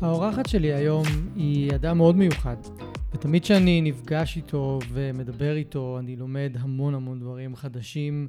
האורחת 0.00 0.46
שלי 0.46 0.72
היום 0.72 1.04
היא 1.36 1.74
אדם 1.74 1.96
מאוד 1.96 2.16
מיוחד, 2.16 2.56
ותמיד 3.14 3.42
כשאני 3.42 3.80
נפגש 3.80 4.36
איתו 4.36 4.78
ומדבר 4.92 5.56
איתו, 5.56 5.96
אני 5.98 6.16
לומד 6.16 6.56
המון 6.60 6.94
המון 6.94 7.20
דברים 7.20 7.56
חדשים, 7.56 8.28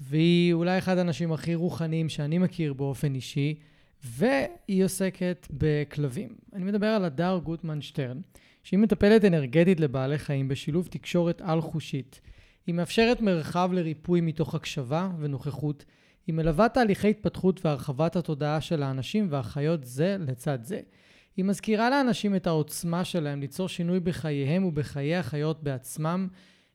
והיא 0.00 0.52
אולי 0.52 0.78
אחד 0.78 0.98
האנשים 0.98 1.32
הכי 1.32 1.54
רוחניים 1.54 2.08
שאני 2.08 2.38
מכיר 2.38 2.72
באופן 2.72 3.14
אישי, 3.14 3.54
והיא 4.04 4.84
עוסקת 4.84 5.46
בכלבים. 5.50 6.28
אני 6.52 6.64
מדבר 6.64 6.86
על 6.86 7.04
הדר 7.04 7.40
גוטמן 7.44 7.80
שטרן, 7.80 8.20
שהיא 8.62 8.78
מטפלת 8.78 9.24
אנרגטית 9.24 9.80
לבעלי 9.80 10.18
חיים 10.18 10.48
בשילוב 10.48 10.88
תקשורת 10.90 11.42
על-חושית. 11.44 12.20
היא 12.66 12.74
מאפשרת 12.74 13.20
מרחב 13.20 13.70
לריפוי 13.72 14.20
מתוך 14.20 14.54
הקשבה 14.54 15.10
ונוכחות. 15.18 15.84
היא 16.26 16.34
מלווה 16.34 16.68
תהליכי 16.68 17.10
התפתחות 17.10 17.66
והרחבת 17.66 18.16
התודעה 18.16 18.60
של 18.60 18.82
האנשים 18.82 19.26
והחיות 19.30 19.84
זה 19.84 20.16
לצד 20.20 20.58
זה. 20.62 20.80
היא 21.36 21.44
מזכירה 21.44 21.90
לאנשים 21.90 22.36
את 22.36 22.46
העוצמה 22.46 23.04
שלהם 23.04 23.40
ליצור 23.40 23.68
שינוי 23.68 24.00
בחייהם 24.00 24.64
ובחיי 24.64 25.16
החיות 25.16 25.62
בעצמם, 25.62 26.28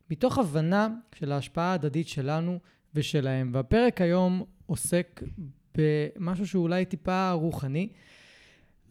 מתוך 0.10 0.38
הבנה 0.38 0.88
של 1.16 1.32
ההשפעה 1.32 1.72
ההדדית 1.72 2.08
שלנו 2.08 2.60
ושלהם. 2.96 3.52
והפרק 3.54 4.02
היום 4.02 4.44
עוסק 4.66 5.24
במשהו 5.78 6.48
שהוא 6.48 6.64
אולי 6.64 6.86
טיפה 6.86 7.32
רוחני, 7.32 7.90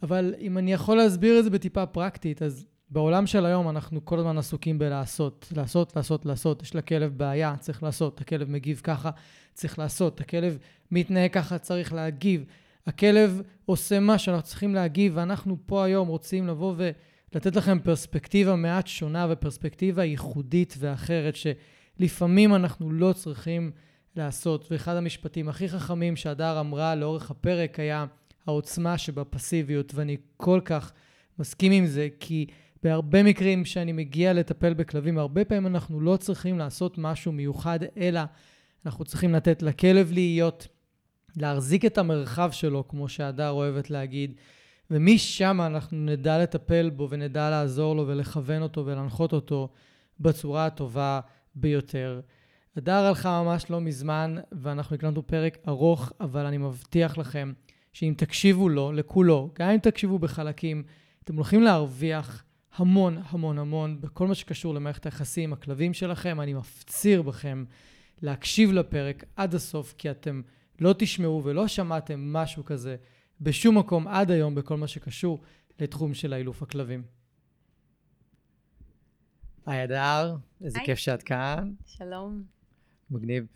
אבל 0.03 0.35
אם 0.39 0.59
אני 0.59 0.73
יכול 0.73 0.97
להסביר 0.97 1.39
את 1.39 1.45
זה 1.45 1.51
בטיפה 1.51 1.87
פרקטית, 1.87 2.43
אז 2.43 2.67
בעולם 2.91 3.27
של 3.27 3.47
היום 3.47 3.69
אנחנו 3.69 4.05
כל 4.05 4.19
הזמן 4.19 4.39
עסוקים 4.39 4.79
בלעשות, 4.79 5.53
לעשות, 5.57 5.97
לעשות, 5.97 6.27
לעשות. 6.27 6.63
יש 6.63 6.75
לכלב 6.75 7.13
בעיה, 7.19 7.55
צריך 7.61 7.83
לעשות. 7.83 8.21
הכלב 8.21 8.51
מגיב 8.51 8.81
ככה, 8.85 9.11
צריך 9.55 9.79
לעשות. 9.79 10.21
הכלב 10.21 10.59
מתנהג 10.91 11.33
ככה, 11.33 11.59
צריך 11.59 11.93
להגיב. 11.93 12.45
הכלב 12.87 13.43
עושה 13.65 14.01
מה 14.01 14.19
שאנחנו 14.19 14.43
צריכים 14.43 14.75
להגיב, 14.75 15.13
ואנחנו 15.17 15.57
פה 15.67 15.85
היום 15.85 16.09
רוצים 16.09 16.47
לבוא 16.47 16.75
ולתת 16.77 17.57
לכם 17.57 17.79
פרספקטיבה 17.79 18.57
מעט 18.57 18.87
שונה 18.87 19.27
ופרספקטיבה 19.31 20.05
ייחודית 20.05 20.75
ואחרת, 20.79 21.35
שלפעמים 21.37 22.55
אנחנו 22.55 22.93
לא 22.93 23.13
צריכים 23.13 23.71
לעשות. 24.17 24.67
ואחד 24.71 24.97
המשפטים 24.97 25.49
הכי 25.49 25.69
חכמים 25.69 26.17
שהדר 26.17 26.61
אמרה 26.61 26.95
לאורך 26.95 27.31
הפרק 27.31 27.81
היה 27.81 28.07
העוצמה 28.47 28.99
שבפסיביות, 28.99 29.95
ואני 29.95 30.17
כל 30.37 30.61
כך 30.65 30.93
מסכים 31.39 31.73
עם 31.73 31.87
זה, 31.87 32.09
כי 32.21 32.47
בהרבה 32.83 33.23
מקרים 33.23 33.65
שאני 33.65 33.93
מגיע 33.93 34.33
לטפל 34.33 34.75
בכלבים, 34.75 35.19
הרבה 35.19 35.45
פעמים 35.45 35.67
אנחנו 35.67 36.01
לא 36.01 36.17
צריכים 36.17 36.59
לעשות 36.59 36.99
משהו 36.99 37.33
מיוחד, 37.33 37.79
אלא 37.97 38.21
אנחנו 38.87 39.05
צריכים 39.05 39.35
לתת 39.35 39.63
לכלב 39.63 40.13
להיות, 40.13 40.69
להחזיק 41.37 41.85
את 41.85 41.99
המרחב 41.99 42.51
שלו, 42.53 42.89
כמו 42.89 43.09
שהדר 43.09 43.51
אוהבת 43.51 43.91
להגיד, 43.91 44.35
ומשם 44.91 45.61
אנחנו 45.61 45.97
נדע 45.99 46.39
לטפל 46.39 46.91
בו 46.91 47.11
ונדע 47.11 47.51
לעזור 47.51 47.97
לו 47.97 48.09
ולכוון 48.09 48.63
אותו 48.63 48.87
ולהנחות 48.87 49.33
אותו 49.33 49.69
בצורה 50.21 50.67
הטובה 50.67 51.21
ביותר. 51.55 52.21
הדר 52.77 52.93
הלכה 52.93 53.43
ממש 53.43 53.71
לא 53.71 53.81
מזמן, 53.81 54.37
ואנחנו 54.53 54.97
הקלטנו 54.97 55.27
פרק 55.27 55.59
ארוך, 55.69 56.13
אבל 56.21 56.47
אני 56.47 56.59
מבטיח 56.59 57.19
לכם 57.19 57.53
שאם 57.93 58.15
תקשיבו 58.17 58.69
לו, 58.69 58.93
לכולו, 58.93 59.51
גם 59.59 59.71
אם 59.71 59.79
תקשיבו 59.79 60.19
בחלקים, 60.19 60.83
אתם 61.25 61.37
הולכים 61.37 61.63
להרוויח 61.63 62.45
המון 62.77 63.23
המון 63.25 63.59
המון 63.59 64.01
בכל 64.01 64.27
מה 64.27 64.35
שקשור 64.35 64.75
למערכת 64.75 65.07
היחסים 65.07 65.45
עם 65.45 65.53
הכלבים 65.53 65.95
שלכם. 65.95 66.41
אני 66.41 66.55
מפציר 66.55 67.23
בכם 67.23 67.65
להקשיב 68.23 68.73
לפרק 68.73 69.25
עד 69.37 69.55
הסוף, 69.55 69.95
כי 69.99 70.11
אתם 70.11 70.43
לא 70.81 70.95
תשמעו 70.99 71.45
ולא 71.45 71.69
שמעתם 71.69 72.33
משהו 72.33 72.65
כזה 72.65 72.97
בשום 73.41 73.79
מקום 73.79 74.09
עד 74.09 74.31
היום 74.31 74.55
בכל 74.55 74.77
מה 74.77 74.87
שקשור 74.87 75.41
לתחום 75.81 76.15
של 76.15 76.35
אילוף 76.35 76.63
הכלבים. 76.63 77.03
היי 79.67 79.85
אדר, 79.85 80.37
איזה 80.65 80.79
היי. 80.79 80.87
כיף 80.87 80.99
שאת 80.99 81.23
כאן. 81.23 81.73
שלום. 81.87 82.43
מגניב. 83.11 83.47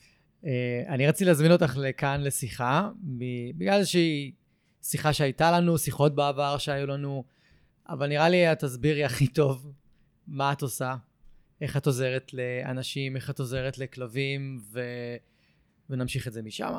Uh, 0.42 0.46
אני 0.88 1.06
רציתי 1.06 1.24
להזמין 1.24 1.52
אותך 1.52 1.76
לכאן 1.76 2.20
לשיחה, 2.20 2.90
בגלל 3.56 3.78
איזושהי 3.78 4.32
שיחה 4.82 5.12
שהייתה 5.12 5.50
לנו, 5.50 5.78
שיחות 5.78 6.14
בעבר 6.14 6.58
שהיו 6.58 6.86
לנו, 6.86 7.24
אבל 7.88 8.08
נראה 8.08 8.28
לי 8.28 8.52
את 8.52 8.58
תסבירי 8.58 9.04
הכי 9.04 9.26
טוב 9.26 9.72
מה 10.26 10.52
את 10.52 10.62
עושה, 10.62 10.96
איך 11.60 11.76
את 11.76 11.86
עוזרת 11.86 12.30
לאנשים, 12.34 13.16
איך 13.16 13.30
את 13.30 13.38
עוזרת 13.38 13.78
לכלבים, 13.78 14.58
ו... 14.62 14.80
ונמשיך 15.90 16.28
את 16.28 16.32
זה 16.32 16.42
משם. 16.42 16.72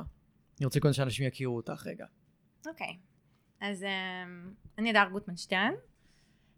אני 0.60 0.66
רוצה 0.66 0.80
קודם 0.80 0.94
שאנשים 0.94 1.28
יכירו 1.28 1.56
אותך 1.56 1.84
רגע. 1.88 2.06
אוקיי. 2.68 2.98
אז 3.62 3.84
um, 3.84 4.70
אני 4.78 4.90
הדר 4.90 5.10
גוטמן 5.12 5.38
שטרן. 5.38 5.74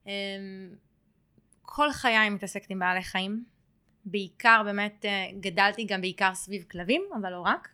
Um, 0.05 0.09
כל 1.61 1.91
חיי 1.91 2.29
מתעסקת 2.29 2.69
עם 2.69 2.79
בעלי 2.79 3.03
חיים. 3.03 3.45
בעיקר 4.05 4.61
באמת 4.65 5.05
uh, 5.05 5.35
גדלתי 5.39 5.85
גם 5.85 6.01
בעיקר 6.01 6.35
סביב 6.35 6.65
כלבים, 6.71 7.01
אבל 7.21 7.31
לא 7.31 7.41
רק. 7.41 7.69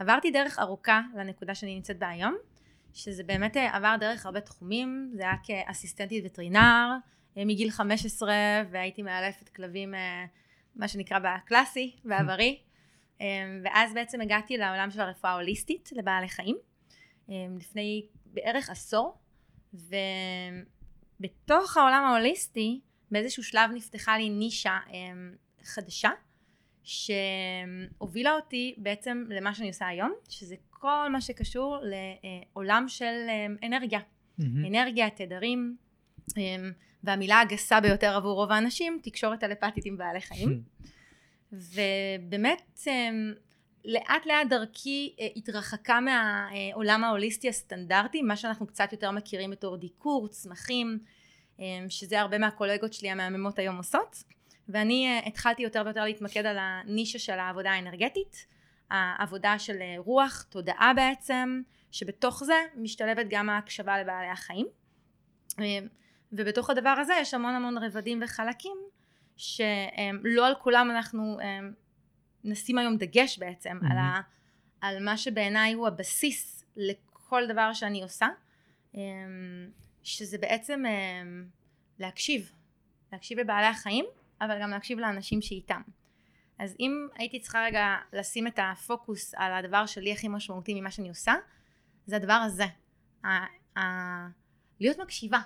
ועברתי 0.00 0.30
דרך 0.30 0.58
ארוכה 0.58 1.00
לנקודה 1.16 1.54
שאני 1.54 1.74
נמצאת 1.74 1.98
בה 1.98 2.08
היום, 2.08 2.36
שזה 2.98 3.22
באמת 3.22 3.56
uh, 3.56 3.60
עבר 3.60 3.96
דרך 4.00 4.26
הרבה 4.26 4.40
תחומים, 4.40 5.10
זה 5.14 5.22
היה 5.22 5.34
כאסיסטנטית 5.42 6.24
וטרינר 6.26 6.88
uh, 7.34 7.40
מגיל 7.46 7.70
15 7.70 8.34
והייתי 8.70 9.02
מאלפת 9.02 9.48
כלבים 9.48 9.94
uh, 9.94 9.96
מה 10.76 10.88
שנקרא 10.88 11.18
בקלאסי, 11.18 11.96
בעברי. 12.04 12.58
ואז 13.64 13.94
בעצם 13.94 14.20
הגעתי 14.20 14.56
לעולם 14.56 14.90
של 14.90 15.00
הרפואה 15.00 15.32
ההוליסטית 15.32 15.90
לבעלי 15.92 16.28
חיים 16.28 16.56
לפני 17.28 18.06
בערך 18.26 18.70
עשור 18.70 19.18
ובתוך 21.20 21.76
העולם 21.76 22.04
ההוליסטי 22.04 22.80
באיזשהו 23.10 23.42
שלב 23.42 23.70
נפתחה 23.74 24.18
לי 24.18 24.30
נישה 24.30 24.78
חדשה 25.62 26.10
שהובילה 26.88 28.32
אותי 28.32 28.74
בעצם 28.78 29.24
למה 29.28 29.54
שאני 29.54 29.68
עושה 29.68 29.86
היום 29.86 30.12
שזה 30.28 30.54
כל 30.70 31.08
מה 31.12 31.20
שקשור 31.20 31.78
לעולם 31.82 32.84
של 32.88 33.26
um, 33.26 33.66
אנרגיה. 33.66 34.00
אנרגיה, 34.40 35.10
תדרים 35.10 35.76
um, 36.30 36.34
והמילה 37.04 37.40
הגסה 37.40 37.80
ביותר 37.80 38.16
עבור 38.16 38.34
רוב 38.34 38.52
האנשים 38.52 38.98
תקשורת 39.02 39.40
טלפתית 39.40 39.86
עם 39.86 39.96
בעלי 39.96 40.20
חיים. 40.20 40.62
ובאמת 41.52 42.80
אמ, 42.86 43.32
לאט 43.84 44.26
לאט 44.26 44.46
דרכי 44.50 45.14
אה, 45.20 45.26
התרחקה 45.36 46.00
מהעולם 46.00 47.04
ההוליסטי 47.04 47.48
הסטנדרטי, 47.48 48.22
מה 48.22 48.36
שאנחנו 48.36 48.66
קצת 48.66 48.92
יותר 48.92 49.10
מכירים 49.10 49.50
בתור 49.50 49.76
דיקור, 49.76 50.28
צמחים, 50.28 50.98
אמ, 51.58 51.64
שזה 51.88 52.20
הרבה 52.20 52.38
מהקולגות 52.38 52.92
שלי 52.92 53.10
המהממות 53.10 53.58
היום 53.58 53.76
עושות, 53.76 54.24
ואני 54.68 55.06
אה, 55.06 55.26
התחלתי 55.26 55.62
יותר 55.62 55.82
ויותר 55.84 56.04
להתמקד 56.04 56.46
על 56.46 56.56
הנישה 56.60 57.18
של 57.18 57.38
העבודה 57.38 57.70
האנרגטית, 57.70 58.46
העבודה 58.90 59.58
של 59.58 59.76
אה, 59.80 59.94
רוח, 59.98 60.42
תודעה 60.42 60.92
בעצם, 60.96 61.62
שבתוך 61.90 62.44
זה 62.44 62.54
משתלבת 62.76 63.26
גם 63.30 63.50
ההקשבה 63.50 64.02
לבעלי 64.02 64.28
החיים. 64.28 64.66
אמ, 65.58 65.86
ובתוך 66.32 66.70
הדבר 66.70 66.88
הזה 66.88 67.12
יש 67.20 67.34
המון 67.34 67.54
המון 67.54 67.78
רבדים 67.78 68.20
וחלקים 68.22 68.76
שלא 69.36 70.46
על 70.46 70.54
כולם 70.54 70.90
אנחנו 70.90 71.38
נשים 72.44 72.78
היום 72.78 72.96
דגש 72.96 73.38
בעצם 73.38 73.78
Mhm. 73.82 73.86
על, 73.90 73.98
ה, 73.98 74.20
על 74.80 75.04
מה 75.04 75.16
שבעיניי 75.16 75.72
הוא 75.72 75.86
הבסיס 75.86 76.64
לכל 76.76 77.42
דבר 77.48 77.72
שאני 77.72 78.02
עושה 78.02 78.28
שזה 80.02 80.38
בעצם 80.38 80.82
להקשיב 81.98 82.52
להקשיב 83.12 83.38
לבעלי 83.38 83.66
החיים 83.66 84.04
אבל 84.40 84.62
גם 84.62 84.70
להקשיב 84.70 84.98
לאנשים 84.98 85.42
שאיתם 85.42 85.80
אז 86.58 86.76
אם 86.80 87.08
הייתי 87.14 87.40
צריכה 87.40 87.64
רגע 87.64 87.96
לשים 88.12 88.46
את 88.46 88.58
הפוקוס 88.62 89.34
על 89.34 89.52
הדבר 89.52 89.86
שלי 89.86 90.12
הכי 90.12 90.28
משמעותי 90.28 90.80
ממה 90.80 90.90
שאני 90.90 91.08
עושה 91.08 91.34
זה 92.06 92.16
הדבר 92.16 92.32
הזה 92.32 92.64
ה- 93.24 93.78
ה- 93.78 94.28
להיות 94.80 94.98
מקשיבה 94.98 95.38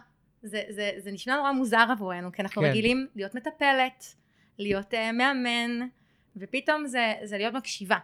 זה, 0.43 0.63
זה, 0.69 0.91
זה 0.99 1.13
נשמע 1.13 1.37
נורא 1.37 1.53
מוזר 1.53 1.87
עבורנו, 1.91 2.33
כי 2.33 2.43
אנחנו 2.43 2.63
כן. 2.63 2.69
רגילים 2.69 3.07
להיות 3.15 3.35
מטפלת, 3.35 4.15
להיות 4.59 4.95
uh, 4.95 5.13
מאמן, 5.13 5.89
ופתאום 6.37 6.87
זה, 6.87 7.15
זה 7.23 7.39
להיות 7.39 7.55
מקשיבה. 7.55 7.99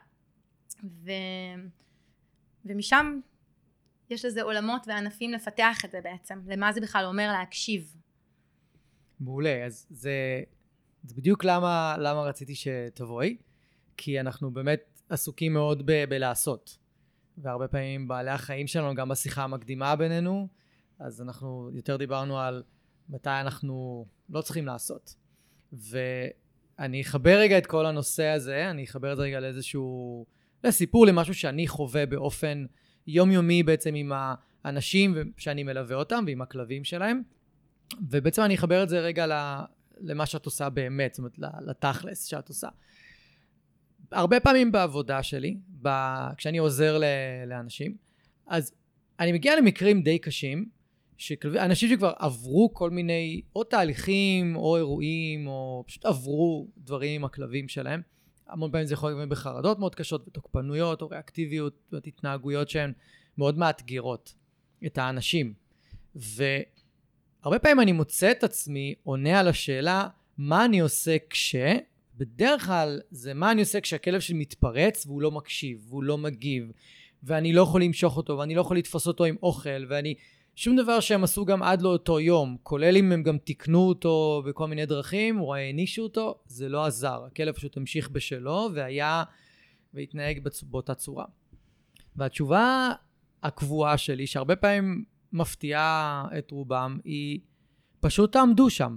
ומשם 2.64 3.20
יש 4.10 4.24
לזה 4.24 4.42
עולמות 4.42 4.88
וענפים 4.88 5.32
לפתח 5.32 5.84
את 5.84 5.90
זה 5.90 6.00
בעצם, 6.00 6.40
למה 6.46 6.72
זה 6.72 6.80
בכלל 6.80 7.04
אומר 7.04 7.32
להקשיב. 7.32 7.96
מעולה, 9.20 9.64
אז 9.66 9.86
זה, 9.90 10.42
זה 11.02 11.14
בדיוק 11.14 11.44
למה, 11.44 11.96
למה 11.98 12.22
רציתי 12.22 12.54
שתבואי, 12.54 13.36
כי 13.96 14.20
אנחנו 14.20 14.50
באמת 14.50 15.00
עסוקים 15.08 15.52
מאוד 15.52 15.82
ב, 15.86 16.04
בלעשות. 16.08 16.78
והרבה 17.38 17.68
פעמים 17.68 18.08
בעלי 18.08 18.30
החיים 18.30 18.66
שלנו, 18.66 18.94
גם 18.94 19.08
בשיחה 19.08 19.44
המקדימה 19.44 19.96
בינינו, 19.96 20.48
אז 20.98 21.22
אנחנו 21.22 21.70
יותר 21.72 21.96
דיברנו 21.96 22.38
על 22.38 22.62
מתי 23.08 23.30
אנחנו 23.30 24.06
לא 24.28 24.40
צריכים 24.40 24.66
לעשות. 24.66 25.14
ואני 25.72 27.00
אחבר 27.02 27.38
רגע 27.38 27.58
את 27.58 27.66
כל 27.66 27.86
הנושא 27.86 28.26
הזה, 28.26 28.70
אני 28.70 28.84
אחבר 28.84 29.12
את 29.12 29.16
זה 29.16 29.22
רגע 29.22 29.40
לאיזשהו, 29.40 30.26
לסיפור, 30.64 31.06
למשהו 31.06 31.34
שאני 31.34 31.68
חווה 31.68 32.06
באופן 32.06 32.66
יומיומי 33.06 33.62
בעצם 33.62 33.94
עם 33.94 34.12
האנשים 34.64 35.14
שאני 35.36 35.62
מלווה 35.62 35.96
אותם 35.96 36.24
ועם 36.26 36.42
הכלבים 36.42 36.84
שלהם. 36.84 37.22
ובעצם 38.10 38.42
אני 38.42 38.54
אחבר 38.54 38.82
את 38.82 38.88
זה 38.88 39.00
רגע 39.00 39.26
למה 40.00 40.26
שאת 40.26 40.44
עושה 40.44 40.68
באמת, 40.68 41.14
זאת 41.14 41.18
אומרת, 41.18 41.60
לתכלס 41.66 42.24
שאת 42.24 42.48
עושה. 42.48 42.68
הרבה 44.12 44.40
פעמים 44.40 44.72
בעבודה 44.72 45.22
שלי, 45.22 45.56
ב... 45.82 45.88
כשאני 46.36 46.58
עוזר 46.58 46.98
ל... 46.98 47.04
לאנשים, 47.46 47.96
אז 48.46 48.72
אני 49.20 49.32
מגיע 49.32 49.56
למקרים 49.56 50.02
די 50.02 50.18
קשים, 50.18 50.68
שאנשים 51.16 51.88
שכבר 51.88 52.12
עברו 52.18 52.70
כל 52.74 52.90
מיני 52.90 53.40
או 53.56 53.64
תהליכים 53.64 54.56
או 54.56 54.76
אירועים 54.76 55.46
או 55.46 55.84
פשוט 55.86 56.04
עברו 56.04 56.68
דברים 56.78 57.20
עם 57.20 57.24
הכלבים 57.24 57.68
שלהם. 57.68 58.02
המון 58.46 58.70
פעמים 58.70 58.86
זה 58.86 58.94
יכול 58.94 59.10
להיות 59.10 59.28
בחרדות 59.28 59.78
מאוד 59.78 59.94
קשות 59.94 60.28
ותוקפנויות 60.28 61.02
או 61.02 61.08
ריאקטיביות 61.08 61.92
והתנהגויות 61.92 62.68
שהן 62.68 62.92
מאוד 63.38 63.58
מאתגרות 63.58 64.34
את 64.86 64.98
האנשים. 64.98 65.54
והרבה 67.48 67.58
פעמים 67.58 67.80
אני 67.80 67.92
מוצא 67.92 68.30
את 68.30 68.44
עצמי 68.44 68.94
עונה 69.04 69.40
על 69.40 69.48
השאלה 69.48 70.08
מה 70.38 70.64
אני 70.64 70.80
עושה 70.80 71.16
כש... 71.30 71.56
בדרך 72.18 72.66
כלל 72.66 73.00
זה 73.10 73.34
מה 73.34 73.50
אני 73.50 73.60
עושה 73.60 73.80
כשהכלב 73.80 74.20
שלי 74.20 74.38
מתפרץ 74.38 75.06
והוא 75.06 75.22
לא 75.22 75.30
מקשיב 75.30 75.86
והוא 75.88 76.02
לא 76.02 76.18
מגיב 76.18 76.72
ואני 77.22 77.52
לא 77.52 77.62
יכול 77.62 77.82
למשוך 77.82 78.16
אותו 78.16 78.38
ואני 78.38 78.54
לא 78.54 78.60
יכול 78.60 78.76
לתפוס 78.76 79.06
אותו 79.06 79.24
עם 79.24 79.36
אוכל 79.42 79.84
ואני 79.88 80.14
שום 80.56 80.76
דבר 80.76 81.00
שהם 81.00 81.24
עשו 81.24 81.44
גם 81.44 81.62
עד 81.62 81.82
לאותו 81.82 82.20
יום, 82.20 82.56
כולל 82.62 82.96
אם 82.96 83.12
הם 83.12 83.22
גם 83.22 83.38
תיקנו 83.38 83.88
אותו 83.88 84.42
בכל 84.46 84.66
מיני 84.66 84.86
דרכים, 84.86 85.40
או 85.40 85.54
הענישו 85.54 86.02
אותו, 86.02 86.38
זה 86.46 86.68
לא 86.68 86.84
עזר. 86.84 87.24
הכלב 87.26 87.54
פשוט 87.54 87.76
המשיך 87.76 88.10
בשלו, 88.10 88.68
והיה, 88.74 89.24
והתנהג. 89.94 90.48
באותה 90.62 90.94
צורה. 90.94 91.24
והתשובה 92.16 92.90
הקבועה 93.42 93.98
שלי, 93.98 94.26
שהרבה 94.26 94.56
פעמים 94.56 95.04
מפתיעה 95.32 96.24
את 96.38 96.50
רובם, 96.50 96.98
היא 97.04 97.40
פשוט 98.00 98.32
תעמדו 98.32 98.70
שם. 98.70 98.96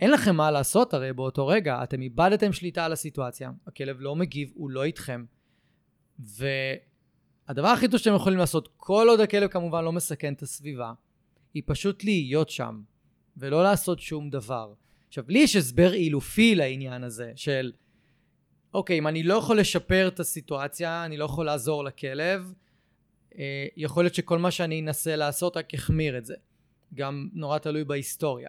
אין 0.00 0.10
לכם 0.10 0.36
מה 0.36 0.50
לעשות 0.50 0.94
הרי 0.94 1.12
באותו 1.12 1.46
רגע, 1.46 1.82
אתם 1.82 2.02
איבדתם 2.02 2.52
שליטה 2.52 2.84
על 2.84 2.92
הסיטואציה, 2.92 3.50
הכלב 3.66 3.96
לא 4.00 4.16
מגיב, 4.16 4.52
הוא 4.54 4.70
לא 4.70 4.84
איתכם. 4.84 5.24
ו... 6.20 6.46
הדבר 7.48 7.68
הכי 7.68 7.88
טוב 7.88 8.00
שאתם 8.00 8.14
יכולים 8.14 8.38
לעשות, 8.38 8.68
כל 8.76 9.06
עוד 9.10 9.20
הכלב 9.20 9.48
כמובן 9.48 9.84
לא 9.84 9.92
מסכן 9.92 10.32
את 10.32 10.42
הסביבה, 10.42 10.92
היא 11.54 11.62
פשוט 11.66 12.04
להיות 12.04 12.50
שם, 12.50 12.82
ולא 13.36 13.62
לעשות 13.62 14.00
שום 14.00 14.30
דבר. 14.30 14.72
עכשיו, 15.08 15.24
לי 15.28 15.38
יש 15.38 15.56
הסבר 15.56 15.94
אילופי 15.94 16.54
לעניין 16.54 17.04
הזה, 17.04 17.32
של 17.36 17.72
אוקיי, 18.74 18.98
אם 18.98 19.06
אני 19.06 19.22
לא 19.22 19.34
יכול 19.34 19.58
לשפר 19.60 20.08
את 20.08 20.20
הסיטואציה, 20.20 21.04
אני 21.04 21.16
לא 21.16 21.24
יכול 21.24 21.46
לעזור 21.46 21.84
לכלב, 21.84 22.52
יכול 23.76 24.04
להיות 24.04 24.14
שכל 24.14 24.38
מה 24.38 24.50
שאני 24.50 24.80
אנסה 24.80 25.16
לעשות 25.16 25.56
רק 25.56 25.74
יחמיר 25.74 26.18
את 26.18 26.26
זה. 26.26 26.34
גם 26.94 27.28
נורא 27.32 27.58
תלוי 27.58 27.84
בהיסטוריה. 27.84 28.48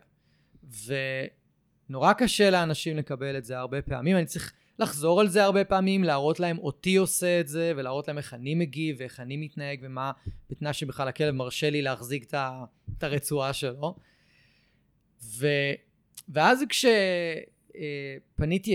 ונורא 1.89 2.13
קשה 2.13 2.49
לאנשים 2.49 2.97
לקבל 2.97 3.37
את 3.37 3.45
זה 3.45 3.57
הרבה 3.57 3.81
פעמים. 3.81 4.17
אני 4.17 4.25
צריך 4.25 4.53
לחזור 4.79 5.21
על 5.21 5.27
זה 5.27 5.43
הרבה 5.43 5.63
פעמים, 5.63 6.03
להראות 6.03 6.39
להם 6.39 6.57
אותי 6.57 6.95
עושה 6.95 7.39
את 7.39 7.47
זה, 7.47 7.73
ולהראות 7.75 8.07
להם 8.07 8.17
איך 8.17 8.33
אני 8.33 8.55
מגיב, 8.55 8.95
ואיך 8.99 9.19
אני 9.19 9.37
מתנהג, 9.37 9.79
ומה, 9.81 10.11
בתנאי 10.49 10.73
שבכלל 10.73 11.07
הכלב 11.07 11.35
מרשה 11.35 11.69
לי 11.69 11.81
להחזיק 11.81 12.23
את, 12.23 13.03
הרצועה 13.03 13.53
שלו. 13.53 13.95
ו, 15.23 15.47
ואז 16.29 16.63
כשפניתי 16.69 17.39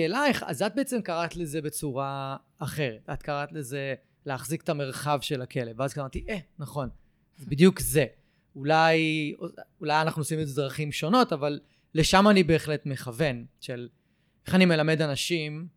אלייך, 0.05 0.45
אז 0.47 0.63
את 0.63 0.75
בעצם 0.75 1.03
קראת 1.03 1.37
לזה 1.37 1.63
בצורה 1.63 2.37
אחרת. 2.59 3.11
את 3.13 3.23
קראת 3.23 3.53
לזה 3.53 3.95
להחזיק 4.27 4.63
את 4.63 4.69
המרחב 4.69 5.19
של 5.23 5.43
הכלב. 5.43 5.81
ואז 5.81 5.99
אמרתי, 5.99 6.25
אה, 6.29 6.39
נכון, 6.59 6.89
זה 7.37 7.47
בדיוק 7.47 7.81
זה. 7.81 8.07
אולי, 8.57 9.35
אולי 9.81 10.01
אנחנו 10.03 10.21
עושים 10.21 10.41
את 10.41 10.49
זה 10.49 10.63
דרכים 10.63 10.93
שונות, 10.93 11.33
אבל 11.33 11.61
לשם 11.95 12.29
אני 12.29 12.43
בהחלט 12.43 12.87
מכוון, 12.87 13.45
של 13.61 13.89
איך 14.47 14.55
אני 14.55 14.65
מלמד 14.65 15.03
אנשים 15.03 15.69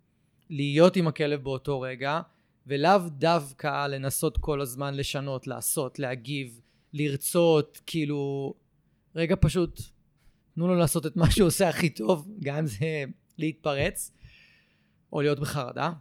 להיות 0.50 0.96
עם 0.96 1.08
הכלב 1.08 1.44
באותו 1.44 1.82
רגע, 1.82 2.22
ולאו 2.68 3.00
דווקא 3.10 3.88
לנסות 3.88 4.38
כל 4.38 4.62
הזמן 4.62 4.94
לשנות, 4.94 5.48
לעשות, 5.48 6.00
להגיב, 6.00 6.62
לרצות, 6.94 7.82
כאילו, 7.86 8.54
רגע 9.16 9.36
פשוט, 9.42 9.82
תנו 10.56 10.68
לו 10.68 10.76
לעשות 10.76 11.06
את 11.06 11.16
מה 11.16 11.32
שהוא 11.32 11.48
עושה 11.48 11.70
הכי 11.70 11.90
טוב, 11.90 12.28
גם 12.40 12.56
אם 12.58 12.66
זה 12.66 13.04
להתפרץ, 13.38 14.12
או 15.14 15.22
להיות 15.22 15.40
בחרדה. 15.40 15.92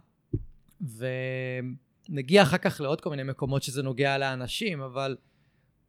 ונגיע 2.09 2.43
אחר 2.43 2.57
כך 2.57 2.81
לעוד 2.81 3.01
כל 3.01 3.09
מיני 3.09 3.23
מקומות 3.23 3.63
שזה 3.63 3.83
נוגע 3.83 4.17
לאנשים, 4.17 4.81
אבל 4.81 5.17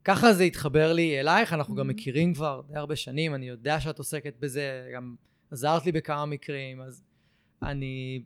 ככה 0.05 0.33
זה 0.33 0.43
התחבר 0.43 0.93
לי 0.93 1.21
אלייך, 1.21 1.53
אנחנו 1.53 1.75
גם 1.75 1.91
mm-hmm. 1.91 1.93
מכירים 1.93 2.35
כבר 2.35 2.63
די 2.69 2.77
הרבה 2.77 2.97
שנים, 2.97 3.35
אני 3.35 3.49
יודע 3.49 3.81
שאת 3.81 3.99
עוסקת 3.99 4.35
בזה, 4.41 4.91
גם 4.95 5.15
עזרת 5.51 5.87
לי 5.87 5.93
בכמה 5.93 6.27
מקרים, 6.27 6.81
אז 6.81 7.03
אני 7.63 8.23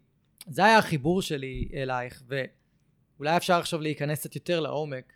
זה 0.46 0.64
היה 0.64 0.78
החיבור 0.78 1.22
שלי 1.22 1.68
אלייך, 1.74 2.22
ואולי 2.26 3.36
אפשר 3.36 3.54
עכשיו 3.54 3.80
להיכנס 3.80 4.20
קצת 4.20 4.34
יותר 4.34 4.60
לעומק 4.60 5.12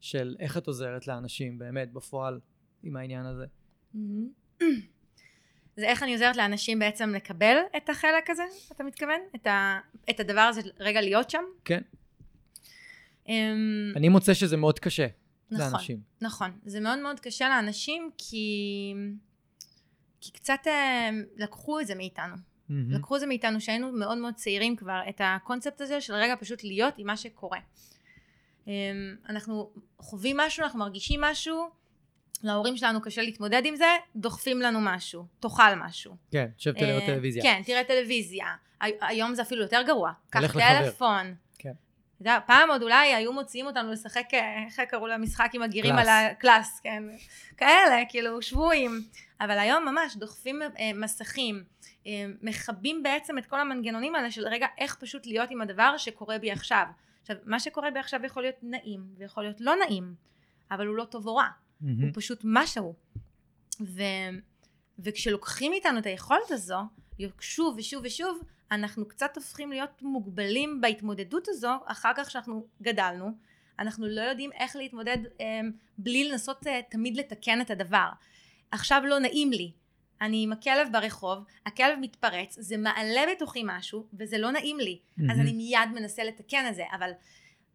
של 0.00 0.36
איך 0.38 0.56
את 0.56 0.66
עוזרת 0.66 1.06
לאנשים 1.06 1.58
באמת 1.58 1.92
בפועל 1.92 2.40
עם 2.82 2.96
העניין 2.96 3.26
הזה. 3.26 3.46
זה 5.76 5.86
איך 5.86 6.02
אני 6.02 6.12
עוזרת 6.12 6.36
לאנשים 6.36 6.78
בעצם 6.78 7.14
לקבל 7.14 7.56
את 7.76 7.88
החלק 7.88 8.30
הזה, 8.30 8.42
אתה 8.72 8.84
מתכוון? 8.84 9.20
את, 9.34 9.46
ה, 9.46 9.80
את 10.10 10.20
הדבר 10.20 10.40
הזה 10.40 10.60
רגע 10.78 11.00
להיות 11.00 11.30
שם? 11.30 11.42
כן. 11.64 11.82
Um, 13.28 13.96
אני 13.96 14.08
מוצא 14.08 14.34
שזה 14.34 14.56
מאוד 14.56 14.78
קשה 14.78 15.06
נכון, 15.50 15.66
לאנשים. 15.72 16.00
נכון, 16.20 16.50
זה 16.64 16.80
מאוד 16.80 16.98
מאוד 16.98 17.20
קשה 17.20 17.48
לאנשים 17.48 18.10
כי, 18.18 18.94
כי 20.20 20.32
קצת 20.32 20.58
אה, 20.66 21.10
לקחו 21.36 21.80
את 21.80 21.86
זה 21.86 21.94
מאיתנו. 21.94 22.34
Mm-hmm. 22.34 22.72
לקחו 22.88 23.16
את 23.16 23.20
זה 23.20 23.26
מאיתנו 23.26 23.60
שהיינו 23.60 23.92
מאוד 23.92 24.18
מאוד 24.18 24.34
צעירים 24.34 24.76
כבר, 24.76 25.00
את 25.08 25.20
הקונספט 25.24 25.80
הזה 25.80 26.00
של 26.00 26.14
רגע 26.14 26.34
פשוט 26.40 26.64
להיות 26.64 26.94
עם 26.98 27.06
מה 27.06 27.16
שקורה. 27.16 27.58
אמ, 28.66 28.72
אנחנו 29.28 29.70
חווים 29.98 30.36
משהו, 30.36 30.62
אנחנו 30.62 30.78
מרגישים 30.78 31.20
משהו, 31.20 31.70
להורים 32.42 32.76
שלנו 32.76 33.00
קשה 33.02 33.22
להתמודד 33.22 33.62
עם 33.64 33.76
זה, 33.76 33.84
דוחפים 34.16 34.60
לנו 34.60 34.78
משהו, 34.82 35.26
תאכל 35.40 35.74
משהו. 35.76 36.16
כן, 36.30 36.46
שב 36.58 36.72
תראה 36.72 37.06
טלוויזיה. 37.06 37.42
כן, 37.42 37.62
תראה 37.66 37.84
טלוויזיה. 37.84 38.46
היום 38.80 39.34
זה 39.34 39.42
אפילו 39.42 39.62
יותר 39.62 39.82
גרוע. 39.86 40.12
קח 40.30 40.52
טלפון. 40.52 41.34
כן. 41.58 41.72
יודע, 42.20 42.38
פעם 42.46 42.70
עוד 42.70 42.82
אולי 42.82 43.14
היו 43.14 43.32
מוציאים 43.32 43.66
אותנו 43.66 43.92
לשחק, 43.92 44.24
איך 44.32 44.80
קראו 44.80 45.06
למשחק 45.06 45.50
עם 45.54 45.62
הגירים 45.62 45.94
על 45.94 46.08
הקלאס, 46.08 46.80
כן, 46.80 47.02
כאלה, 47.56 48.02
כאילו, 48.08 48.42
שבויים. 48.42 49.02
אבל 49.40 49.58
היום 49.58 49.84
ממש 49.84 50.16
דוחפים 50.16 50.62
אה, 50.62 50.90
מסכים. 50.94 51.64
אה, 52.06 52.26
מכבים 52.42 53.02
בעצם 53.02 53.38
את 53.38 53.46
כל 53.46 53.60
המנגנונים 53.60 54.14
האלה 54.14 54.30
של 54.30 54.48
רגע 54.48 54.66
איך 54.78 54.94
פשוט 54.94 55.26
להיות 55.26 55.50
עם 55.50 55.60
הדבר 55.60 55.96
שקורה 55.96 56.38
בי 56.38 56.50
עכשיו. 56.50 56.84
עכשיו 57.20 57.36
מה 57.44 57.60
שקורה 57.60 57.90
בי 57.90 57.98
עכשיו 57.98 58.20
יכול 58.24 58.42
להיות 58.42 58.56
נעים 58.62 59.00
ויכול 59.16 59.42
להיות 59.42 59.60
לא 59.60 59.74
נעים 59.76 60.14
אבל 60.70 60.86
הוא 60.86 60.96
לא 60.96 61.04
טוב 61.04 61.26
או 61.26 61.36
רע 61.36 61.44
mm-hmm. 61.44 61.86
הוא 62.02 62.10
פשוט 62.14 62.40
משהו 62.44 62.94
ו, 63.80 64.02
וכשלוקחים 64.98 65.72
מאיתנו 65.72 65.98
את 65.98 66.06
היכולת 66.06 66.50
הזו 66.50 66.78
שוב 67.40 67.74
ושוב 67.78 68.02
ושוב 68.04 68.40
אנחנו 68.72 69.08
קצת 69.08 69.36
הופכים 69.36 69.70
להיות 69.70 70.02
מוגבלים 70.02 70.80
בהתמודדות 70.80 71.48
הזו 71.48 71.70
אחר 71.86 72.12
כך 72.16 72.30
שאנחנו 72.30 72.66
גדלנו 72.82 73.30
אנחנו 73.78 74.06
לא 74.06 74.20
יודעים 74.20 74.50
איך 74.52 74.76
להתמודד 74.76 75.18
אה, 75.40 75.60
בלי 75.98 76.30
לנסות 76.30 76.66
אה, 76.66 76.80
תמיד 76.90 77.16
לתקן 77.16 77.60
את 77.60 77.70
הדבר 77.70 78.08
עכשיו 78.70 79.02
לא 79.06 79.18
נעים 79.18 79.52
לי 79.52 79.72
אני 80.20 80.42
עם 80.42 80.52
הכלב 80.52 80.88
ברחוב, 80.92 81.38
הכלב 81.66 81.98
מתפרץ, 82.00 82.56
זה 82.60 82.76
מעלה 82.76 83.20
בתוכי 83.30 83.62
משהו, 83.64 84.06
וזה 84.18 84.38
לא 84.38 84.50
נעים 84.50 84.78
לי. 84.78 84.98
Mm-hmm. 84.98 85.32
אז 85.32 85.40
אני 85.40 85.52
מיד 85.52 85.88
מנסה 85.94 86.24
לתקן 86.24 86.68
את 86.68 86.74
זה, 86.74 86.82
אבל 86.98 87.10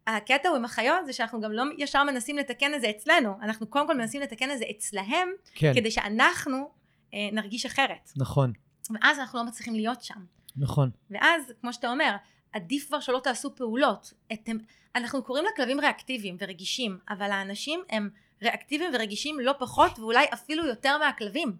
הקטע 0.06 0.48
הוא 0.48 0.56
עם 0.56 0.64
החיות 0.64 1.06
זה 1.06 1.12
שאנחנו 1.12 1.40
גם 1.40 1.52
לא 1.52 1.64
ישר 1.78 2.04
מנסים 2.04 2.38
לתקן 2.38 2.74
את 2.74 2.80
זה 2.80 2.90
אצלנו, 2.90 3.34
אנחנו 3.42 3.66
קודם 3.66 3.86
כל 3.86 3.96
מנסים 3.96 4.20
לתקן 4.20 4.50
את 4.50 4.58
זה 4.58 4.64
אצלהם, 4.70 5.28
כן. 5.54 5.72
כדי 5.74 5.90
שאנחנו 5.90 6.70
אה, 7.14 7.28
נרגיש 7.32 7.66
אחרת. 7.66 8.12
נכון. 8.16 8.52
ואז 8.90 9.18
אנחנו 9.18 9.38
לא 9.38 9.44
מצליחים 9.44 9.74
להיות 9.74 10.02
שם. 10.02 10.24
נכון. 10.56 10.90
ואז, 11.10 11.52
כמו 11.60 11.72
שאתה 11.72 11.90
אומר, 11.90 12.16
עדיף 12.52 12.86
כבר 12.86 13.00
שלא 13.00 13.20
תעשו 13.24 13.54
פעולות. 13.54 14.12
אתם, 14.32 14.56
אנחנו 14.96 15.22
קוראים 15.22 15.44
לכלבים 15.44 15.80
ריאקטיביים 15.80 16.36
ורגישים, 16.40 16.98
אבל 17.08 17.30
האנשים 17.30 17.80
הם 17.90 18.10
ריאקטיביים 18.42 18.90
ורגישים 18.94 19.40
לא 19.40 19.54
פחות 19.58 19.98
ואולי 19.98 20.26
אפילו 20.32 20.66
יותר 20.66 20.98
מהכלבים. 20.98 21.56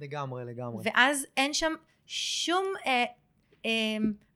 לגמרי, 0.00 0.44
לגמרי. 0.44 0.82
ואז 0.84 1.26
אין 1.36 1.54
שם 1.54 1.72
שום 2.06 2.64
אה, 2.86 3.04
אה, 3.66 3.70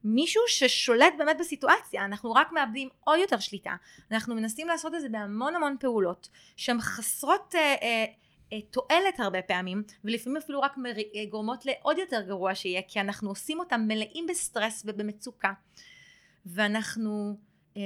מישהו 0.03 0.41
ששולט 0.47 1.13
באמת 1.17 1.37
בסיטואציה, 1.39 2.05
אנחנו 2.05 2.31
רק 2.31 2.51
מאבדים 2.51 2.89
עוד 3.03 3.19
יותר 3.19 3.39
שליטה. 3.39 3.75
אנחנו 4.11 4.35
מנסים 4.35 4.67
לעשות 4.67 4.95
את 4.95 5.01
זה 5.01 5.09
בהמון 5.09 5.55
המון 5.55 5.75
פעולות 5.79 6.29
שהן 6.55 6.81
חסרות 6.81 7.55
אה, 7.55 7.59
אה, 7.61 7.75
אה, 7.81 8.05
תועלת 8.71 9.19
הרבה 9.19 9.41
פעמים, 9.41 9.83
ולפעמים 10.03 10.37
אפילו 10.37 10.61
רק. 10.61 10.75
אה, 11.15 11.25
גורמות 11.29 11.65
לעוד 11.65 11.97
יותר 11.97 12.21
גרוע 12.21 12.55
שיהיה, 12.55 12.81
כי 12.87 12.99
אנחנו 12.99 13.29
עושים 13.29 13.59
אותם 13.59 13.81
מלאים 13.87 14.27
בסטרס 14.27 14.83
ובמצוקה. 14.85 15.51
ואנחנו 16.45 17.37
אה, 17.77 17.81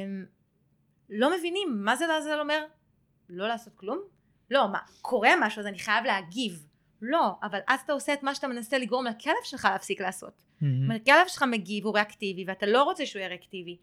לא 1.09 1.37
מבינים 1.37 1.67
מה 1.83 1.95
זה 1.95 2.07
לעזאזל 2.07 2.39
אומר 2.39 2.65
לא 3.29 3.47
לעשות 3.47 3.73
כלום? 3.75 4.01
לא, 4.51 4.67
מה, 4.71 4.79
קורה 5.01 5.29
משהו 5.41 5.59
אז 5.59 5.67
אני 5.67 5.79
חייב 5.79 6.05
להגיב. 6.05 6.65
לא, 7.01 7.31
אבל 7.43 7.59
אז 7.67 7.79
אתה 7.85 7.93
עושה 7.93 8.13
את 8.13 8.23
מה 8.23 8.35
שאתה 8.35 8.47
מנסה 8.47 8.77
לגרום 8.77 9.05
לכלב 9.05 9.33
שלך 9.43 9.67
להפסיק 9.71 10.01
לעשות. 10.01 10.43
Mm-hmm. 10.61 10.93
הכלב 10.95 11.27
שלך 11.27 11.43
מגיב, 11.43 11.85
הוא 11.85 11.93
ריאקטיבי, 11.93 12.45
ואתה 12.47 12.65
לא 12.65 12.83
רוצה 12.83 13.05
שהוא 13.05 13.19
יהיה 13.19 13.29
ריאקטיבי. 13.29 13.77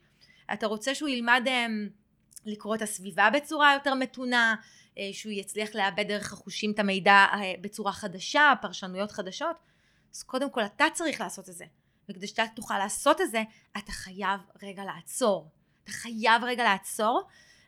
אתה 0.53 0.67
רוצה 0.67 0.95
שהוא 0.95 1.09
ילמד 1.09 1.43
um, 1.47 1.91
לקרוא 2.47 2.75
את 2.75 2.83
הסביבה 2.83 3.29
בצורה 3.31 3.75
יותר 3.75 3.95
מתונה, 3.95 4.55
שהוא 5.13 5.33
יצליח 5.33 5.75
לאבד 5.75 6.09
דרך 6.09 6.33
החושים 6.33 6.73
את 6.73 6.79
המידע 6.79 7.27
uh, 7.33 7.37
בצורה 7.61 7.93
חדשה, 7.93 8.53
פרשנויות 8.63 9.13
חדשות. 9.13 9.57
אז 10.15 10.23
קודם 10.23 10.51
כל 10.51 10.65
אתה 10.65 10.85
צריך 10.95 11.21
לעשות 11.21 11.49
את 11.49 11.55
זה. 11.55 11.65
וכדי 12.09 12.27
שאתה 12.27 12.43
תוכל 12.57 12.79
לעשות 12.79 13.21
את 13.21 13.31
זה, 13.31 13.43
אתה 13.79 13.93
חייב 13.93 14.41
רגע 14.63 14.85
לעצור. 14.85 15.49
אתה 15.85 15.93
חייב 15.93 16.45
רגע 16.45 16.65
לעצור 16.65 17.23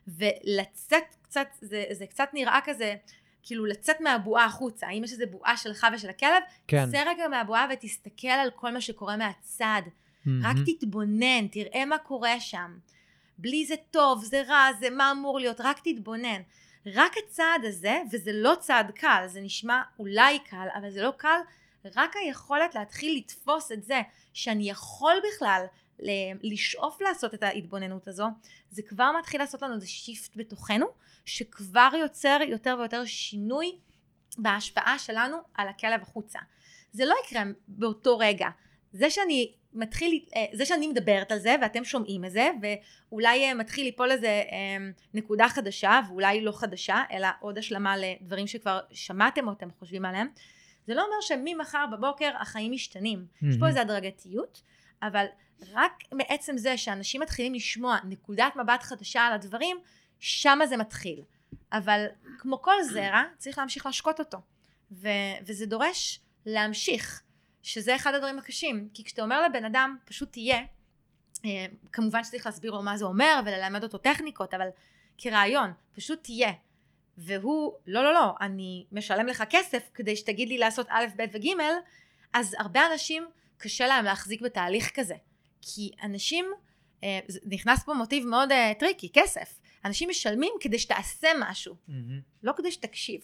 ולצאת 0.08 1.04
קצת, 1.22 1.46
זה, 1.60 1.84
זה 1.92 2.06
קצת 2.06 2.28
נראה 2.32 2.58
כזה, 2.64 2.94
כאילו 3.42 3.66
לצאת 3.66 4.00
מהבועה 4.00 4.44
החוצה, 4.44 4.86
האם 4.86 5.04
יש 5.04 5.12
איזה 5.12 5.26
בועה 5.26 5.56
שלך 5.56 5.86
ושל 5.94 6.10
הכלב? 6.10 6.42
כן. 6.66 6.90
צא 6.90 7.02
רגע 7.06 7.28
מהבועה 7.28 7.66
ותסתכל 7.72 8.28
על 8.28 8.50
כל 8.50 8.70
מה 8.70 8.80
שקורה 8.80 9.16
מהצד. 9.16 9.82
Mm-hmm. 9.86 10.30
רק 10.42 10.56
תתבונן, 10.66 11.46
תראה 11.46 11.84
מה 11.84 11.98
קורה 11.98 12.40
שם. 12.40 12.78
בלי 13.38 13.66
זה 13.66 13.74
טוב, 13.90 14.24
זה 14.24 14.42
רע, 14.42 14.68
זה 14.80 14.90
מה 14.90 15.10
אמור 15.10 15.40
להיות, 15.40 15.60
רק 15.60 15.80
תתבונן. 15.84 16.42
רק 16.86 17.12
הצעד 17.18 17.64
הזה, 17.64 18.02
וזה 18.12 18.30
לא 18.32 18.54
צעד 18.60 18.90
קל, 18.90 19.24
זה 19.26 19.40
נשמע 19.40 19.82
אולי 19.98 20.38
קל, 20.38 20.68
אבל 20.74 20.90
זה 20.90 21.02
לא 21.02 21.12
קל, 21.16 21.38
רק 21.96 22.16
היכולת 22.16 22.74
להתחיל 22.74 23.18
לתפוס 23.18 23.72
את 23.72 23.84
זה, 23.84 24.00
שאני 24.32 24.70
יכול 24.70 25.12
בכלל 25.32 25.64
לשאוף 26.42 27.00
לעשות 27.00 27.34
את 27.34 27.42
ההתבוננות 27.42 28.08
הזו, 28.08 28.26
זה 28.70 28.82
כבר 28.82 29.10
מתחיל 29.18 29.40
לעשות 29.40 29.62
לנו 29.62 29.74
איזה 29.74 29.86
שיפט 29.86 30.36
בתוכנו, 30.36 30.86
שכבר 31.24 31.90
יוצר 32.00 32.38
יותר 32.48 32.76
ויותר 32.78 33.04
שינוי 33.04 33.78
בהשפעה 34.38 34.98
שלנו 34.98 35.36
על 35.54 35.68
הכלב 35.68 36.02
החוצה. 36.02 36.38
זה 36.92 37.04
לא 37.04 37.14
יקרה 37.24 37.42
באותו 37.68 38.18
רגע. 38.18 38.48
זה 38.92 39.10
שאני 39.10 39.52
מתחיל, 39.74 40.24
אה, 40.36 40.44
זה 40.52 40.64
שאני 40.64 40.86
מדברת 40.86 41.32
על 41.32 41.38
זה 41.38 41.54
ואתם 41.62 41.84
שומעים 41.84 42.24
את 42.24 42.30
זה 42.30 42.50
ואולי 42.62 43.48
אה, 43.48 43.54
מתחיל 43.54 43.84
ליפול 43.84 44.10
איזה 44.10 44.26
אה, 44.26 44.76
נקודה 45.14 45.48
חדשה 45.48 46.00
ואולי 46.08 46.40
לא 46.40 46.52
חדשה 46.52 47.02
אלא 47.12 47.28
עוד 47.40 47.58
השלמה 47.58 47.94
לדברים 47.96 48.46
שכבר 48.46 48.80
שמעתם 48.90 49.48
או 49.48 49.52
אתם 49.52 49.68
חושבים 49.78 50.04
עליהם 50.04 50.28
זה 50.86 50.94
לא 50.94 51.02
אומר 51.02 51.20
שממחר 51.20 51.84
בבוקר 51.92 52.30
החיים 52.40 52.72
משתנים 52.72 53.18
mm-hmm. 53.18 53.46
יש 53.46 53.56
פה 53.60 53.68
איזו 53.68 53.80
הדרגתיות 53.80 54.62
אבל 55.02 55.26
רק 55.70 55.92
מעצם 56.12 56.56
זה 56.56 56.76
שאנשים 56.76 57.20
מתחילים 57.20 57.54
לשמוע 57.54 57.98
נקודת 58.04 58.56
מבט 58.56 58.82
חדשה 58.82 59.20
על 59.20 59.32
הדברים, 59.32 59.76
שמה 60.18 60.66
זה 60.66 60.76
מתחיל. 60.76 61.22
אבל 61.72 62.06
כמו 62.38 62.62
כל 62.62 62.82
זרע, 62.82 63.22
צריך 63.38 63.58
להמשיך 63.58 63.86
להשקות 63.86 64.20
אותו. 64.20 64.38
ו- 64.92 65.08
וזה 65.46 65.66
דורש 65.66 66.20
להמשיך, 66.46 67.22
שזה 67.62 67.96
אחד 67.96 68.14
הדברים 68.14 68.38
הקשים. 68.38 68.88
כי 68.94 69.04
כשאתה 69.04 69.22
אומר 69.22 69.42
לבן 69.48 69.64
אדם, 69.64 69.96
פשוט 70.04 70.32
תהיה, 70.32 70.58
אה, 71.44 71.66
כמובן 71.92 72.24
שצריך 72.24 72.46
להסביר 72.46 72.72
לו 72.72 72.82
מה 72.82 72.96
זה 72.96 73.04
אומר 73.04 73.40
וללמד 73.46 73.82
אותו 73.82 73.98
טכניקות, 73.98 74.54
אבל 74.54 74.68
כרעיון, 75.18 75.72
פשוט 75.92 76.22
תהיה. 76.22 76.52
והוא, 77.18 77.72
לא, 77.86 78.02
לא, 78.04 78.14
לא, 78.14 78.34
אני 78.40 78.86
משלם 78.92 79.26
לך 79.26 79.44
כסף 79.50 79.90
כדי 79.94 80.16
שתגיד 80.16 80.48
לי 80.48 80.58
לעשות 80.58 80.86
א', 80.90 81.04
ב' 81.16 81.24
וג', 81.32 81.48
אז 82.32 82.56
הרבה 82.58 82.92
אנשים 82.92 83.26
קשה 83.58 83.86
להם 83.86 84.04
להחזיק 84.04 84.40
בתהליך 84.40 84.90
כזה. 84.94 85.14
כי 85.62 85.90
אנשים, 86.02 86.46
אה, 87.04 87.18
נכנס 87.44 87.84
פה 87.84 87.94
מוטיב 87.94 88.26
מאוד 88.26 88.52
אה, 88.52 88.72
טריקי, 88.78 89.08
כסף. 89.12 89.58
אנשים 89.84 90.10
משלמים 90.10 90.52
כדי 90.60 90.78
שתעשה 90.78 91.28
משהו, 91.40 91.74
mm-hmm. 91.74 91.92
לא 92.42 92.52
כדי 92.56 92.72
שתקשיב. 92.72 93.20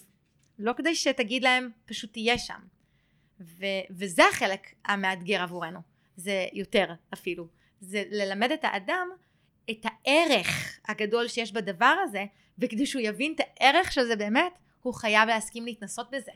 לא 0.58 0.72
כדי 0.72 0.94
שתגיד 0.94 1.42
להם, 1.42 1.70
פשוט 1.86 2.12
תהיה 2.12 2.38
שם. 2.38 2.60
ו- 3.40 3.86
וזה 3.90 4.22
החלק 4.32 4.74
המאתגר 4.84 5.42
עבורנו. 5.42 5.80
זה 6.16 6.46
יותר 6.52 6.86
אפילו. 7.14 7.46
זה 7.80 8.02
ללמד 8.10 8.50
את 8.50 8.64
האדם 8.64 9.08
את 9.70 9.84
הערך 9.84 10.80
הגדול 10.88 11.28
שיש 11.28 11.52
בדבר 11.52 11.94
הזה, 12.04 12.24
וכדי 12.58 12.86
שהוא 12.86 13.02
יבין 13.02 13.34
את 13.34 13.40
הערך 13.40 13.92
של 13.92 14.04
זה 14.04 14.16
באמת, 14.16 14.58
הוא 14.82 14.94
חייב 14.94 15.28
להסכים 15.28 15.64
להתנסות 15.64 16.10
בזה. 16.12 16.32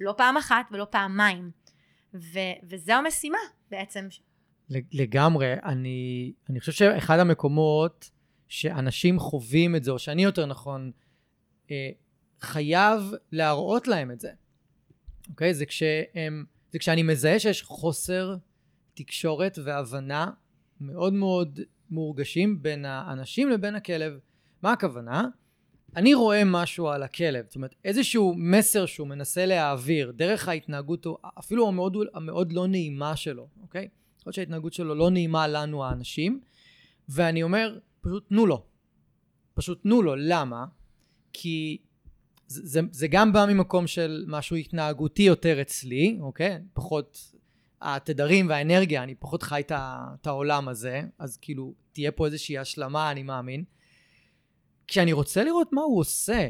לא 0.00 0.14
פעם 0.16 0.36
אחת 0.36 0.66
ולא 0.70 0.86
פעמיים. 0.90 1.50
ו- 2.14 2.58
וזו 2.62 2.92
המשימה 2.92 3.38
בעצם 3.70 4.08
לגמרי. 4.70 5.54
אני, 5.64 6.32
אני 6.50 6.60
חושב 6.60 6.72
שאחד 6.72 7.18
המקומות 7.18 8.10
שאנשים 8.48 9.18
חווים 9.18 9.76
את 9.76 9.84
זה, 9.84 9.90
או 9.90 9.98
שאני 9.98 10.24
יותר 10.24 10.46
נכון, 10.46 10.90
אה, 11.70 11.90
חייב 12.40 13.02
להראות 13.32 13.88
להם 13.88 14.10
את 14.10 14.20
זה. 14.20 14.30
אוקיי? 15.28 15.54
זה 15.54 15.66
כשהם, 15.66 16.44
זה 16.72 16.78
כשאני 16.78 17.02
מזהה 17.02 17.38
שיש 17.38 17.62
חוסר 17.62 18.36
תקשורת 18.94 19.58
והבנה 19.64 20.30
מאוד 20.80 21.12
מאוד 21.12 21.60
מורגשים 21.90 22.62
בין 22.62 22.84
האנשים 22.84 23.50
לבין 23.50 23.74
הכלב. 23.74 24.18
מה 24.62 24.72
הכוונה? 24.72 25.24
אני 25.96 26.14
רואה 26.14 26.42
משהו 26.44 26.88
על 26.88 27.02
הכלב, 27.02 27.44
זאת 27.46 27.56
אומרת 27.56 27.74
איזשהו 27.84 28.34
מסר 28.36 28.86
שהוא 28.86 29.08
מנסה 29.08 29.46
להעביר 29.46 30.12
דרך 30.16 30.48
ההתנהגות 30.48 31.06
אפילו 31.38 31.68
המאוד, 31.68 31.96
המאוד 32.14 32.52
לא 32.52 32.66
נעימה 32.66 33.16
שלו, 33.16 33.48
אוקיי? 33.62 33.88
יכול 34.20 34.30
להיות 34.30 34.34
שההתנהגות 34.34 34.72
שלו 34.72 34.94
לא 34.94 35.10
נעימה 35.10 35.48
לנו 35.48 35.84
האנשים, 35.84 36.40
ואני 37.08 37.42
אומר, 37.42 37.78
פשוט 38.00 38.28
תנו 38.28 38.46
לו. 38.46 38.64
פשוט 39.54 39.82
תנו 39.82 40.02
לו. 40.02 40.16
למה? 40.16 40.64
כי 41.32 41.78
זה, 42.48 42.80
זה, 42.90 43.08
גם 43.08 43.32
בא 43.32 43.46
ממקום 43.48 43.86
של 43.86 44.24
משהו 44.28 44.56
התנהגותי 44.56 45.22
יותר 45.22 45.60
אצלי, 45.60 46.18
אוקיי? 46.20 46.58
פחות 46.72 47.32
התדרים 47.82 48.48
והאנרגיה, 48.48 49.02
אני 49.02 49.14
פחות 49.14 49.42
חי 49.42 49.62
את 49.70 50.26
העולם 50.26 50.68
הזה, 50.68 51.02
אז 51.18 51.36
כאילו 51.36 51.74
תהיה 51.92 52.12
פה 52.12 52.26
איזושהי 52.26 52.58
השלמה, 52.58 53.10
אני 53.10 53.22
מאמין. 53.22 53.64
כשאני 54.86 55.12
רוצה 55.12 55.44
לראות 55.44 55.72
מה 55.72 55.82
הוא 55.82 56.00
עושה, 56.00 56.48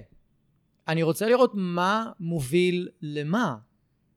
אני 0.89 1.03
רוצה 1.03 1.29
לראות 1.29 1.53
מה 1.55 2.13
מוביל 2.21 2.89
למה. 3.03 3.57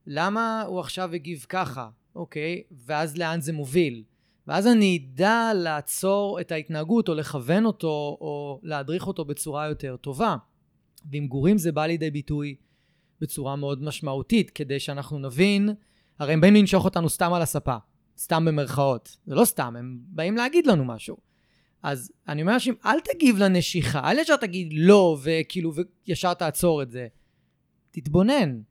למה 0.07 0.61
הוא 0.61 0.79
עכשיו 0.79 1.13
הגיב 1.13 1.45
ככה? 1.50 1.89
אוקיי, 2.15 2.63
ואז 2.71 3.17
לאן 3.17 3.41
זה 3.41 3.53
מוביל. 3.53 4.03
ואז 4.47 4.67
אני 4.67 5.05
אדע 5.13 5.51
לעצור 5.55 6.41
את 6.41 6.51
ההתנהגות 6.51 7.09
או 7.09 7.13
לכוון 7.13 7.65
אותו 7.65 8.17
או 8.21 8.59
להדריך 8.63 9.07
אותו 9.07 9.25
בצורה 9.25 9.67
יותר 9.67 9.95
טובה. 9.97 10.35
ועם 11.12 11.27
גורים 11.27 11.58
זה 11.58 11.72
בא 11.72 11.86
לידי 11.86 12.12
ביטוי 12.12 12.55
בצורה 13.22 13.55
מאוד 13.55 13.84
משמעותית, 13.84 14.50
כדי 14.50 14.79
שאנחנו 14.79 15.20
נבין, 15.20 15.70
הרי 16.20 16.34
הם 16.34 16.41
באים 16.41 16.55
לנשוך 16.55 16.86
אותנו 16.86 17.10
סתם 17.10 17.34
על 17.34 17.41
הספה, 17.41 17.75
סתם 18.17 18.46
במרכאות. 18.46 19.17
זה 19.25 19.36
לא 19.36 19.46
סתם, 19.46 19.75
הם 19.75 20.00
באים 20.01 20.36
להגיד 20.36 20.67
לנו 20.67 20.86
משהו. 20.86 21.17
אז 21.84 22.12
אני 22.27 22.41
אומר 22.41 22.51
לאנשים, 22.51 22.75
אל 22.86 23.00
תגיב 23.00 23.38
לנשיכה, 23.38 24.12
אל 24.12 24.20
ישר 24.20 24.36
תגיד 24.36 24.74
לא, 24.74 25.17
וכאילו, 25.24 25.72
וישר 26.08 26.34
תעצור 26.34 26.81
את 26.81 26.91
זה. 26.91 27.08
תתבונן, 27.91 28.62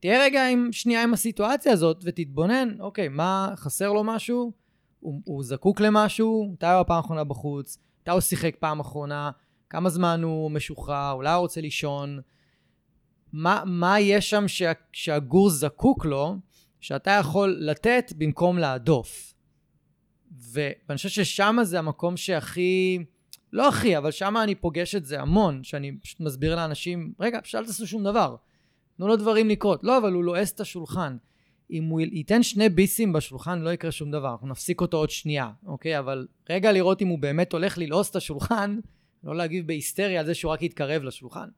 תהיה 0.00 0.22
רגע 0.22 0.48
עם, 0.48 0.68
שנייה 0.72 1.02
עם 1.02 1.12
הסיטואציה 1.12 1.72
הזאת 1.72 2.00
ותתבונן, 2.04 2.68
אוקיי, 2.80 3.08
מה, 3.08 3.52
חסר 3.56 3.92
לו 3.92 4.04
משהו? 4.04 4.52
הוא, 5.00 5.20
הוא 5.24 5.44
זקוק 5.44 5.80
למשהו? 5.80 6.50
מתי 6.52 6.66
הוא 6.66 6.80
הפעם 6.80 6.96
האחרונה 6.96 7.24
בחוץ? 7.24 7.78
מתי 8.02 8.10
הוא 8.10 8.20
שיחק 8.20 8.56
פעם 8.58 8.80
אחרונה? 8.80 9.30
כמה 9.70 9.88
זמן 9.88 10.22
הוא 10.22 10.50
משוחרר? 10.50 11.12
אולי 11.12 11.32
הוא 11.32 11.40
רוצה 11.40 11.60
לישון? 11.60 12.20
מה, 13.32 13.62
מה 13.66 14.00
יש 14.00 14.30
שם 14.30 14.48
שה, 14.48 14.72
שהגור 14.92 15.50
זקוק 15.50 16.04
לו, 16.04 16.36
שאתה 16.80 17.10
יכול 17.10 17.56
לתת 17.60 18.12
במקום 18.16 18.58
להדוף? 18.58 19.34
ואני 20.52 20.96
חושב 20.96 21.08
ששם 21.08 21.56
זה 21.62 21.78
המקום 21.78 22.16
שהכי, 22.16 23.04
לא 23.52 23.68
הכי, 23.68 23.98
אבל 23.98 24.10
שם 24.10 24.36
אני 24.36 24.54
פוגש 24.54 24.94
את 24.94 25.04
זה 25.04 25.20
המון, 25.20 25.64
שאני 25.64 25.98
פשוט 26.02 26.20
מסביר 26.20 26.56
לאנשים, 26.56 27.12
רגע, 27.20 27.38
אל 27.54 27.66
תעשו 27.66 27.86
שום 27.86 28.04
דבר. 28.04 28.36
תנו 28.96 29.08
לו 29.08 29.16
דברים 29.16 29.48
לקרות. 29.48 29.84
לא, 29.84 29.98
אבל 29.98 30.12
הוא 30.12 30.24
לועס 30.24 30.52
את 30.52 30.60
השולחן. 30.60 31.16
אם 31.70 31.84
הוא 31.84 32.00
ייתן 32.00 32.42
שני 32.42 32.68
ביסים 32.68 33.12
בשולחן, 33.12 33.58
לא 33.58 33.70
יקרה 33.70 33.92
שום 33.92 34.10
דבר, 34.10 34.32
אנחנו 34.32 34.48
נפסיק 34.48 34.80
אותו 34.80 34.96
עוד 34.96 35.10
שנייה, 35.10 35.50
אוקיי? 35.66 35.98
אבל 35.98 36.26
רגע 36.50 36.72
לראות 36.72 37.02
אם 37.02 37.08
הוא 37.08 37.18
באמת 37.18 37.52
הולך 37.52 37.78
ללעוס 37.78 38.10
את 38.10 38.16
השולחן, 38.16 38.78
לא 39.24 39.36
להגיב 39.36 39.66
בהיסטריה 39.66 40.20
על 40.20 40.26
זה 40.26 40.34
שהוא 40.34 40.52
רק 40.52 40.62
יתקרב 40.62 41.02
לשולחן. 41.02 41.48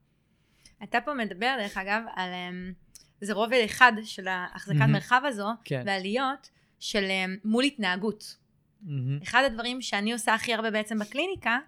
אתה 0.82 1.00
פה 1.00 1.14
מדבר, 1.14 1.54
דרך 1.58 1.76
אגב, 1.76 2.02
על... 2.14 2.30
אמ, 2.32 2.72
זה 3.20 3.32
רובד 3.32 3.62
אחד 3.64 3.92
של 4.04 4.28
ההחזקת 4.28 4.80
mm-hmm. 4.80 4.86
מרחב 4.86 5.22
הזו, 5.26 5.48
כן. 5.64 5.82
ועליות 5.86 6.50
של 6.78 7.04
אמ, 7.04 7.36
מול 7.44 7.64
התנהגות. 7.64 8.36
Mm-hmm. 8.82 8.88
אחד 9.22 9.42
הדברים 9.46 9.82
שאני 9.82 10.12
עושה 10.12 10.34
הכי 10.34 10.54
הרבה 10.54 10.70
בעצם 10.70 10.98
בקליניקה, 10.98 11.58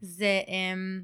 זה, 0.00 0.40
אמ, 0.48 1.02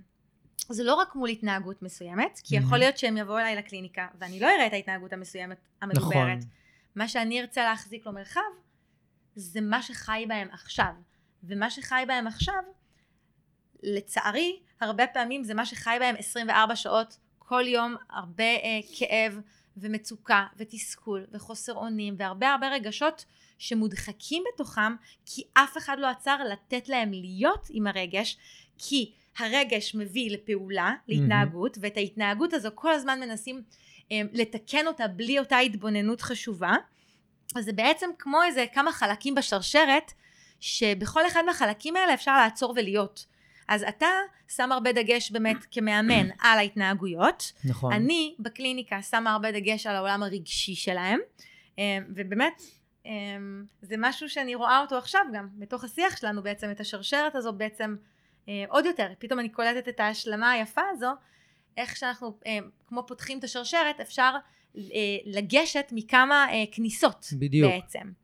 זה 0.69 0.85
לא 0.85 0.95
רק 0.95 1.15
מול 1.15 1.29
התנהגות 1.29 1.83
מסוימת, 1.83 2.41
כי 2.45 2.59
mm-hmm. 2.59 2.61
יכול 2.61 2.79
להיות 2.79 2.99
שהם 2.99 3.17
יבואו 3.17 3.39
אליי 3.39 3.57
לקליניקה, 3.57 4.07
ואני 4.19 4.41
לא 4.41 4.47
אראה 4.47 4.67
את 4.67 4.73
ההתנהגות 4.73 5.13
המסוימת 5.13 5.59
המדוברת. 5.83 6.39
נכון. 6.39 6.49
מה 6.95 7.09
שאני 7.09 7.41
ארצה 7.41 7.65
להחזיק 7.65 8.07
לו 8.07 8.13
מרחב, 8.13 8.41
זה 9.35 9.61
מה 9.61 9.83
שחי 9.83 10.25
בהם 10.29 10.49
עכשיו. 10.53 10.93
ומה 11.45 11.71
שחי 11.71 12.05
בהם 12.09 12.27
עכשיו, 12.27 12.63
לצערי, 13.83 14.61
הרבה 14.81 15.07
פעמים 15.07 15.45
זה 15.45 15.55
מה 15.55 15.67
שחי 15.67 15.97
בהם 16.01 16.15
24 16.19 16.77
שעות, 16.77 17.19
כל 17.39 17.65
יום, 17.67 17.97
הרבה 18.11 18.45
אה, 18.45 18.81
כאב 18.99 19.41
ומצוקה 19.77 20.47
ותסכול 20.57 21.27
וחוסר 21.33 21.73
אונים 21.73 22.15
והרבה 22.19 22.53
הרבה 22.53 22.69
רגשות 22.69 23.25
שמודחקים 23.59 24.45
בתוכם 24.55 24.95
כי 25.27 25.43
אף 25.55 25.77
אחד 25.79 25.97
לא 25.99 26.07
עצר 26.07 26.37
לתת 26.53 26.89
להם 26.89 27.13
להיות 27.13 27.67
עם 27.71 27.87
הרגש 27.87 28.39
כי 28.79 29.13
הרגש 29.39 29.95
מביא 29.95 30.31
לפעולה, 30.31 30.95
להתנהגות, 31.09 31.77
mm-hmm. 31.77 31.81
ואת 31.83 31.97
ההתנהגות 31.97 32.53
הזו 32.53 32.69
כל 32.75 32.93
הזמן 32.93 33.21
מנסים 33.21 33.63
אה, 34.13 34.21
לתקן 34.33 34.87
אותה 34.87 35.09
בלי 35.09 35.39
אותה 35.39 35.59
התבוננות 35.59 36.21
חשובה. 36.21 36.75
אז 37.57 37.65
זה 37.65 37.73
בעצם 37.73 38.11
כמו 38.19 38.43
איזה 38.43 38.65
כמה 38.73 38.93
חלקים 38.93 39.35
בשרשרת, 39.35 40.13
שבכל 40.61 41.27
אחד 41.27 41.43
מהחלקים 41.47 41.97
האלה 41.97 42.15
אפשר 42.15 42.37
לעצור 42.37 42.73
ולהיות. 42.77 43.27
אז 43.69 43.83
אתה 43.89 44.07
שם 44.49 44.73
הרבה 44.73 44.93
דגש 44.93 45.31
באמת 45.31 45.57
כמאמן 45.71 46.29
על 46.45 46.59
ההתנהגויות. 46.59 47.53
נכון. 47.65 47.93
אני 47.93 48.35
בקליניקה 48.39 49.03
שמה 49.03 49.33
הרבה 49.33 49.53
דגש 49.53 49.87
על 49.87 49.97
העולם 49.97 50.23
הרגשי 50.23 50.75
שלהם, 50.75 51.21
אה, 51.79 51.99
ובאמת 52.09 52.63
אה, 53.07 53.13
זה 53.83 53.95
משהו 53.99 54.29
שאני 54.29 54.55
רואה 54.55 54.81
אותו 54.81 54.99
עכשיו 54.99 55.23
גם, 55.35 55.49
בתוך 55.59 55.85
השיח 55.85 56.17
שלנו 56.17 56.43
בעצם, 56.43 56.71
את 56.71 56.81
השרשרת 56.81 57.35
הזו 57.35 57.53
בעצם 57.53 57.97
עוד 58.69 58.87
יותר. 58.87 59.07
פתאום 59.19 59.41
אני 59.41 59.49
קולטת 59.49 59.89
את 59.89 60.01
ההשלמה 60.01 60.51
היפה 60.51 60.81
הזו, 60.91 61.11
איך 61.77 61.97
שאנחנו 61.97 62.39
כמו 62.87 63.07
פותחים 63.07 63.39
את 63.39 63.45
השרשרת, 63.45 64.01
אפשר 64.01 64.35
אה, 64.77 64.81
לגשת 65.25 65.89
מכמה 65.93 66.47
אה, 66.51 66.65
כניסות 66.73 67.27
בדיוק, 67.39 67.73
בעצם. 67.73 67.99
בדיוק. 68.01 68.24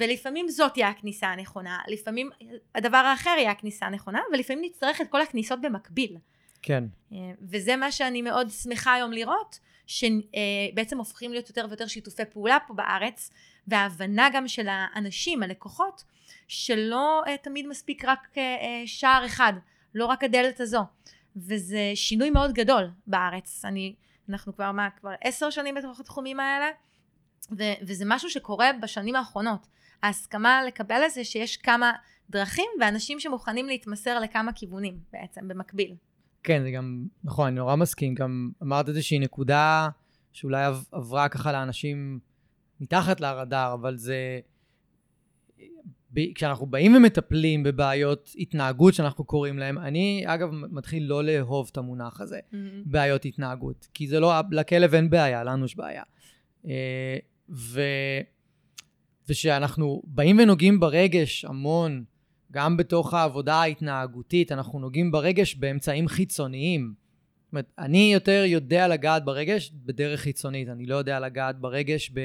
ולפעמים 0.00 0.48
זאת 0.48 0.72
תהיה 0.72 0.88
הכניסה 0.88 1.26
הנכונה, 1.26 1.78
לפעמים 1.88 2.30
הדבר 2.74 2.96
האחר 2.96 3.34
יהיה 3.38 3.50
הכניסה 3.50 3.86
הנכונה, 3.86 4.20
ולפעמים 4.32 4.64
נצטרך 4.64 5.00
את 5.00 5.08
כל 5.08 5.20
הכניסות 5.20 5.60
במקביל. 5.60 6.16
כן. 6.62 6.84
אה, 7.12 7.18
וזה 7.42 7.76
מה 7.76 7.92
שאני 7.92 8.22
מאוד 8.22 8.50
שמחה 8.50 8.94
היום 8.94 9.12
לראות, 9.12 9.58
שבעצם 9.86 10.98
הופכים 10.98 11.32
להיות 11.32 11.48
יותר 11.48 11.66
ויותר 11.68 11.86
שיתופי 11.86 12.24
פעולה 12.24 12.58
פה 12.66 12.74
בארץ, 12.74 13.30
וההבנה 13.66 14.28
גם 14.32 14.48
של 14.48 14.66
האנשים, 14.68 15.42
הלקוחות, 15.42 16.04
שלא 16.48 17.22
תמיד 17.42 17.66
מספיק 17.66 18.04
רק 18.04 18.34
שער 18.86 19.26
אחד, 19.26 19.52
לא 19.94 20.06
רק 20.06 20.24
הדלת 20.24 20.60
הזו. 20.60 20.80
וזה 21.36 21.92
שינוי 21.94 22.30
מאוד 22.30 22.52
גדול 22.52 22.90
בארץ. 23.06 23.64
אני 23.64 23.94
אנחנו 24.28 24.54
כבר 24.54 24.72
מה, 24.72 24.88
כבר 25.00 25.10
עשר 25.20 25.50
שנים 25.50 25.74
בתוך 25.74 26.00
התחומים 26.00 26.40
האלה, 26.40 26.70
ו- 27.50 27.86
וזה 27.86 28.04
משהו 28.06 28.30
שקורה 28.30 28.70
בשנים 28.82 29.16
האחרונות. 29.16 29.66
ההסכמה 30.02 30.64
לקבל 30.66 31.00
את 31.06 31.10
זה 31.10 31.24
שיש 31.24 31.56
כמה 31.56 31.92
דרכים 32.30 32.66
ואנשים 32.80 33.20
שמוכנים 33.20 33.66
להתמסר 33.66 34.20
לכמה 34.20 34.52
כיוונים 34.52 34.98
בעצם, 35.12 35.48
במקביל. 35.48 35.94
כן, 36.42 36.62
זה 36.62 36.70
גם, 36.70 37.06
נכון, 37.24 37.46
אני 37.46 37.56
נורא 37.56 37.76
מסכים. 37.76 38.14
גם 38.14 38.50
אמרת 38.62 38.88
איזושהי 38.88 39.18
נקודה 39.18 39.88
שאולי 40.32 40.64
עברה 40.92 41.28
ככה 41.28 41.52
לאנשים 41.52 42.18
מתחת 42.80 43.20
לרדאר, 43.20 43.74
אבל 43.74 43.96
זה... 43.96 44.40
כשאנחנו 46.34 46.66
באים 46.66 46.94
ומטפלים 46.94 47.62
בבעיות 47.62 48.30
התנהגות 48.38 48.94
שאנחנו 48.94 49.24
קוראים 49.24 49.58
להם, 49.58 49.78
אני 49.78 50.24
אגב 50.26 50.50
מתחיל 50.52 51.02
לא 51.02 51.24
לאהוב 51.24 51.68
את 51.72 51.76
המונח 51.76 52.20
הזה, 52.20 52.38
mm-hmm. 52.38 52.56
בעיות 52.84 53.24
התנהגות, 53.24 53.88
כי 53.94 54.06
זה 54.06 54.20
לא, 54.20 54.32
לכלב 54.50 54.94
אין 54.94 55.10
בעיה, 55.10 55.44
לנו 55.44 55.64
יש 55.64 55.76
בעיה. 55.76 56.02
ו... 57.52 57.80
ושאנחנו 59.28 60.02
באים 60.04 60.38
ונוגעים 60.38 60.80
ברגש 60.80 61.44
המון, 61.44 62.04
גם 62.52 62.76
בתוך 62.76 63.14
העבודה 63.14 63.54
ההתנהגותית, 63.54 64.52
אנחנו 64.52 64.78
נוגעים 64.78 65.10
ברגש 65.10 65.54
באמצעים 65.54 66.08
חיצוניים. 66.08 66.94
זאת 67.44 67.52
אומרת, 67.52 67.72
אני 67.78 68.12
יותר 68.12 68.44
יודע 68.46 68.88
לגעת 68.88 69.24
ברגש 69.24 69.72
בדרך 69.74 70.20
חיצונית, 70.20 70.68
אני 70.68 70.86
לא 70.86 70.96
יודע 70.96 71.20
לגעת 71.20 71.58
ברגש 71.58 72.10
ב... 72.14 72.20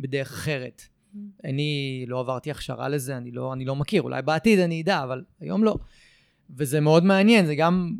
בדרך 0.00 0.32
אחרת. 0.32 0.82
אני 1.44 2.04
לא 2.08 2.20
עברתי 2.20 2.50
הכשרה 2.50 2.88
לזה, 2.88 3.16
אני 3.16 3.30
לא, 3.30 3.52
אני 3.52 3.64
לא 3.64 3.76
מכיר, 3.76 4.02
אולי 4.02 4.22
בעתיד 4.22 4.58
אני 4.58 4.82
אדע, 4.82 5.02
אבל 5.02 5.24
היום 5.40 5.64
לא. 5.64 5.76
וזה 6.50 6.80
מאוד 6.80 7.04
מעניין, 7.04 7.46
זה 7.46 7.54
גם, 7.54 7.96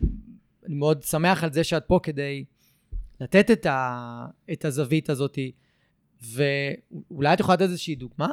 אני 0.67 0.75
מאוד 0.75 1.03
שמח 1.03 1.45
על 1.45 1.53
זה 1.53 1.65
שאת 1.65 1.85
פה 1.87 2.01
כדי 2.03 2.45
לתת 3.21 3.51
את, 3.51 3.67
ה, 3.67 4.27
את 4.53 4.65
הזווית 4.65 5.11
הזאתי, 5.11 5.53
ואולי 6.23 7.33
את 7.33 7.41
יכולה 7.41 7.55
לתת 7.55 7.63
איזושהי 7.63 7.95
דוגמה 7.95 8.29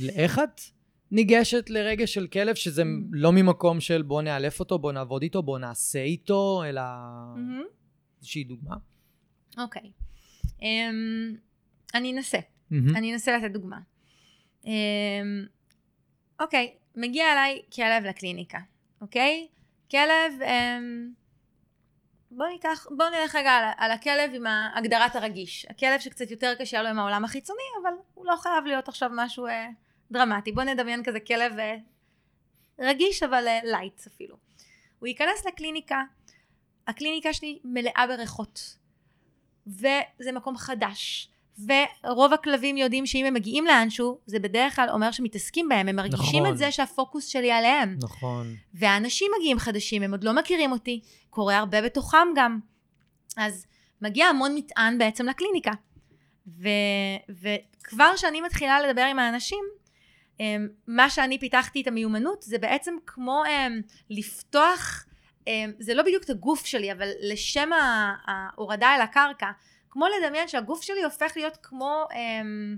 לאיך 0.00 0.38
את 0.38 0.60
ניגשת 1.10 1.70
לרגע 1.70 2.06
של 2.06 2.26
כלב, 2.26 2.54
שזה 2.54 2.82
mm. 2.82 2.86
לא 3.12 3.32
ממקום 3.32 3.80
של 3.80 4.02
בוא 4.02 4.22
נאלף 4.22 4.60
אותו, 4.60 4.78
בוא 4.78 4.92
נעבוד 4.92 5.22
איתו, 5.22 5.42
בוא 5.42 5.58
נעשה 5.58 6.02
איתו, 6.02 6.62
אלא 6.68 6.80
mm-hmm. 6.80 7.66
איזושהי 8.18 8.44
דוגמה. 8.44 8.76
אוקיי. 9.58 9.82
Okay. 9.82 10.60
Um, 10.60 11.38
אני 11.94 12.12
אנסה. 12.12 12.38
Mm-hmm. 12.38 12.96
אני 12.96 13.12
אנסה 13.12 13.38
לתת 13.38 13.52
דוגמה. 13.52 13.78
אמ, 14.64 14.70
אוקיי, 16.40 16.74
מגיע 16.96 17.24
אליי 17.32 17.62
כלב 17.74 18.04
לקליניקה, 18.04 18.58
אוקיי? 19.00 19.46
כלב, 19.90 20.42
אמ, 20.42 21.10
בוא 22.30 22.46
ניקח, 22.46 22.86
בוא 22.90 23.04
נלך 23.08 23.34
רגע 23.34 23.50
על, 23.50 23.64
על 23.76 23.90
הכלב 23.90 24.30
עם 24.34 24.44
הגדרת 24.74 25.16
הרגיש. 25.16 25.66
הכלב 25.70 26.00
שקצת 26.00 26.30
יותר 26.30 26.54
קשה 26.58 26.82
לו 26.82 26.88
עם 26.88 26.98
העולם 26.98 27.24
החיצוני, 27.24 27.62
אבל 27.82 27.92
הוא 28.14 28.26
לא 28.26 28.36
חייב 28.36 28.64
להיות 28.64 28.88
עכשיו 28.88 29.10
משהו 29.12 29.46
אה, 29.46 29.68
דרמטי. 30.10 30.52
בוא 30.52 30.62
נדמיין 30.62 31.04
כזה 31.04 31.20
כלב 31.20 31.58
אה, 31.58 31.76
רגיש, 32.78 33.22
אבל 33.22 33.48
אה, 33.48 33.60
light 33.64 34.06
אפילו. 34.06 34.36
הוא 34.98 35.06
ייכנס 35.06 35.46
לקליניקה, 35.46 36.02
הקליניקה 36.86 37.32
שלי 37.32 37.58
מלאה 37.64 38.04
בריחות, 38.08 38.76
וזה 39.66 40.32
מקום 40.32 40.56
חדש. 40.56 41.30
ורוב 41.64 42.32
הכלבים 42.32 42.76
יודעים 42.76 43.06
שאם 43.06 43.24
הם 43.24 43.34
מגיעים 43.34 43.66
לאנשהו, 43.66 44.18
זה 44.26 44.38
בדרך 44.38 44.76
כלל 44.76 44.88
אומר 44.92 45.10
שמתעסקים 45.10 45.68
בהם, 45.68 45.88
הם 45.88 45.96
מרגישים 45.96 46.42
נכון. 46.42 46.52
את 46.52 46.58
זה 46.58 46.72
שהפוקוס 46.72 47.26
שלי 47.26 47.52
עליהם. 47.52 47.96
נכון. 48.02 48.54
ואנשים 48.74 49.30
מגיעים 49.38 49.58
חדשים, 49.58 50.02
הם 50.02 50.12
עוד 50.12 50.24
לא 50.24 50.32
מכירים 50.32 50.72
אותי, 50.72 51.00
קורה 51.30 51.58
הרבה 51.58 51.82
בתוכם 51.82 52.28
גם. 52.36 52.58
אז 53.36 53.66
מגיע 54.02 54.26
המון 54.26 54.54
מטען 54.54 54.98
בעצם 54.98 55.26
לקליניקה. 55.26 55.72
ו, 56.46 56.68
וכבר 57.28 58.12
כשאני 58.14 58.40
מתחילה 58.40 58.80
לדבר 58.80 59.02
עם 59.02 59.18
האנשים, 59.18 59.64
אמ, 60.40 60.68
מה 60.86 61.10
שאני 61.10 61.38
פיתחתי 61.38 61.82
את 61.82 61.86
המיומנות 61.86 62.42
זה 62.42 62.58
בעצם 62.58 62.94
כמו 63.06 63.42
אמ, 63.48 63.80
לפתוח, 64.10 65.06
אמ, 65.46 65.72
זה 65.78 65.94
לא 65.94 66.02
בדיוק 66.02 66.24
את 66.24 66.30
הגוף 66.30 66.66
שלי, 66.66 66.92
אבל 66.92 67.08
לשם 67.20 67.70
ההורדה 68.26 68.94
אל 68.96 69.00
הקרקע, 69.00 69.50
כמו 69.96 70.06
לדמיין 70.06 70.48
שהגוף 70.48 70.82
שלי 70.82 71.04
הופך 71.04 71.32
להיות 71.36 71.58
כמו 71.62 72.04
אמ, 72.14 72.76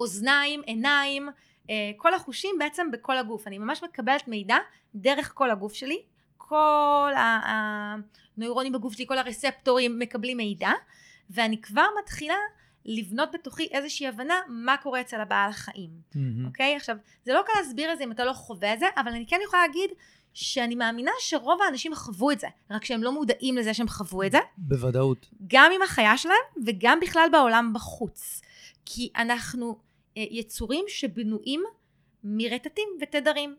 אוזניים, 0.00 0.62
עיניים, 0.66 1.28
אה, 1.70 1.90
כל 1.96 2.14
החושים 2.14 2.54
בעצם 2.58 2.90
בכל 2.90 3.18
הגוף. 3.18 3.46
אני 3.46 3.58
ממש 3.58 3.82
מקבלת 3.82 4.28
מידע 4.28 4.56
דרך 4.94 5.32
כל 5.34 5.50
הגוף 5.50 5.74
שלי, 5.74 6.02
כל 6.36 7.12
הנוירונים 7.16 8.72
בגוף 8.72 8.92
שלי, 8.92 9.06
כל 9.06 9.18
הרספטורים 9.18 9.98
מקבלים 9.98 10.36
מידע, 10.36 10.70
ואני 11.30 11.60
כבר 11.60 11.86
מתחילה 12.02 12.36
לבנות 12.84 13.28
בתוכי 13.32 13.68
איזושהי 13.70 14.08
הבנה 14.08 14.40
מה 14.48 14.76
קורה 14.76 15.00
אצל 15.00 15.20
הבעל 15.20 15.50
החיים, 15.50 15.90
אוקיי? 16.46 16.72
Mm-hmm. 16.72 16.76
Okay? 16.76 16.76
עכשיו, 16.76 16.96
זה 17.24 17.32
לא 17.32 17.42
קל 17.46 17.52
להסביר 17.60 17.92
את 17.92 17.98
זה 17.98 18.04
אם 18.04 18.12
אתה 18.12 18.24
לא 18.24 18.32
חווה 18.32 18.74
את 18.74 18.78
זה, 18.78 18.86
אבל 18.96 19.12
אני 19.12 19.26
כן 19.26 19.38
יכולה 19.44 19.66
להגיד 19.66 19.90
שאני 20.34 20.74
מאמינה 20.74 21.10
שרוב 21.18 21.62
האנשים 21.62 21.94
חוו 21.94 22.30
את 22.30 22.40
זה, 22.40 22.46
רק 22.70 22.84
שהם 22.84 23.02
לא 23.02 23.12
מודעים 23.12 23.56
לזה 23.56 23.74
שהם 23.74 23.88
חוו 23.88 24.22
את 24.22 24.32
זה. 24.32 24.38
בוודאות. 24.56 25.26
גם 25.46 25.72
עם 25.74 25.82
החיה 25.82 26.16
שלהם 26.16 26.36
וגם 26.66 27.00
בכלל 27.00 27.28
בעולם 27.32 27.72
בחוץ. 27.74 28.40
כי 28.86 29.10
אנחנו 29.16 29.78
אה, 30.16 30.24
יצורים 30.30 30.84
שבנויים 30.88 31.64
מרטטים 32.24 32.88
ותדרים. 33.00 33.56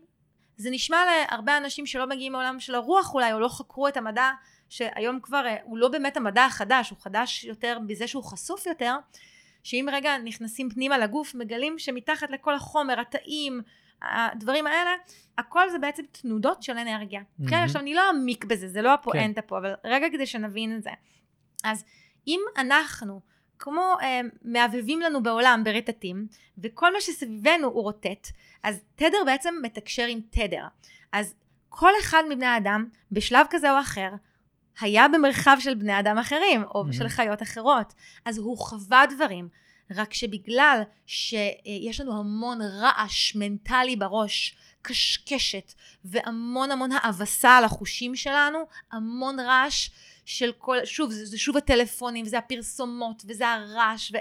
זה 0.56 0.70
נשמע 0.70 1.04
להרבה 1.04 1.56
אנשים 1.56 1.86
שלא 1.86 2.06
מגיעים 2.06 2.32
מעולם 2.32 2.60
של 2.60 2.74
הרוח 2.74 3.14
אולי, 3.14 3.32
או 3.32 3.40
לא 3.40 3.48
חקרו 3.48 3.88
את 3.88 3.96
המדע, 3.96 4.30
שהיום 4.68 5.20
כבר 5.20 5.46
אה, 5.46 5.56
הוא 5.64 5.78
לא 5.78 5.88
באמת 5.88 6.16
המדע 6.16 6.44
החדש, 6.44 6.90
הוא 6.90 6.98
חדש 6.98 7.44
יותר 7.44 7.78
בזה 7.86 8.06
שהוא 8.06 8.24
חשוף 8.24 8.66
יותר, 8.66 8.96
שאם 9.62 9.88
רגע 9.92 10.18
נכנסים 10.18 10.70
פנימה 10.70 10.98
לגוף, 10.98 11.34
מגלים 11.34 11.78
שמתחת 11.78 12.30
לכל 12.30 12.54
החומר, 12.54 13.00
התאים, 13.00 13.62
הדברים 14.02 14.66
האלה, 14.66 14.90
הכל 15.38 15.70
זה 15.70 15.78
בעצם 15.78 16.02
תנודות 16.12 16.62
של 16.62 16.78
אנרגיה. 16.78 17.20
Mm-hmm. 17.20 17.50
כן, 17.50 17.56
עכשיו 17.56 17.82
אני 17.82 17.94
לא 17.94 18.06
אעמיק 18.06 18.44
בזה, 18.44 18.68
זה 18.68 18.82
לא 18.82 18.94
הפואנטה 18.94 19.40
כן. 19.40 19.48
פה, 19.48 19.58
אבל 19.58 19.74
רגע 19.84 20.06
כדי 20.12 20.26
שנבין 20.26 20.76
את 20.76 20.82
זה. 20.82 20.90
אז 21.64 21.84
אם 22.26 22.40
אנחנו, 22.58 23.20
כמו 23.58 23.96
אה, 24.02 24.20
מעבבים 24.42 25.00
לנו 25.00 25.22
בעולם 25.22 25.62
ברטטים, 25.64 26.26
וכל 26.58 26.92
מה 26.92 27.00
שסביבנו 27.00 27.66
הוא 27.66 27.82
רוטט, 27.82 28.28
אז 28.62 28.80
תדר 28.94 29.18
בעצם 29.26 29.54
מתקשר 29.62 30.06
עם 30.06 30.20
תדר. 30.30 30.64
אז 31.12 31.34
כל 31.68 31.92
אחד 32.00 32.22
מבני 32.30 32.46
האדם, 32.46 32.86
בשלב 33.12 33.46
כזה 33.50 33.72
או 33.72 33.80
אחר, 33.80 34.10
היה 34.80 35.08
במרחב 35.08 35.56
של 35.60 35.74
בני 35.74 35.98
אדם 35.98 36.18
אחרים, 36.18 36.62
או 36.64 36.84
mm-hmm. 36.84 36.92
של 36.92 37.08
חיות 37.08 37.42
אחרות. 37.42 37.94
אז 38.24 38.38
הוא 38.38 38.58
חווה 38.58 39.04
דברים, 39.14 39.48
רק 39.94 40.14
שבגלל 40.14 40.82
שיש 41.06 42.00
לנו 42.00 42.18
המון 42.18 42.58
רעש 42.62 43.34
מנטלי 43.34 43.96
בראש, 43.96 44.56
קשקשת, 44.82 45.72
והמון 46.04 46.70
המון 46.70 46.90
האבסה 46.92 47.56
על 47.56 47.64
החושים 47.64 48.16
שלנו, 48.16 48.58
המון 48.92 49.40
רעש 49.40 49.90
של 50.24 50.52
כל, 50.58 50.76
שוב, 50.84 51.10
זה, 51.10 51.26
זה 51.26 51.38
שוב 51.38 51.56
הטלפונים, 51.56 52.26
וזה 52.26 52.38
הפרסומות, 52.38 53.22
וזה 53.28 53.48
הרעש, 53.48 54.12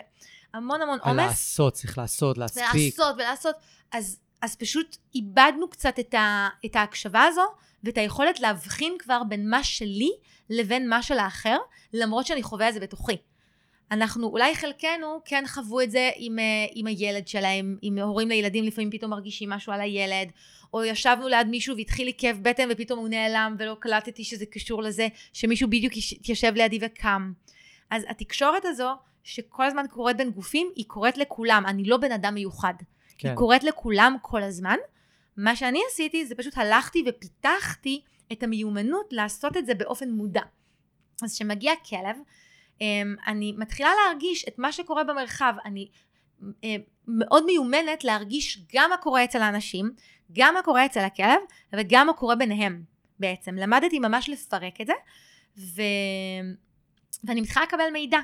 והמון 0.54 0.82
המון 0.82 1.00
עומס. 1.04 1.18
לעשות, 1.18 1.74
צריך 1.74 1.98
לעשות, 1.98 2.38
להספיק. 2.38 2.64
ולעשות, 2.74 3.16
ולעשות. 3.16 3.56
אז, 3.92 4.20
אז 4.42 4.56
פשוט 4.56 4.98
איבדנו 5.16 5.70
קצת 5.70 6.00
את, 6.00 6.14
ה, 6.14 6.50
את 6.66 6.76
ההקשבה 6.76 7.24
הזו, 7.24 7.46
ואת 7.84 7.98
היכולת 7.98 8.40
להבחין 8.40 8.96
כבר 9.00 9.22
בין 9.30 9.50
מה 9.50 9.64
שלי 9.64 10.12
לבין 10.50 10.90
מה 10.90 11.04
של 11.04 11.18
האחר, 11.18 11.58
למרות 11.94 12.26
שאני 12.26 12.44
חווה 12.44 12.70
את 12.70 12.74
זה 12.74 12.80
בתוכי. 12.80 13.18
אנחנו, 13.92 14.28
אולי 14.28 14.56
חלקנו 14.56 15.22
כן 15.26 15.44
חוו 15.48 15.82
את 15.82 15.92
זה 15.92 16.10
עם, 16.16 16.40
אה, 16.40 16.44
עם 16.74 16.88
הילד 16.88 17.28
שלהם, 17.28 17.78
עם 17.82 17.98
הורים 17.98 18.30
לילדים 18.30 18.64
לפעמים 18.64 18.92
פתאום 18.92 19.12
מרגישים 19.12 19.50
משהו 19.50 19.74
על 19.74 19.82
הילד, 19.82 20.32
או 20.74 20.84
ישבנו 20.84 21.28
ליד 21.28 21.48
מישהו 21.48 21.78
והתחיל 21.78 22.06
לי 22.06 22.14
כאב 22.18 22.40
בטן 22.42 22.70
ופתאום 22.72 23.00
הוא 23.00 23.10
נעלם 23.10 23.56
ולא 23.60 23.76
קלטתי 23.80 24.24
שזה 24.24 24.46
קשור 24.46 24.84
לזה 24.84 25.08
שמישהו 25.34 25.70
בדיוק 25.70 25.94
יושב 26.30 26.54
לידי 26.56 26.80
וקם. 26.82 27.32
אז 27.90 28.06
התקשורת 28.10 28.66
הזו, 28.66 28.90
שכל 29.24 29.66
הזמן 29.66 29.86
קורית 29.90 30.18
בין 30.18 30.32
גופים, 30.32 30.72
היא 30.76 30.86
קורית 30.88 31.18
לכולם, 31.18 31.64
אני 31.68 31.84
לא 31.84 31.98
בן 31.98 32.12
אדם 32.12 32.34
מיוחד. 32.34 32.74
כן. 33.18 33.28
היא 33.28 33.36
קורית 33.36 33.64
לכולם 33.64 34.16
כל 34.22 34.44
הזמן. 34.44 34.78
מה 35.38 35.56
שאני 35.56 35.80
עשיתי 35.92 36.26
זה 36.26 36.36
פשוט 36.36 36.58
הלכתי 36.58 37.04
ופיתחתי 37.08 38.02
את 38.32 38.44
המיומנות 38.44 39.06
לעשות 39.12 39.58
את 39.58 39.66
זה 39.66 39.74
באופן 39.74 40.10
מודע. 40.10 40.42
אז 41.24 41.36
כשמגיע 41.36 41.74
כלב, 41.90 42.18
אני 43.28 43.54
מתחילה 43.58 43.90
להרגיש 44.06 44.46
את 44.48 44.60
מה 44.60 44.72
שקורה 44.72 45.04
במרחב, 45.04 45.54
אני 45.66 45.88
אה, 46.64 46.76
מאוד 47.08 47.46
מיומנת 47.46 48.04
להרגיש 48.04 48.66
גם 48.76 48.90
מה 48.90 48.98
קורה 48.98 49.24
אצל 49.24 49.42
האנשים, 49.42 49.92
גם 50.32 50.54
מה 50.54 50.62
קורה 50.62 50.86
אצל 50.86 51.00
הכלב 51.00 51.40
וגם 51.74 52.08
מה 52.08 52.14
קורה 52.14 52.36
ביניהם 52.36 52.84
בעצם. 53.20 53.56
למדתי 53.56 54.00
ממש 54.00 54.30
לפרק 54.30 54.82
את 54.82 54.88
זה, 54.88 54.94
ו... 55.58 55.82
ואני 57.24 57.42
מתחילה 57.42 57.66
לקבל 57.66 57.90
מידע. 57.94 58.20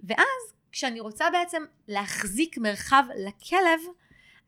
ואז 0.00 0.54
כשאני 0.72 1.00
רוצה 1.00 1.30
בעצם 1.30 1.62
להחזיק 1.88 2.58
מרחב 2.58 3.04
לכלב, 3.26 3.80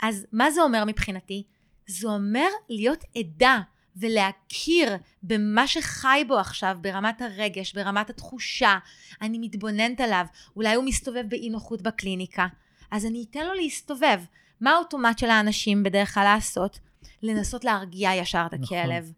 אז 0.03 0.27
מה 0.33 0.51
זה 0.51 0.63
אומר 0.63 0.85
מבחינתי? 0.85 1.43
זה 1.87 2.09
אומר 2.09 2.49
להיות 2.69 3.05
עדה 3.17 3.61
ולהכיר 3.97 4.97
במה 5.23 5.67
שחי 5.67 6.25
בו 6.29 6.39
עכשיו, 6.39 6.77
ברמת 6.81 7.23
הרגש, 7.23 7.73
ברמת 7.73 8.11
התחושה. 8.11 8.79
אני 9.23 9.39
מתבוננת 9.39 10.01
עליו, 10.01 10.25
אולי 10.57 10.75
הוא 10.75 10.85
מסתובב 10.85 11.25
באי 11.29 11.51
נוחות 11.51 11.83
בקליניקה, 11.83 12.47
אז 12.91 13.07
אני 13.07 13.25
אתן 13.31 13.47
לו 13.47 13.55
להסתובב. 13.55 14.21
מה 14.61 14.71
האוטומט 14.71 15.19
של 15.19 15.31
האנשים 15.31 15.83
בדרך 15.83 16.15
כלל 16.15 16.25
לעשות? 16.25 16.79
לנסות 17.23 17.65
להרגיע 17.65 18.11
ישר 18.15 18.47
את 18.47 18.55
נכון. 18.55 18.79
הכלב. 18.79 19.03
נכון. 19.03 19.13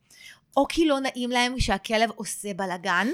או 0.56 0.66
כי 0.68 0.87
לא 0.87 1.00
נעים 1.00 1.30
להם 1.30 1.61
שהכלב 1.61 2.11
עושה 2.11 2.54
בלאגן, 2.54 3.08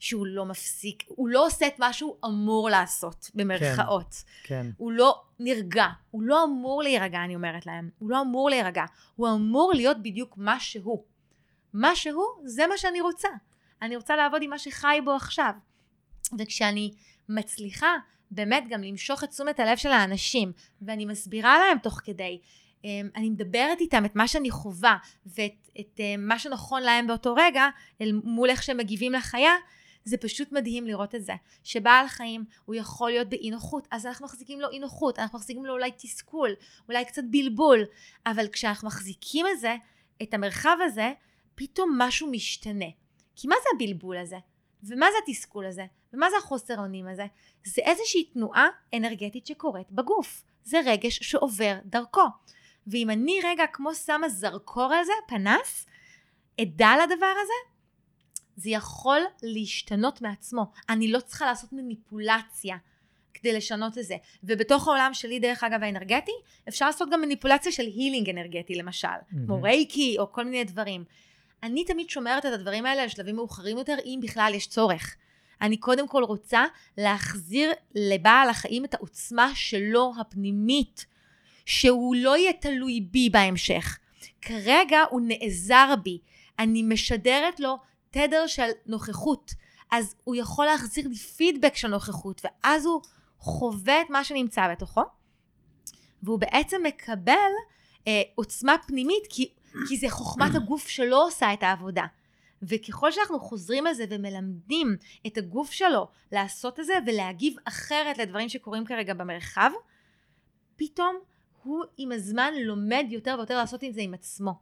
שהוא 0.00 0.26
לא 0.26 0.46
מפסיק, 0.46 1.02
הוא 1.06 1.28
לא 1.28 1.46
עושה 1.46 1.66
את 1.66 1.78
מה 1.78 1.92
שהוא 1.92 2.16
אמור 2.24 2.70
לעשות, 2.70 3.30
במרכאות. 3.34 4.14
כן, 4.42 4.62
כן. 4.62 4.70
הוא 4.76 4.92
לא 4.92 5.22
נרגע, 5.38 5.86
הוא 6.10 6.22
לא 6.22 6.44
אמור 6.44 6.82
להירגע, 6.82 7.24
אני 7.24 7.34
אומרת 7.34 7.66
להם. 7.66 7.90
הוא 7.98 8.10
לא 8.10 8.20
אמור 8.20 8.50
להירגע, 8.50 8.84
הוא 9.16 9.28
אמור 9.28 9.72
להיות 9.74 10.02
בדיוק 10.02 10.34
מה 10.36 10.60
שהוא. 10.60 11.04
מה 11.72 11.96
שהוא, 11.96 12.26
זה 12.44 12.66
מה 12.66 12.78
שאני 12.78 13.00
רוצה. 13.00 13.28
אני 13.82 13.96
רוצה 13.96 14.16
לעבוד 14.16 14.42
עם 14.42 14.50
מה 14.50 14.58
שחי 14.58 14.98
בו 15.04 15.10
עכשיו. 15.10 15.52
וכשאני 16.38 16.90
מצליחה 17.28 17.96
באמת 18.30 18.64
גם 18.68 18.82
למשוך 18.82 19.24
את 19.24 19.30
תשומת 19.30 19.60
הלב 19.60 19.76
של 19.76 19.88
האנשים, 19.88 20.52
ואני 20.82 21.04
מסבירה 21.04 21.58
להם 21.58 21.78
תוך 21.78 22.00
כדי, 22.04 22.40
אמ, 22.84 23.08
אני 23.16 23.30
מדברת 23.30 23.80
איתם 23.80 24.04
את 24.04 24.16
מה 24.16 24.28
שאני 24.28 24.50
חווה, 24.50 24.96
ואת 25.26 25.68
את, 25.80 26.00
אמ, 26.00 26.28
מה 26.28 26.38
שנכון 26.38 26.82
להם 26.82 27.06
באותו 27.06 27.34
רגע, 27.34 27.68
אל 28.00 28.20
מול 28.24 28.50
איך 28.50 28.62
שהם 28.62 28.76
מגיבים 28.76 29.12
לחיה, 29.12 29.52
זה 30.04 30.16
פשוט 30.16 30.52
מדהים 30.52 30.86
לראות 30.86 31.14
את 31.14 31.24
זה. 31.24 31.32
שבעל 31.64 32.08
חיים 32.08 32.44
הוא 32.64 32.74
יכול 32.74 33.10
להיות 33.10 33.28
באי 33.28 33.50
נוחות, 33.50 33.88
אז 33.90 34.06
אנחנו 34.06 34.26
מחזיקים 34.26 34.60
לו 34.60 34.70
אי 34.70 34.78
נוחות, 34.78 35.18
אנחנו 35.18 35.38
מחזיקים 35.38 35.66
לו 35.66 35.72
אולי 35.72 35.90
תסכול, 35.96 36.50
אולי 36.88 37.04
קצת 37.04 37.22
בלבול, 37.30 37.84
אבל 38.26 38.48
כשאנחנו 38.48 38.88
מחזיקים 38.88 39.46
את 39.46 39.60
זה, 39.60 39.76
את 40.22 40.34
המרחב 40.34 40.76
הזה, 40.84 41.12
פתאום 41.54 41.94
משהו 41.98 42.30
משתנה. 42.30 42.90
כי 43.36 43.48
מה 43.48 43.54
זה 43.62 43.68
הבלבול 43.74 44.16
הזה? 44.16 44.36
ומה 44.82 45.06
זה 45.10 45.16
התסכול 45.32 45.66
הזה? 45.66 45.86
ומה 46.12 46.30
זה 46.30 46.36
החוסר 46.36 46.78
אונים 46.78 47.08
הזה? 47.08 47.26
זה 47.64 47.82
איזושהי 47.82 48.24
תנועה 48.24 48.68
אנרגטית 48.94 49.46
שקורית 49.46 49.90
בגוף. 49.90 50.42
זה 50.64 50.80
רגש 50.86 51.18
שעובר 51.22 51.78
דרכו. 51.84 52.26
ואם 52.86 53.10
אני 53.10 53.40
רגע 53.44 53.66
כמו 53.72 53.94
שמה 53.94 54.28
זרקור 54.28 54.94
על 54.94 55.04
זה, 55.04 55.12
פנס, 55.26 55.86
עדה 56.60 56.94
לדבר 57.02 57.34
הזה, 57.42 57.69
זה 58.60 58.70
יכול 58.70 59.20
להשתנות 59.42 60.22
מעצמו. 60.22 60.72
אני 60.88 61.12
לא 61.12 61.20
צריכה 61.20 61.46
לעשות 61.46 61.72
מניפולציה 61.72 62.76
כדי 63.34 63.52
לשנות 63.52 63.98
את 63.98 64.04
זה. 64.04 64.16
ובתוך 64.44 64.88
העולם 64.88 65.10
שלי, 65.14 65.38
דרך 65.38 65.64
אגב, 65.64 65.82
האנרגטי, 65.82 66.32
אפשר 66.68 66.86
לעשות 66.86 67.08
גם 67.12 67.20
מניפולציה 67.20 67.72
של 67.72 67.82
הילינג 67.82 68.30
אנרגטי, 68.30 68.74
למשל. 68.74 69.08
Mm-hmm. 69.08 69.36
כמו 69.46 69.62
רייקי 69.62 70.16
או 70.18 70.32
כל 70.32 70.44
מיני 70.44 70.64
דברים. 70.64 71.04
אני 71.62 71.84
תמיד 71.84 72.10
שומרת 72.10 72.46
את 72.46 72.52
הדברים 72.52 72.86
האלה 72.86 73.04
לשלבים 73.04 73.36
מאוחרים 73.36 73.78
יותר, 73.78 73.96
אם 74.04 74.20
בכלל 74.22 74.52
יש 74.54 74.66
צורך. 74.66 75.16
אני 75.62 75.76
קודם 75.76 76.08
כל 76.08 76.24
רוצה 76.24 76.64
להחזיר 76.98 77.72
לבעל 77.94 78.48
החיים 78.48 78.84
את 78.84 78.94
העוצמה 78.94 79.52
שלו 79.54 80.12
הפנימית, 80.20 81.06
שהוא 81.66 82.16
לא 82.16 82.36
יהיה 82.36 82.52
תלוי 82.52 83.00
בי 83.00 83.30
בהמשך. 83.30 83.98
כרגע 84.42 84.98
הוא 85.10 85.20
נעזר 85.24 85.94
בי, 86.02 86.18
אני 86.58 86.82
משדרת 86.82 87.60
לו 87.60 87.78
תדר 88.10 88.46
של 88.46 88.68
נוכחות, 88.86 89.50
אז 89.90 90.14
הוא 90.24 90.36
יכול 90.36 90.66
להחזיר 90.66 91.08
לי 91.08 91.14
פידבק 91.16 91.76
של 91.76 91.88
נוכחות, 91.88 92.42
ואז 92.44 92.86
הוא 92.86 93.02
חווה 93.38 94.00
את 94.00 94.10
מה 94.10 94.24
שנמצא 94.24 94.68
בתוכו, 94.72 95.02
והוא 96.22 96.38
בעצם 96.38 96.82
מקבל 96.84 97.50
אה, 98.06 98.22
עוצמה 98.34 98.74
פנימית, 98.86 99.26
כי, 99.30 99.52
כי 99.88 99.96
זה 99.96 100.10
חוכמת 100.10 100.54
הגוף 100.54 100.88
שלו 100.88 101.16
עושה 101.16 101.52
את 101.52 101.62
העבודה. 101.62 102.04
וככל 102.62 103.12
שאנחנו 103.12 103.40
חוזרים 103.40 103.86
על 103.86 103.94
זה 103.94 104.04
ומלמדים 104.10 104.96
את 105.26 105.38
הגוף 105.38 105.70
שלו 105.70 106.08
לעשות 106.32 106.80
את 106.80 106.86
זה 106.86 106.92
ולהגיב 107.06 107.56
אחרת 107.64 108.18
לדברים 108.18 108.48
שקורים 108.48 108.84
כרגע 108.84 109.14
במרחב, 109.14 109.70
פתאום 110.76 111.16
הוא 111.62 111.84
עם 111.96 112.12
הזמן 112.12 112.52
לומד 112.56 113.06
יותר 113.08 113.34
ויותר 113.38 113.56
לעשות 113.56 113.82
עם 113.82 113.92
זה 113.92 114.00
עם 114.00 114.14
עצמו. 114.14 114.52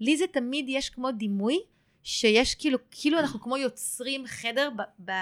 לי 0.00 0.16
זה 0.16 0.24
תמיד 0.26 0.64
יש 0.68 0.90
כמו 0.90 1.12
דימוי 1.12 1.58
שיש 2.04 2.54
כאילו, 2.54 2.78
כאילו 2.90 3.18
אנחנו 3.18 3.40
כמו 3.40 3.56
יוצרים 3.56 4.26
חדר 4.26 4.70
ב, 4.76 5.10
ב, 5.10 5.12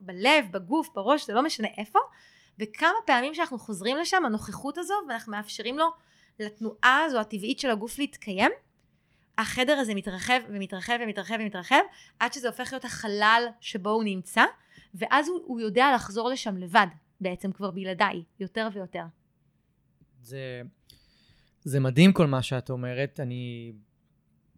בלב, 0.00 0.44
בגוף, 0.50 0.88
בראש, 0.94 1.26
זה 1.26 1.32
לא 1.32 1.42
משנה 1.42 1.68
איפה, 1.78 1.98
וכמה 2.58 2.96
פעמים 3.06 3.34
שאנחנו 3.34 3.58
חוזרים 3.58 3.96
לשם, 3.96 4.22
הנוכחות 4.26 4.78
הזו, 4.78 4.94
ואנחנו 5.08 5.32
מאפשרים 5.32 5.78
לו, 5.78 5.86
לתנועה 6.40 7.02
הזו 7.06 7.20
הטבעית 7.20 7.58
של 7.58 7.70
הגוף 7.70 7.98
להתקיים, 7.98 8.50
החדר 9.38 9.72
הזה 9.72 9.94
מתרחב 9.94 10.40
ומתרחב 10.48 10.98
ומתרחב 11.00 11.36
ומתרחב, 11.40 11.80
עד 12.20 12.32
שזה 12.32 12.48
הופך 12.48 12.72
להיות 12.72 12.84
החלל 12.84 13.46
שבו 13.60 13.90
הוא 13.90 14.04
נמצא, 14.04 14.44
ואז 14.94 15.28
הוא, 15.28 15.40
הוא 15.46 15.60
יודע 15.60 15.86
לחזור 15.94 16.28
לשם 16.28 16.56
לבד, 16.56 16.86
בעצם 17.20 17.52
כבר 17.52 17.70
בלעדיי, 17.70 18.22
יותר 18.40 18.68
ויותר. 18.72 19.04
זה, 20.22 20.62
זה 21.62 21.80
מדהים 21.80 22.12
כל 22.12 22.26
מה 22.26 22.42
שאת 22.42 22.70
אומרת, 22.70 23.20
אני... 23.20 23.72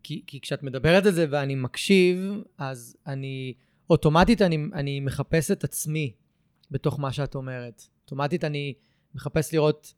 כי, 0.08 0.22
כי 0.26 0.40
כשאת 0.40 0.62
מדברת 0.62 1.06
על 1.06 1.12
זה 1.12 1.26
ואני 1.30 1.54
מקשיב, 1.54 2.32
אז 2.58 2.96
אני, 3.06 3.54
אוטומטית 3.90 4.42
אני, 4.42 4.58
אני 4.72 5.00
מחפש 5.00 5.50
את 5.50 5.64
עצמי 5.64 6.12
בתוך 6.70 7.00
מה 7.00 7.12
שאת 7.12 7.34
אומרת. 7.34 7.82
אוטומטית 8.04 8.44
אני 8.44 8.74
מחפש 9.14 9.54
לראות 9.54 9.94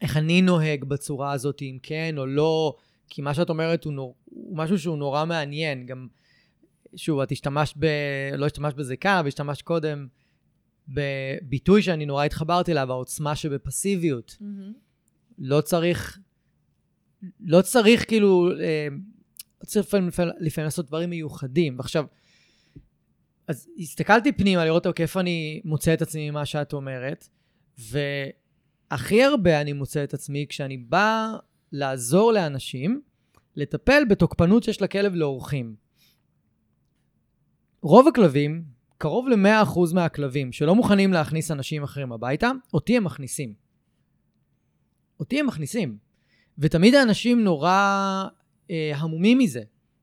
איך 0.00 0.16
אני 0.16 0.42
נוהג 0.42 0.84
בצורה 0.84 1.32
הזאת, 1.32 1.62
אם 1.62 1.78
כן 1.82 2.14
או 2.18 2.26
לא, 2.26 2.76
כי 3.08 3.22
מה 3.22 3.34
שאת 3.34 3.50
אומרת 3.50 3.84
הוא, 3.84 3.92
נור, 3.92 4.16
הוא 4.24 4.56
משהו 4.56 4.78
שהוא 4.78 4.98
נורא 4.98 5.24
מעניין. 5.24 5.86
גם, 5.86 6.08
שוב, 6.96 7.20
את 7.20 7.32
השתמשת 7.32 7.74
ב... 7.78 7.86
לא 8.36 8.46
השתמשת 8.46 8.76
בזה 8.76 8.96
כאן, 8.96 9.16
אבל 9.18 9.28
השתמשת 9.28 9.62
קודם 9.62 10.06
בביטוי 10.88 11.82
שאני 11.82 12.06
נורא 12.06 12.24
התחברתי 12.24 12.72
אליו, 12.72 12.92
העוצמה 12.92 13.36
שבפסיביות. 13.36 14.36
לא 15.38 15.60
צריך, 15.60 16.18
לא 17.40 17.62
צריך 17.62 18.08
כאילו, 18.08 18.50
אה, 18.60 18.88
צריך 19.66 19.86
לפעמים, 19.86 20.10
לפעמים 20.38 20.64
לעשות 20.64 20.86
דברים 20.86 21.10
מיוחדים. 21.10 21.76
ועכשיו, 21.76 22.04
אז 23.48 23.68
הסתכלתי 23.78 24.32
פנימה 24.32 24.64
לראות, 24.64 24.86
אוקיי, 24.86 25.02
איפה 25.02 25.20
אני 25.20 25.60
מוצא 25.64 25.94
את 25.94 26.02
עצמי 26.02 26.30
ממה 26.30 26.46
שאת 26.46 26.72
אומרת, 26.72 27.28
והכי 27.78 29.24
הרבה 29.24 29.60
אני 29.60 29.72
מוצא 29.72 30.04
את 30.04 30.14
עצמי 30.14 30.46
כשאני 30.48 30.76
בא 30.76 31.36
לעזור 31.72 32.32
לאנשים 32.32 33.00
לטפל 33.56 34.02
בתוקפנות 34.08 34.62
שיש 34.62 34.82
לכלב 34.82 35.14
לאורחים. 35.14 35.74
רוב 37.82 38.08
הכלבים, 38.08 38.64
קרוב 38.98 39.28
ל-100% 39.28 39.94
מהכלבים 39.94 40.52
שלא 40.52 40.74
מוכנים 40.74 41.12
להכניס 41.12 41.50
אנשים 41.50 41.82
אחרים 41.82 42.12
הביתה, 42.12 42.50
אותי 42.74 42.96
הם 42.96 43.04
מכניסים. 43.04 43.54
אותי 45.20 45.40
הם 45.40 45.46
מכניסים. 45.46 45.98
ותמיד 46.58 46.94
האנשים 46.94 47.44
נורא 47.44 48.24
אה, 48.70 48.92
המומים 48.96 49.38
מזה. 49.38 49.62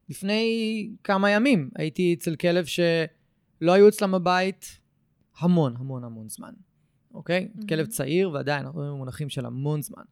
לפני 0.09 0.89
כמה 1.03 1.31
ימים 1.31 1.69
הייתי 1.75 2.13
אצל 2.13 2.35
כלב 2.35 2.65
שלא 2.65 3.71
היו 3.71 3.87
אצלם 3.87 4.11
בבית 4.11 4.79
המון, 5.39 5.75
המון, 5.77 6.03
המון 6.03 6.29
זמן. 6.29 6.53
אוקיי? 7.13 7.47
Mm-hmm. 7.55 7.67
כלב 7.69 7.85
צעיר, 7.85 8.31
ועדיין, 8.31 8.65
אנחנו 8.65 8.79
רואים 8.79 8.93
מונחים 8.93 9.29
של 9.29 9.45
המון 9.45 9.81
זמן. 9.81 10.03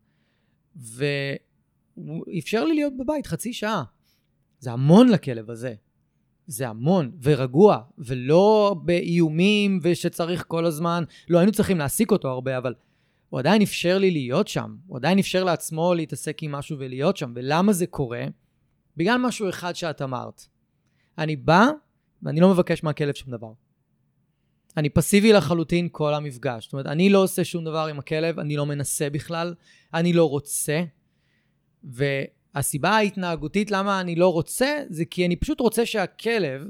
והוא 0.76 2.26
אפשר 2.40 2.66
לי 2.66 2.74
להיות 2.74 2.94
בבית 2.98 3.28
חצי 3.28 3.54
שעה. 3.54 3.84
זה 4.60 4.72
המון 4.72 5.10
לכלב 5.10 5.52
הזה. 5.52 5.74
זה 6.48 6.68
המון, 6.68 7.12
ורגוע, 7.22 7.82
ולא 7.98 8.76
באיומים 8.84 9.80
ושצריך 9.82 10.46
כל 10.48 10.66
הזמן, 10.66 11.04
לא 11.30 11.38
היינו 11.38 11.52
צריכים 11.52 11.78
להעסיק 11.78 12.12
אותו 12.12 12.28
הרבה, 12.28 12.58
אבל 12.58 12.74
הוא 13.30 13.40
עדיין 13.40 13.62
אפשר 13.62 13.98
לי 13.98 14.12
להיות 14.12 14.48
שם, 14.48 14.76
הוא 14.88 14.98
עדיין 14.98 15.20
אפשר 15.20 15.44
לעצמו 15.44 15.94
להתעסק 15.94 16.44
עם 16.44 16.52
משהו 16.52 16.80
ולהיות 16.80 17.18
שם. 17.18 17.32
ולמה 17.36 17.74
זה 17.74 17.88
קורה? 17.88 18.26
בגלל 18.98 19.18
משהו 19.18 19.50
אחד 19.50 19.76
שאת 19.76 20.02
אמרת. 20.02 20.46
אני 21.18 21.36
בא 21.36 21.68
ואני 22.24 22.40
לא 22.40 22.50
מבקש 22.50 22.84
מהכלב 22.84 23.14
שום 23.14 23.32
דבר. 23.32 23.52
אני 24.78 24.90
פסיבי 24.90 25.34
לחלוטין 25.34 25.88
כל 25.92 26.14
המפגש. 26.14 26.64
זאת 26.64 26.74
אומרת, 26.74 26.86
אני 26.86 27.10
לא 27.10 27.24
עושה 27.24 27.44
שום 27.44 27.66
דבר 27.66 27.88
עם 27.90 28.00
הכלב, 28.00 28.40
אני 28.40 28.58
לא 28.58 28.66
מנסה 28.66 29.10
בכלל, 29.10 29.54
אני 29.94 30.14
לא 30.14 30.30
רוצה. 30.30 30.84
והסיבה 31.84 32.90
ההתנהגותית 32.90 33.72
למה 33.72 34.02
אני 34.02 34.16
לא 34.16 34.34
רוצה, 34.34 34.84
זה 34.90 35.06
כי 35.06 35.26
אני 35.26 35.36
פשוט 35.36 35.60
רוצה 35.60 35.86
שהכלב 35.86 36.68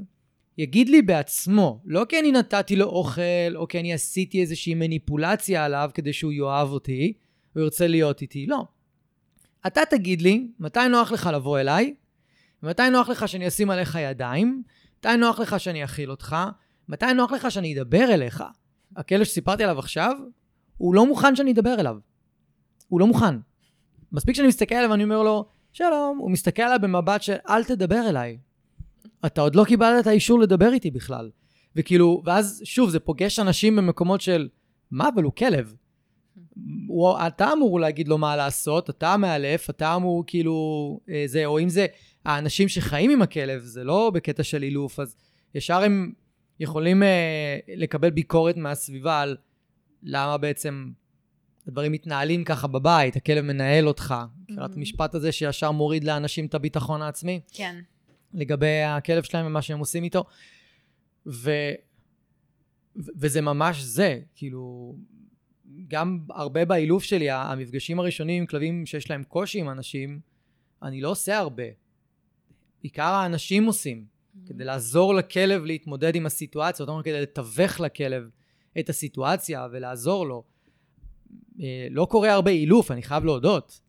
יגיד 0.58 0.88
לי 0.88 1.02
בעצמו, 1.02 1.80
לא 1.84 2.04
כי 2.08 2.18
אני 2.18 2.32
נתתי 2.32 2.76
לו 2.76 2.86
אוכל, 2.86 3.56
או 3.56 3.68
כי 3.68 3.80
אני 3.80 3.92
עשיתי 3.92 4.40
איזושהי 4.40 4.74
מניפולציה 4.74 5.64
עליו 5.64 5.90
כדי 5.94 6.12
שהוא 6.12 6.32
יאהב 6.32 6.68
אותי, 6.68 7.12
הוא 7.54 7.62
ירצה 7.62 7.86
להיות 7.86 8.22
איתי, 8.22 8.46
לא. 8.46 8.64
אתה 9.66 9.80
תגיד 9.90 10.22
לי 10.22 10.48
מתי 10.58 10.80
נוח 10.90 11.12
לך 11.12 11.30
לבוא 11.34 11.60
אליי, 11.60 11.94
מתי 12.66 12.90
נוח 12.90 13.08
לך 13.08 13.28
שאני 13.28 13.48
אשים 13.48 13.70
עליך 13.70 13.98
ידיים, 14.00 14.62
מתי 14.98 15.16
נוח 15.16 15.40
לך 15.40 15.60
שאני 15.60 15.84
אכיל 15.84 16.10
אותך, 16.10 16.36
מתי 16.88 17.14
נוח 17.14 17.32
לך 17.32 17.50
שאני 17.50 17.78
אדבר 17.78 18.14
אליך. 18.14 18.44
הכלב 18.96 19.24
שסיפרתי 19.24 19.64
עליו 19.64 19.78
עכשיו, 19.78 20.16
הוא 20.76 20.94
לא 20.94 21.06
מוכן 21.06 21.36
שאני 21.36 21.52
אדבר 21.52 21.74
אליו. 21.80 21.96
הוא 22.88 23.00
לא 23.00 23.06
מוכן. 23.06 23.34
מספיק 24.12 24.36
שאני 24.36 24.48
מסתכל 24.48 24.74
עליו 24.74 24.90
ואני 24.90 25.04
אומר 25.04 25.22
לו, 25.22 25.46
שלום, 25.72 26.18
הוא 26.18 26.30
מסתכל 26.30 26.62
עליי 26.62 26.78
במבט 26.78 27.22
של 27.22 27.36
אל 27.48 27.64
תדבר 27.64 28.08
אליי. 28.08 28.38
אתה 29.26 29.40
עוד 29.40 29.54
לא 29.54 29.64
קיבלת 29.64 30.02
את 30.02 30.06
האישור 30.06 30.40
לדבר 30.40 30.72
איתי 30.72 30.90
בכלל. 30.90 31.30
וכאילו, 31.76 32.22
ואז 32.24 32.62
שוב, 32.64 32.90
זה 32.90 33.00
פוגש 33.00 33.38
אנשים 33.38 33.76
במקומות 33.76 34.20
של, 34.20 34.48
מה, 34.90 35.08
אבל 35.14 35.22
הוא 35.22 35.32
כלב. 35.32 35.74
הוא, 36.88 37.18
אתה 37.26 37.52
אמור 37.52 37.80
להגיד 37.80 38.08
לו 38.08 38.18
מה 38.18 38.36
לעשות, 38.36 38.90
אתה 38.90 39.12
המאלף, 39.12 39.70
אתה 39.70 39.94
אמור 39.94 40.24
כאילו, 40.26 41.00
אה, 41.10 41.22
זה, 41.26 41.46
או 41.46 41.58
אם 41.58 41.68
זה 41.68 41.86
האנשים 42.26 42.68
שחיים 42.68 43.10
עם 43.10 43.22
הכלב, 43.22 43.60
זה 43.62 43.84
לא 43.84 44.10
בקטע 44.14 44.42
של 44.42 44.62
אילוף, 44.62 45.00
אז 45.00 45.16
ישר 45.54 45.82
הם 45.82 46.12
יכולים 46.60 47.02
אה, 47.02 47.58
לקבל 47.76 48.10
ביקורת 48.10 48.56
מהסביבה 48.56 49.20
על 49.20 49.36
למה 50.02 50.38
בעצם 50.38 50.90
הדברים 51.66 51.92
מתנהלים 51.92 52.44
ככה 52.44 52.66
בבית, 52.66 53.16
הכלב 53.16 53.44
מנהל 53.44 53.88
אותך. 53.88 54.14
מכירה 54.42 54.66
mm-hmm. 54.66 54.70
את 54.70 54.76
המשפט 54.76 55.14
הזה 55.14 55.32
שישר 55.32 55.70
מוריד 55.70 56.04
לאנשים 56.04 56.46
את 56.46 56.54
הביטחון 56.54 57.02
העצמי? 57.02 57.40
כן. 57.52 57.80
לגבי 58.34 58.82
הכלב 58.82 59.22
שלהם 59.22 59.46
ומה 59.46 59.62
שהם 59.62 59.78
עושים 59.78 60.04
איתו. 60.04 60.24
ו... 61.26 61.50
ו- 62.96 63.10
וזה 63.16 63.40
ממש 63.40 63.80
זה, 63.80 64.20
כאילו, 64.34 64.94
גם 65.88 66.18
הרבה 66.30 66.64
באילוף 66.64 67.04
שלי, 67.04 67.30
המפגשים 67.30 68.00
הראשונים 68.00 68.42
עם 68.42 68.46
כלבים 68.46 68.86
שיש 68.86 69.10
להם 69.10 69.22
קושי 69.24 69.60
עם 69.60 69.70
אנשים, 69.70 70.20
אני 70.82 71.00
לא 71.00 71.10
עושה 71.10 71.38
הרבה. 71.38 71.85
בעיקר 72.82 73.02
האנשים 73.02 73.64
עושים, 73.64 74.04
mm-hmm. 74.04 74.48
כדי 74.48 74.64
לעזור 74.64 75.14
לכלב 75.14 75.64
להתמודד 75.64 76.14
עם 76.14 76.26
הסיטואציה, 76.26 76.86
זאת 76.86 76.88
אומרת, 76.88 77.04
כדי 77.04 77.20
לתווך 77.20 77.80
לכלב 77.80 78.30
את 78.78 78.88
הסיטואציה 78.88 79.66
ולעזור 79.72 80.26
לו. 80.26 80.44
אה, 81.60 81.86
לא 81.90 82.06
קורה 82.10 82.32
הרבה 82.32 82.50
אילוף, 82.50 82.90
אני 82.90 83.02
חייב 83.02 83.24
להודות, 83.24 83.80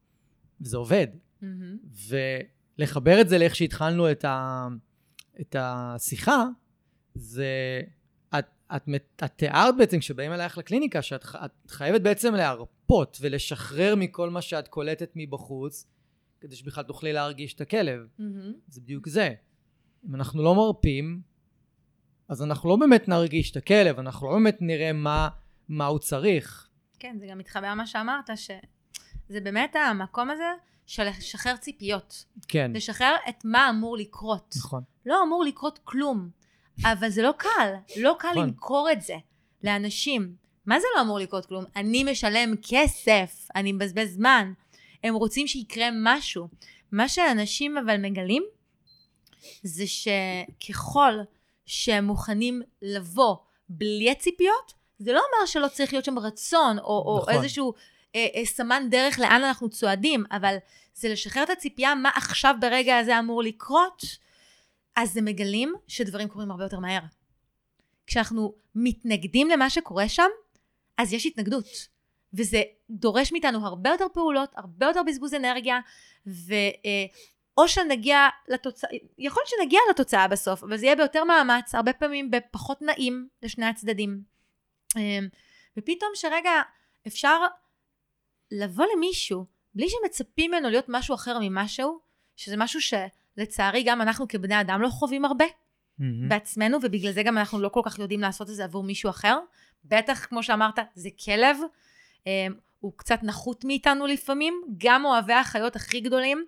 וזה 0.61 0.77
עובד. 0.77 1.07
Mm-hmm. 1.41 2.15
לחבר 2.77 3.21
את 3.21 3.29
זה 3.29 3.37
לאיך 3.37 3.55
שהתחלנו 3.55 4.11
את, 4.11 4.25
ה, 4.25 4.67
את 5.41 5.55
השיחה, 5.59 6.45
זה... 7.15 7.81
את, 8.39 8.45
את, 8.75 8.83
את 9.23 9.31
תיארת 9.35 9.77
בעצם, 9.77 9.99
כשבאים 9.99 10.33
אלייך 10.33 10.57
לקליניקה, 10.57 11.01
שאת 11.01 11.25
את 11.45 11.71
חייבת 11.71 12.01
בעצם 12.01 12.35
להרפות 12.35 13.17
ולשחרר 13.21 13.95
מכל 13.95 14.29
מה 14.29 14.41
שאת 14.41 14.67
קולטת 14.67 15.11
מבחוץ, 15.15 15.85
כדי 16.39 16.55
שבכלל 16.55 16.83
תוכלי 16.83 17.13
להרגיש 17.13 17.53
את 17.53 17.61
הכלב. 17.61 17.99
Mm-hmm. 18.19 18.23
זה 18.67 18.81
בדיוק 18.81 19.07
זה. 19.07 19.33
אם 20.09 20.15
אנחנו 20.15 20.43
לא 20.43 20.55
מרפים, 20.55 21.21
אז 22.29 22.43
אנחנו 22.43 22.69
לא 22.69 22.75
באמת 22.75 23.07
נרגיש 23.07 23.51
את 23.51 23.57
הכלב, 23.57 23.99
אנחנו 23.99 24.27
לא 24.27 24.33
באמת 24.33 24.57
נראה 24.61 24.93
מה, 24.93 25.29
מה 25.69 25.85
הוא 25.85 25.99
צריך. 25.99 26.69
כן, 26.99 27.17
זה 27.19 27.27
גם 27.27 27.37
מתחבר 27.37 27.73
מה 27.73 27.87
שאמרת, 27.87 28.29
שזה 28.35 29.41
באמת 29.41 29.75
המקום 29.75 30.29
הזה 30.29 30.51
של 30.85 31.03
לשחרר 31.03 31.55
ציפיות. 31.55 32.25
כן. 32.47 32.71
לשחרר 32.73 33.15
את 33.29 33.45
מה 33.45 33.69
אמור 33.69 33.97
לקרות. 33.97 34.55
נכון. 34.57 34.83
לא 35.05 35.23
אמור 35.23 35.43
לקרות 35.43 35.79
כלום. 35.83 36.29
אבל 36.83 37.09
זה 37.09 37.21
לא 37.21 37.33
קל. 37.37 37.73
לא 37.97 38.15
קל 38.19 38.27
נכון. 38.31 38.47
למכור 38.47 38.89
את 38.91 39.01
זה 39.01 39.15
לאנשים. 39.63 40.35
מה 40.65 40.79
זה 40.79 40.87
לא 40.95 41.01
אמור 41.01 41.19
לקרות 41.19 41.45
כלום? 41.45 41.63
אני 41.75 42.03
משלם 42.03 42.53
כסף, 42.69 43.47
אני 43.55 43.71
מבזבז 43.71 44.13
זמן. 44.13 44.53
הם 45.03 45.15
רוצים 45.15 45.47
שיקרה 45.47 45.89
משהו. 46.03 46.47
מה 46.91 47.09
שאנשים 47.09 47.77
אבל 47.77 47.97
מגלים, 47.97 48.43
זה 49.63 49.83
שככל 49.87 51.13
שהם 51.65 52.05
מוכנים 52.05 52.61
לבוא 52.81 53.35
בלי 53.69 54.11
הציפיות, 54.11 54.73
זה 54.99 55.13
לא 55.13 55.19
אומר 55.19 55.45
שלא 55.45 55.67
צריך 55.67 55.93
להיות 55.93 56.05
שם 56.05 56.19
רצון, 56.19 56.79
או, 56.79 57.17
נכון. 57.21 57.33
או 57.35 57.41
איזשהו 57.41 57.73
אה, 58.15 58.27
אה, 58.35 58.45
סמן 58.45 58.87
דרך 58.89 59.19
לאן 59.19 59.43
אנחנו 59.43 59.69
צועדים, 59.69 60.23
אבל 60.31 60.55
זה 60.93 61.09
לשחרר 61.09 61.43
את 61.43 61.49
הציפייה 61.49 61.95
מה 61.95 62.09
עכשיו 62.15 62.55
ברגע 62.61 62.97
הזה 62.97 63.19
אמור 63.19 63.43
לקרות, 63.43 64.03
אז 64.95 65.17
הם 65.17 65.25
מגלים 65.25 65.73
שדברים 65.87 66.27
קורים 66.27 66.51
הרבה 66.51 66.63
יותר 66.63 66.79
מהר. 66.79 67.01
כשאנחנו 68.07 68.53
מתנגדים 68.75 69.49
למה 69.49 69.69
שקורה 69.69 70.09
שם, 70.09 70.29
אז 70.97 71.13
יש 71.13 71.25
התנגדות. 71.25 71.65
וזה 72.33 72.61
דורש 72.89 73.31
מאיתנו 73.31 73.67
הרבה 73.67 73.89
יותר 73.89 74.05
פעולות, 74.13 74.49
הרבה 74.55 74.85
יותר 74.85 75.03
בזבוז 75.03 75.33
אנרגיה, 75.33 75.79
ו... 76.27 76.53
אה, 76.53 77.05
או 77.57 77.67
שנגיע 77.67 78.27
לתוצאה, 78.47 78.89
יכול 79.17 79.41
להיות 79.41 79.49
שנגיע 79.49 79.79
לתוצאה 79.89 80.27
בסוף, 80.27 80.63
אבל 80.63 80.77
זה 80.77 80.85
יהיה 80.85 80.95
ביותר 80.95 81.23
מאמץ, 81.23 81.75
הרבה 81.75 81.93
פעמים 81.93 82.31
בפחות 82.31 82.81
נעים 82.81 83.27
לשני 83.43 83.65
הצדדים. 83.65 84.21
ופתאום 85.77 86.11
שרגע 86.13 86.51
אפשר 87.07 87.39
לבוא 88.51 88.85
למישהו 88.95 89.45
בלי 89.73 89.87
שמצפים 89.89 90.51
ממנו 90.51 90.69
להיות 90.69 90.85
משהו 90.87 91.15
אחר 91.15 91.37
ממשהו, 91.41 91.99
שזה 92.35 92.57
משהו 92.57 92.79
שלצערי 92.81 93.83
גם 93.83 94.01
אנחנו 94.01 94.27
כבני 94.27 94.61
אדם 94.61 94.81
לא 94.81 94.89
חווים 94.89 95.25
הרבה 95.25 95.45
mm-hmm. 95.45 96.03
בעצמנו, 96.29 96.77
ובגלל 96.83 97.11
זה 97.11 97.23
גם 97.23 97.37
אנחנו 97.37 97.59
לא 97.59 97.69
כל 97.69 97.81
כך 97.85 97.99
יודעים 97.99 98.19
לעשות 98.21 98.49
את 98.49 98.55
זה 98.55 98.63
עבור 98.63 98.83
מישהו 98.83 99.09
אחר. 99.09 99.39
בטח, 99.85 100.25
כמו 100.25 100.43
שאמרת, 100.43 100.79
זה 100.95 101.09
כלב, 101.25 101.57
אה, 101.57 101.67
הוא 102.79 102.93
קצת 102.95 103.19
נחות 103.23 103.65
מאיתנו 103.65 104.07
לפעמים, 104.07 104.61
גם 104.77 105.05
אוהבי 105.05 105.33
החיות 105.33 105.75
הכי 105.75 105.99
גדולים. 105.99 106.45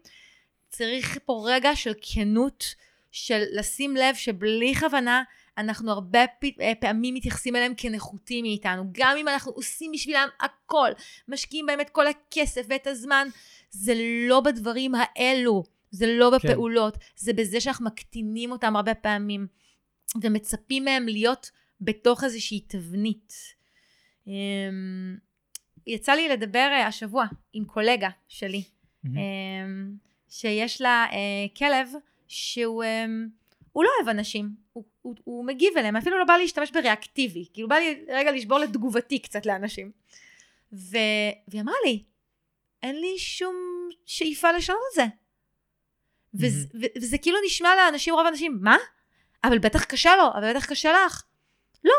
צריך 0.70 1.18
פה 1.26 1.44
רגע 1.46 1.76
של 1.76 1.94
כנות, 2.02 2.76
של 3.12 3.44
לשים 3.52 3.96
לב 3.96 4.16
שבלי 4.16 4.76
כוונה 4.76 5.24
אנחנו 5.58 5.92
הרבה 5.92 6.20
אה, 6.62 6.74
פעמים 6.80 7.14
מתייחסים 7.14 7.56
אליהם 7.56 7.74
כנחותים 7.78 8.46
מאיתנו, 8.46 8.84
גם 8.92 9.18
אם 9.18 9.28
אנחנו 9.28 9.52
עושים 9.52 9.92
בשבילם 9.92 10.28
הכל, 10.40 10.90
משקיעים 11.28 11.66
בהם 11.66 11.82
את 11.82 11.90
כל 11.90 12.08
הכסף 12.08 12.66
ואת 12.70 12.88
הזמן, 12.88 13.28
זה 13.72 13.94
לא 14.28 14.40
בדברים 14.40 14.92
האלו, 14.98 15.64
זה 15.92 16.08
לא 16.08 16.32
כן. 16.42 16.48
בפעולות, 16.48 16.98
כן. 16.98 17.04
זה 17.16 17.34
בזה 17.34 17.62
שאנחנו 17.62 17.86
מקטינים 17.86 18.52
אותם 18.52 18.76
הרבה 18.76 18.96
פעמים, 18.96 19.48
ומצפים 20.22 20.86
מהם 20.86 21.08
להיות 21.08 21.52
בתוך 21.82 22.24
איזושהי 22.24 22.60
תבנית. 22.60 23.34
יצא 25.90 26.12
לי 26.12 26.30
לדבר 26.30 26.70
אה, 26.72 26.88
השבוע 26.88 27.26
עם 27.54 27.66
קולגה 27.66 28.10
שלי, 28.28 28.64
אמ, 29.06 29.12
שיש 30.30 30.82
לה 30.82 31.06
אה, 31.12 31.48
כלב 31.58 31.90
שהוא 32.28 32.84
אמ, 32.84 33.28
הוא 33.72 33.84
לא 33.84 33.90
אוהב 33.98 34.10
אנשים, 34.10 34.50
הוא, 34.74 34.84
הוא, 35.02 35.16
הוא 35.24 35.46
מגיב 35.46 35.78
אליהם, 35.78 35.96
אפילו 35.96 36.20
לא 36.20 36.26
בא 36.26 36.38
להשתמש 36.38 36.72
בריאקטיבי, 36.72 37.46
כאילו 37.54 37.68
בא 37.68 37.76
לי 37.76 38.06
רגע 38.08 38.32
לשבור 38.32 38.60
לתגובתי 38.60 39.20
קצת 39.20 39.46
לאנשים. 39.46 39.92
ו... 40.74 40.98
והיא 41.48 41.62
אמרה 41.62 41.76
לי, 41.86 42.04
אין 42.84 42.96
לי 43.02 43.20
שום 43.20 43.56
שאיפה 44.06 44.52
לשנות 44.52 44.80
את 44.92 44.96
זה. 44.96 45.06
וזה, 46.34 46.68
וזה 47.02 47.18
כאילו 47.18 47.38
נשמע 47.46 47.76
לאנשים, 47.76 48.14
רוב 48.14 48.26
האנשים, 48.26 48.58
מה? 48.62 48.78
אבל 49.44 49.60
בטח 49.60 49.84
קשה 49.84 50.16
לו, 50.16 50.24
אבל 50.34 50.54
בטח 50.54 50.66
קשה 50.66 50.92
לך. 51.06 51.24
לא, 51.84 51.94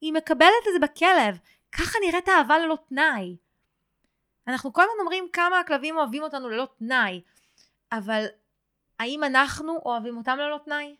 היא 0.00 0.12
מקבלת 0.12 0.64
את 0.68 0.80
זה 0.80 0.86
בכלב. 0.86 1.38
ככה 1.78 1.98
נראית 2.06 2.28
אהבה 2.28 2.58
ללא 2.58 2.78
תנאי. 2.88 3.36
אנחנו 4.48 4.72
כל 4.72 4.82
הזמן 4.82 5.00
אומרים 5.00 5.28
כמה 5.32 5.60
הכלבים 5.60 5.96
אוהבים 5.96 6.22
אותנו 6.22 6.48
ללא 6.48 6.68
תנאי, 6.78 7.20
אבל 7.92 8.24
האם 8.98 9.24
אנחנו 9.24 9.80
אוהבים 9.84 10.16
אותם 10.16 10.36
ללא 10.38 10.58
תנאי? 10.64 10.96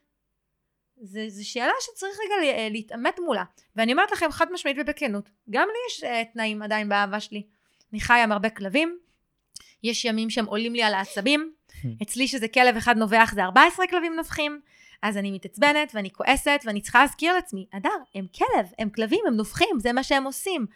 זו 1.28 1.48
שאלה 1.48 1.72
שצריך 1.80 2.16
רגע 2.24 2.58
אה, 2.58 2.68
להתעמת 2.70 3.18
מולה. 3.18 3.44
ואני 3.76 3.92
אומרת 3.92 4.12
לכם 4.12 4.30
חד 4.30 4.52
משמעית 4.52 4.76
ובכנות, 4.80 5.30
גם 5.50 5.68
לי 5.68 5.78
יש 5.88 6.04
uh, 6.04 6.32
תנאים 6.32 6.62
עדיין 6.62 6.88
באהבה 6.88 7.20
שלי. 7.20 7.42
אני 7.92 8.00
חיה 8.00 8.22
עם 8.22 8.32
הרבה 8.32 8.50
כלבים, 8.50 8.98
יש 9.82 10.04
ימים 10.04 10.30
שהם 10.30 10.46
עולים 10.46 10.74
לי 10.74 10.82
על 10.82 10.94
העצבים, 10.94 11.52
אצלי 12.02 12.28
שזה 12.28 12.48
כלב 12.48 12.76
אחד 12.76 12.96
נובח 12.96 13.32
זה 13.34 13.44
14 13.44 13.87
כלבים 13.87 14.14
נובחים, 14.16 14.60
אז 15.05 15.17
אני 15.17 15.31
מתעצבנת 15.31 15.93
ואני 15.95 16.11
כועסת 16.11 16.61
ואני 16.64 16.81
צריכה 16.81 17.01
להזכיר 17.01 17.33
לעצמי, 17.35 17.67
אדר, 17.71 17.90
הם 18.14 18.27
כלב, 18.27 18.73
הם 18.79 18.90
כלבים, 18.90 19.21
הם 19.27 19.37
נובחים, 19.37 19.79
זה 19.79 19.93
מה 19.93 20.03
שהם 20.03 20.25
עושים. 20.25 20.67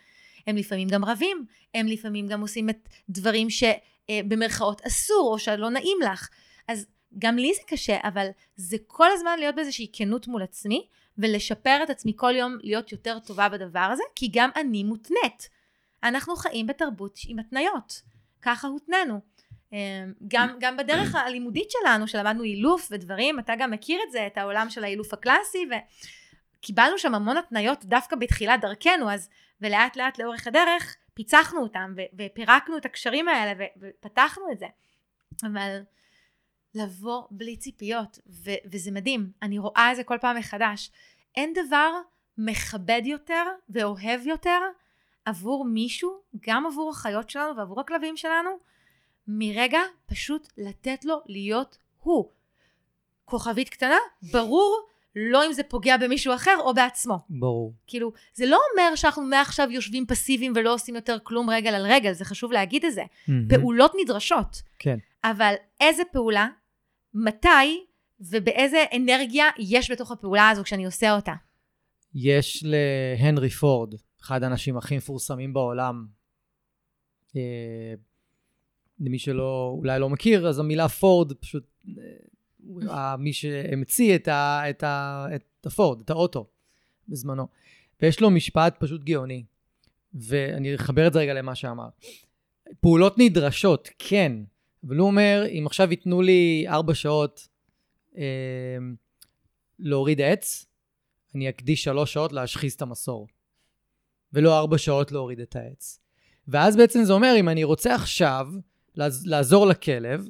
הם 0.47 0.57
לפעמים 0.57 0.89
גם 0.89 1.05
רבים, 1.05 1.45
הם 1.75 1.87
לפעמים 1.87 2.27
גם 2.27 2.41
עושים 2.41 2.71
את 2.71 2.89
דברים 3.09 3.49
שבמרכאות 3.51 4.81
אה, 4.81 4.87
אסור 4.87 5.33
או 5.33 5.39
שלא 5.39 5.71
נעים 5.71 5.99
לך. 6.13 6.29
אז 6.69 6.87
גם 7.19 7.37
לי 7.37 7.53
זה 7.55 7.61
קשה, 7.67 7.97
אבל 8.03 8.29
זה 8.57 8.77
כל 8.87 9.07
הזמן 9.13 9.39
להיות 9.39 9.55
באיזושהי 9.55 9.91
כנות 9.93 10.29
מול 10.29 10.43
עצמי, 10.43 10.87
ולשפר 11.19 11.81
את 11.83 11.91
עצמי 11.91 12.13
כל 12.17 12.35
יום 12.37 12.57
להיות 12.63 12.93
יותר 12.93 13.19
טובה 13.19 13.49
בדבר 13.49 13.89
הזה, 13.93 14.03
כי 14.15 14.29
גם 14.33 14.51
אני 14.57 14.85
מותנית. 14.85 15.49
אנחנו 16.03 16.37
חיים 16.37 16.67
בתרבות 16.67 17.19
עם 17.29 17.39
התניות. 17.39 18.03
ככה 18.43 18.69
הותננו. 18.69 19.21
אמ, 19.73 20.13
גם, 20.29 20.57
גם 20.61 20.77
בדרך 20.77 21.15
הלימודית 21.15 21.71
שלנו, 21.71 22.09
שלמדנו 22.09 22.43
אילוף 22.43 22.89
ודברים, 22.91 23.39
אתה 23.39 23.53
גם 23.59 23.71
מכיר 23.71 24.01
את 24.07 24.13
זה, 24.13 24.27
את 24.27 24.39
העולם 24.39 24.71
של 24.71 24.85
האילוף 24.85 25.13
הקלאסי, 25.13 25.67
וקיבלנו 26.59 26.99
שם 26.99 27.15
המון 27.15 27.37
התניות 27.37 27.85
דווקא 27.85 28.17
בתחילת 28.17 28.61
דרכנו, 28.61 29.11
אז, 29.11 29.29
ולאט 29.61 29.97
לאט 29.97 30.19
לאורך 30.19 30.47
הדרך 30.47 30.97
פיצחנו 31.15 31.61
אותם, 31.63 31.95
ופירקנו 32.19 32.77
את 32.77 32.85
הקשרים 32.85 33.29
האלה, 33.29 33.65
ופתחנו 33.81 34.53
את 34.53 34.59
זה. 34.59 34.67
אבל 35.43 35.81
לבוא 36.75 37.23
בלי 37.31 37.57
ציפיות, 37.57 38.19
ו- 38.45 38.71
וזה 38.73 38.91
מדהים, 38.91 39.31
אני 39.43 39.59
רואה 39.59 39.89
את 39.91 39.97
זה 39.97 40.05
כל 40.05 40.19
פעם 40.21 40.37
מחדש. 40.37 40.91
אין 41.37 41.53
דבר 41.53 41.91
מכבד 42.39 43.03
יותר 43.05 43.45
ואוהב 43.69 44.27
יותר 44.27 44.61
עבור 45.25 45.65
מישהו, 45.65 46.21
גם 46.41 46.67
עבור 46.67 46.91
החיות 46.91 47.31
שלנו 47.31 47.57
ועבור 47.57 47.81
הכלבים 47.81 48.17
שלנו, 48.17 48.51
מרגע 49.29 49.81
פשוט 50.07 50.49
לתת 50.59 51.05
לו 51.05 51.21
להיות 51.27 51.79
הוא. 52.01 52.31
כוכבית 53.25 53.69
קטנה, 53.69 53.97
ברור, 54.33 54.89
לא 55.17 55.47
אם 55.47 55.53
זה 55.53 55.63
פוגע 55.63 55.97
במישהו 55.97 56.35
אחר 56.35 56.55
או 56.61 56.75
בעצמו. 56.75 57.19
ברור. 57.31 57.75
כאילו, 57.87 58.13
זה 58.35 58.47
לא 58.47 58.59
אומר 58.73 58.95
שאנחנו 58.95 59.23
מעכשיו 59.23 59.69
יושבים 59.71 60.07
פסיביים 60.07 60.53
ולא 60.57 60.75
עושים 60.75 60.95
יותר 60.95 61.19
כלום 61.23 61.51
רגל 61.51 61.75
על 61.75 61.87
רגל, 61.87 62.13
זה 62.13 62.25
חשוב 62.25 62.53
להגיד 62.53 62.85
את 62.85 62.93
זה. 62.95 63.03
Mm-hmm. 63.03 63.33
פעולות 63.49 63.93
נדרשות. 64.03 64.63
כן. 64.79 64.99
אבל 65.25 65.55
איזה 65.81 66.03
פעולה, 66.13 66.49
מתי 67.15 67.85
ובאיזה 68.21 68.85
אנרגיה 68.97 69.47
יש 69.59 69.91
בתוך 69.91 70.13
הפעולה 70.13 70.49
הזו 70.49 70.65
כשאני 70.65 70.87
עושה 70.87 71.17
אותה. 71.17 71.35
יש 72.15 72.65
להנרי 72.67 73.51
פורד, 73.51 73.95
אחד 74.21 74.43
האנשים 74.43 74.77
הכי 74.77 74.97
מפורסמים 74.97 75.53
בעולם, 75.53 76.07
אה, 77.37 77.95
למי 79.01 79.19
שלא, 79.19 79.75
אולי 79.79 80.01
לא 80.01 80.09
מכיר, 80.09 80.49
אז 80.49 80.59
המילה 80.59 80.89
פורד 80.89 81.33
פשוט, 81.33 81.85
אה, 82.91 83.17
מי 83.17 83.33
שהמציא 83.33 84.15
את, 84.15 84.29
ה, 84.29 84.71
את, 84.71 84.83
ה, 84.83 85.27
את 85.35 85.67
הפורד, 85.67 86.01
את 86.01 86.11
האוטו, 86.11 86.47
בזמנו. 87.09 87.47
ויש 88.03 88.21
לו 88.21 88.31
משפט 88.31 88.77
פשוט 88.79 89.05
גאוני, 89.05 89.45
ואני 90.15 90.75
אחבר 90.75 91.07
את 91.07 91.13
זה 91.13 91.19
רגע 91.19 91.35
למה 91.35 91.55
שאמר. 91.55 91.89
פעולות 92.81 93.19
נדרשות, 93.19 93.89
כן, 93.99 94.33
אבל 94.87 94.97
הוא 94.97 95.07
אומר, 95.07 95.45
אם 95.59 95.65
עכשיו 95.67 95.91
ייתנו 95.91 96.23
לי 96.23 96.65
ארבע 96.69 96.95
שעות 96.95 97.49
אה, 98.17 98.23
להוריד 99.79 100.21
עץ, 100.21 100.67
אני 101.35 101.49
אקדיש 101.49 101.85
שלוש 101.85 102.13
שעות 102.13 102.33
להשחיז 102.33 102.73
את 102.73 102.83
המסור, 102.83 103.29
ולא 104.33 104.59
ארבע 104.59 104.79
שעות 104.79 105.13
להוריד 105.13 105.41
את 105.41 105.57
העץ. 105.57 106.01
ואז 106.49 106.77
בעצם 106.77 107.05
זה 107.05 107.13
אומר, 107.13 107.35
אם 107.41 107.49
אני 107.49 107.65
רוצה 107.65 107.95
עכשיו 107.95 108.49
לעזור 109.25 109.67
לכלב, 109.67 110.29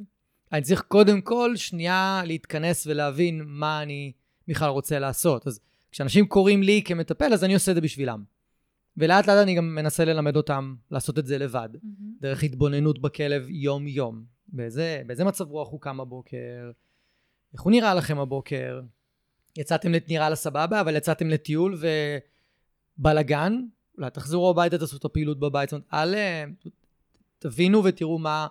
אני 0.53 0.63
צריך 0.63 0.83
קודם 0.83 1.21
כל 1.21 1.57
שנייה 1.57 2.23
להתכנס 2.27 2.87
ולהבין 2.87 3.43
מה 3.47 3.83
אני 3.83 4.13
בכלל 4.49 4.69
רוצה 4.69 4.99
לעשות. 4.99 5.47
אז 5.47 5.61
כשאנשים 5.91 6.27
קוראים 6.27 6.63
לי 6.63 6.83
כמטפל, 6.85 7.33
אז 7.33 7.45
אני 7.45 7.55
עושה 7.55 7.71
את 7.71 7.75
זה 7.75 7.81
בשבילם. 7.81 8.25
ולאט 8.97 9.27
לאט 9.27 9.43
אני 9.43 9.55
גם 9.55 9.75
מנסה 9.75 10.05
ללמד 10.05 10.37
אותם 10.37 10.75
לעשות 10.91 11.19
את 11.19 11.27
זה 11.27 11.39
לבד, 11.39 11.69
mm-hmm. 11.75 12.05
דרך 12.21 12.43
התבוננות 12.43 12.99
בכלב 12.99 13.47
יום-יום. 13.49 14.25
באיזה, 14.49 15.03
באיזה 15.07 15.25
מצב 15.25 15.51
רוח 15.51 15.69
הוא 15.71 15.81
קם 15.81 15.97
בבוקר, 15.97 16.71
איך 17.53 17.63
הוא 17.63 17.71
נראה 17.71 17.95
לכם 17.95 18.19
הבוקר, 18.19 18.81
יצאתם 19.57 19.93
נראה 20.09 20.31
לה 20.31 20.37
סבבה, 20.37 20.81
אבל 20.81 20.97
יצאתם 20.97 21.29
לטיול 21.29 21.79
ובלאגן, 22.99 23.61
אולי 23.99 24.11
תחזרו 24.11 24.51
הביתה, 24.51 24.79
תעשו 24.79 24.97
את 24.97 25.05
הפעילות 25.05 25.41
בבית, 25.41 25.71
זאת 25.71 25.83
אומרת, 25.93 25.95
אל 25.95 26.15
תבינו 27.39 27.85
ותראו 27.85 28.19
מה, 28.19 28.47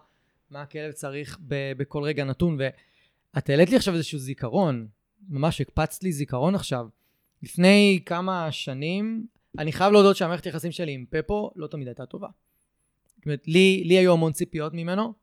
מה 0.52 0.62
הכלב 0.62 0.92
צריך 0.92 1.40
ב, 1.48 1.74
בכל 1.78 2.04
רגע 2.04 2.24
נתון. 2.24 2.58
ואת 2.60 3.50
העלית 3.50 3.70
לי 3.70 3.76
עכשיו 3.76 3.94
איזשהו 3.94 4.20
זיכרון, 4.20 4.88
ממש 5.30 5.62
הקפצת 5.62 6.04
לי 6.04 6.12
זיכרון 6.12 6.56
עכשיו. 6.56 6.88
לפני 7.44 8.00
כמה 8.06 8.52
שנים, 8.52 9.28
אני 9.58 9.72
חייב 9.72 9.92
להודות 9.94 10.16
שהמערכת 10.16 10.46
היחסים 10.46 10.72
שלי 10.72 10.92
עם 10.92 11.06
פפו 11.10 11.52
לא 11.56 11.68
תמיד 11.68 11.88
הייתה 11.88 12.06
טובה. 12.06 12.28
זאת 13.16 13.26
אומרת, 13.26 13.48
לי, 13.48 13.84
לי 13.86 13.98
היו 13.98 14.14
המון 14.14 14.34
ציפיות 14.34 14.74
ממנו, 14.74 15.14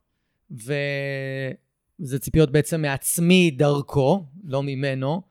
וזה 0.51 2.19
ציפיות 2.21 2.53
בעצם 2.53 2.83
מעצמי 2.83 3.51
דרכו, 3.51 4.27
לא 4.45 4.63
ממנו, 4.63 5.23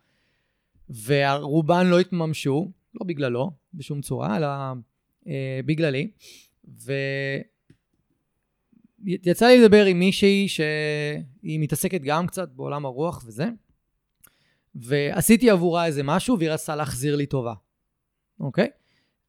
ורובן 1.05 1.87
לא 1.87 1.99
התממשו, 1.99 2.71
לא 2.93 3.05
בגללו, 3.05 3.51
בשום 3.73 4.01
צורה, 4.01 4.37
אלא 4.37 4.47
אה, 5.27 5.59
בגללי. 5.65 6.11
ויצא 9.03 9.45
לי 9.45 9.61
לדבר 9.61 9.85
עם 9.85 9.99
מישהי 9.99 10.47
שהיא 10.47 11.59
מתעסקת 11.59 12.01
גם 12.01 12.27
קצת 12.27 12.49
בעולם 12.49 12.85
הרוח 12.85 13.23
וזה, 13.27 13.45
ועשיתי 14.75 15.49
עבורה 15.49 15.85
איזה 15.85 16.03
משהו 16.03 16.39
והיא 16.39 16.49
רצתה 16.49 16.75
להחזיר 16.75 17.15
לי 17.15 17.25
טובה, 17.25 17.53
אוקיי? 18.39 18.67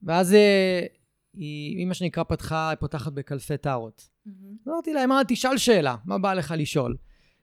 ואז 0.02 0.34
אה, 0.34 0.86
היא, 1.34 1.86
מה 1.86 1.94
שנקרא, 1.94 2.22
פתחה, 2.22 2.72
פותחת 2.80 3.12
בקלפי 3.12 3.56
טארות. 3.56 4.08
Mm-hmm. 4.26 4.30
אמרתי 4.68 4.92
לה, 4.92 5.04
אמרה, 5.04 5.22
תשאל 5.28 5.58
שאלה, 5.58 5.96
מה 6.04 6.18
בא 6.18 6.34
לך 6.34 6.54
לשאול? 6.56 6.96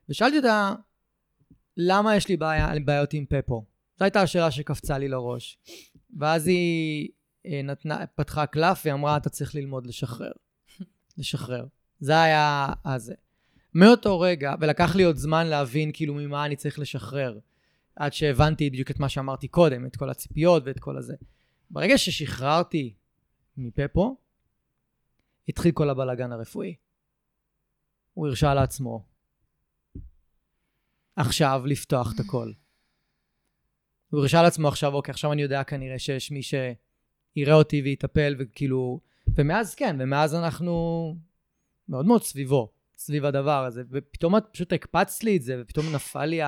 ושאלתי 0.10 0.38
אותה, 0.38 0.74
למה 1.78 2.16
יש 2.16 2.28
לי 2.28 2.38
בעיה, 2.38 2.70
בעיות 2.86 3.14
עם 3.14 3.26
פפו? 3.26 3.66
זו 4.00 4.06
הייתה 4.06 4.22
השאלה 4.22 4.52
שקפצה 4.52 4.98
לי 4.98 5.08
לראש. 5.08 5.58
ואז 6.20 6.48
היא 6.48 7.10
אה, 7.46 7.62
נתנה, 7.64 8.06
פתחה 8.16 8.46
קלף 8.46 8.82
ואמרה, 8.86 9.18
אתה 9.18 9.30
צריך 9.30 9.56
ללמוד 9.56 9.88
לשחרר. 9.88 10.32
לשחרר. 11.18 11.66
זה 12.02 12.22
היה 12.22 12.68
הזה. 12.86 13.14
מאותו 13.74 14.20
רגע, 14.20 14.54
ולקח 14.60 14.96
לי 14.96 15.04
עוד 15.04 15.16
זמן 15.16 15.48
להבין 15.48 15.92
כאילו 15.94 16.14
ממה 16.14 16.46
אני 16.46 16.56
צריך 16.56 16.80
לשחרר, 16.80 17.40
עד 17.96 18.14
שהבנתי 18.14 18.70
בדיוק 18.70 18.92
את 18.92 19.00
מה 19.00 19.10
שאמרתי 19.10 19.48
קודם, 19.48 19.86
את 19.86 19.96
כל 19.96 20.10
הציפיות 20.10 20.64
ואת 20.66 20.80
כל 20.80 20.98
הזה. 20.98 21.16
ברגע 21.70 21.98
ששחררתי 21.98 22.94
מפפו, 23.58 24.18
התחיל 25.50 25.72
כל 25.72 25.90
הבלאגן 25.90 26.32
הרפואי. 26.32 26.76
הוא 28.14 28.28
הרשה 28.28 28.54
לעצמו 28.54 29.06
עכשיו 31.16 31.62
לפתוח 31.66 32.14
את 32.16 32.20
הכל. 32.20 32.52
הוא 34.10 34.22
הרשה 34.22 34.42
לעצמו 34.42 34.68
עכשיו, 34.68 34.94
אוקיי, 34.94 35.12
עכשיו 35.12 35.34
אני 35.34 35.42
יודע 35.42 35.64
כנראה 35.64 36.00
שיש 36.00 36.32
מי 36.32 36.42
שיראה 36.44 37.54
אותי 37.54 37.82
ויטפל, 37.82 38.36
וכאילו... 38.40 39.00
ומאז, 39.36 39.76
כן, 39.76 39.96
ומאז 40.00 40.36
אנחנו 40.36 41.16
מאוד 41.92 42.06
מאוד 42.06 42.24
סביבו, 42.24 42.72
סביב 42.98 43.26
הדבר 43.26 43.66
הזה. 43.66 43.84
ופתאום 43.92 44.38
את 44.38 44.44
פשוט 44.52 44.74
הקפצת 44.74 45.24
לי 45.24 45.38
את 45.38 45.42
זה, 45.42 45.58
ופתאום 45.62 45.86
נפל 45.96 46.26
לי 46.26 46.40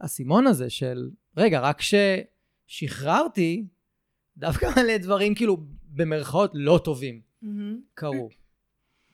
האסימון 0.00 0.46
הזה 0.46 0.70
של, 0.70 1.10
רגע, 1.36 1.60
רק 1.60 1.80
כששחררתי, 2.68 3.66
דווקא 4.36 4.66
מלא 4.76 4.96
דברים 4.96 5.34
כאילו 5.34 5.56
במרכאות 5.84 6.50
לא 6.54 6.80
טובים 6.84 7.20
מהמם. 7.42 7.80
קרו. 7.94 8.28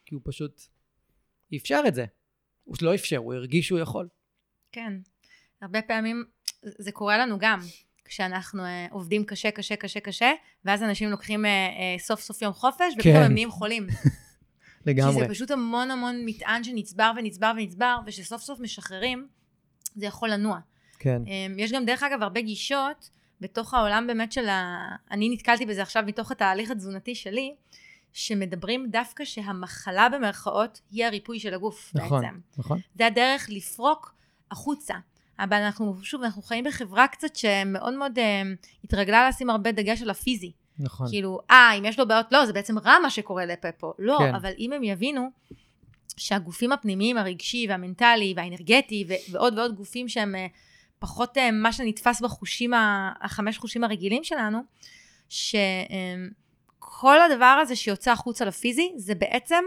כי 0.07 0.15
הוא 0.15 0.23
פשוט 0.25 0.63
אפשר 1.57 1.81
את 1.89 1.95
זה. 1.95 2.05
הוא 2.65 2.77
לא 2.83 2.95
אפשר, 2.95 3.17
הוא 3.17 3.35
הרגיש 3.35 3.67
שהוא 3.67 3.79
יכול. 3.79 4.09
כן. 4.73 4.93
הרבה 5.61 5.83
פעמים 5.83 6.25
זה 6.63 6.93
קורה 6.93 7.19
לנו 7.19 7.39
גם, 7.39 7.61
כשאנחנו 8.05 8.65
אה, 8.65 8.87
עובדים 8.91 9.25
קשה, 9.25 9.51
קשה, 9.51 9.77
קשה, 9.77 10.01
קשה, 10.01 10.33
ואז 10.65 10.83
אנשים 10.83 11.11
לוקחים 11.11 11.45
אה, 11.45 11.51
אה, 11.51 11.99
סוף 11.99 12.21
סוף 12.21 12.43
יום 12.43 12.53
חופש, 12.53 12.95
ופתאום 12.95 13.15
כן. 13.15 13.23
הם 13.23 13.33
נהיים 13.33 13.51
חולים. 13.51 13.87
לגמרי. 14.87 15.13
שזה 15.13 15.29
פשוט 15.29 15.51
המון 15.51 15.91
המון 15.91 16.23
מטען 16.25 16.65
שנצבר 16.65 17.13
ונצבר 17.17 17.53
ונצבר, 17.57 17.99
ושסוף 18.07 18.43
סוף 18.43 18.61
משחררים, 18.61 19.29
זה 19.95 20.07
יכול 20.07 20.31
לנוע. 20.31 20.59
כן. 20.99 21.23
אמ, 21.27 21.59
יש 21.59 21.73
גם 21.73 21.85
דרך 21.85 22.03
אגב 22.03 22.23
הרבה 22.23 22.41
גישות 22.41 23.11
בתוך 23.41 23.75
העולם 23.75 24.07
באמת 24.07 24.33
של 24.33 24.49
ה... 24.49 24.89
אני 25.11 25.29
נתקלתי 25.29 25.67
בזה 25.67 25.83
עכשיו 25.83 26.03
מתוך 26.07 26.31
התהליך 26.31 26.71
התזונתי 26.71 27.15
שלי, 27.15 27.55
שמדברים 28.13 28.87
דווקא 28.91 29.25
שהמחלה 29.25 30.09
במרכאות 30.09 30.81
היא 30.91 31.05
הריפוי 31.05 31.41
של 31.41 31.55
הגוף 31.55 31.93
נכון, 31.95 32.23
בעצם. 32.23 32.39
נכון. 32.59 32.79
זה 32.95 33.07
הדרך 33.07 33.47
לפרוק 33.51 34.15
החוצה. 34.51 34.95
אבל 35.39 35.57
אנחנו, 35.57 35.97
שוב, 36.03 36.23
אנחנו 36.23 36.43
חיים 36.43 36.65
בחברה 36.65 37.09
קצת 37.09 37.37
שמאוד 37.37 37.95
מאוד 37.95 38.19
אה, 38.19 38.43
התרגלה 38.85 39.29
לשים 39.29 39.51
הרבה 39.51 39.73
דגש 39.73 40.03
על 40.03 40.11
הפיזי. 40.11 40.53
נכון. 40.79 41.09
כאילו, 41.09 41.41
אה, 41.51 41.73
אם 41.79 41.85
יש 41.85 41.99
לו 41.99 42.09
בעיות, 42.09 42.27
לא, 42.33 42.47
זה 42.47 42.53
בעצם 42.53 42.79
רע 42.79 42.99
מה 43.03 43.11
שקורה 43.11 43.47
לפה 43.47 43.73
פה. 43.73 43.93
לא, 43.99 44.17
כן. 44.19 44.35
אבל 44.35 44.53
אם 44.59 44.73
הם 44.73 44.83
יבינו 44.83 45.31
שהגופים 46.17 46.73
הפנימיים, 46.73 47.17
הרגשי 47.19 47.67
והמנטלי 47.69 48.35
והאנרגטי 48.37 49.05
ו- 49.09 49.33
ועוד 49.33 49.59
ועוד 49.59 49.77
גופים 49.77 50.09
שהם 50.09 50.35
אה, 50.35 50.47
פחות 50.99 51.39
אה, 51.39 51.51
מה 51.51 51.73
שנתפס 51.73 52.21
בחושים, 52.21 52.75
ה- 52.75 53.13
החמש 53.21 53.59
חושים 53.59 53.85
הרגילים 53.85 54.25
שלנו, 54.25 54.59
שכל 55.29 57.17
הדבר 57.23 57.59
הזה 57.63 57.77
שיוצא 57.77 58.13
החוצה 58.13 58.45
לפיזי, 58.45 58.93
זה 58.97 59.15
בעצם 59.15 59.65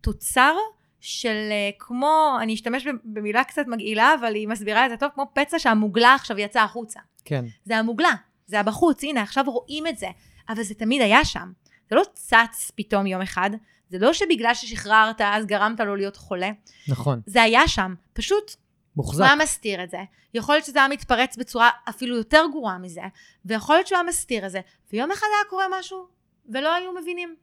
תוצר 0.00 0.54
של 1.00 1.48
אה, 1.50 1.70
כמו, 1.78 2.36
אני 2.42 2.54
אשתמש 2.54 2.86
במילה 3.04 3.44
קצת 3.44 3.64
מגעילה, 3.66 4.14
אבל 4.20 4.34
היא 4.34 4.48
מסבירה 4.48 4.86
את 4.86 4.90
זה 4.90 4.96
טוב, 4.96 5.10
כמו 5.14 5.24
פצע 5.34 5.58
שהמוגלה 5.58 6.14
עכשיו 6.14 6.38
יצא 6.38 6.60
החוצה. 6.62 7.00
כן. 7.24 7.44
זה 7.64 7.76
המוגלה, 7.78 8.12
זה 8.46 8.60
הבחוץ, 8.60 9.04
הנה 9.04 9.22
עכשיו 9.22 9.44
רואים 9.46 9.86
את 9.86 9.98
זה, 9.98 10.06
אבל 10.48 10.62
זה 10.62 10.74
תמיד 10.74 11.02
היה 11.02 11.24
שם. 11.24 11.52
זה 11.90 11.96
לא 11.96 12.02
צץ 12.14 12.70
פתאום 12.74 13.06
יום 13.06 13.22
אחד, 13.22 13.50
זה 13.90 13.98
לא 13.98 14.12
שבגלל 14.12 14.54
ששחררת 14.54 15.20
אז 15.20 15.46
גרמת 15.46 15.80
לו 15.80 15.96
להיות 15.96 16.16
חולה, 16.16 16.50
נכון. 16.88 17.20
זה 17.26 17.42
היה 17.42 17.68
שם, 17.68 17.94
פשוט 18.12 18.56
מוחזק. 18.96 19.24
היה 19.24 19.36
מסתיר 19.36 19.84
את 19.84 19.90
זה. 19.90 19.98
יכול 20.34 20.54
להיות 20.54 20.64
שזה 20.64 20.78
היה 20.78 20.88
מתפרץ 20.88 21.36
בצורה 21.36 21.70
אפילו 21.88 22.16
יותר 22.16 22.44
גרועה 22.52 22.78
מזה, 22.78 23.02
ויכול 23.44 23.74
להיות 23.74 23.86
שהוא 23.86 23.96
היה 23.96 24.08
מסתיר 24.08 24.46
את 24.46 24.50
זה, 24.50 24.60
ויום 24.92 25.12
אחד 25.12 25.26
היה 25.36 25.50
קורה 25.50 25.64
משהו, 25.78 26.06
ולא 26.48 26.74
היו 26.74 26.92
מבינים. 27.02 27.36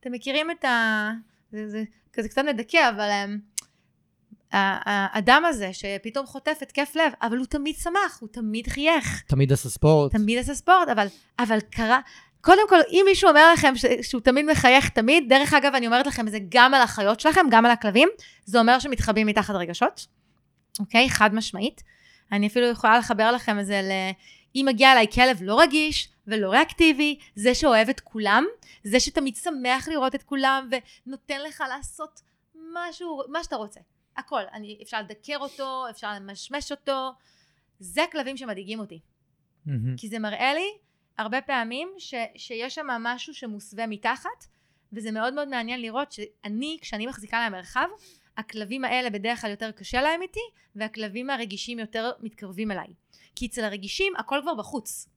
אתם 0.00 0.12
מכירים 0.12 0.50
את 0.50 0.64
ה... 0.64 1.10
זה, 1.52 1.68
זה 1.68 1.84
כזה 2.12 2.28
קצת 2.28 2.42
מדכא, 2.44 2.90
אבל 2.90 3.08
um, 3.08 3.56
האדם 4.52 5.42
הזה 5.44 5.70
שפתאום 5.72 6.26
חוטף 6.26 6.58
התקף 6.62 6.92
לב, 6.96 7.12
אבל 7.22 7.36
הוא 7.36 7.46
תמיד 7.46 7.76
שמח, 7.76 8.18
הוא 8.20 8.28
תמיד 8.32 8.66
חייך. 8.66 9.22
תמיד 9.26 9.52
עשה 9.52 9.68
ספורט. 9.68 10.12
תמיד 10.12 10.38
עשה 10.38 10.54
ספורט, 10.54 10.88
אבל, 10.88 11.06
אבל 11.38 11.60
קרה... 11.60 12.00
קודם 12.40 12.68
כל, 12.68 12.78
אם 12.90 13.02
מישהו 13.08 13.28
אומר 13.28 13.52
לכם 13.52 13.76
ש, 13.76 13.84
שהוא 14.02 14.20
תמיד 14.20 14.46
מחייך 14.46 14.88
תמיד, 14.88 15.24
דרך 15.28 15.54
אגב, 15.54 15.74
אני 15.74 15.86
אומרת 15.86 16.06
לכם 16.06 16.26
את 16.26 16.32
זה 16.32 16.38
גם 16.48 16.74
על 16.74 16.82
החיות 16.82 17.20
שלכם, 17.20 17.40
גם 17.50 17.66
על 17.66 17.70
הכלבים, 17.70 18.08
זה 18.44 18.60
אומר 18.60 18.78
שמתחבאים 18.78 19.26
מתחת 19.26 19.54
רגשות, 19.54 20.06
אוקיי? 20.80 21.10
חד 21.10 21.34
משמעית. 21.34 21.82
אני 22.32 22.46
אפילו 22.46 22.66
יכולה 22.66 22.98
לחבר 22.98 23.32
לכם 23.32 23.58
את 23.58 23.66
זה 23.66 23.80
ל... 23.82 23.90
אם 24.56 24.64
מגיע 24.68 24.92
אליי 24.92 25.06
כלב 25.14 25.38
לא 25.42 25.60
רגיש 25.60 26.08
ולא 26.26 26.50
ריאקטיבי, 26.50 27.18
זה 27.34 27.54
שאוהב 27.54 27.88
את 27.88 28.00
כולם, 28.00 28.44
זה 28.84 29.00
שתמיד 29.00 29.36
שמח 29.36 29.88
לראות 29.88 30.14
את 30.14 30.22
כולם 30.22 30.70
ונותן 31.06 31.40
לך 31.40 31.64
לעשות 31.68 32.20
משהו, 32.74 33.22
מה 33.28 33.44
שאתה 33.44 33.56
רוצה. 33.56 33.80
הכל. 34.16 34.42
אני, 34.52 34.78
אפשר 34.82 35.00
לדקר 35.00 35.36
אותו, 35.38 35.84
אפשר 35.90 36.14
למשמש 36.14 36.70
אותו. 36.70 37.10
זה 37.80 38.02
כלבים 38.12 38.36
שמדאיגים 38.36 38.80
אותי. 38.80 39.00
מהמם. 39.66 39.96
כי 39.96 40.08
זה 40.08 40.18
מראה 40.18 40.54
לי 40.54 40.68
הרבה 41.18 41.40
פעמים 41.40 41.88
ש, 41.98 42.14
שיש 42.36 42.74
שם 42.74 42.86
משהו 42.86 43.34
שמוסווה 43.34 43.86
מתחת, 43.86 44.46
וזה 44.92 45.10
מאוד 45.10 45.34
מאוד 45.34 45.48
מעניין 45.48 45.80
לראות 45.80 46.12
שאני, 46.12 46.78
כשאני 46.80 47.06
מחזיקה 47.06 47.40
להם 47.40 47.52
מרחב, 47.52 47.88
הכלבים 48.36 48.84
האלה 48.84 49.10
בדרך 49.10 49.40
כלל 49.40 49.50
יותר 49.50 49.70
קשה 49.70 50.02
להם 50.02 50.22
איתי, 50.22 50.40
והכלבים 50.76 51.30
הרגישים 51.30 51.78
יותר 51.78 52.12
מתקרבים 52.20 52.70
אליי. 52.70 52.94
כי 53.36 53.46
אצל 53.46 53.64
הרגישים 53.64 54.12
הכל 54.16 54.38
כבר 54.42 54.54
בחוץ. 54.54 55.08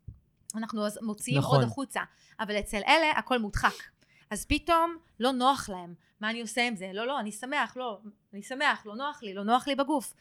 אנחנו 0.56 0.86
אז 0.86 1.00
מוציאים 1.02 1.38
נכון. 1.38 1.60
עוד 1.60 1.68
החוצה, 1.68 2.02
אבל 2.40 2.60
אצל 2.60 2.82
אלה 2.88 3.12
הכל 3.12 3.40
מודחק. 3.40 3.84
אז 4.30 4.46
פתאום 4.46 4.98
לא 5.20 5.32
נוח 5.32 5.70
להם. 5.70 5.94
מה 6.20 6.30
אני 6.30 6.42
עושה 6.42 6.68
עם 6.68 6.76
זה? 6.76 6.92
לא, 6.94 7.08
לא, 7.08 7.20
אני 7.20 7.32
שמח, 7.32 7.78
לא, 7.78 8.00
אני 8.34 8.44
שמח, 8.44 8.86
לא 8.86 8.96
נוח 8.96 9.24
לי, 9.24 9.34
לא 9.34 9.44
נוח 9.44 9.68
לי 9.68 9.76
בגוף. 9.76 10.14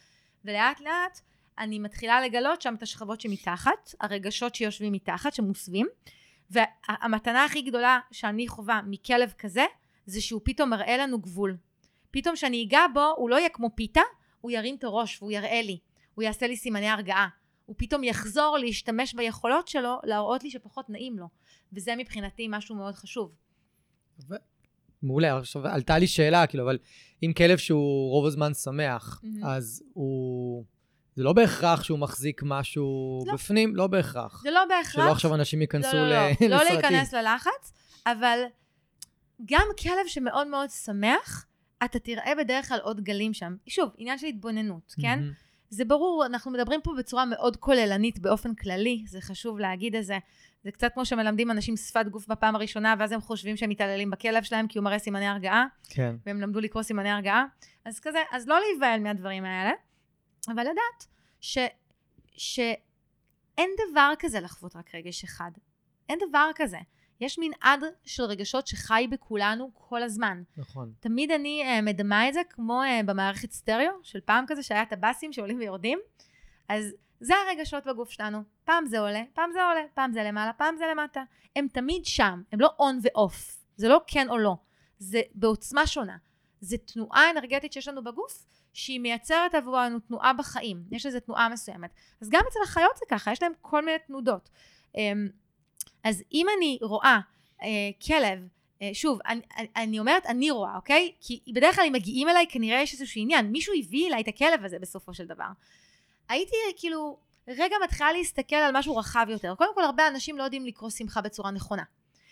ולאט 0.45 0.81
לאט 0.81 1.21
אני 1.61 1.79
מתחילה 1.79 2.21
לגלות 2.21 2.63
שם 2.63 2.75
את 2.75 2.83
השכבות 2.83 3.21
שמתחת, 3.21 3.95
הרגשות 4.01 4.55
שיושבים 4.55 4.93
מתחת, 4.93 5.35
שמוסווים, 5.35 5.87
והמתנה 6.51 7.45
הכי 7.45 7.63
גדולה 7.63 7.99
שאני 8.13 8.49
חווה 8.49 8.81
מכלב 8.87 9.33
כזה, 9.39 9.65
זה 10.07 10.21
שהוא 10.21 10.41
פתאום 10.45 10.71
מראה 10.71 10.97
לנו 10.97 11.21
גבול. 11.21 11.57
פתאום 12.11 12.37
שאני 12.37 12.65
אגע 12.65 12.81
בו, 12.95 13.15
הוא 13.17 13.31
לא 13.31 13.37
יהיה 13.37 13.49
כמו 13.49 13.71
פיתה, 13.75 14.01
הוא 14.41 14.51
ירים 14.51 14.77
את 14.77 14.85
הראש 14.85 15.23
והוא 15.23 15.33
יראה 15.33 15.63
לי, 15.63 15.79
הוא 16.15 16.23
יעשה 16.23 16.47
לי 16.47 16.57
סימני 16.57 16.89
הרגעה. 16.89 17.29
הוא 17.67 17.77
פתאום 17.79 18.05
יחזור 18.05 18.59
להשתמש 18.59 19.15
ביכולות 19.15 19.69
שלו, 19.69 19.99
להראות 20.05 20.45
לי 20.45 20.51
שפחות 20.51 20.91
נעים 20.91 21.19
לו. 21.19 21.27
וזה 21.73 21.97
מבחינתי 21.97 22.47
משהו 22.51 22.77
מאוד 22.77 22.95
חשוב. 22.95 23.33
ו- 24.29 24.35
מעולה, 25.03 25.39
עכשיו 25.39 25.67
עלתה 25.67 25.99
לי 25.99 26.07
שאלה, 26.07 26.47
כאילו, 26.47 26.65
אבל 26.65 26.79
אם 27.23 27.33
כלב 27.37 27.59
שהוא 27.59 28.11
רוב 28.11 28.27
הזמן 28.27 28.55
שמח, 28.55 29.21
מהמם. 29.23 29.45
אז 29.45 29.83
הוא... 29.93 30.65
זה 31.21 31.25
לא 31.25 31.33
בהכרח 31.33 31.83
שהוא 31.83 31.99
מחזיק 31.99 32.43
משהו 32.45 33.19
לא. 33.27 33.35
בפנים, 33.35 33.77
לא 33.77 33.87
בהכרח. 33.87 34.43
זה 34.43 34.51
לא 34.51 34.61
בהכרח... 34.69 35.05
שלא 35.05 35.13
עכשיו 35.13 35.35
אנשים 35.35 35.61
ייכנסו 35.61 35.97
לא, 35.97 36.09
לא, 36.09 36.29
לא, 36.41 36.49
לא 36.49 36.57
לסרטים. 36.57 36.75
להיכנס 36.75 37.15
ללחץ, 37.15 37.73
אבל 38.07 38.39
גם 39.45 39.67
כלב 39.83 40.07
שמאוד 40.07 40.47
מאוד 40.47 40.71
שמח, 40.71 41.47
אתה 41.85 41.99
תראה 41.99 42.33
בדרך 42.39 42.69
כלל 42.69 42.79
עוד 42.83 43.01
גלים 43.01 43.35
שם. 43.35 43.57
שוב, 43.67 43.91
עניין 43.99 44.19
של 44.19 44.27
התבוננות, 44.27 44.95
כן? 45.03 45.19
מהמם. 45.19 45.33
זה 45.71 45.85
ברור, 45.85 46.27
אנחנו 46.27 46.51
מדברים 46.51 46.81
פה 46.85 46.93
בצורה 46.99 47.25
מאוד 47.25 47.57
כוללנית 47.57 48.19
באופן 48.19 48.55
כללי, 48.55 49.05
זה 49.09 49.21
חשוב 49.21 49.59
להגיד 49.59 49.97
את 49.97 50.05
זה. 50.05 50.19
זה 50.65 50.71
קצת 50.71 50.93
כמו 50.95 51.05
שמלמדים 51.05 51.51
אנשים 51.51 51.77
שפת 51.77 52.07
גוף 52.11 52.27
בפעם 52.29 52.57
הראשונה, 52.57 52.95
ואז 52.99 53.13
הם 53.13 53.21
חושבים 53.21 53.57
שהם 53.57 53.71
מתעללים 53.71 54.11
בכלב 54.11 54.43
שלהם 54.43 54.67
כי 54.67 54.79
הוא 54.79 54.85
מראה 54.85 54.99
סימני 54.99 55.27
הרגעה, 55.27 55.67
כן. 55.89 56.17
והם 56.27 56.41
למדו 56.41 56.61
לקרוא 56.61 56.83
סימני 56.83 57.11
הרגעה. 57.11 57.45
אז 57.85 58.01
כזה, 58.01 58.19
אז 58.33 58.49
לא 58.49 58.61
להיבהל 58.61 59.01
מהדברים 59.01 59.45
האלה, 59.45 59.71
אבל 60.49 60.63
לדעת 60.63 61.07
ש, 61.41 61.59
שאין 62.37 63.71
דבר 63.91 64.13
כזה 64.19 64.41
לחוות 64.41 64.77
רק 64.77 64.95
רגש 64.95 65.25
אחד. 65.25 65.51
אין 66.09 66.19
דבר 66.29 66.51
כזה. 66.55 66.79
יש 67.21 67.39
מנעד 67.39 67.81
של 68.05 68.23
רגשות 68.23 68.67
שחי 68.67 69.07
בכולנו 69.11 69.71
כל 69.75 70.03
הזמן. 70.03 70.43
נכון. 70.57 70.93
תמיד 71.01 71.31
אני 71.31 71.79
uh, 71.79 71.83
מדמה 71.83 72.29
את 72.29 72.35
זה 72.35 72.41
כמו 72.51 72.83
uh, 72.83 73.07
במערכת 73.07 73.53
סטריאו, 73.53 73.93
של 74.03 74.21
פעם 74.21 74.45
כזה 74.49 74.63
שהיה 74.63 74.83
את 74.83 74.93
הבאסים 74.93 75.33
שעולים 75.33 75.59
ויורדים. 75.59 75.99
אז 76.69 76.95
זה 77.21 77.35
הרגשות 77.37 77.87
בגוף 77.87 78.11
שלנו. 78.11 78.43
פעם 78.65 78.87
זה 78.87 79.01
עולה, 79.01 79.23
פעם 79.33 79.51
זה 79.53 79.63
עולה, 79.63 79.81
פעם 79.95 80.13
זה 80.13 80.23
למעלה, 80.23 80.53
פעם 80.53 80.77
זה 80.77 80.85
למטה. 80.93 81.23
הם 81.57 81.67
תמיד 81.73 82.05
שם, 82.05 82.43
הם 82.53 82.61
לא 82.61 82.71
און 82.79 82.99
ואוף. 83.03 83.59
זה 83.77 83.89
לא 83.89 84.01
כן 84.07 84.31
או 84.31 84.39
לא. 84.39 84.57
זה 84.99 85.21
בעוצמה 85.35 85.87
שונה. 85.87 86.17
זה 86.61 86.77
תנועה 86.79 87.31
אנרגטית 87.31 87.73
שיש 87.73 87.89
לנו 87.89 88.05
בגוף, 88.05 88.47
שהיא 88.73 89.01
מייצרת 89.01 89.55
עבורנו 89.55 89.99
תנועה 89.99 90.33
בחיים. 90.33 90.83
יש 90.91 91.07
לזה 91.07 91.21
תנועה 91.21 91.49
מסוימת. 91.49 91.91
אז 92.21 92.31
גם 92.31 92.41
אצל 92.49 92.59
החיות 92.65 92.97
זה 92.97 93.05
ככה, 93.09 93.33
יש 93.33 93.43
להם 93.43 93.53
כל 93.63 93.85
מיני 93.85 93.99
תנודות. 94.07 94.49
אמ, 94.97 95.29
אז 96.05 96.23
אם 96.33 96.47
אני 96.59 96.79
רואה 96.83 97.21
אה, 97.63 97.69
כלב, 98.07 98.39
אה, 98.83 98.91
שוב, 98.93 99.19
אני, 99.27 99.41
אני- 99.77 99.99
אומרת 99.99 100.27
אני 100.27 100.51
רואה, 100.51 100.77
אוקיי? 100.77 101.13
כי 101.21 101.41
בדרך 101.55 101.75
כלל 101.77 101.85
אם 101.89 101.93
מגיעים 101.93 102.29
אליי 102.29 102.47
כנראה 102.49 102.83
יש 102.83 102.93
איזשהו 103.01 103.21
עניין, 103.21 103.47
מישהו 103.53 103.75
הביא 103.79 104.09
אליי 104.09 104.21
את 104.23 104.29
הכלב 104.29 104.65
הזה 104.65 104.79
בסופו 104.79 105.15
של 105.15 105.27
דבר. 105.27 105.49
הייתי 106.29 106.57
כאילו 106.77 107.19
רגע 107.49 107.77
מתחילה 107.85 108.13
להסתכל 108.13 108.57
על 108.57 108.71
משהו 108.77 108.97
רחב 108.97 109.27
יותר. 109.31 109.55
קודם 109.55 109.75
כל 109.75 109.85
הרבה 109.85 110.09
אנשים 110.09 110.39
לא 110.39 110.43
יודעים 110.43 110.67
לקרוא 110.67 110.91
שמחה 110.91 111.21
בצורה 111.21 111.51
נכונה. 111.51 111.83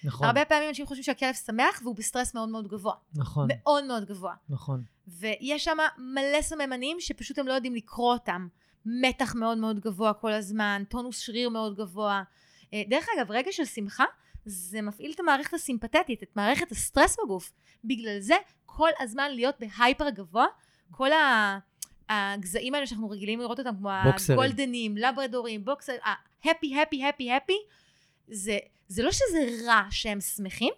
נכון. 0.04 0.26
הרבה 0.26 0.44
פעמים 0.44 0.68
אנשים 0.68 0.86
חושבים 0.86 1.04
שהכלב 1.04 1.34
שמח 1.34 1.80
והוא 1.82 1.96
בסטרס 1.96 2.34
מאוד 2.34 2.48
מאוד 2.48 2.68
גבוה. 2.68 2.94
נכון. 3.14 3.48
מאוד 3.48 3.84
מאוד 3.84 4.04
גבוה. 4.04 4.34
נכון. 4.48 4.82
ויש 5.08 5.64
שם 5.64 5.76
מלא 5.98 6.42
סממנים 6.42 6.96
שפשוט 7.00 7.38
הם 7.38 7.46
לא 7.46 7.52
יודעים 7.52 7.74
לקרוא 7.74 8.12
אותם. 8.12 8.48
מתח 8.86 9.34
מאוד 9.34 9.58
מאוד 9.58 9.80
גבוה 9.80 10.12
כל 10.14 10.32
הזמן, 10.32 10.82
טונוס 10.88 11.18
שריר 11.18 11.48
מאוד 11.48 11.76
גבוה. 11.76 12.22
אה, 12.74 12.82
דרך 12.88 13.06
אגב, 13.16 13.30
רגע 13.30 13.52
של 13.52 13.64
שמחה, 13.64 14.04
זה 14.44 14.82
מפעיל 14.82 15.12
את 15.14 15.20
המערכת 15.20 15.54
הסימפתטית, 15.54 16.22
את 16.22 16.36
מערכת 16.36 16.72
הסטרס 16.72 17.16
בגוף. 17.24 17.52
בגלל 17.84 18.20
זה, 18.20 18.34
כל 18.66 18.90
הזמן 19.00 19.30
להיות 19.30 19.54
ב 19.60 19.68
hyper 19.68 20.10
גבוה, 20.10 20.46
כל 20.90 21.12
ה... 21.12 21.58
הגזעים 22.08 22.74
האלה 22.74 22.86
שאנחנו 22.86 23.10
רגילים 23.10 23.40
לראות 23.40 23.58
אותם, 23.58 23.76
כמו 23.76 23.90
בוקסרים. 24.04 24.38
הגולדנים, 24.38 24.96
לברדורים, 24.96 25.64
בוקסר, 25.64 25.92
הפי, 26.44 26.82
הפי, 26.82 27.08
הפי, 27.08 27.32
הפי, 27.32 27.58
זה, 28.28 28.58
זה 28.88 29.02
לא 29.02 29.12
שזה 29.12 29.46
רע 29.66 29.82
שהם 29.90 30.20
שמחים, 30.20 30.72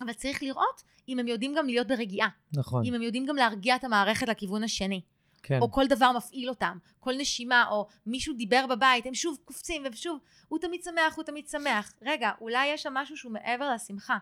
אבל 0.00 0.12
צריך 0.12 0.42
לראות 0.42 0.82
אם 1.08 1.18
הם 1.18 1.28
יודעים 1.28 1.54
גם 1.54 1.66
להיות 1.66 1.86
ברגיעה. 1.86 2.28
נכון. 2.52 2.84
אם 2.84 2.94
הם 2.94 3.02
יודעים 3.02 3.26
גם 3.26 3.36
להרגיע 3.36 3.76
את 3.76 3.84
המערכת 3.84 4.28
לכיוון 4.28 4.64
השני. 4.64 5.00
כן. 5.42 5.58
או 5.60 5.72
כל 5.72 5.86
דבר 5.86 6.12
מפעיל 6.12 6.48
אותם, 6.48 6.78
כל 7.00 7.14
נשימה, 7.18 7.68
או 7.70 7.86
מישהו 8.06 8.34
דיבר 8.34 8.66
בבית, 8.66 9.06
הם 9.06 9.14
שוב 9.14 9.38
קופצים, 9.44 9.82
ושוב, 9.92 10.18
הוא 10.48 10.58
תמיד 10.58 10.82
שמח, 10.82 11.16
הוא 11.16 11.24
תמיד 11.24 11.48
שמח. 11.48 11.92
רגע, 12.02 12.30
אולי 12.40 12.66
יש 12.66 12.82
שם 12.82 12.94
משהו 12.94 13.16
שהוא 13.16 13.32
מעבר 13.32 13.74
לשמחה. 13.74 14.18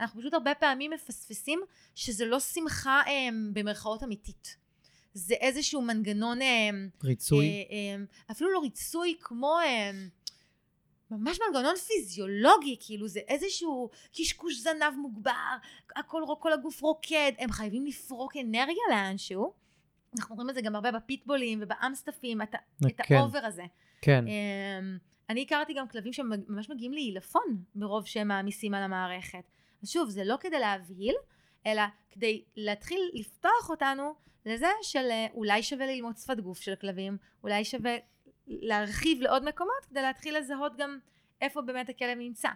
אנחנו 0.00 0.20
פשוט 0.20 0.34
הרבה 0.34 0.54
פעמים 0.54 0.90
מפספסים 0.90 1.60
שזה 1.94 2.24
לא 2.24 2.40
שמחה 2.40 3.02
אה, 3.06 3.28
במרכאות 3.52 4.02
אמיתית. 4.02 4.56
זה 5.14 5.34
איזשהו 5.34 5.82
מנגנון... 5.82 6.42
אה, 6.42 6.70
ריצוי. 7.04 7.46
אה, 7.46 7.52
אה, 7.52 8.04
אפילו 8.30 8.50
לא 8.50 8.58
ריצוי, 8.58 9.16
כמו... 9.20 9.58
אה, 9.64 9.90
ממש 11.12 11.38
מנגנון 11.46 11.76
פיזיולוגי, 11.76 12.76
כאילו 12.80 13.08
זה 13.08 13.20
איזשהו 13.28 13.90
קשקוש 14.12 14.60
זנב 14.60 14.94
מוגבר, 14.96 15.56
הכל, 15.96 16.22
כל 16.40 16.52
הגוף 16.52 16.82
רוקד, 16.82 17.32
הם 17.38 17.52
חייבים 17.52 17.86
לפרוק 17.86 18.36
אנרגיה 18.36 18.82
לאנשהו. 18.90 19.52
אנחנו 20.18 20.34
רואים 20.34 20.50
את 20.50 20.54
זה 20.54 20.60
גם 20.60 20.74
הרבה 20.74 20.92
בפיטבולים 20.92 21.58
ובאמסטפים, 21.62 22.42
את, 22.42 22.54
את 22.86 23.00
כן. 23.02 23.14
ה 23.14 23.19
over 23.19 23.38
הזה. 23.38 23.64
כן. 24.00 24.24
אמ, 24.26 24.98
אני 25.30 25.42
הכרתי 25.42 25.74
גם 25.74 25.88
כלבים 25.88 26.12
שממש 26.12 26.70
מגיעים 26.70 26.92
לעילפון 26.92 27.62
מרוב 27.74 28.06
שהם 28.06 28.28
מעמיסים 28.28 28.74
על 28.74 28.82
המערכת. 28.82 29.44
אז 29.82 29.88
שוב, 29.88 30.08
זה 30.08 30.24
לא 30.24 30.36
כדי 30.40 30.58
להבהיל, 30.58 31.14
אלא 31.66 31.82
כדי 32.10 32.44
להתחיל 32.56 33.10
לפתוח 33.14 33.70
אותנו 33.70 34.14
לזה 34.46 34.70
של 34.82 35.08
אה, 35.10 35.26
אולי 35.34 35.62
שווה 35.62 35.86
ללמוד 35.86 36.16
שפת 36.16 36.40
גוף 36.40 36.60
של 36.60 36.74
כלבים, 36.74 37.16
אולי 37.42 37.64
שווה 37.64 37.96
להרחיב 38.62 39.20
לעוד 39.20 39.48
מקומות 39.48 39.84
כדי 39.90 40.02
להתחיל 40.02 40.38
לזהות 40.38 40.76
גם 40.76 40.98
איפה 41.40 41.62
באמת 41.62 41.88
הכלב 41.88 42.18
נמצא. 42.18 42.48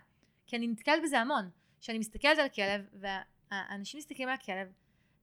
כי 0.47 0.57
אני 0.57 0.67
נתקלת 0.67 1.03
בזה 1.03 1.21
המון. 1.21 1.51
כשאני 1.81 1.99
מסתכלת 1.99 2.39
על 2.39 2.49
כלב, 2.49 2.87
והאנשים 2.93 3.99
מסתכלים 3.99 4.29
על 4.29 4.35
הכלב, 4.35 4.69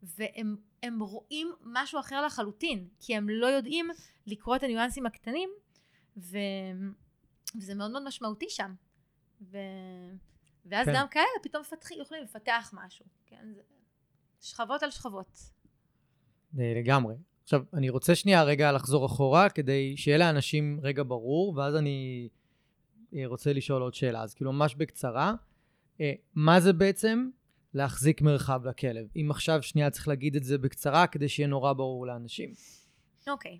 והם 0.04 0.56
הם 0.84 1.00
רואים 1.00 1.54
משהו 1.62 2.00
אחר 2.00 2.26
לחלוטין, 2.26 2.88
כי 3.00 3.16
הם 3.16 3.30
לא 3.30 3.48
יודעים 3.48 3.90
לקרוא 4.28 4.56
את 4.56 4.64
הניואנסים 4.64 5.06
הקטנים, 5.06 5.50
ו... 6.18 6.38
וזה 7.56 7.76
מאוד 7.76 7.92
מאוד 7.92 8.04
משמעותי 8.08 8.50
שם. 8.50 8.74
ו... 9.42 9.58
ואז 10.66 10.86
כן. 10.86 10.94
גם 10.96 11.08
כאלה 11.08 11.26
פתאום 11.44 11.62
מפתחים, 11.62 12.02
יכולים 12.02 12.24
לפתח 12.24 12.72
משהו, 12.74 13.06
כן? 13.26 13.54
זה 13.54 13.62
שכבות 14.42 14.84
על 14.84 14.92
שכבות. 14.92 15.40
אה, 16.60 16.74
לגמרי. 16.76 17.16
עכשיו, 17.44 17.64
אני 17.74 17.89
רוצה 17.89 18.16
שנייה 18.16 18.44
רגע 18.44 18.72
לחזור 18.72 19.06
אחורה, 19.06 19.50
כדי 19.50 19.98
שיהיה 19.98 20.18
לאנשים 20.18 20.80
רגע 20.84 21.04
ברור, 21.08 21.58
ואז 21.58 21.76
אני 21.76 22.30
אה, 23.16 23.24
רוצה 23.26 23.54
לשאול 23.54 23.82
עוד 23.82 23.94
שאלה. 23.94 24.22
אז 24.22 24.34
כאילו, 24.34 24.54
ממש 24.54 24.76
בקצרה, 24.76 25.34
אה, 26.02 26.14
מה 26.36 26.60
זה 26.60 26.74
בעצם 26.74 27.30
להחזיק 27.74 28.22
מרחב 28.22 28.66
לכלב? 28.66 29.08
אם 29.16 29.28
עכשיו 29.32 29.64
שנייה 29.64 29.89
צריך 29.89 30.08
להגיד 30.08 30.36
את 30.36 30.44
זה 30.44 30.58
בקצרה, 30.58 31.08
כדי 31.08 31.30
שיהיה 31.30 31.48
נורא 31.48 31.74
ברור 31.74 32.08
לאנשים. 32.08 32.54
אוקיי. 33.28 33.60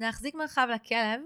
להחזיק 0.00 0.34
מרחב 0.34 0.68
לכלב, 0.74 1.20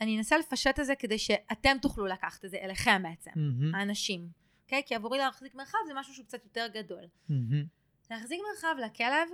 אני 0.00 0.18
אנסה 0.18 0.38
לפשט 0.38 0.80
את 0.80 0.86
זה 0.86 0.94
כדי 0.98 1.18
שאתם 1.18 1.76
תוכלו 1.82 2.06
לקחת 2.06 2.44
את 2.44 2.50
זה 2.50 2.56
אליכם 2.62 3.02
בעצם, 3.02 3.30
מהמם, 3.36 3.74
האנשים. 3.74 4.28
אוקיי? 4.64 4.82
כי 4.86 4.94
עבורי 4.94 5.18
להחזיק 5.18 5.54
מרחב 5.54 5.78
זה 5.86 5.92
משהו 5.94 6.14
שהוא 6.14 6.26
קצת 6.26 6.44
יותר 6.44 6.66
גדול. 6.74 7.04
מהמם. 7.28 7.64
להחזיק 8.10 8.40
מרחב 8.50 8.74
לכלב 8.84 9.28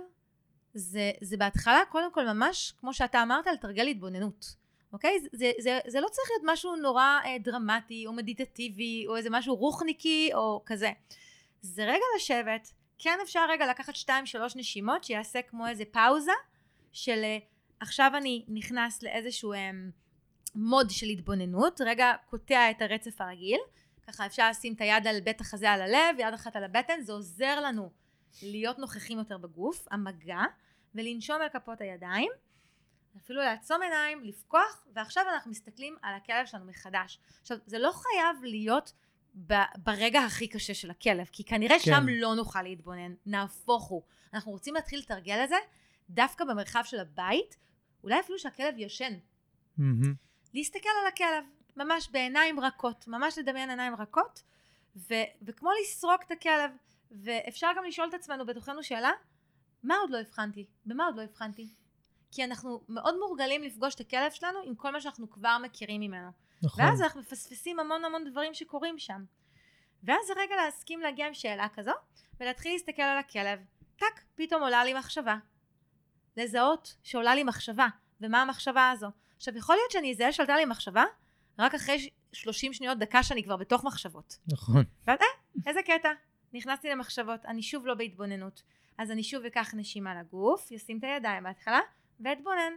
זה, 0.75 1.11
זה 1.21 1.37
בהתחלה 1.37 1.79
קודם 1.89 2.11
כל 2.11 2.25
ממש 2.33 2.73
כמו 2.79 2.93
שאתה 2.93 3.23
אמרת 3.23 3.47
לתרגל 3.47 3.87
התבוננות 3.87 4.55
אוקיי? 4.93 5.19
זה, 5.19 5.27
זה, 5.33 5.51
זה, 5.59 5.79
זה 5.87 6.01
לא 6.01 6.07
צריך 6.07 6.29
להיות 6.31 6.53
משהו 6.53 6.75
נורא 6.75 7.19
אה, 7.25 7.37
דרמטי 7.39 8.07
או 8.07 8.13
מדיטטיבי 8.13 9.05
או 9.07 9.17
איזה 9.17 9.29
משהו 9.29 9.55
רוחניקי 9.55 10.29
או 10.33 10.61
כזה 10.65 10.91
זה 11.61 11.83
רגע 11.83 12.05
לשבת 12.17 12.71
כן 12.97 13.17
אפשר 13.23 13.45
רגע 13.49 13.67
לקחת 13.67 13.95
שתיים 13.95 14.25
שלוש 14.25 14.55
נשימות 14.55 15.03
שיעשה 15.03 15.41
כמו 15.41 15.67
איזה 15.67 15.83
פאוזה 15.85 16.31
של 16.91 17.21
אה, 17.23 17.37
עכשיו 17.79 18.11
אני 18.17 18.45
נכנס 18.47 19.03
לאיזשהו 19.03 19.53
אה, 19.53 19.71
מוד 20.55 20.89
של 20.89 21.07
התבוננות 21.07 21.81
רגע 21.85 22.13
קוטע 22.29 22.71
את 22.71 22.81
הרצף 22.81 23.21
הרגיל 23.21 23.59
ככה 24.07 24.25
אפשר 24.25 24.49
לשים 24.49 24.73
את 24.73 24.81
היד 24.81 25.07
על 25.07 25.19
בית 25.19 25.41
החזה 25.41 25.71
על 25.71 25.81
הלב 25.81 26.19
יד 26.19 26.33
אחת 26.33 26.55
על 26.55 26.63
הבטן 26.63 27.01
זה 27.01 27.13
עוזר 27.13 27.61
לנו 27.61 27.89
להיות 28.43 28.79
נוכחים 28.79 29.17
יותר 29.17 29.37
בגוף, 29.37 29.87
המגע, 29.91 30.41
ולנשום 30.95 31.41
על 31.41 31.49
כפות 31.49 31.81
הידיים, 31.81 32.31
אפילו 33.17 33.41
לעצום 33.41 33.81
עיניים, 33.81 34.23
לפקוח, 34.23 34.87
ועכשיו 34.93 35.23
אנחנו 35.33 35.51
מסתכלים 35.51 35.95
על 36.01 36.15
הכלב 36.15 36.45
שלנו 36.45 36.65
מחדש. 36.65 37.19
עכשיו, 37.41 37.57
זה 37.65 37.79
לא 37.79 37.91
חייב 37.91 38.43
להיות 38.43 38.93
ברגע 39.75 40.21
הכי 40.21 40.47
קשה 40.47 40.73
של 40.73 40.91
הכלב, 40.91 41.25
כי 41.31 41.43
כנראה 41.43 41.77
כן. 41.79 41.91
שם 41.91 42.05
לא 42.09 42.35
נוכל 42.35 42.61
להתבונן, 42.61 43.13
נהפוך 43.25 43.83
הוא. 43.83 44.01
אנחנו 44.33 44.51
רוצים 44.51 44.73
להתחיל 44.73 44.99
לתרגל 44.99 45.43
את 45.43 45.49
זה 45.49 45.55
דווקא 46.09 46.45
במרחב 46.45 46.81
של 46.85 46.99
הבית, 46.99 47.57
אולי 48.03 48.19
אפילו 48.19 48.39
שהכלב 48.39 48.75
ישן. 48.77 49.13
מהמם. 49.77 50.13
להסתכל 50.53 50.89
על 51.01 51.07
הכלב, 51.07 51.45
ממש 51.75 52.09
בעיניים 52.11 52.59
רכות, 52.59 53.07
ממש 53.07 53.37
לדמיין 53.37 53.69
עיניים 53.69 53.95
רכות, 53.95 54.43
ו- 54.95 55.29
וכמו 55.41 55.69
לסרוק 55.81 56.23
את 56.23 56.31
הכלב, 56.31 56.71
ואפשר 57.11 57.67
גם 57.77 57.83
לשאול 57.85 58.09
את 58.09 58.13
עצמנו 58.13 58.45
בתוכנו 58.45 58.83
שאלה, 58.83 59.11
מה 59.85 59.95
עוד 59.95 60.09
לא 60.09 60.17
הבחנתי? 60.17 60.65
במה 60.85 61.05
עוד 61.05 61.15
לא 61.15 61.21
הבחנתי? 61.21 61.67
כי 62.31 62.43
אנחנו 62.43 62.81
מאוד 62.89 63.15
מורגלים 63.19 63.63
לפגוש 63.63 63.95
את 63.95 63.99
הכלב 63.99 64.31
שלנו 64.31 64.59
עם 64.65 64.75
כל 64.75 64.91
מה 64.91 65.01
שאנחנו 65.01 65.29
כבר 65.29 65.57
מכירים 65.63 66.01
ממנו. 66.01 66.29
נכון. 66.63 66.83
ואז 66.85 67.01
אנחנו 67.01 67.21
מפספסים 67.21 67.79
המון 67.79 68.05
המון 68.05 68.23
דברים 68.31 68.53
שקורים 68.53 68.99
שם. 68.99 69.23
ואז 70.03 70.27
זה 70.27 70.33
רגע 70.37 70.55
להסכים 70.55 70.99
להגיע 70.99 71.27
עם 71.27 71.33
שאלה 71.33 71.67
כזו, 71.73 71.91
ולהתחיל 72.39 72.71
להסתכל 72.73 73.01
על 73.01 73.17
הכלב. 73.17 73.59
טאק, 73.95 74.23
פתאום 74.35 74.61
עולה 74.63 74.83
לי 74.83 74.93
מחשבה. 74.93 75.37
לזהות 76.37 76.95
שעולה 77.03 77.35
לי 77.35 77.43
מחשבה, 77.43 77.87
ומה 78.21 78.41
המחשבה 78.41 78.91
הזו. 78.91 79.07
עכשיו, 79.35 79.57
יכול 79.57 79.75
להיות 79.75 79.91
שאני 79.91 80.11
אזהה 80.11 80.31
שעלתה 80.31 80.55
לי 80.55 80.65
מחשבה, 80.65 81.03
רק 81.59 81.73
אחרי 81.75 81.99
ש- 81.99 82.09
30 82.33 82.73
שניות, 82.73 82.97
דקה 82.97 83.23
שאני 83.23 83.43
כבר 83.43 83.55
בתוך 83.57 83.83
מחשבות. 83.83 84.37
נכון. 84.47 84.83
ואז 85.07 85.19
אה, 85.21 85.61
איזה 85.67 85.79
קטע. 85.83 86.09
נכנסתי 86.53 86.89
למחשבות, 86.89 87.45
אני 87.45 87.61
שוב 87.63 87.85
לא 87.85 87.93
בהתבוננות. 87.93 88.61
אז 88.97 89.11
אני 89.11 89.23
שוב 89.23 89.45
אקח 89.45 89.73
נשימה 89.73 90.19
לגוף, 90.19 90.71
אשים 90.71 90.97
את 90.97 91.03
הידיים 91.03 91.43
בהתחלה, 91.43 91.79
ואתבונן. 92.19 92.73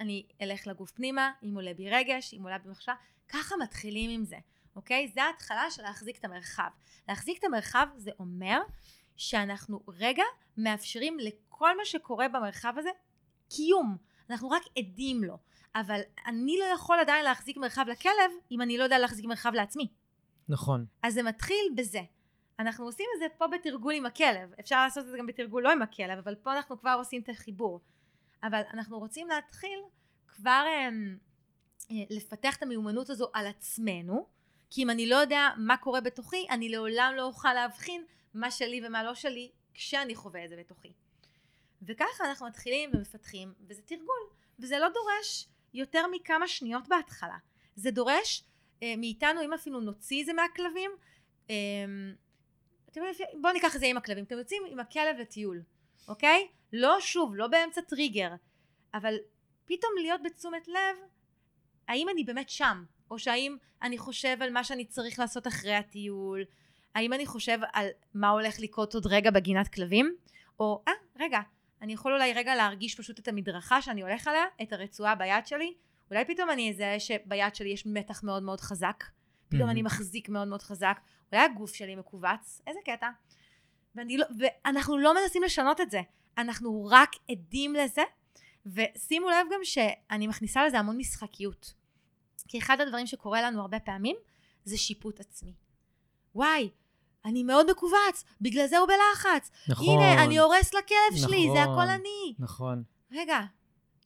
אני 0.00 0.26
אלך 0.42 0.66
לגוף 0.66 0.90
פנימה, 0.90 1.32
אם 1.42 1.54
עולה 1.54 1.74
בי 1.74 1.90
רגש, 1.90 2.34
אם 2.34 2.42
עולה 2.42 2.58
בי 2.58 2.68
מחשבה, 2.68 2.94
ככה 3.28 3.54
מתחילים 3.62 4.10
עם 4.10 4.24
זה, 4.24 4.36
אוקיי? 4.76 5.08
זה 5.08 5.22
ההתחלה 5.22 5.70
של 5.70 5.82
להחזיק 5.82 6.18
את 6.18 6.24
המרחב. 6.24 6.68
להחזיק 7.08 7.38
את 7.38 7.44
המרחב 7.44 7.86
זה 7.96 8.10
אומר 8.18 8.58
שאנחנו 9.16 9.80
רגע 9.88 10.24
מאפשרים 10.56 11.18
לכל 11.18 11.76
מה 11.76 11.84
שקורה 11.84 12.28
במרחב 12.28 12.74
הזה 12.76 12.90
קיום. 13.48 13.96
אנחנו 14.30 14.50
רק 14.50 14.62
עדים 14.78 15.24
לו. 15.24 15.38
אבל 15.74 16.00
אני 16.26 16.58
לא 16.58 16.64
יכול 16.64 16.98
עדיין 17.00 17.24
להחזיק 17.24 17.56
מרחב 17.56 17.84
לכלב 17.88 18.30
אם 18.50 18.62
אני 18.62 18.78
לא 18.78 18.84
יודע 18.84 18.98
להחזיק 18.98 19.24
מרחב 19.24 19.52
לעצמי. 19.54 19.88
נכון. 20.48 20.86
אז 21.02 21.14
זה 21.14 21.22
מתחיל 21.22 21.72
בזה. 21.76 22.00
אנחנו 22.58 22.84
עושים 22.84 23.06
את 23.14 23.18
זה 23.18 23.26
פה 23.38 23.46
בתרגול 23.46 23.94
עם 23.94 24.06
הכלב. 24.06 24.52
אפשר 24.60 24.84
לעשות 24.84 25.04
את 25.04 25.10
זה 25.10 25.18
גם 25.18 25.26
בתרגול 25.26 25.62
לא 25.62 25.72
עם 25.72 25.82
הכלב, 25.82 26.18
אבל 26.18 26.34
פה 26.34 26.52
אנחנו 26.52 26.78
כבר 26.78 26.94
עושים 26.98 27.22
את 27.22 27.28
החיבור. 27.28 27.80
אבל 28.42 28.60
אנחנו 28.74 28.98
רוצים 28.98 29.28
להתחיל 29.28 29.78
כבר 30.28 30.64
אה, 30.66 30.88
אה, 31.90 32.04
לפתח 32.10 32.56
את 32.56 32.62
המיומנות 32.62 33.10
הזו 33.10 33.30
על 33.32 33.46
עצמנו, 33.46 34.26
כי 34.70 34.82
אם 34.82 34.90
אני 34.90 35.08
לא 35.08 35.16
יודע 35.16 35.48
מה 35.56 35.76
קורה 35.76 36.00
בתוכי, 36.00 36.46
אני 36.50 36.68
לעולם 36.68 37.12
לא 37.16 37.22
אוכל 37.22 37.54
להבחין 37.54 38.04
מה 38.34 38.50
שלי 38.50 38.80
ומה 38.86 39.02
לא 39.02 39.14
שלי 39.14 39.50
כשאני 39.74 40.14
חווה 40.14 40.44
את 40.44 40.50
זה 40.50 40.56
בתוכי. 40.56 40.92
וככה 41.82 42.24
אנחנו 42.24 42.46
מתחילים 42.46 42.90
ומפתחים, 42.94 43.54
וזה 43.68 43.82
תרגול, 43.82 44.22
וזה 44.58 44.78
לא 44.78 44.88
דורש 44.88 45.48
יותר 45.74 46.06
מכמה 46.12 46.48
שניות 46.48 46.88
בהתחלה. 46.88 47.36
זה 47.76 47.90
דורש 47.90 48.44
אה, 48.82 48.94
מאיתנו, 48.98 49.42
אם 49.42 49.52
אפילו 49.52 49.80
נוציא 49.80 50.20
את 50.20 50.26
זה 50.26 50.32
מהכלבים, 50.32 50.90
אה, 51.50 51.54
אתם 52.96 53.04
יודעים, 53.04 53.42
בואו 53.42 53.52
ניקח 53.52 53.76
את 53.76 53.80
זה 53.80 53.86
עם 53.86 53.96
הכלבים. 53.96 54.24
אתם 54.24 54.38
יוצאים 54.38 54.62
עם 54.68 54.80
הכלב 54.80 55.16
לטיול, 55.18 55.62
אוקיי? 56.08 56.48
לא 56.72 56.96
שוב, 57.00 57.34
לא 57.34 57.46
באמצע 57.46 57.80
טריגר, 57.80 58.30
אבל 58.94 59.14
פתאום 59.64 59.92
להיות 60.00 60.20
בתשומת 60.22 60.68
לב, 60.68 60.96
האם 61.88 62.08
אני 62.08 62.24
באמת 62.24 62.48
שם? 62.48 62.84
או 63.10 63.18
שהאם 63.18 63.56
אני 63.82 63.98
חושב 63.98 64.36
על 64.40 64.52
מה 64.52 64.64
שאני 64.64 64.84
צריך 64.84 65.18
לעשות 65.18 65.46
אחרי 65.46 65.74
הטיול? 65.74 66.44
האם 66.94 67.12
אני 67.12 67.26
חושב 67.26 67.58
על 67.72 67.88
מה 68.14 68.28
הולך 68.28 68.56
לקרות 68.60 68.94
עוד 68.94 69.06
רגע 69.06 69.30
בגינת 69.30 69.68
כלבים? 69.68 70.14
או, 70.60 70.82
אה, 70.88 70.92
רגע, 71.18 71.40
אני 71.82 71.92
יכול 71.92 72.12
אולי 72.12 72.32
רגע 72.32 72.54
להרגיש 72.54 72.94
פשוט 72.94 73.18
את 73.18 73.28
המדרכה 73.28 73.82
שאני 73.82 74.02
הולך 74.02 74.26
עליה, 74.26 74.44
את 74.62 74.72
הרצועה 74.72 75.14
ביד 75.14 75.46
שלי, 75.46 75.74
אולי 76.10 76.24
פתאום 76.24 76.50
אני 76.50 76.70
אזהה 76.70 77.00
שביד 77.00 77.54
שלי 77.54 77.68
יש 77.68 77.86
מתח 77.86 78.24
מאוד 78.24 78.42
מאוד 78.42 78.60
חזק, 78.60 79.04
פתאום 79.48 79.68
Mhm. 79.68 79.72
אני 79.72 79.82
מחזיק 79.82 80.28
מאוד 80.28 80.48
מאוד 80.48 80.62
חזק, 80.62 81.00
אולי 81.32 81.44
הגוף 81.44 81.74
שלי 81.74 81.96
מכווץ, 81.96 82.60
איזה 82.66 82.80
קטע. 82.84 83.08
ואני 83.94 84.18
לא, 84.18 84.26
ואנחנו 84.38 84.98
לא 84.98 85.14
מנסים 85.14 85.42
לשנות 85.42 85.80
את 85.80 85.90
זה, 85.90 86.00
אנחנו 86.38 86.88
רק 86.90 87.10
עדים 87.30 87.74
לזה, 87.74 88.02
ושימו 88.66 89.30
לב 89.30 89.46
גם 89.54 89.60
שאני 89.62 90.26
מכניסה 90.26 90.66
לזה 90.66 90.78
המון 90.78 90.96
משחקיות. 90.98 91.74
כי 92.48 92.58
אחד 92.58 92.80
הדברים 92.80 93.06
שקורה 93.06 93.42
לנו 93.42 93.60
הרבה 93.60 93.80
פעמים, 93.80 94.16
זה 94.64 94.78
שיפוט 94.78 95.20
עצמי. 95.20 95.54
וואי, 96.34 96.70
אני 97.24 97.42
מאוד 97.42 97.70
מכווץ, 97.70 98.24
בגלל 98.40 98.66
זה 98.66 98.78
הוא 98.78 98.88
בלחץ. 98.88 99.50
נכון. 99.68 100.02
הנה, 100.02 100.24
אני 100.24 100.38
הורס 100.38 100.74
לכלב 100.74 101.26
שלי, 101.26 101.46
זה 101.54 101.60
נכון. 101.60 101.72
הכל 101.72 101.88
אני. 101.88 102.34
נכון. 102.38 102.82
רגע, 103.12 103.40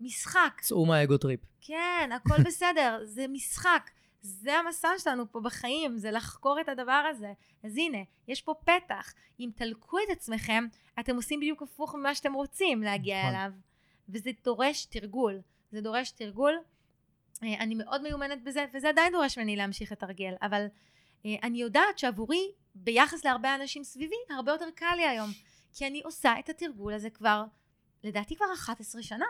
משחק. 0.01 0.61
צאו 0.61 0.87
מה 0.87 0.99
ego 0.99 1.19
trip. 1.19 1.41
כן, 1.61 2.11
הכל 2.17 2.43
בסדר, 2.43 3.01
זה 3.05 3.27
משחק. 3.29 3.91
זה 4.23 4.55
המסע 4.55 4.89
שלנו 4.99 5.33
פה 5.33 5.41
בחיים, 5.41 5.99
זה 5.99 6.11
לחקור 6.11 6.61
את 6.61 6.69
הדבר 6.69 7.07
הזה. 7.11 7.33
אז 7.65 7.77
הנה, 7.77 7.99
יש 8.29 8.43
פה 8.43 8.55
פתח. 8.55 9.15
אם 9.41 9.51
תלקו 9.55 9.99
את 9.99 10.11
עצמכם, 10.11 10.67
אתם 11.01 11.17
עושים 11.17 11.41
בדיוק 11.41 11.63
הפוך 11.63 11.95
ממה 11.95 12.15
שאתם 12.15 12.33
רוצים 12.33 12.83
להגיע 12.83 13.19
נכון. 13.19 13.35
אליו. 13.35 13.53
וזה 14.09 14.31
דורש 14.45 14.85
תרגול. 14.85 15.41
זה 15.73 15.81
דורש 15.81 16.11
תרגול. 16.11 16.59
אה, 17.43 17.55
אני 17.61 17.75
מאוד 17.75 18.03
מיומנת 18.03 18.43
בזה, 18.45 18.67
וזה 18.75 18.89
עדיין 18.89 19.13
דורש 19.13 19.39
ממני 19.39 19.57
להמשיך 19.57 19.93
לתרגל, 19.93 20.35
אבל 20.43 20.67
אה, 21.27 21.35
אני 21.43 21.61
יודעת 21.61 21.99
שעבורי, 21.99 22.51
ביחס 22.75 23.25
להרבה 23.25 23.55
אנשים 23.55 23.85
סביבי, 23.85 24.17
הרבה 24.31 24.53
יותר 24.53 24.71
קל 24.75 24.95
לי 24.97 25.07
היום. 25.07 25.31
כי 25.75 25.87
אני 25.87 26.03
עושה 26.05 26.35
את 26.39 26.49
התרגול 26.49 26.95
הזה 26.95 27.11
כבר, 27.11 27.45
לדעתי 28.05 28.37
כבר 28.37 28.47
11 28.55 29.03
שנה. 29.03 29.27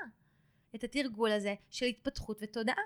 את 0.75 0.85
התרגול 0.85 1.33
הזה 1.33 1.55
של 1.71 1.87
התפתחות 1.87 2.39
ותודעה. 2.41 2.83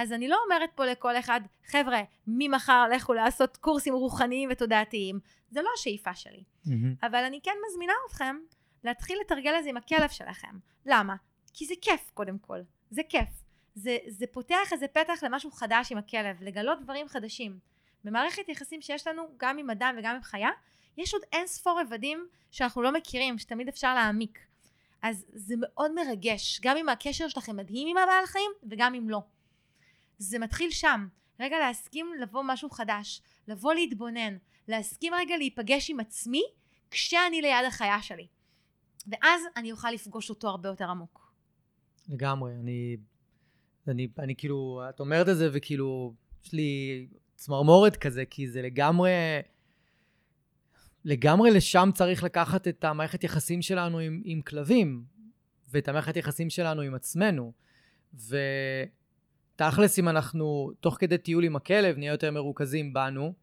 אז 0.00 0.12
אני 0.12 0.28
לא 0.28 0.38
אומרת 0.44 0.70
פה 0.74 0.86
לכל 0.86 1.16
אחד, 1.16 1.40
חבר'ה, 1.66 2.00
ממחר 2.26 2.88
לכו 2.94 3.12
לעשות 3.12 3.56
קורסים 3.56 3.94
רוחניים 3.94 4.48
ותודעתיים. 4.52 5.20
זה 5.50 5.62
לא 5.62 5.68
השאיפה 5.74 6.14
שלי. 6.14 6.44
מהמם. 6.66 6.94
אבל 7.02 7.24
אני 7.24 7.40
כן 7.42 7.54
מזמינה 7.68 7.92
אתכם 8.06 8.36
להתחיל 8.84 9.18
לתרגל 9.20 9.54
את 9.58 9.64
זה 9.64 9.70
עם 9.70 9.76
הכלב 9.76 10.08
שלכם. 10.08 10.58
למה? 10.86 11.14
כי 11.54 11.66
זה 11.66 11.74
כיף 11.80 12.10
קודם 12.14 12.38
כל. 12.38 12.58
זה 12.90 13.02
כיף. 13.08 13.28
זה, 13.74 13.98
זה 14.08 14.26
פותח 14.26 14.72
איזה 14.72 14.88
פתח 14.88 15.22
למשהו 15.22 15.50
חדש 15.50 15.92
עם 15.92 15.98
הכלב, 15.98 16.42
לגלות 16.42 16.80
דברים 16.80 17.08
חדשים. 17.08 17.58
במערכת 18.04 18.48
יחסים 18.48 18.82
שיש 18.82 19.06
לנו, 19.06 19.22
גם 19.36 19.58
עם 19.58 19.70
אדם 19.70 19.94
וגם 19.98 20.16
עם 20.16 20.22
חיה, 20.22 20.50
יש 20.96 21.14
עוד 21.14 21.22
אין 21.32 21.46
ספור 21.46 21.80
רבדים 21.80 22.26
שאנחנו 22.50 22.82
לא 22.82 22.92
מכירים, 22.92 23.38
שתמיד 23.38 23.68
אפשר 23.68 23.94
להעמיק. 23.94 24.38
אז 25.02 25.24
זה 25.32 25.54
מאוד 25.58 25.92
מרגש, 25.94 26.60
גם 26.62 26.76
אם 26.76 26.88
הקשר 26.88 27.28
שלכם 27.28 27.56
מדהים 27.56 27.88
עם 27.88 27.96
הבעל 27.96 28.26
חיים 28.26 28.50
וגם 28.70 28.94
אם 28.94 29.10
לא. 29.10 29.20
זה 30.20 30.38
מתחיל 30.38 30.70
שם. 30.70 31.08
רגע 31.40 31.58
להסכים 31.58 32.06
לבוא 32.22 32.42
משהו 32.46 32.70
חדש, 32.70 33.22
לבוא 33.48 33.74
להתבונן, 33.74 34.36
להסכים 34.68 35.12
רגע 35.14 35.36
להיפגש 35.36 35.90
עם 35.90 36.00
עצמי 36.00 36.42
כשאני 36.90 37.42
ליד 37.42 37.64
החיה 37.68 38.02
שלי. 38.02 38.26
ואז 39.06 39.42
אני 39.56 39.72
אוכל 39.72 39.90
לפגוש 39.90 40.30
אותו 40.30 40.48
הרבה 40.48 40.68
יותר 40.68 40.90
עמוק. 40.90 41.32
לגמרי, 42.08 42.52
אני, 42.54 42.96
אני, 43.88 44.08
אני 44.18 44.36
כאילו, 44.36 44.82
את 44.88 45.00
אומרת 45.00 45.28
את 45.28 45.36
זה 45.36 45.48
וכאילו, 45.52 46.14
יש 46.44 46.52
לי 46.52 47.06
צמרמורת 47.36 47.96
כזה, 47.96 48.24
כי 48.24 48.48
זה 48.48 48.62
לגמרי, 48.62 49.10
לגמרי 51.04 51.50
לשם 51.50 51.90
צריך 51.94 52.22
לקחת 52.22 52.68
את 52.68 52.84
המערכת 52.84 53.24
יחסים 53.24 53.62
שלנו 53.62 53.98
עם, 53.98 54.22
עם 54.24 54.42
כלבים, 54.42 55.04
ואת 55.68 55.88
המערכת 55.88 56.16
יחסים 56.16 56.50
שלנו 56.50 56.82
עם 56.82 56.94
עצמנו. 56.94 57.52
ותכלס, 59.60 59.98
אם 59.98 60.08
אנחנו, 60.08 60.72
תוך 60.80 60.96
כדי 61.00 61.18
טיול 61.18 61.44
עם 61.44 61.56
הכלב, 61.56 61.96
נהיה 61.98 62.12
יותר 62.12 62.30
מרוכזים 62.30 62.92
בנו, 62.92 63.34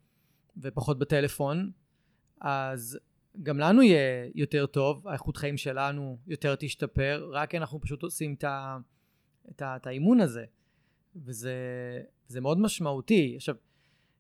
ופחות 0.58 1.00
בטלפון, 1.00 1.72
אז 2.42 3.00
גם 3.44 3.60
לנו 3.60 3.82
יהיה 3.82 4.30
יותר 4.36 4.66
טוב, 4.66 5.08
האיכות 5.08 5.38
חיים 5.38 5.58
שלנו 5.58 6.18
יותר 6.28 6.56
תשתפר, 6.60 7.30
רק 7.34 7.56
אנחנו 7.56 7.82
פשוט 7.82 8.04
עושים 8.04 8.34
את, 8.34 8.44
ה, 8.44 8.78
את, 9.52 9.62
ה, 9.62 9.76
את 9.76 9.88
האימון 9.88 10.20
הזה. 10.20 10.46
וזה 11.26 11.54
זה 12.28 12.42
מאוד 12.42 12.60
משמעותי. 12.60 13.34
עכשיו, 13.36 13.56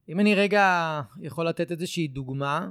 אם 0.09 0.19
אני 0.19 0.35
רגע 0.35 1.01
יכול 1.21 1.47
לתת 1.47 1.71
איזושהי 1.71 2.07
דוגמה 2.07 2.69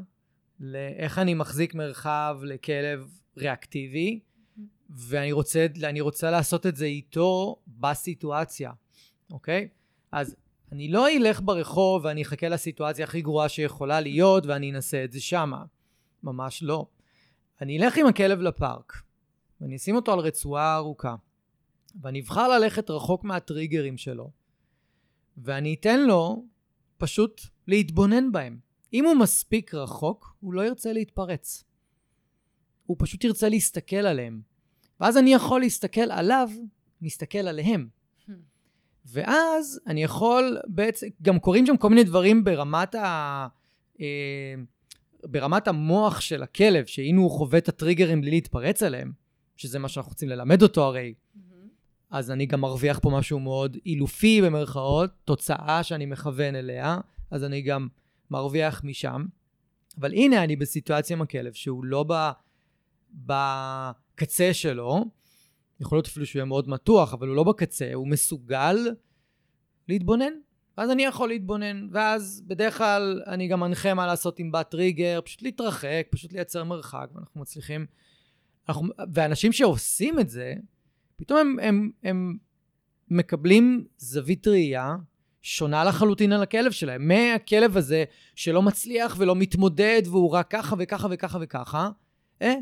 לאיך 0.61 1.19
אני 1.19 1.35
מחזיק 1.35 1.75
מרחב 1.75 2.39
לכלב 2.43 3.19
ריאקטיבי, 3.37 4.21
ואני 4.91 5.33
רוצה, 5.33 5.67
רוצה 6.01 6.31
לעשות 6.31 6.67
את 6.67 6.77
זה 6.77 6.85
איתו 6.85 7.57
בסיטואציה, 7.67 8.73
אוקיי? 9.31 9.69
אז 10.13 10.37
אני 10.73 10.89
לא 10.89 11.09
אלך 11.09 11.41
ברחוב 11.45 12.05
ואני 12.05 12.23
אחכה 12.23 12.49
לסיטואציה 12.49 13.05
הכי 13.05 13.23
גרועה 13.23 13.49
שיכולה 13.49 14.01
להיות 14.01 14.47
ואני 14.47 14.71
אנסה 14.71 15.05
את 15.05 15.13
זה 15.13 15.21
שמה. 15.21 15.65
ממש 16.23 16.63
לא. 16.63 16.87
אני 17.61 17.79
אלך 17.79 17.99
עם 17.99 18.07
הכלב 18.07 18.41
לפארק, 18.41 19.03
ואני 19.61 19.77
אשים 19.77 19.97
אותו 19.97 20.13
על 20.13 20.19
רצועה 20.19 20.77
ארוכה, 20.77 21.15
ואני 22.03 22.21
אבחר 22.21 22.59
ללכת 22.59 22.91
רחוק 22.91 23.25
מהטריגרים 23.25 23.97
שלו, 23.97 24.31
ואני 25.37 25.75
אתן 25.75 26.01
לו 26.01 26.45
פשוט 26.99 27.41
להתבונן 27.67 28.33
בהם. 28.33 28.59
אם 28.93 29.05
הוא 29.05 29.15
מספיק 29.15 29.75
רחוק, 29.75 30.37
הוא 30.41 30.55
לא 30.55 30.67
ירצה 30.67 30.93
להתפרץ. 30.93 31.65
הוא 32.87 32.97
פשוט 33.01 33.25
ירצה 33.25 33.49
להסתכל 33.49 33.97
עליהם. 33.97 34.41
ואז 35.01 35.17
אני 35.17 35.33
יכול 35.33 35.61
להסתכל 35.61 36.11
עליו, 36.11 36.51
מסתכל 37.03 37.39
עליהם. 37.39 37.89
ואז 39.13 39.81
אני 39.87 40.03
יכול 40.03 40.59
בעצם, 40.67 41.07
גם 41.23 41.39
קורים 41.39 41.67
שם 41.67 41.77
כל 41.77 41.89
מיני 41.89 42.05
דברים 42.05 42.45
ברמת 42.45 42.95
ה... 42.95 43.47
אה, 44.01 44.55
ברמת 45.25 45.69
המוח 45.69 46.21
של 46.21 46.43
הכלב, 46.43 46.87
שהנה 46.87 47.21
הוא 47.21 47.31
חווה 47.31 47.59
את 47.59 47.69
הטריגרים 47.69 48.21
בלי 48.21 48.31
להתפרץ 48.31 48.83
עליהם, 48.83 49.13
שזה 49.57 49.79
מה 49.79 49.89
שאנחנו 49.89 50.11
רוצים 50.11 50.29
ללמד 50.29 50.63
אותו 50.63 50.85
הרי, 50.85 51.15
אז 52.11 52.31
אני 52.31 52.47
גם 52.47 52.61
מרוויח 52.61 52.99
פה 52.99 53.11
משהו 53.11 53.41
מאוד 53.41 53.77
אילופי 53.87 54.43
במרכאות, 54.43 55.11
תוצאה 55.25 55.83
שאני 55.83 56.07
מכוון 56.07 56.55
אליה, 56.55 56.99
אז 57.31 57.45
אני 57.45 57.63
גם 57.63 57.89
מרוויח 58.31 58.85
משם. 58.85 59.27
אבל 60.01 60.13
הנה 60.13 60.45
אני 60.45 60.57
בסיטואציה 60.57 61.17
עם 61.17 61.23
הכלב 61.23 61.53
שהוא 61.53 61.85
לא 61.85 62.05
ב, 62.09 62.31
בקצה 63.13 64.55
שלו, 64.55 65.05
יכול 65.81 65.99
להיות 65.99 66.07
אפילו 66.07 66.27
שהוא 66.27 66.41
יהיה 66.41 66.45
מאוד 66.45 66.69
מתוח, 66.69 67.15
אבל 67.15 67.29
הוא 67.29 67.37
לא 67.37 67.45
בקצה, 67.45 67.91
הוא 67.95 68.09
מסוגל 68.09 68.77
להתבונן. 69.89 70.33
אז 70.77 70.91
אני 70.91 71.05
יכול 71.05 71.29
להתבונן, 71.29 71.89
ואז 71.93 72.43
בדרך 72.47 72.79
כלל 72.79 73.23
אני 73.27 73.49
גם 73.49 73.61
מנחה 73.61 73.95
מה 73.95 74.07
לעשות 74.07 74.39
עם 74.39 74.53
בת 74.53 74.71
טריגר, 74.71 75.21
פשוט 75.25 75.43
להתרחק, 75.43 76.07
פשוט 76.11 76.33
לייצר 76.33 76.65
מרחק, 76.65 77.09
ואנחנו 77.15 77.41
מצליחים... 77.41 77.87
אנחנו, 78.69 78.89
ואנשים 79.15 79.53
שעושים 79.53 80.19
את 80.19 80.29
זה, 80.29 80.55
פתאום 81.17 81.39
הם, 81.39 81.57
הם, 81.61 81.91
הם 82.03 82.37
מקבלים 83.09 83.87
זווית 83.99 84.49
ראייה 84.49 84.97
שונה 85.43 85.85
לחלוטין 85.85 86.33
על 86.33 86.43
הכלב 86.43 86.73
שלהם. 86.73 87.09
מהכלב 87.09 87.77
הזה 87.77 88.05
שלא 88.35 88.63
מצליח 88.63 89.17
ולא 89.19 89.37
מתמודד 89.37 90.03
והוא 90.05 90.31
רק 90.31 90.51
ככה 90.51 90.77
וככה 90.79 91.09
וככה 91.11 91.39
וככה, 91.41 91.91
אה, 92.43 92.55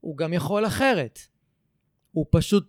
הוא 0.00 0.16
גם 0.16 0.32
יכול 0.32 0.66
אחרת. 0.66 1.18
הוא 2.12 2.26
פשוט 2.30 2.68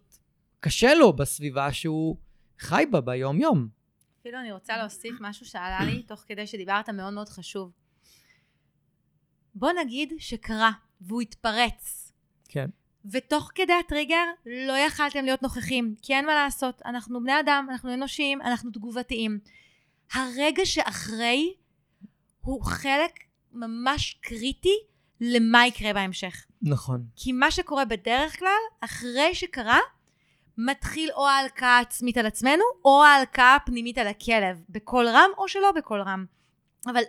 קשה 0.59 0.93
לו 0.93 1.13
בסביבה 1.13 1.73
שהוא 1.73 2.17
חי 2.59 2.83
בה 2.91 3.01
ביום-יום. 3.01 3.67
אפילו 4.21 4.39
אני 4.39 4.51
רוצה 4.51 4.77
להוסיף 4.77 5.13
משהו 5.19 5.45
שעלה 5.45 5.85
לי 5.85 6.03
תוך 6.03 6.23
כדי 6.27 6.47
שדיברת 6.47 6.89
מאוד 6.89 7.13
מאוד 7.13 7.29
חשוב. 7.29 7.71
בוא 9.55 9.71
נגיד 9.71 10.13
שקרה 10.17 10.71
והוא 11.01 11.21
התפרץ. 11.21 12.13
כן. 12.49 12.69
ותוך 13.11 13.51
כדי 13.55 13.73
הטריגר 13.73 14.25
לא 14.45 14.73
יכלתם 14.73 15.25
להיות 15.25 15.41
נוכחים, 15.41 15.95
כי 16.01 16.13
אין 16.13 16.25
מה 16.25 16.35
לעשות, 16.35 16.81
אנחנו 16.85 17.21
בני 17.21 17.39
אדם, 17.39 17.67
אנחנו 17.71 17.93
אנושיים, 17.93 18.41
אנחנו 18.41 18.71
תגובתיים. 18.71 19.39
הרגע 20.13 20.65
שאחרי 20.65 21.53
הוא 22.41 22.63
חלק 22.63 23.11
ממש 23.51 24.19
קריטי 24.21 24.75
למה 25.23 25.67
יקרה 25.67 25.93
בהמשך. 25.93 26.45
נכון. 26.61 27.03
כי 27.15 27.31
מה 27.31 27.51
שקורה 27.51 27.85
בדרך 27.85 28.39
כלל, 28.39 28.59
אחרי 28.81 29.35
שקרה, 29.35 29.79
מתחיל 30.57 31.11
או 31.11 31.27
ההלקאה 31.27 31.77
העצמית 31.77 32.17
על 32.17 32.25
עצמנו, 32.25 32.63
או 32.85 33.03
ההלקאה 33.03 33.55
הפנימית 33.55 33.97
על 33.97 34.07
הכלב, 34.07 34.61
בקול 34.69 35.07
רם 35.07 35.29
או 35.37 35.47
שלא 35.47 35.71
בקול 35.71 36.01
רם. 36.01 36.25
אבל 36.87 37.01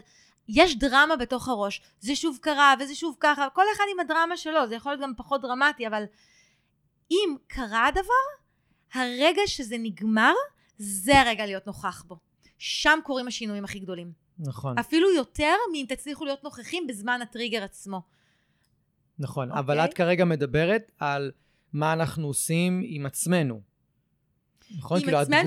יש 0.49 0.79
דרמה 0.79 1.17
בתוך 1.17 1.49
הראש, 1.49 1.83
זה 2.01 2.17
שוב 2.17 2.39
קרה 2.41 2.75
וזה 2.81 2.95
שוב 2.95 3.17
ככה, 3.21 3.49
כל 3.55 3.65
אחד 3.77 3.85
עם 3.93 4.01
הדרמה 4.01 4.37
שלו, 4.37 4.69
זה 4.69 4.75
יכול 4.75 4.93
להיות 4.93 5.03
גם 5.03 5.13
פחות 5.17 5.43
דרמטי, 5.43 5.87
אבל 5.87 6.05
אם 7.11 7.37
קרה 7.47 7.87
הדבר, 7.87 8.25
הרגע 8.95 9.43
שזה 9.47 9.77
נגמר, 9.79 10.33
זה 10.79 11.21
הרגע 11.21 11.47
להיות 11.47 11.67
נוכח 11.67 12.03
בו. 12.07 12.17
שם 12.59 12.99
קורים 13.05 13.29
השינויים 13.29 13.65
הכי 13.65 13.79
גדולים. 13.79 14.24
נכון. 14.39 14.79
אפילו 14.79 15.11
יותר 15.15 15.55
מאם 15.73 15.85
תצליחו 15.89 16.25
להיות 16.25 16.45
נוכחים 16.45 16.87
בזמן 16.87 17.23
הטריגר 17.23 17.63
עצמו. 17.65 18.01
נכון, 19.19 19.49
אוקיי. 19.49 19.61
אבל 19.61 19.81
את 19.81 19.95
כרגע 19.95 20.25
מדברת 20.25 20.93
על 20.99 21.31
מה 21.73 21.93
אנחנו 21.93 22.27
עושים 22.27 22.83
עם 22.85 23.07
עצמנו. 23.07 23.61
נכון? 24.79 25.01
כאילו, 25.01 25.19
התגובה, 25.21 25.45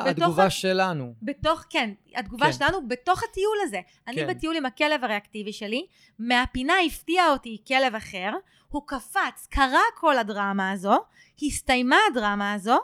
בת- 0.00 0.06
בתוך 0.06 0.22
התגובה 0.24 0.44
ה- 0.44 0.50
שלנו. 0.50 1.14
בתוך, 1.22 1.64
כן, 1.70 1.90
התגובה 2.16 2.46
כן. 2.46 2.52
שלנו 2.52 2.88
בתוך 2.88 3.22
הטיול 3.30 3.56
הזה. 3.62 3.80
אני 4.08 4.16
כן. 4.16 4.26
בטיול 4.28 4.56
עם 4.56 4.66
הכלב 4.66 5.04
הריאקטיבי 5.04 5.52
שלי, 5.52 5.86
מהפינה 6.18 6.72
הפתיע 6.86 7.30
אותי 7.30 7.62
כלב 7.68 7.94
אחר, 7.94 8.30
הוא 8.68 8.82
קפץ, 8.86 9.46
קרה 9.50 9.80
כל 9.96 10.18
הדרמה 10.18 10.70
הזו, 10.70 10.94
הסתיימה 11.42 11.96
הדרמה 12.10 12.52
הזו, 12.52 12.76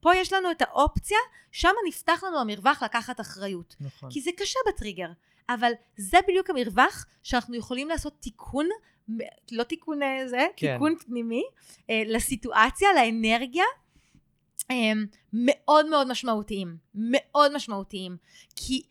פה 0.00 0.16
יש 0.16 0.32
לנו 0.32 0.50
את 0.50 0.62
האופציה, 0.62 1.18
שם 1.52 1.72
נפתח 1.88 2.24
לנו 2.26 2.40
המרווח 2.40 2.82
לקחת 2.82 3.20
אחריות. 3.20 3.76
נכון. 3.80 4.10
כי 4.10 4.20
זה 4.20 4.30
קשה 4.36 4.58
בטריגר, 4.68 5.08
אבל 5.48 5.72
זה 5.96 6.18
בדיוק 6.28 6.50
המרווח 6.50 7.06
שאנחנו 7.22 7.54
יכולים 7.54 7.88
לעשות 7.88 8.20
תיקון, 8.20 8.68
לא 9.52 9.62
תיקון 9.62 10.02
אה, 10.02 10.28
זה, 10.28 10.46
כן. 10.56 10.72
תיקון 10.72 10.96
פנימי, 10.98 11.42
אה, 11.90 12.02
לסיטואציה, 12.06 12.88
לאנרגיה, 12.94 13.64
אה, 14.70 14.92
מאוד 15.32 15.88
מאוד 15.88 16.10
משמעותיים. 16.10 16.76
מאוד 16.94 17.56
משמעותיים. 17.56 18.16
כי 18.56 18.82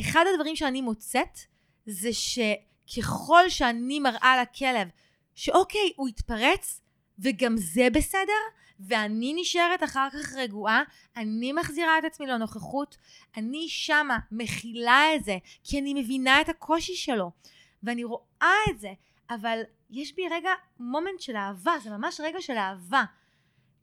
אחד 0.00 0.24
הדברים 0.34 0.56
שאני 0.56 0.80
מוצאת, 0.80 1.38
זה 1.86 2.10
שככל 2.12 3.48
שאני 3.48 4.00
מראה 4.00 4.42
לכלב, 4.42 4.88
שאוקיי, 5.34 5.92
הוא 5.96 6.08
התפרץ, 6.08 6.80
וגם 7.18 7.56
זה 7.56 7.88
בסדר, 7.92 8.42
ואני 8.80 9.34
נשארת 9.36 9.82
אחר 9.82 10.08
כך 10.12 10.32
רגועה, 10.32 10.82
אני 11.16 11.52
מחזירה 11.52 11.98
את 11.98 12.04
עצמי 12.04 12.26
לנוכחות, 12.26 12.96
אני 13.36 13.68
שמה 13.68 14.18
מכילה 14.32 15.02
את 15.16 15.24
זה, 15.24 15.36
כי 15.64 15.78
אני 15.80 15.94
מבינה 15.94 16.40
את 16.40 16.48
הקושי 16.48 16.94
שלו, 16.94 17.30
ואני 17.82 18.04
רואה 18.04 18.56
את 18.70 18.80
זה, 18.80 18.92
אבל 19.30 19.60
יש 19.90 20.14
בי 20.14 20.22
רגע 20.30 20.50
מומנט 20.80 21.20
של 21.20 21.36
אהבה, 21.36 21.72
זה 21.82 21.90
ממש 21.90 22.20
רגע 22.20 22.40
של 22.40 22.56
אהבה. 22.56 23.04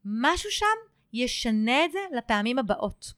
משהו 0.06 0.52
שם 0.52 0.66
ישנה 1.14 1.86
את 1.86 1.92
זה 1.92 2.00
לפעמים 2.18 2.60
הבאות. 2.60 3.14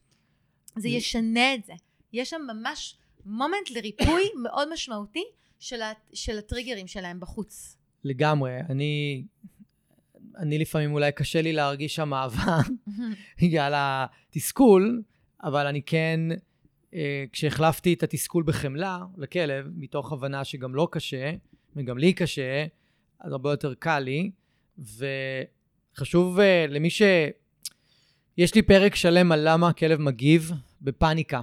זה 0.76 0.88
ישנה 0.88 1.54
את 1.54 1.64
זה. 1.64 1.72
יש 2.12 2.30
שם 2.30 2.40
ממש 2.46 2.96
מומנט 3.26 3.70
לריפוי 3.70 4.22
מאוד 4.42 4.72
משמעותי 4.72 5.24
של, 5.58 5.82
ה- 5.82 5.92
של 6.12 6.38
הטריגרים 6.38 6.86
שלהם 6.86 7.20
בחוץ. 7.20 7.76
לגמרי. 8.04 8.60
אני, 8.70 9.24
אני 10.38 10.58
לפעמים 10.58 10.92
אולי 10.92 11.12
קשה 11.12 11.42
לי 11.42 11.52
להרגיש 11.52 11.94
שם 11.94 12.14
אהבה 12.14 12.58
בגלל 13.42 13.72
התסכול, 13.74 15.02
אבל 15.42 15.66
אני 15.66 15.82
כן, 15.82 16.20
אה, 16.94 17.24
כשהחלפתי 17.32 17.92
את 17.92 18.02
התסכול 18.02 18.42
בחמלה 18.42 18.98
לכלב, 19.16 19.66
מתוך 19.76 20.12
הבנה 20.12 20.44
שגם 20.44 20.74
לו 20.74 20.86
קשה, 20.86 21.32
וגם 21.76 21.98
לי 21.98 22.12
קשה, 22.12 22.66
אז 23.20 23.32
הרבה 23.32 23.50
יותר 23.50 23.74
קל 23.74 23.98
לי. 23.98 24.30
וחשוב 24.78 26.40
אה, 26.40 26.66
למי 26.68 26.90
ש... 26.90 27.02
יש 28.38 28.54
לי 28.54 28.62
פרק 28.62 28.94
שלם 28.94 29.32
על 29.32 29.40
למה 29.52 29.68
הכלב 29.68 30.00
מגיב 30.00 30.52
בפאניקה. 30.82 31.40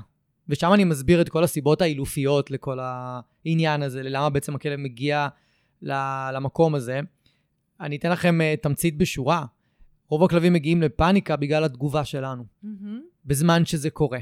ושם 0.50 0.74
אני 0.74 0.84
מסביר 0.84 1.22
את 1.22 1.30
כל 1.30 1.44
הסיבות 1.44 1.82
האילופיות 1.82 2.52
לכל 2.52 2.80
העניין 2.82 3.82
הזה, 3.82 4.04
ללמה 4.04 4.30
בעצם 4.30 4.56
הכלב 4.56 4.80
מגיע 4.80 5.28
למקום 6.34 6.76
הזה. 6.76 7.00
אני 7.82 7.96
אתן 7.96 8.12
לכם 8.12 8.40
uh, 8.42 8.62
תמצית 8.62 8.98
בשורה. 8.98 9.46
רוב 10.10 10.24
הכלבים 10.24 10.54
מגיעים 10.54 10.82
לפאניקה 10.82 11.36
בגלל 11.36 11.64
התגובה 11.64 12.06
שלנו, 12.06 12.44
בזמן 13.26 13.66
שזה 13.66 13.90
קורה. 13.90 14.20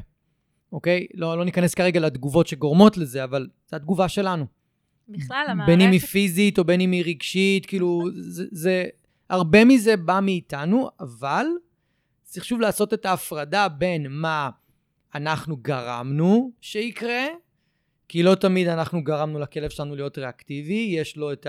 אוקיי? 0.72 1.08
לא, 1.14 1.38
לא 1.38 1.46
ניכנס 1.46 1.74
כרגע 1.74 2.00
לתגובות 2.00 2.48
שגורמות 2.48 2.98
לזה, 2.98 3.24
אבל 3.24 3.48
זו 3.68 3.76
התגובה 3.76 4.10
שלנו. 4.10 4.46
בכלל, 5.10 5.46
המערכת... 5.50 5.72
בין 5.72 5.82
אם 5.82 5.92
היא 5.92 6.00
פיזית 6.00 6.60
או 6.60 6.64
בין 6.64 6.82
אם 6.82 6.92
היא 6.92 7.04
רגשית, 7.06 7.66
כאילו, 7.66 8.04
זה, 8.16 8.46
זה... 8.52 8.86
הרבה 9.30 9.66
מזה 9.66 9.98
בא 9.98 10.20
מאיתנו, 10.24 10.90
אבל 11.00 11.46
צריך 12.24 12.46
שוב 12.46 12.62
לעשות 12.62 12.94
את 12.94 13.06
ההפרדה 13.06 13.68
בין 13.70 14.08
מה 14.10 14.50
אנחנו 15.16 15.58
גרמנו 15.58 16.52
שיקרה, 16.62 17.26
כי 18.08 18.24
לא 18.24 18.36
תמיד 18.36 18.68
אנחנו 18.68 19.04
גרמנו 19.04 19.40
לכלב 19.40 19.70
שלנו 19.70 19.96
להיות 19.96 20.18
ריאקטיבי, 20.18 20.94
יש 20.98 21.18
לו 21.18 21.34
את 21.34 21.48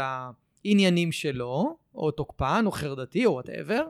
העניינים 0.64 1.12
שלו, 1.12 1.76
או 1.94 2.10
תוקפן, 2.10 2.62
או 2.66 2.70
חרדתי, 2.70 3.26
או 3.26 3.32
whatever, 3.32 3.86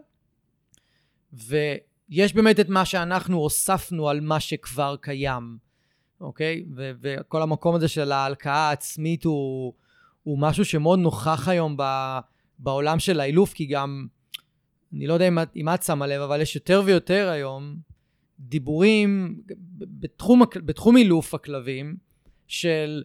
ויש 1.33 2.35
באמת 2.35 2.61
את 2.61 2.69
מה 2.69 2.85
שאנחנו 2.85 3.37
הוספנו 3.37 4.09
על 4.09 4.21
מה 4.21 4.41
שכבר 4.41 4.97
קיים, 5.01 5.59
אוקיי? 6.21 6.65
ו- 6.77 6.91
וכל 7.01 7.43
המקום 7.43 7.75
הזה 7.75 7.89
של 7.89 8.13
ההלקאה 8.13 8.69
העצמית 8.69 9.25
הוא, 9.25 9.73
הוא 10.23 10.39
משהו 10.39 10.65
שמאוד 10.65 10.99
נוכח 10.99 11.49
היום 11.49 11.77
ב- 11.79 12.19
בעולם 12.59 12.99
של 12.99 13.21
האילוף, 13.21 13.53
כי 13.53 13.67
גם, 13.67 14.07
אני 14.93 15.07
לא 15.07 15.15
יודע 15.15 15.29
אם 15.29 15.39
את, 15.39 15.49
אם 15.57 15.69
את 15.69 15.83
שמה 15.83 16.07
לב, 16.07 16.21
אבל 16.21 16.41
יש 16.41 16.55
יותר 16.55 16.83
ויותר 16.85 17.29
היום 17.29 17.77
דיבורים 18.41 19.41
בתחום, 19.79 20.43
בתחום 20.57 20.97
אילוף 20.97 21.35
הכלבים 21.35 21.97
של 22.47 23.03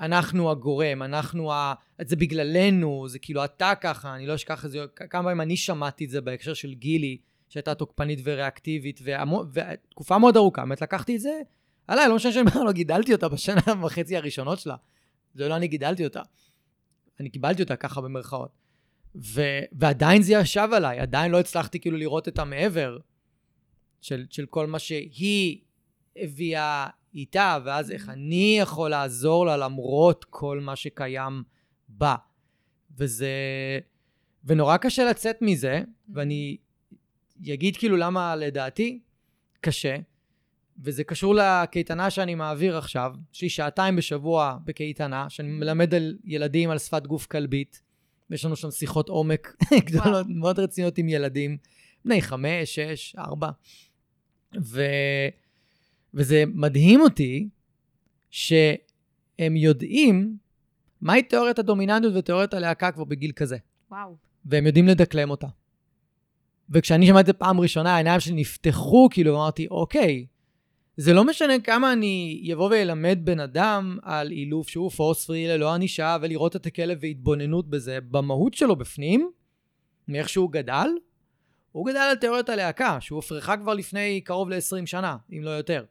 אנחנו 0.00 0.50
הגורם, 0.50 1.02
אנחנו 1.02 1.52
ה... 1.52 1.74
זה 2.02 2.16
בגללנו, 2.16 3.08
זה 3.08 3.18
כאילו 3.18 3.44
אתה 3.44 3.72
ככה, 3.80 4.14
אני 4.14 4.26
לא 4.26 4.34
אשכח 4.34 4.64
את 4.64 4.70
זה, 4.70 4.84
כמה 4.96 5.22
פעמים 5.22 5.40
אני 5.40 5.56
שמעתי 5.56 6.04
את 6.04 6.10
זה 6.10 6.20
בהקשר 6.20 6.54
של 6.54 6.74
גילי, 6.74 7.18
שהייתה 7.48 7.74
תוקפנית 7.74 8.18
וריאקטיבית, 8.24 9.00
ותקופה 9.52 10.18
מאוד 10.18 10.36
ארוכה, 10.36 10.62
באמת 10.62 10.82
לקחתי 10.82 11.16
את 11.16 11.20
זה 11.20 11.40
עליי, 11.88 12.08
לא 12.08 12.16
משנה 12.16 12.32
שאני 12.32 12.44
בכלל 12.44 12.64
לא 12.64 12.72
גידלתי 12.72 13.12
אותה 13.12 13.28
בשנה 13.28 13.62
וחצי 13.84 14.16
הראשונות 14.16 14.58
שלה. 14.58 14.76
זה 15.34 15.48
לא 15.48 15.56
אני 15.56 15.68
גידלתי 15.68 16.04
אותה. 16.04 16.22
אני 17.20 17.30
קיבלתי 17.30 17.62
אותה 17.62 17.76
ככה 17.76 18.00
במרכאות. 18.00 18.50
ו... 19.16 19.40
ועדיין 19.72 20.22
זה 20.22 20.32
ישב 20.32 20.68
עליי, 20.72 21.00
עדיין 21.00 21.32
לא 21.32 21.40
הצלחתי 21.40 21.80
כאילו 21.80 21.96
לראות 21.96 22.28
את 22.28 22.38
המעבר 22.38 22.98
של, 24.00 24.26
של 24.30 24.46
כל 24.46 24.66
מה 24.66 24.78
שהיא 24.78 25.60
הביאה 26.16 26.86
איתה, 27.14 27.58
ואז 27.64 27.90
איך 27.90 28.08
אני 28.08 28.56
יכול 28.60 28.90
לעזור 28.90 29.46
לה 29.46 29.56
למרות 29.56 30.24
כל 30.24 30.60
מה 30.60 30.76
שקיים 30.76 31.42
בה. 31.88 32.14
וזה... 32.96 33.28
ונורא 34.44 34.76
קשה 34.76 35.10
לצאת 35.10 35.36
מזה, 35.40 35.82
ואני 36.08 36.56
אגיד 37.54 37.76
כאילו 37.76 37.96
למה 37.96 38.36
לדעתי 38.36 39.00
קשה, 39.60 39.96
וזה 40.78 41.04
קשור 41.04 41.34
לקייטנה 41.34 42.10
שאני 42.10 42.34
מעביר 42.34 42.78
עכשיו. 42.78 43.12
יש 43.34 43.42
לי 43.42 43.48
שעתיים 43.48 43.96
בשבוע 43.96 44.56
בקייטנה, 44.64 45.30
שאני 45.30 45.48
מלמד 45.48 45.94
על 45.94 46.16
ילדים 46.24 46.70
על 46.70 46.78
שפת 46.78 47.06
גוף 47.06 47.26
כלבית. 47.26 47.82
ויש 48.30 48.44
לנו 48.44 48.56
שם 48.56 48.70
שיחות 48.70 49.08
עומק 49.08 49.56
גדולות, 49.86 50.26
מאוד 50.28 50.58
רציניות 50.58 50.98
עם 50.98 51.08
ילדים, 51.08 51.56
בני 52.04 52.22
חמש, 52.22 52.74
שש, 52.74 53.16
ארבע. 53.18 53.50
ו... 54.60 54.82
וזה 56.14 56.44
מדהים 56.54 57.00
אותי 57.00 57.48
שהם 58.30 59.56
יודעים 59.56 60.36
מהי 61.00 61.22
תיאוריית 61.22 61.58
הדומיננטיות 61.58 62.14
ותיאוריית 62.16 62.54
הלהקה 62.54 62.92
כבר 62.92 63.04
בגיל 63.04 63.32
כזה. 63.32 63.56
וואו. 63.90 64.16
והם 64.44 64.66
יודעים 64.66 64.88
לדקלם 64.88 65.30
אותה. 65.30 65.46
וכשאני 66.70 67.06
שמעתי 67.06 67.20
את 67.20 67.26
זה 67.26 67.32
פעם 67.32 67.60
ראשונה, 67.60 67.94
העיניים 67.94 68.20
שלי 68.20 68.34
נפתחו, 68.34 69.08
כאילו 69.10 69.34
אמרתי, 69.34 69.66
אוקיי, 69.70 70.26
זה 70.96 71.12
לא 71.12 71.24
משנה 71.24 71.60
כמה 71.60 71.92
אני 71.92 72.50
אבוא 72.54 72.70
ואלמד 72.70 73.18
בן 73.22 73.40
אדם 73.40 73.98
על 74.02 74.30
אילוף 74.30 74.68
שהוא 74.68 74.90
פורס 74.90 75.26
פרי 75.26 75.48
ללא 75.48 75.74
ענישה, 75.74 76.16
ולראות 76.20 76.56
את 76.56 76.66
הכלב 76.66 76.98
והתבוננות 77.00 77.70
בזה, 77.70 77.98
במהות 78.10 78.54
שלו 78.54 78.76
בפנים, 78.76 79.30
מאיך 80.08 80.28
שהוא 80.28 80.52
גדל, 80.52 80.88
הוא 81.72 81.86
גדל 81.86 81.98
על 81.98 82.16
תיאוריות 82.16 82.48
הלהקה, 82.48 83.00
שהוא 83.00 83.16
הופרכה 83.16 83.56
כבר 83.56 83.74
לפני 83.74 84.20
קרוב 84.20 84.50
ל-20 84.50 84.86
שנה, 84.86 85.16
אם 85.32 85.42
לא 85.42 85.50
יותר. 85.50 85.84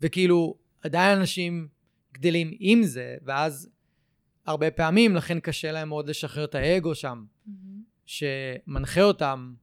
וכאילו, 0.00 0.54
עדיין 0.82 1.18
אנשים 1.18 1.68
גדלים 2.12 2.56
עם 2.58 2.82
זה, 2.82 3.16
ואז 3.22 3.70
הרבה 4.46 4.70
פעמים, 4.70 5.16
לכן 5.16 5.40
קשה 5.40 5.72
להם 5.72 5.88
מאוד 5.88 6.08
לשחרר 6.08 6.44
את 6.44 6.54
האגו 6.54 6.94
שם, 6.94 7.24
שמנחה 8.06 9.02
אותם 9.02 9.54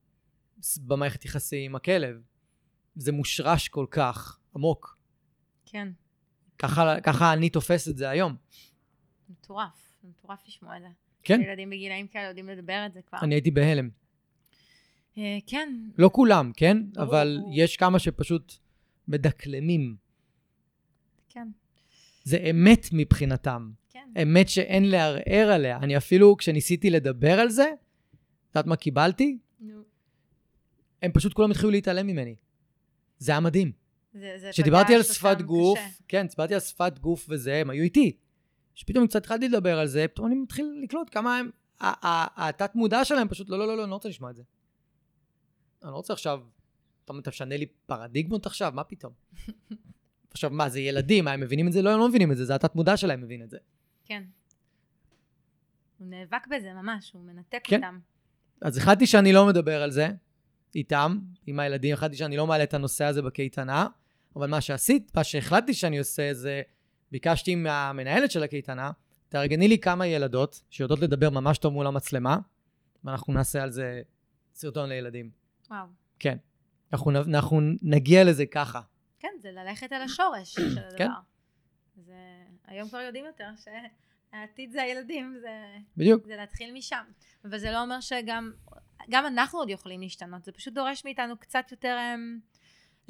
במערכת 0.78 1.26
יחסים 1.26 1.72
עם 1.72 1.76
הכלב. 1.76 2.22
זה 2.96 3.12
מושרש 3.12 3.68
כל 3.68 3.86
כך 3.92 4.40
עמוק. 4.56 4.98
כן, 5.66 5.88
ככה, 6.60 7.02
ככה 7.02 7.34
אני 7.34 7.50
תופס 7.50 7.88
את 7.88 7.98
זה 7.98 8.10
היום. 8.10 8.36
מטורף. 9.30 9.96
מטורף 10.04 10.40
לשמוע 10.48 10.78
את 10.78 10.82
זה. 10.82 10.88
כן, 11.24 11.42
ילדים 11.42 11.70
בגילאים 11.70 12.08
כאלה 12.08 12.28
יודעים 12.28 12.50
לדבר 12.50 12.84
את 12.86 12.94
זה 12.94 13.02
כבר. 13.02 13.20
אני 13.22 13.36
הייתי 13.36 13.52
בהלם. 13.52 13.90
אה, 15.18 15.38
כן, 15.48 15.76
לא 15.98 16.10
כולם, 16.14 16.52
כן? 16.56 16.92
ברור. 16.92 17.08
אבל 17.08 17.40
יש 17.54 17.78
כמה 17.78 18.00
שפשוט 18.00 18.54
מדקלמים. 19.08 19.96
כן, 21.36 21.48
זה 22.24 22.38
אמת 22.38 22.88
מבחינתם. 22.92 23.72
כן. 23.90 24.10
אמת 24.22 24.50
שאין 24.50 24.90
לערער 24.90 25.52
עליה. 25.54 25.78
אני 25.78 25.98
אפילו, 25.98 26.38
כשניסיתי 26.38 26.90
לדבר 26.90 27.40
על 27.40 27.50
זה, 27.50 27.74
את 27.74 28.56
יודעת 28.56 28.68
מה 28.68 28.76
קיבלתי? 28.76 29.38
נו. 29.60 29.82
הם 31.02 31.12
פשוט 31.12 31.34
כולם 31.34 31.52
התחילו 31.52 31.72
להתעלם 31.72 32.08
ממני. 32.08 32.36
זה 33.18 33.32
היה 33.32 33.40
מדהים. 33.40 33.72
כשדיברתי 34.52 34.96
על 34.96 35.04
שפת 35.04 35.42
גוף, 35.42 35.80
קשה. 35.80 36.04
כן, 36.08 36.28
דיברתי 36.28 36.54
על 36.54 36.60
שפת 36.60 37.00
גוף 37.00 37.26
וזה, 37.30 37.56
הם 37.56 37.70
היו 37.70 37.84
איתי. 37.84 38.18
שפתאום 38.76 39.08
קצת 39.08 39.16
התחלתי 39.16 39.50
לדבר 39.50 39.80
על 39.80 39.88
זה, 39.88 40.08
פתאום 40.08 40.28
אני 40.28 40.36
מתחיל 40.36 40.80
לקלוט 40.84 41.10
כמה 41.12 41.38
הם, 41.38 41.50
התת 41.80 42.76
מודע 42.76 43.06
שלהם 43.06 43.28
פשוט, 43.28 43.50
לא, 43.50 43.58
לא, 43.60 43.68
לא, 43.68 43.78
לא, 43.78 43.84
אני 43.84 43.90
לא 43.90 43.96
רוצה 43.96 44.10
לשמוע 44.10 44.32
את 44.32 44.36
זה. 44.36 44.44
אני 45.84 45.92
לא 45.92 45.96
רוצה 45.96 46.14
עכשיו, 46.14 46.42
אתה 47.06 47.14
משנה 47.14 47.58
לי 47.58 47.66
פרדיגמות 47.66 48.46
עכשיו, 48.46 48.72
מה 48.76 48.84
פתאום? 48.84 49.14
עכשיו, 50.36 50.50
מה, 50.50 50.70
זה 50.70 50.80
ילדים, 50.80 51.26
מה, 51.26 51.32
הם 51.32 51.40
מבינים 51.40 51.68
את 51.68 51.74
זה? 51.74 51.82
לא, 51.82 51.90
הם 51.90 52.00
לא 52.00 52.10
מבינים 52.10 52.32
את 52.32 52.38
זה, 52.38 52.46
זה 52.46 52.56
התת 52.56 52.76
מודע 52.76 52.98
שלהם 52.98 53.22
מבין 53.22 53.42
את 53.44 53.50
זה. 53.50 53.58
כן. 54.06 54.24
הוא 55.98 56.08
נאבק 56.08 56.48
בזה 56.48 56.74
ממש, 56.74 57.12
הוא 57.14 57.24
מנתק 57.24 57.62
כן. 57.64 57.76
אותם. 57.76 58.00
אז 58.62 58.78
החלטתי 58.78 59.08
שאני 59.08 59.34
לא 59.34 59.46
מדבר 59.46 59.82
על 59.82 59.92
זה, 59.92 60.10
איתם, 60.76 61.20
עם 61.48 61.60
הילדים. 61.60 61.94
החלטתי 61.94 62.18
שאני 62.18 62.38
לא 62.38 62.48
מעלה 62.48 62.64
את 62.64 62.74
הנושא 62.74 63.06
הזה 63.06 63.22
בקייטנה, 63.22 63.88
אבל 64.36 64.50
מה 64.50 64.62
שעשית, 64.62 65.12
מה 65.16 65.24
שהחלטתי 65.24 65.74
שאני 65.74 66.00
עושה 66.00 66.34
זה, 66.34 66.62
ביקשתי 67.12 67.56
מהמנהלת 67.56 68.32
של 68.32 68.44
הקייטנה, 68.44 68.92
תארגני 69.30 69.68
לי 69.68 69.78
כמה 69.78 70.08
ילדות 70.08 70.62
שיודעות 70.70 71.00
לדבר 71.00 71.30
ממש 71.30 71.58
טוב 71.58 71.74
מול 71.74 71.88
המצלמה, 71.88 72.38
ואנחנו 73.04 73.34
נעשה 73.34 73.64
על 73.64 73.72
זה 73.72 74.02
סרטון 74.54 74.90
לילדים. 74.90 75.30
וואו. 75.70 75.86
כן. 76.20 76.38
אנחנו, 76.94 77.12
אנחנו 77.12 77.62
נגיע 77.82 78.24
לזה 78.24 78.46
ככה. 78.46 78.82
כן, 79.26 79.40
זה 79.40 79.52
ללכת 79.52 79.94
אל 79.94 80.02
השורש 80.02 80.54
של 80.54 80.78
הדבר. 80.78 80.98
כן. 80.98 81.10
זה, 81.96 82.14
היום 82.66 82.90
כבר 82.90 83.00
יודעים 83.00 83.26
יותר 83.26 83.50
שהעתיד 83.56 84.72
זה 84.72 84.82
הילדים, 84.82 85.38
זה, 85.42 85.78
בדיוק. 85.98 86.26
זה 86.26 86.36
להתחיל 86.36 86.74
משם. 86.74 87.04
אבל 87.46 87.58
זה 87.58 87.72
לא 87.72 87.82
אומר 87.82 88.00
שגם 88.00 88.52
גם 89.10 89.26
אנחנו 89.26 89.60
עוד 89.60 89.70
יכולים 89.70 90.02
להשתנות, 90.02 90.44
זה 90.44 90.52
פשוט 90.52 90.74
דורש 90.74 91.06
מאיתנו 91.06 91.38
קצת 91.38 91.72
יותר 91.72 91.98
um, 91.98 92.56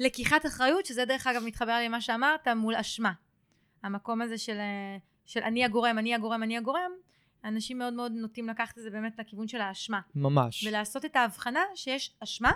לקיחת 0.00 0.46
אחריות, 0.46 0.86
שזה 0.86 1.04
דרך 1.04 1.26
אגב 1.26 1.42
מתחבר 1.44 1.78
למה 1.84 2.00
שאמרת, 2.00 2.48
מול 2.48 2.74
אשמה. 2.74 3.12
המקום 3.82 4.22
הזה 4.22 4.38
של, 4.38 4.56
אה, 4.58 4.96
של 5.26 5.40
אני 5.40 5.64
הגורם, 5.64 5.98
אני 5.98 6.14
הגורם, 6.14 6.42
אני 6.42 6.56
הגורם, 6.56 6.90
אנשים 7.44 7.78
מאוד 7.78 7.92
מאוד 7.92 8.12
נוטים 8.12 8.48
לקחת 8.48 8.78
את 8.78 8.82
זה 8.82 8.90
באמת 8.90 9.18
לכיוון 9.18 9.48
של 9.48 9.60
האשמה. 9.60 10.00
ממש. 10.14 10.66
ולעשות 10.66 11.04
את 11.04 11.16
ההבחנה 11.16 11.60
שיש 11.74 12.16
אשמה. 12.22 12.52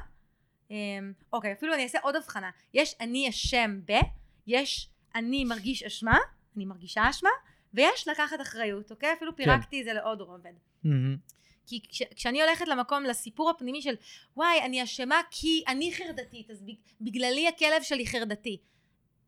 אמ, 0.70 1.12
אוקיי, 1.32 1.52
אפילו 1.52 1.74
אני 1.74 1.82
אעשה 1.82 1.98
עוד 2.02 2.16
הבחנה. 2.16 2.50
יש 2.74 2.94
אני 3.00 3.28
אשם 3.28 3.80
ב, 3.84 3.92
יש 4.46 4.90
אני 5.14 5.44
מרגיש 5.44 5.82
אשמה, 5.82 6.18
אני 6.56 6.64
מרגישה 6.64 7.10
אשמה, 7.10 7.30
ויש 7.74 8.08
לקחת 8.08 8.40
אחריות, 8.40 8.90
אוקיי? 8.90 9.12
אפילו 9.12 9.36
כן. 9.36 9.44
פירקתי 9.44 9.80
את 9.80 9.84
זה 9.84 9.92
לעוד 9.92 10.20
רובד. 10.20 10.52
כי 11.66 11.80
כש, 11.88 12.02
כשאני 12.02 12.42
הולכת 12.42 12.68
למקום, 12.68 13.04
לסיפור 13.04 13.50
הפנימי 13.50 13.82
של 13.82 13.94
וואי, 14.36 14.62
אני 14.62 14.82
אשמה 14.82 15.20
כי 15.30 15.64
אני 15.68 15.92
חרדתית, 15.94 16.50
אז 16.50 16.62
בג, 16.62 16.74
בגללי 17.00 17.48
הכלב 17.48 17.82
שלי 17.82 18.06
חרדתי. 18.06 18.60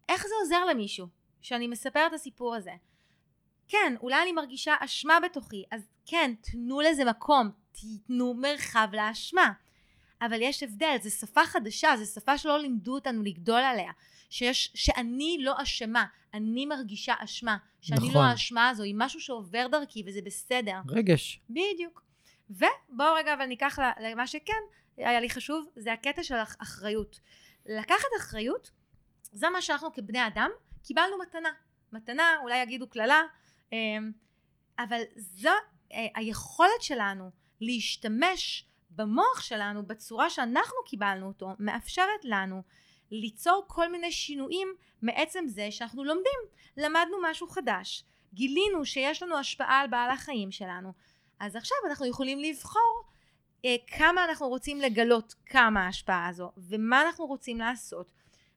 איך 0.09 0.27
זה 0.27 0.35
עוזר 0.43 0.65
למישהו 0.65 1.07
שאני 1.43 1.67
מספרת 1.67 2.09
את 2.09 2.13
הסיפור 2.13 2.55
הזה? 2.55 2.73
כן, 3.69 3.95
אולי 4.01 4.23
אני 4.23 4.33
מרגישה 4.33 4.75
אשמה 4.81 5.21
בתוכי, 5.21 5.65
אז 5.71 5.89
כן, 6.07 6.35
תנו 6.41 6.81
לזה 6.81 7.05
מקום, 7.05 7.51
תיתנו 7.73 8.35
מרחב 8.35 8.89
לאשמה. 8.93 9.53
אבל 10.27 10.43
יש 10.43 10.63
הבדל, 10.63 10.97
זו 11.03 11.11
שפה 11.11 11.47
חדשה, 11.47 11.97
זו 11.99 12.13
שפה 12.13 12.39
שלא 12.39 12.59
לימדו 12.59 12.95
אותנו 12.95 13.23
לגדול 13.23 13.61
עליה. 13.61 13.93
שיש, 14.31 14.73
שאני 14.75 15.37
לא 15.41 15.55
אשמה, 15.63 16.05
אני 16.35 16.67
מרגישה 16.67 17.15
אשמה. 17.19 17.57
שאני 17.81 18.09
נכון. 18.09 18.15
לא 18.15 18.21
האשמה 18.21 18.69
הזו, 18.69 18.83
היא 18.83 18.95
משהו 18.99 19.21
שעובר 19.21 19.67
דרכי 19.71 20.03
וזה 20.07 20.21
בסדר. 20.25 20.77
רגש. 20.89 21.41
בדיוק. 21.51 22.03
ובואו 22.51 23.15
רגע 23.15 23.35
אבל 23.35 23.47
ניקח 23.47 23.79
למה 24.01 24.27
שכן 24.27 24.53
היה 24.97 25.21
לי 25.21 25.31
חשוב, 25.31 25.67
זה 25.77 25.93
הקטע 25.93 26.23
של 26.23 26.35
אח- 26.35 26.57
אחריות. 26.59 27.21
לקחת 27.67 28.09
אחריות, 28.21 28.71
זה 29.33 29.51
מה 29.51 29.63
שאנחנו 29.63 29.93
כבני 29.93 30.27
אדם 30.27 30.51
קיבלנו 30.85 31.19
מתנה. 31.23 31.49
מתנה, 31.93 32.37
אולי 32.43 32.63
יגידו 32.63 32.89
קללה, 32.89 33.23
אמ, 33.73 34.13
אבל 34.79 35.01
זו 35.17 35.51
אה, 35.93 36.07
היכולת 36.15 36.83
שלנו 36.83 37.31
להשתמש 37.61 38.65
במוח 38.97 39.41
שלנו 39.41 39.87
בצורה 39.87 40.31
שאנחנו 40.31 40.77
קיבלנו 40.87 41.27
אותו, 41.27 41.49
מאפשרת 41.59 42.25
לנו 42.25 42.63
ליצור 43.11 43.65
כל 43.67 43.93
מיני 43.93 44.13
שינויים 44.13 44.69
מעצם 45.03 45.45
זה 45.47 45.71
שאנחנו 45.71 46.05
לומדים. 46.05 46.41
למדנו 46.77 47.17
משהו 47.23 47.49
חדש, 47.49 48.05
גילינו 48.35 48.85
שיש 48.85 49.23
לנו 49.23 49.37
השפעה 49.37 49.81
על 49.81 49.87
בעל 49.89 50.11
החיים 50.11 50.53
שלנו, 50.53 50.93
אז 51.41 51.57
עכשיו 51.57 51.77
אנחנו 51.87 52.07
יכולים 52.07 52.39
לבחור 52.39 53.05
אה, 53.65 53.77
כמה 53.87 54.25
אנחנו 54.25 54.49
רוצים 54.49 54.81
לגלות 54.81 55.35
כמה 55.47 55.81
ההשפעה 55.85 56.29
הזו 56.29 56.53
ומה 56.57 57.03
אנחנו 57.03 57.27
רוצים 57.27 57.59
לעשות 57.59 58.13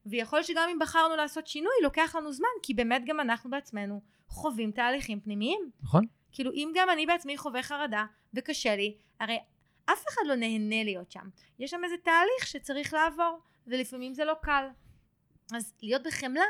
ויכול 0.06 0.42
שגם 0.42 0.68
אם 0.72 0.78
בחרנו 0.78 1.16
לעשות 1.16 1.46
שינוי 1.46 1.72
לוקח 1.82 2.14
לנו 2.16 2.32
זמן 2.32 2.48
כי 2.62 2.74
באמת 2.74 3.02
גם 3.06 3.20
אנחנו 3.20 3.50
בעצמנו 3.50 4.00
חווים 4.28 4.70
תהליכים 4.70 5.20
פנימיים 5.20 5.70
נכון? 5.82 6.04
כאילו 6.32 6.52
אם 6.52 6.72
גם 6.74 6.90
אני 6.90 7.06
בעצמי 7.06 7.38
חווה 7.38 7.62
חרדה 7.62 8.04
וקשה 8.34 8.76
לי 8.76 8.96
הרי 9.20 9.38
אף 9.86 10.04
אחד 10.08 10.22
לא 10.26 10.34
נהנה 10.34 10.84
להיות 10.84 11.10
שם. 11.10 11.28
יש 11.58 11.70
שם 11.70 11.84
איזה 11.84 11.96
תהליך 11.96 12.46
שצריך 12.46 12.94
לעבור 12.94 13.38
ולפעמים 13.66 14.14
זה 14.14 14.24
לא 14.24 14.34
קל. 14.42 14.68
אז 15.54 15.74
להיות 15.82 16.02
בחמלה 16.02 16.44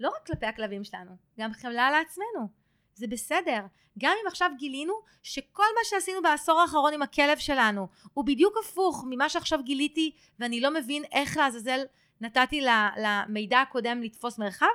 לא 0.00 0.08
רק 0.08 0.26
כלפי 0.26 0.46
הכלבים 0.46 0.84
שלנו 0.84 1.16
גם 1.38 1.52
חמלה 1.52 1.90
לעצמנו 1.90 2.48
זה 2.94 3.06
בסדר. 3.06 3.60
גם 3.98 4.12
אם 4.22 4.26
עכשיו 4.28 4.50
גילינו 4.58 4.94
שכל 5.22 5.62
מה 5.62 5.80
שעשינו 5.84 6.22
בעשור 6.22 6.60
האחרון 6.60 6.94
עם 6.94 7.02
הכלב 7.02 7.38
שלנו 7.38 7.88
הוא 8.12 8.24
בדיוק 8.24 8.54
הפוך 8.64 9.04
ממה 9.10 9.28
שעכשיו 9.28 9.64
גיליתי 9.64 10.12
ואני 10.38 10.60
לא 10.60 10.74
מבין 10.74 11.04
איך 11.12 11.36
לעזאזל 11.36 11.80
נתתי 12.20 12.60
למידע 12.96 13.60
הקודם 13.60 14.02
לתפוס 14.02 14.38
מרחב 14.38 14.66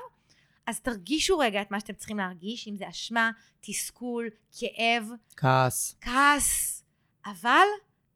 אז 0.68 0.80
תרגישו 0.80 1.38
רגע 1.38 1.62
את 1.62 1.72
מה 1.72 1.80
שאתם 1.80 1.94
צריכים 1.94 2.18
להרגיש 2.18 2.68
אם 2.68 2.76
זה 2.76 2.90
אשמה, 2.90 3.32
תסכול, 3.62 4.30
כאב, 4.60 5.10
כעס. 5.38 5.96
כעס. 6.02 6.84
אבל 7.26 7.68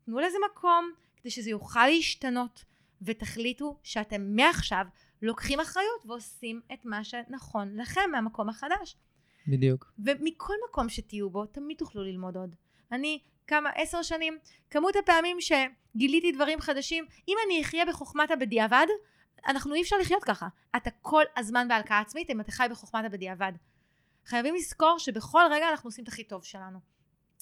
תנו 0.10 0.20
לזה 0.20 0.38
מקום 0.52 0.92
כדי 1.18 1.30
שזה 1.30 1.50
יוכל 1.50 1.88
להשתנות 1.88 2.64
ותחליטו 3.02 3.78
שאתם 3.84 4.36
מעכשיו 4.36 4.86
לוקחים 5.22 5.60
אחריות 5.60 6.06
ועושים 6.06 6.62
את 6.74 6.86
מה 6.86 7.04
שנכון 7.04 7.76
לכם 7.76 8.02
מהמקום 8.12 8.50
החדש 8.50 8.96
בדיוק. 9.48 9.92
ומכל 10.00 10.54
מקום 10.70 10.90
שתהיו 10.90 11.30
בו 11.30 11.46
תמיד 11.46 11.78
תוכלו 11.78 12.04
ללמוד 12.04 12.38
עוד. 12.38 12.56
אני 12.92 13.20
כמה 13.48 13.70
עשר 13.70 14.02
שנים 14.02 14.38
כמות 14.70 14.96
הפעמים 14.96 15.38
שגיליתי 15.42 16.32
דברים 16.32 16.60
חדשים 16.62 17.06
אם 17.28 17.36
אני 17.46 17.62
אחיה 17.62 17.86
בחוכמת 17.86 18.32
הבדיעבד 18.32 18.88
אנחנו 19.48 19.74
אי 19.74 19.82
אפשר 19.82 19.98
לחיות 19.98 20.24
ככה 20.24 20.48
אתה 20.76 20.90
כל 21.02 21.24
הזמן 21.38 21.68
בהלקאה 21.68 22.00
עצמית 22.00 22.30
אם 22.30 22.42
אתה 22.42 22.52
חי 22.52 22.68
בחוכמת 22.72 23.06
הבדיעבד 23.06 23.54
חייבים 24.26 24.56
לזכור 24.56 25.00
שבכל 25.00 25.44
רגע 25.52 25.70
אנחנו 25.70 25.88
עושים 25.88 26.04
את 26.04 26.08
הכי 26.08 26.24
טוב 26.24 26.44
שלנו 26.44 26.80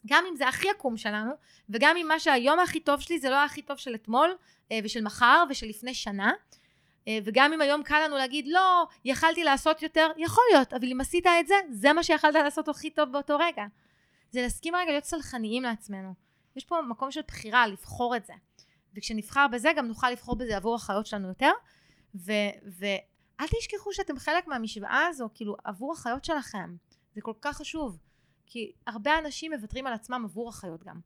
גם 0.05 0.23
אם 0.29 0.35
זה 0.35 0.47
הכי 0.47 0.69
עקום 0.69 0.97
שלנו 0.97 1.31
וגם 1.69 1.97
אם 1.97 2.07
מה 2.07 2.19
שהיום 2.19 2.59
הכי 2.59 2.79
טוב 2.79 2.99
שלי 2.99 3.19
זה 3.19 3.29
לא 3.29 3.43
הכי 3.43 3.61
טוב 3.61 3.77
של 3.77 3.95
אתמול 3.95 4.35
אה, 4.71 4.79
ושל 4.83 5.03
מחר 5.03 5.43
ושל 5.49 5.65
לפני 5.65 5.93
שנה 5.93 6.31
אה, 7.07 7.19
וגם 7.23 7.53
אם 7.53 7.61
היום 7.61 7.83
קל 7.83 8.01
לנו 8.05 8.17
להגיד 8.17 8.47
לא, 8.47 8.87
יכלתי 9.05 9.43
לעשות 9.43 9.81
יותר, 9.81 10.11
יכול 10.17 10.43
להיות, 10.51 10.73
אבל 10.73 10.91
אם 10.91 11.01
עשית 11.01 11.25
את 11.39 11.47
זה, 11.47 11.55
זה 11.71 11.93
מה 11.93 12.03
שיכלת 12.03 12.35
לעשות 12.35 12.67
הכי 12.67 12.89
טוב 12.89 13.11
באותו 13.11 13.37
רגע. 13.37 13.65
זה 14.31 14.41
להסכים 14.41 14.75
רגע 14.75 14.91
להיות 14.91 15.03
סלחניים 15.03 15.63
לעצמנו. 15.63 16.13
יש 16.55 16.65
פה 16.65 16.81
מקום 16.81 17.11
של 17.11 17.21
בחירה, 17.27 17.67
לבחור 17.67 18.15
את 18.15 18.25
זה. 18.25 18.33
וכשנבחר 18.95 19.47
בזה, 19.47 19.71
גם 19.75 19.87
נוכל 19.87 20.11
לבחור 20.11 20.35
בזה 20.35 20.57
עבור 20.57 20.75
החיות 20.75 21.05
שלנו 21.05 21.27
יותר. 21.27 21.51
ו- 22.15 22.31
ואל 22.79 23.47
תשכחו 23.47 23.93
שאתם 23.93 24.19
חלק 24.19 24.47
מהמשוואה 24.47 25.05
הזו, 25.09 25.29
כאילו, 25.33 25.55
עבור 25.63 25.93
החיות 25.93 26.25
שלכם. 26.25 26.75
זה 27.15 27.21
כל 27.21 27.33
כך 27.41 27.57
חשוב. 27.57 27.97
כי 28.47 28.71
הרבה 28.87 29.19
אנשים 29.19 29.53
מוותרים 29.53 29.87
על 29.87 29.93
עצמם 29.93 30.21
עבור 30.25 30.49
החיות 30.49 30.83
גם. 30.83 30.99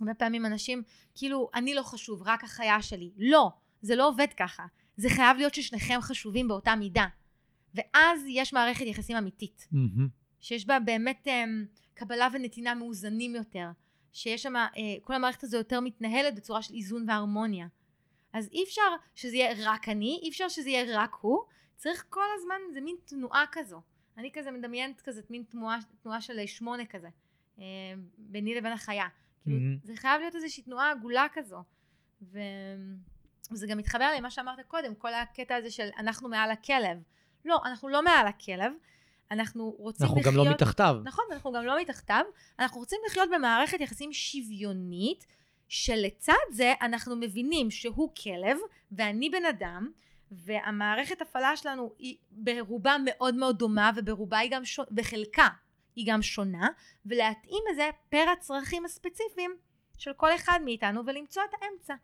הרבה 0.00 0.14
פעמים 0.14 0.46
אנשים, 0.46 0.82
כאילו, 1.14 1.50
אני 1.54 1.74
לא 1.74 1.82
חשוב, 1.82 2.22
רק 2.22 2.44
החיה 2.44 2.82
שלי. 2.82 3.10
לא, 3.16 3.50
זה 3.82 3.96
לא 3.96 4.08
עובד 4.08 4.26
ככה. 4.36 4.66
זה 4.96 5.08
חייב 5.08 5.36
להיות 5.36 5.54
ששניכם 5.54 5.98
חשובים 6.00 6.48
באותה 6.48 6.76
מידה. 6.76 7.06
ואז 7.74 8.20
יש 8.28 8.52
מערכת 8.52 8.86
יחסים 8.86 9.16
אמיתית, 9.16 9.68
מהמם. 9.72 10.08
שיש 10.40 10.66
בה 10.66 10.80
באמת 10.80 11.26
um, 11.26 11.78
קבלה 11.94 12.28
ונתינה 12.32 12.74
מאוזנים 12.74 13.34
יותר, 13.34 13.68
שיש 14.12 14.42
שם, 14.42 14.54
uh, 14.56 14.78
כל 15.02 15.14
המערכת 15.14 15.44
הזו 15.44 15.56
יותר 15.56 15.80
מתנהלת 15.80 16.34
בצורה 16.34 16.62
של 16.62 16.74
איזון 16.74 17.04
והרמוניה. 17.08 17.66
אז 18.32 18.48
אי 18.52 18.64
אפשר 18.64 18.82
שזה 19.14 19.36
יהיה 19.36 19.72
רק 19.72 19.88
אני, 19.88 20.20
אי 20.22 20.28
אפשר 20.28 20.48
שזה 20.48 20.70
יהיה 20.70 21.02
רק 21.02 21.16
הוא, 21.20 21.38
צריך 21.76 22.04
כל 22.08 22.24
הזמן, 22.36 22.56
זה 22.72 22.80
מין 22.80 22.96
תנועה 23.04 23.44
כזו. 23.52 23.80
אני 24.20 24.30
כזה 24.32 24.50
מדמיינת 24.50 25.00
כזה 25.00 25.22
מין 25.30 25.42
תנועה, 25.42 25.78
תנועה 26.02 26.20
של 26.20 26.46
שמונה 26.46 26.86
כזה, 26.86 27.08
uh, 27.56 27.60
ביני 28.18 28.54
לבין 28.54 28.72
החיה. 28.72 29.06
כאילו. 29.42 29.58
זה 29.82 29.96
חייב 29.96 30.20
להיות 30.20 30.34
איזושהי 30.34 30.62
תנועה 30.62 30.90
עגולה 30.90 31.26
כזו. 31.32 31.62
וזה 33.50 33.66
גם 33.66 33.78
מתחבר 33.78 34.08
למה 34.16 34.30
שאמרת 34.30 34.60
קודם, 34.68 34.94
כל 34.94 35.14
הקטע 35.14 35.56
הזה 35.56 35.70
של 35.70 35.88
אנחנו 35.98 36.28
מעל 36.28 36.50
הכלב. 36.50 36.98
לא, 37.44 37.60
אנחנו 37.64 37.88
לא 37.88 38.02
מעל 38.02 38.26
הכלב, 38.26 38.72
אנחנו 39.30 39.70
רוצים 39.78 40.06
אנחנו 40.06 40.20
לחיות... 40.20 40.34
גם 40.34 40.44
לא 40.44 40.50
מתחתיו. 40.50 40.96
נכון, 41.04 41.24
אנחנו 41.32 41.52
גם 41.52 41.64
לא 41.64 41.80
מתחתיו, 41.80 42.24
אנחנו 42.58 42.80
רוצים 42.80 42.98
לחיות 43.06 43.28
במערכת 43.34 43.80
יחסים 43.80 44.12
שוויונית, 44.12 45.26
שלצד 45.68 46.34
זה 46.50 46.72
אנחנו 46.80 47.16
מבינים 47.16 47.70
שהוא 47.70 48.10
כלב 48.22 48.58
ואני 48.92 49.30
בן 49.30 49.44
אדם, 49.44 49.90
והמערכת 50.30 51.22
הפעלה 51.22 51.56
שלנו 51.56 51.92
היא 51.98 52.16
ברובה 52.30 52.96
מאוד 53.04 53.34
מאוד 53.34 53.58
דומה 53.58 53.90
וברובה 53.96 54.38
היא 54.38 54.50
גם 54.50 54.64
שונה, 54.64 54.88
בחלקה 54.90 55.48
היא 55.96 56.06
גם 56.08 56.22
שונה, 56.22 56.68
ולהתאים 57.06 57.62
את 57.70 57.76
זה 57.76 57.90
פר 58.08 58.24
הצרכים 58.32 58.84
הספציפיים 58.84 59.56
של 59.98 60.12
כל 60.16 60.34
אחד 60.34 60.60
מאיתנו 60.64 61.06
ולמצוא 61.06 61.42
את 61.48 61.54
האמצע. 61.62 61.94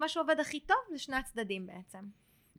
מה 0.00 0.08
שעובד 0.08 0.40
הכי 0.40 0.60
טוב 0.60 0.76
לשני 0.94 1.16
הצדדים 1.16 1.66
בעצם. 1.66 1.98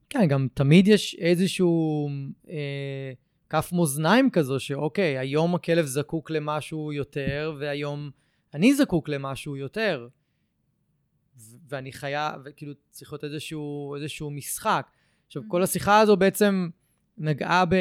כן, 0.10 0.28
גם 0.28 0.48
תמיד 0.54 0.88
יש 0.88 1.16
איזשהו 1.16 2.08
אה, 2.50 3.14
כף 3.50 3.70
מאזניים 3.74 4.30
כזו, 4.30 4.60
שאוקיי, 4.60 5.18
היום 5.18 5.56
הכלב 5.56 5.86
זקוק 5.86 6.32
למשהו 6.32 6.94
יותר, 6.94 7.56
והיום 7.60 8.12
אני 8.54 8.74
זקוק 8.74 9.10
למשהו 9.10 9.56
יותר. 9.56 10.08
ואני 11.70 11.92
חייב, 11.92 12.42
וכאילו 12.46 12.74
צריך 12.90 13.14
להיות 13.14 13.24
איזשהו, 13.24 13.96
איזשהו 13.96 14.32
משחק. 14.32 14.88
עכשיו, 15.30 15.44
Mhm. 15.44 15.48
כל 15.48 15.64
השיחה 15.64 16.00
הזו 16.00 16.18
בעצם 16.18 16.70
נגעה 17.18 17.66
ב, 17.66 17.76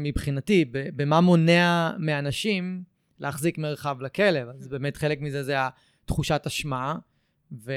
מבחינתי, 0.00 0.64
ב, 0.64 0.88
במה 0.96 1.20
מונע 1.20 1.90
מאנשים 1.98 2.82
להחזיק 3.18 3.58
מרחב 3.58 4.00
לכלב. 4.00 4.48
אז 4.48 4.68
באמת 4.68 4.96
חלק 4.96 5.20
מזה 5.20 5.42
זה 5.42 5.54
התחושת 6.04 6.42
אשמה, 6.46 6.98
ו, 7.52 7.72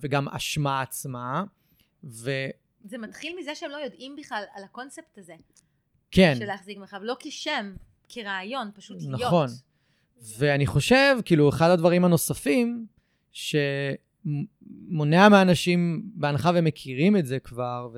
וגם 0.00 0.28
אשמה 0.28 0.82
עצמה, 0.82 1.44
וכן, 2.04 2.50
זה 2.84 2.98
מתחיל 2.98 3.36
מזה 3.40 3.54
שהם 3.54 3.70
לא 3.70 3.76
יודעים 3.76 4.16
בכלל 4.16 4.42
על 4.54 4.64
הקונספט 4.64 5.18
הזה, 5.18 5.34
כן. 6.10 6.34
של 6.38 6.44
להחזיק 6.44 6.78
מרחב, 6.78 7.00
לא 7.02 7.16
כשם, 7.20 7.74
כרעיון, 8.08 8.70
פשוט 8.74 9.02
להיות. 9.02 9.20
נכון. 9.20 9.46
ואני 10.38 10.66
חושב, 10.66 11.16
כאילו, 11.24 11.48
אחד 11.48 11.70
הדברים 11.70 12.04
הנוספים, 12.04 12.86
שמונע 14.24 15.28
מאנשים, 15.28 16.02
בהנחה 16.14 16.50
והם 16.54 16.64
מכירים 16.64 17.16
את 17.16 17.26
זה 17.26 17.38
כבר, 17.38 17.88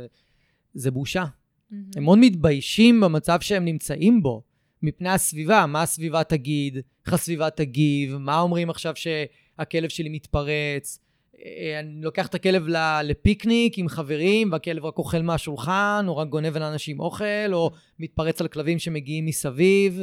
זה 0.74 0.90
בושה. 0.90 1.24
מהמם. 1.70 1.84
הם 1.96 2.04
מאוד 2.04 2.18
מתביישים 2.18 3.00
במצב 3.00 3.40
שהם 3.40 3.64
נמצאים 3.64 4.22
בו, 4.22 4.42
מפני 4.82 5.08
הסביבה, 5.08 5.66
מה 5.66 5.82
הסביבה 5.82 6.24
תגיד, 6.24 6.78
איך 7.06 7.14
הסביבה 7.14 7.50
תגיב, 7.50 8.16
מה 8.16 8.40
אומרים 8.40 8.70
עכשיו 8.70 8.92
שהכלב 8.96 9.88
שלי 9.88 10.08
מתפרץ. 10.08 10.98
אה, 11.44 11.80
אני 11.80 12.02
לוקח 12.02 12.26
את 12.26 12.34
הכלב 12.34 12.66
לפיקניק 13.04 13.78
עם 13.78 13.88
חברים, 13.88 14.52
והכלב 14.52 14.84
רק 14.84 14.98
אוכל 14.98 15.22
מהשולחן, 15.22 16.04
או 16.08 16.16
רק 16.16 16.28
גונב 16.28 16.58
לאנשים 16.58 17.00
אוכל, 17.00 17.52
או 17.52 17.70
מתפרץ 17.98 18.40
על 18.40 18.48
כלבים 18.48 18.78
שמגיעים 18.78 19.26
מסביב, 19.26 20.00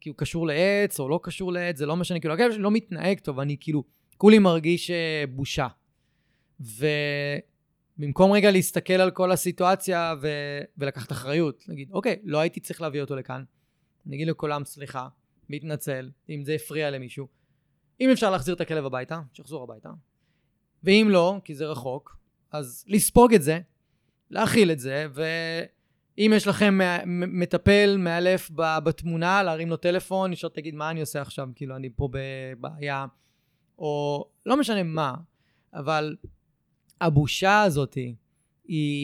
כי 0.00 0.08
הוא 0.08 0.16
קשור 0.16 0.46
לעץ, 0.46 1.00
או 1.00 1.08
לא 1.08 1.20
קשור 1.22 1.52
לעץ, 1.52 1.76
זה 1.76 1.86
לא 1.86 1.96
משנה, 1.96 2.20
כאילו, 2.20 2.34
הכלב 2.34 2.52
שלי 2.52 2.62
לא 2.62 2.70
מתנהג 2.70 3.18
טוב, 3.18 3.40
אני 3.40 3.56
כאילו, 3.60 3.84
כולי 4.16 4.38
מרגיש 4.38 4.90
אה, 4.90 5.24
בושה. 5.28 5.68
ובמקום 6.60 8.32
רגע 8.32 8.50
להסתכל 8.50 8.92
על 8.92 9.10
כל 9.10 9.32
הסיטואציה 9.32 10.14
ו... 10.22 10.28
ולקחת 10.78 11.12
אחריות, 11.12 11.64
להגיד, 11.68 11.90
אוקיי, 11.90 12.16
לא 12.24 12.38
הייתי 12.38 12.60
צריך 12.60 12.80
להביא 12.80 13.00
אותו 13.00 13.16
לכאן. 13.16 13.44
אני 14.06 14.16
אגיד 14.16 14.28
לכולם 14.28 14.64
סליחה, 14.64 15.08
מתנצל, 15.48 16.10
אם 16.30 16.44
זה 16.44 16.54
הפריע 16.54 16.90
למישהו. 16.90 17.28
אם 18.00 18.10
אפשר 18.10 18.30
להחזיר 18.30 18.54
את 18.54 18.60
הכלב 18.60 18.86
הביתה, 18.86 19.20
שיחזור 19.32 19.62
הביתה. 19.62 19.90
ואם 20.84 21.06
לא, 21.10 21.40
כי 21.44 21.54
זה 21.54 21.66
רחוק, 21.66 22.16
אז 22.52 22.84
לספוג 22.88 23.34
את 23.34 23.42
זה, 23.42 23.60
להכיל 24.30 24.70
את 24.70 24.78
זה, 24.78 25.06
ואם 25.14 26.32
יש 26.36 26.46
לכם 26.46 26.78
מטפל 27.06 27.96
מאלף 27.98 28.50
בתמונה, 28.54 29.42
להרים 29.42 29.68
לו 29.68 29.76
טלפון, 29.76 30.30
לשאול 30.30 30.52
תגיד 30.52 30.74
מה 30.74 30.90
אני 30.90 31.00
עושה 31.00 31.20
עכשיו, 31.20 31.48
כאילו 31.54 31.76
אני 31.76 31.90
פה 31.96 32.08
בבעיה, 32.12 33.06
או 33.78 34.24
לא 34.46 34.56
משנה 34.56 34.82
מה, 34.82 35.14
אבל 35.74 36.16
הבושה 37.00 37.62
הזאת 37.62 37.94
היא, 37.94 38.14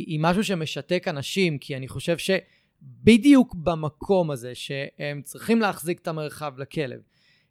היא 0.07 0.21
משהו 0.23 0.45
שמשתק 0.45 1.09
אנשים, 1.09 1.59
כי 1.59 1.77
אני 1.77 1.89
חושב 1.89 2.17
שבדיוק 2.19 3.55
במקום 3.55 4.31
הזה 4.31 4.55
שהם 4.55 5.23
צריכים 5.23 5.61
להחזיק 5.61 5.99
את 5.99 6.09
המרחב 6.09 6.59
לכלב, 6.59 7.01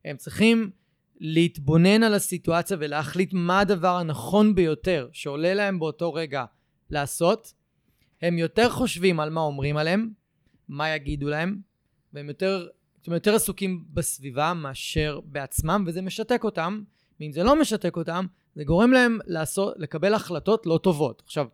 הם 0.05 0.17
צריכים 0.17 0.71
להתבונן 1.19 2.03
על 2.03 2.13
הסיטואציה 2.13 2.77
ולהחליט 2.79 3.29
מה 3.33 3.59
הדבר 3.59 3.95
הנכון 3.95 4.55
ביותר 4.55 5.09
שעולה 5.11 5.53
להם 5.53 5.79
באותו 5.79 6.13
רגע 6.13 6.45
לעשות, 6.89 7.53
הם 8.21 8.37
יותר 8.37 8.69
חושבים 8.69 9.19
על 9.19 9.29
מה 9.29 9.41
אומרים 9.41 9.77
עליהם, 9.77 10.09
מה 10.67 10.89
יגידו 10.89 11.29
להם, 11.29 11.59
והם 12.13 12.27
יותר, 12.27 12.67
יותר 13.07 13.35
עסוקים 13.35 13.85
בסביבה 13.93 14.53
מאשר 14.53 15.19
בעצמם, 15.25 15.83
וזה 15.87 16.01
משתק 16.01 16.43
אותם, 16.43 16.83
ואם 17.19 17.31
זה 17.31 17.43
לא 17.43 17.61
משתק 17.61 17.97
אותם, 17.97 18.25
זה 18.55 18.63
גורם 18.63 18.91
להם 18.91 19.19
לעשות, 19.25 19.73
לקבל 19.77 20.13
החלטות 20.13 20.65
לא 20.65 20.79
טובות. 20.83 21.21
עכשיו, 21.25 21.47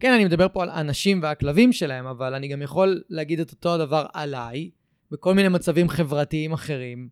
כן, 0.00 0.12
אני 0.12 0.24
מדבר 0.24 0.46
פה 0.52 0.62
על 0.62 0.70
אנשים 0.70 1.22
והכלבים 1.22 1.72
שלהם, 1.72 2.06
אבל 2.06 2.34
אני 2.34 2.48
גם 2.48 2.62
יכול 2.62 3.02
להגיד 3.08 3.40
את 3.40 3.50
אותו 3.50 3.74
הדבר 3.74 4.06
עליי, 4.12 4.70
בכל 5.10 5.34
מיני 5.34 5.48
מצבים 5.48 5.88
חברתיים 5.88 6.52
אחרים. 6.52 7.08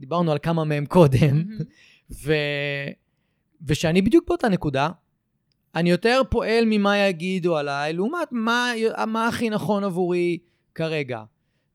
דיברנו 0.00 0.32
על 0.32 0.38
כמה 0.42 0.64
מהם 0.64 0.86
קודם. 0.86 1.44
ו... 2.24 2.32
ושאני 3.66 4.02
בדיוק 4.02 4.28
באותה 4.28 4.48
נקודה, 4.48 4.88
אני 5.74 5.90
יותר 5.90 6.22
פועל 6.30 6.64
ממה 6.66 6.98
יגידו 6.98 7.56
עליי, 7.56 7.92
לעומת 7.92 8.28
מה, 8.30 8.72
מה 9.06 9.28
הכי 9.28 9.50
נכון 9.50 9.84
עבורי 9.84 10.38
כרגע. 10.74 11.22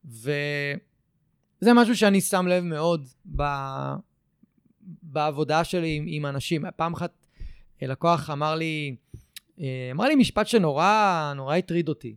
וזה 0.04 1.74
משהו 1.74 1.96
שאני 1.96 2.20
שם 2.20 2.46
לב 2.46 2.64
מאוד 2.64 3.08
ב... 3.36 3.42
בעבודה 5.12 5.64
שלי 5.64 5.96
עם, 5.96 6.04
עם 6.08 6.26
אנשים. 6.26 6.64
פעם 6.76 6.94
אחת 6.94 7.26
אה, 7.82 7.86
לקוח 7.86 8.30
אמר 8.30 8.54
לי, 8.54 8.96
אה, 9.60 9.88
אמר 9.92 10.04
לי 10.04 10.14
משפט 10.14 10.46
שנורא, 10.46 11.32
נורא 11.36 11.56
הטריד 11.56 11.88
אותי. 11.88 12.14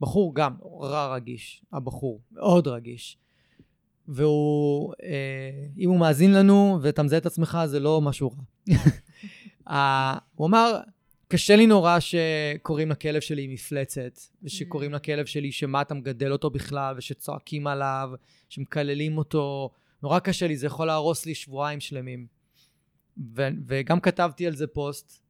בחור 0.00 0.34
גם, 0.34 0.54
נורא 0.62 1.14
רגיש, 1.14 1.62
הבחור, 1.72 2.20
מאוד 2.32 2.68
רגיש. 2.68 3.18
והוא, 4.08 4.94
אה, 5.02 5.66
אם 5.78 5.88
הוא 5.90 6.00
מאזין 6.00 6.32
לנו 6.32 6.78
ואתה 6.82 7.02
מזהה 7.02 7.18
את 7.18 7.26
עצמך, 7.26 7.58
זה 7.66 7.80
לא 7.80 8.00
משהו 8.00 8.30
רע. 8.30 8.74
הוא 10.34 10.46
אמר, 10.46 10.80
קשה 11.32 11.56
לי 11.56 11.66
נורא 11.66 11.98
שקוראים 12.00 12.90
לכלב 12.90 13.20
שלי 13.20 13.46
מפלצת, 13.46 14.18
ושקוראים 14.42 14.92
Mm. 14.92 14.96
לכלב 14.96 15.26
שלי 15.26 15.52
שמה 15.52 15.82
אתה 15.82 15.94
מגדל 15.94 16.32
אותו 16.32 16.50
בכלל, 16.50 16.94
ושצועקים 16.98 17.66
עליו, 17.66 18.10
שמקללים 18.48 19.18
אותו. 19.18 19.70
נורא 20.02 20.18
קשה 20.18 20.46
לי, 20.46 20.56
זה 20.56 20.66
יכול 20.66 20.86
להרוס 20.86 21.26
לי 21.26 21.34
שבועיים 21.34 21.80
שלמים. 21.80 22.26
ו- 23.36 23.48
וגם 23.66 24.00
כתבתי 24.00 24.46
על 24.46 24.56
זה 24.56 24.66
פוסט, 24.66 25.22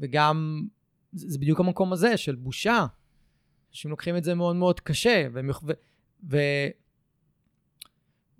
וגם, 0.00 0.66
זה, 1.12 1.30
זה 1.30 1.38
בדיוק 1.38 1.60
המקום 1.60 1.92
הזה 1.92 2.16
של 2.16 2.34
בושה. 2.34 2.86
אנשים 3.70 3.90
לוקחים 3.90 4.16
את 4.16 4.24
זה 4.24 4.34
מאוד 4.34 4.56
מאוד 4.56 4.80
קשה, 4.80 5.26
והם 5.32 5.50
יוכ- 5.50 5.62
ו- 5.66 5.72
ו- 6.30 6.68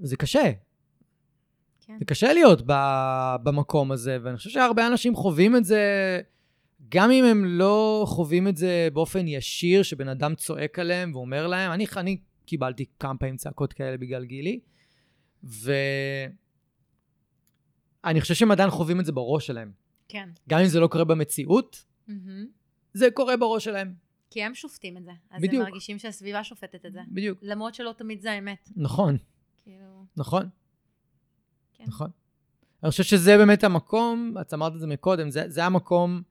וזה 0.01 0.17
קשה. 0.17 0.53
כן. 1.87 1.97
זה 1.99 2.05
קשה 2.05 2.33
להיות 2.33 2.63
ב- 2.67 3.37
במקום 3.43 3.93
הזה, 3.93 4.19
ואני 4.23 4.37
חושב 4.37 4.51
שהרבה 4.51 4.87
אנשים 4.87 5.15
חווים 5.15 5.57
את 5.57 5.65
זה, 5.65 5.83
גם 6.89 7.11
אם 7.11 7.25
הם 7.25 7.45
לא 7.45 8.05
חווים 8.09 8.49
את 8.49 8.57
זה 8.57 8.89
באופן 8.93 9.29
ישיר, 9.29 9.83
שבן 9.83 10.09
אדם 10.09 10.35
צועק 10.35 10.79
עליהם 10.79 11.15
ואומר 11.15 11.47
להם, 11.47 11.73
אני, 11.73 11.87
אני 11.97 12.21
קיבלתי 12.47 12.85
כמה 13.01 13.19
פעמים 13.19 13.37
צעקות 13.37 13.73
כאלה 13.73 13.97
בגלל 13.97 14.25
גילי, 14.25 14.61
ואני 18.05 18.21
חושב 18.21 18.35
שהם 18.35 18.51
עדיין 18.51 18.71
חווים 18.71 19.01
את 19.01 19.05
זה 19.05 19.13
בראש 19.13 19.47
שלהם. 19.47 19.73
כן. 20.09 20.29
גם 20.49 20.61
אם 20.61 20.67
זה 20.67 20.81
לא 20.81 20.87
קורה 20.87 21.05
במציאות, 21.05 21.85
מהמם. 22.09 22.47
זה 22.95 23.09
קורה 23.15 23.37
בראש 23.37 23.65
שלהם. 23.65 23.95
כי 24.31 24.43
הם 24.43 24.55
שופטים 24.55 24.97
את 24.97 25.05
זה. 25.05 25.11
אז 25.31 25.43
בדיוק. 25.43 25.63
הם 25.63 25.69
מרגישים 25.71 25.99
שהסביבה 25.99 26.45
שופטת 26.45 26.87
את 26.87 26.93
זה. 26.93 27.01
בדיוק. 27.09 27.39
למרות 27.43 27.75
שלא 27.75 27.95
תמיד 27.97 28.21
זה 28.21 28.33
האמת. 28.33 28.69
נכון, 28.77 29.17
כאילו... 29.63 30.05
נכון. 30.17 30.49
כן. 31.75 31.85
נכון. 31.87 32.11
אני 32.83 32.91
חושב 32.91 33.03
שזה 33.03 33.37
באמת 33.37 33.65
המקום, 33.65 34.35
את 34.41 34.55
אמרת 34.55 34.75
את 34.75 34.81
זה 34.81 34.87
מקודם, 34.87 35.31
זה, 35.31 35.45
זה 35.49 35.65
המקום 35.65 36.23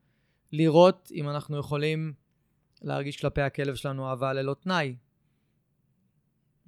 לראות 0.51 1.11
אם 1.15 1.29
אנחנו 1.29 1.57
יכולים 1.57 2.13
להרגיש 2.81 3.21
כלפי 3.21 3.41
הכלב 3.41 3.75
שלנו 3.75 4.09
אהבה 4.09 4.33
ללא 4.33 4.53
תנאי. 4.53 4.95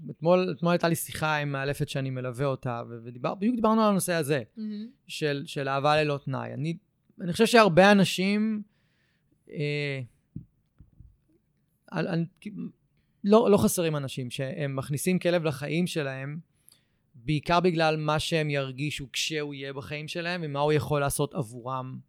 אתמול, 0.09 0.51
אתמול 0.57 0.71
הייתה 0.71 0.89
לי 0.89 0.95
שיחה 0.95 1.37
עם 1.37 1.51
מאלפת 1.51 1.89
שאני 1.89 2.09
מלווה 2.09 2.45
אותה, 2.45 2.81
ו- 2.89 2.97
ודיבר, 3.03 3.35
בדיוק 3.35 3.55
דיברנו 3.55 3.81
על 3.81 3.89
הנושא 3.89 4.13
הזה, 4.13 4.43
מהמם. 4.57 4.87
של, 5.07 5.43
של 5.45 5.69
אהבה 5.69 6.03
ללא 6.03 6.19
תנאי. 6.25 6.53
אני, 6.53 6.77
אני 7.21 7.31
חושב 7.31 7.45
שהרבה 7.45 7.91
אנשים, 7.91 8.61
אה, 9.49 10.01
על, 11.87 12.07
על, 12.07 12.25
לא, 13.23 13.47
לא 13.51 13.57
חסרים 13.57 13.95
אנשים 13.95 14.29
שהם 14.29 14.75
מכניסים 14.75 15.19
כלב 15.19 15.43
לחיים 15.43 15.87
שלהם, 15.87 16.39
בעיקר 17.15 17.59
בגלל 17.59 17.97
מה 17.97 18.19
שהם 18.19 18.49
ירגישו 18.49 19.11
כשהוא 19.11 19.53
יהיה 19.53 19.73
בחיים 19.73 20.07
שלהם, 20.07 20.41
ומה 20.43 20.59
הוא 20.59 20.73
יכול 20.73 21.01
לעשות 21.01 21.33
עבורם. 21.33 21.99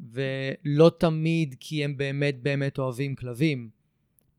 ולא 0.00 0.90
תמיד 0.98 1.54
כי 1.60 1.84
הם 1.84 1.96
באמת 1.96 2.42
באמת 2.42 2.78
אוהבים 2.78 3.14
כלבים. 3.14 3.81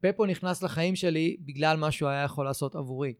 פפו 0.04 0.26
נכנס 0.26 0.64
לחיים 0.64 0.96
שלי 0.96 1.38
בגלל 1.40 1.78
מה 1.78 1.92
שהוא 1.92 2.10
היה 2.10 2.24
יכול 2.24 2.46
לעשות 2.46 2.76
עבורי. 2.76 3.14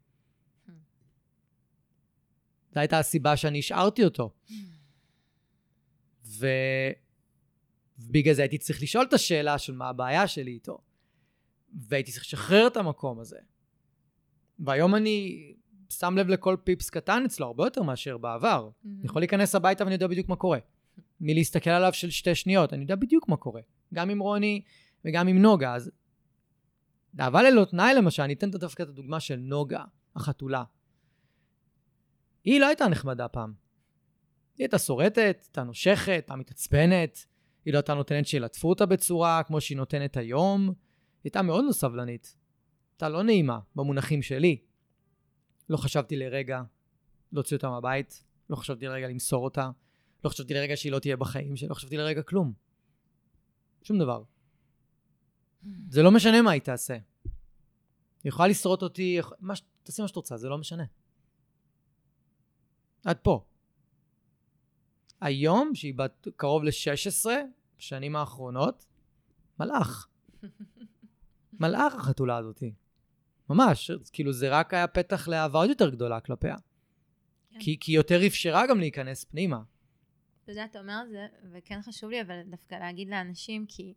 זו 2.74 2.80
הייתה 2.80 3.00
הסיבה 3.00 3.38
שאני 3.38 3.60
השארתי 3.60 4.04
אותו. 4.04 4.34
ו... 6.26 6.48
ובגלל 8.00 8.34
זה 8.34 8.42
הייתי 8.42 8.58
צריך 8.58 8.82
לשאול 8.82 9.06
את 9.06 9.14
השאלה 9.14 9.58
של 9.58 9.74
מה 9.74 9.90
הבעיה 9.90 10.28
שלי 10.28 10.52
איתו. 10.52 10.78
והייתי 11.74 12.12
צריך 12.12 12.24
לשחרר 12.24 12.68
את 12.68 12.78
המקום 12.78 13.20
הזה. 13.20 13.38
והיום 14.60 14.96
אני 14.96 15.54
שם 15.90 16.18
לב 16.18 16.28
לכל 16.28 16.58
פיפס 16.64 16.90
קטן 16.90 17.24
אצלו, 17.26 17.46
הרבה 17.46 17.66
יותר 17.66 17.84
מאשר 17.84 18.18
בעבר. 18.18 18.70
מהמם. 18.84 18.98
אני 19.00 19.06
יכול 19.06 19.22
להיכנס 19.22 19.56
הביתה 19.56 19.84
ואני 19.84 19.96
יודע 19.96 20.08
בדיוק 20.08 20.30
מה 20.30 20.36
קורה. 20.36 20.60
מלהסתכל 21.22 21.70
עליו 21.70 21.94
של 21.94 22.10
שתי 22.10 22.36
שניות, 22.36 22.74
אני 22.74 22.82
יודע 22.82 22.96
בדיוק 22.96 23.28
מה 23.28 23.38
קורה. 23.38 23.62
גם 23.94 24.10
עם 24.10 24.20
רוני 24.20 24.62
וגם 25.06 25.28
עם 25.28 25.38
נוגה. 25.42 25.76
אז 25.76 25.92
אהבה 27.20 27.44
ללא 27.44 27.66
תנאי 27.66 27.94
למשל, 27.94 28.24
אני 28.24 28.34
אתן 28.34 28.52
דווקא 28.52 28.84
את 28.84 28.88
הדוגמה 28.88 29.20
של 29.20 29.36
נוגה, 29.36 29.84
החתולה. 30.16 30.64
היא 32.44 32.60
לא 32.60 32.68
הייתה 32.68 32.88
נחמדה 32.88 33.28
פעם. 33.28 33.54
היא 34.58 34.64
הייתה 34.64 34.80
שורטת, 34.80 35.38
הייתה 35.42 35.64
נושכת, 35.64 36.08
הייתה 36.08 36.36
מתעצבנת, 36.36 37.26
היא 37.66 37.74
לא 37.74 37.78
הייתה 37.78 37.94
נותנת 37.94 38.28
שילטפו 38.28 38.70
אותה 38.70 38.86
בצורה 38.86 39.44
כמו 39.44 39.62
שהיא 39.62 39.78
נותנת 39.78 40.18
היום. 40.18 40.62
היא 40.68 40.76
הייתה 41.24 41.42
מאוד 41.42 41.66
לא 41.68 41.72
סבלנית. 41.72 42.36
הייתה 42.94 43.10
לא 43.10 43.24
נעימה 43.24 43.60
במונחים 43.76 44.22
שלי. 44.22 44.62
לא 45.70 45.78
חשבתי 45.78 46.16
לרגע 46.16 46.62
להוציא 47.32 47.58
אותה 47.58 47.70
מהבית, 47.70 48.24
לא 48.50 48.56
חשבתי 48.56 48.86
לרגע 48.86 49.08
למסור 49.08 49.44
אותה, 49.44 49.70
לא 50.24 50.30
חשבתי 50.30 50.54
לרגע 50.54 50.78
שהיא 50.78 50.92
לא 50.92 51.00
תהיה 51.00 51.18
בחיים 51.18 51.56
שלי, 51.56 51.70
לא 51.70 51.74
חשבתי 51.74 51.98
לרגע 51.98 52.22
כלום. 52.22 52.54
שום 53.84 54.00
דבר. 54.00 54.24
זה 55.90 56.04
לא 56.04 56.12
משנה 56.12 56.42
מה 56.42 56.52
היא 56.52 56.62
תעשה. 56.62 56.94
היא 56.94 58.30
יכולה 58.30 58.48
לשרוט 58.48 58.82
אותי, 58.82 59.20
מה, 59.40 59.54
תעשי 59.84 60.02
מה 60.02 60.08
שאת 60.08 60.16
רוצה, 60.16 60.38
זה 60.38 60.50
לא 60.50 60.58
משנה. 60.58 60.84
עד 63.06 63.18
פה. 63.18 63.46
היום, 65.22 65.76
שהיא 65.76 65.94
בת 65.96 66.28
קרוב 66.36 66.64
ל-16, 66.64 67.30
בשנים 67.78 68.16
האחרונות, 68.16 68.86
מלאך. 69.60 70.08
מלאך 71.62 71.96
החתולה 71.96 72.38
הזאתי. 72.38 72.74
ממש, 73.50 73.92
כאילו 74.14 74.34
זה 74.34 74.50
רק 74.50 74.74
היה 74.74 74.88
פתח 74.88 75.28
לאהבה 75.28 75.60
עוד 75.60 75.70
יותר 75.70 75.90
גדולה 75.90 76.20
כלפיה. 76.20 76.56
כן. 77.50 77.60
כי, 77.60 77.78
היא 77.88 77.96
יותר 77.96 78.28
אפשרה 78.28 78.68
גם 78.68 78.80
להיכנס 78.80 79.24
פנימה. 79.24 79.62
אתה 80.44 80.52
יודע, 80.52 80.66
אתה 80.66 80.80
אומר 80.80 81.02
את 81.04 81.10
זה, 81.10 81.28
וכן 81.52 81.82
חשוב 81.82 82.10
לי 82.10 82.22
אבל 82.22 82.42
דווקא 82.50 82.76
להגיד 82.76 83.10
לאנשים, 83.10 83.66
כי 83.68 83.94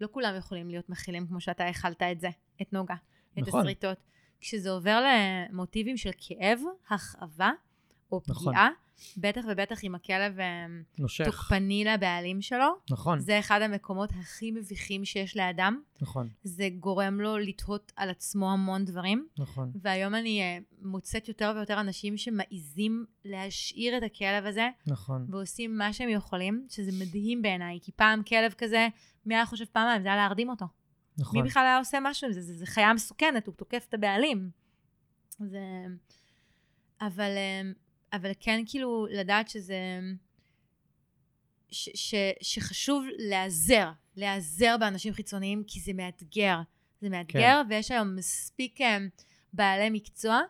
לא 0.00 0.08
כולם 0.10 0.34
יכולים 0.36 0.70
להיות 0.70 0.88
מכילים 0.88 1.26
כמו 1.26 1.40
שאתה 1.40 1.66
הכלת 1.66 2.02
את 2.02 2.20
זה, 2.20 2.28
את 2.62 2.72
נוגה, 2.72 2.94
נכון. 3.36 3.42
את 3.42 3.48
השריטות. 3.48 3.98
כשזה 4.40 4.70
עובר 4.70 5.04
למוטיבים 5.04 5.96
של 5.96 6.10
כאב, 6.18 6.60
הכאבה 6.88 7.50
או 8.12 8.20
נכון. 8.28 8.52
פגיעה, 8.52 8.68
בטח 9.16 9.44
ובטח 9.48 9.84
אם 9.84 9.94
הכלב 9.94 10.40
אה, 10.40 10.66
נושך. 10.98 11.24
תוקפני 11.24 11.84
לבעלים 11.84 12.42
שלו. 12.42 12.66
נכון. 12.90 13.18
זה 13.18 13.38
אחד 13.38 13.62
המקומות 13.62 14.10
הכי 14.20 14.50
מביכים 14.50 15.04
שיש 15.04 15.36
לאדם. 15.36 15.80
נכון. 16.00 16.28
זה 16.42 16.68
גורם 16.80 17.20
לו 17.20 17.38
לתהות 17.38 17.92
על 17.96 18.10
עצמו 18.10 18.52
המון 18.52 18.84
דברים. 18.84 19.26
נכון. 19.38 19.72
והיום 19.82 20.14
אני 20.14 20.42
אה, 20.42 20.58
מוצאת 20.82 21.28
יותר 21.28 21.52
ויותר 21.56 21.80
אנשים 21.80 22.16
שמעיזים 22.16 23.04
להשאיר 23.24 23.98
את 23.98 24.02
הכלב 24.02 24.46
הזה. 24.46 24.68
נכון. 24.86 25.26
ועושים 25.28 25.78
מה 25.78 25.92
שהם 25.92 26.08
יכולים, 26.08 26.66
שזה 26.70 26.90
מדהים 27.04 27.42
בעיניי, 27.42 27.78
כי 27.82 27.92
פעם 27.92 28.22
כלב 28.22 28.52
כזה, 28.52 28.88
מי 29.26 29.34
היה 29.34 29.46
חושב 29.46 29.64
פעמיים? 29.64 30.02
זה 30.02 30.08
היה 30.08 30.16
להרדים 30.16 30.50
אותו. 30.50 30.66
נכון. 31.18 31.42
מי 31.42 31.48
בכלל 31.48 31.62
היה 31.62 31.78
עושה 31.78 31.98
משהו 32.02 32.26
עם 32.26 32.32
זה? 32.32 32.40
זה, 32.40 32.54
זה 32.54 32.66
חיה 32.66 32.92
מסוכנת, 32.92 33.46
הוא 33.46 33.54
תוקף 33.54 33.86
את 33.88 33.94
הבעלים. 33.94 34.50
זה... 35.38 35.60
אבל 37.00 37.30
אה, 37.36 37.62
אבל 38.16 38.30
כן 38.40 38.60
כאילו 38.66 39.06
לדעת 39.10 39.48
שזה... 39.48 40.00
ש, 41.70 41.88
ש, 41.94 42.14
שחשוב 42.40 43.04
להיעזר, 43.18 43.90
להיעזר 44.16 44.76
באנשים 44.80 45.12
חיצוניים, 45.12 45.64
כי 45.66 45.80
זה 45.80 45.92
מאתגר. 45.92 46.58
זה 47.00 47.08
מאתגר, 47.08 47.62
כן. 47.64 47.66
ויש 47.68 47.90
היום 47.90 48.16
מספיק 48.16 48.80
um, 48.80 48.84
בעלי 49.52 49.90
מקצוע, 49.90 50.40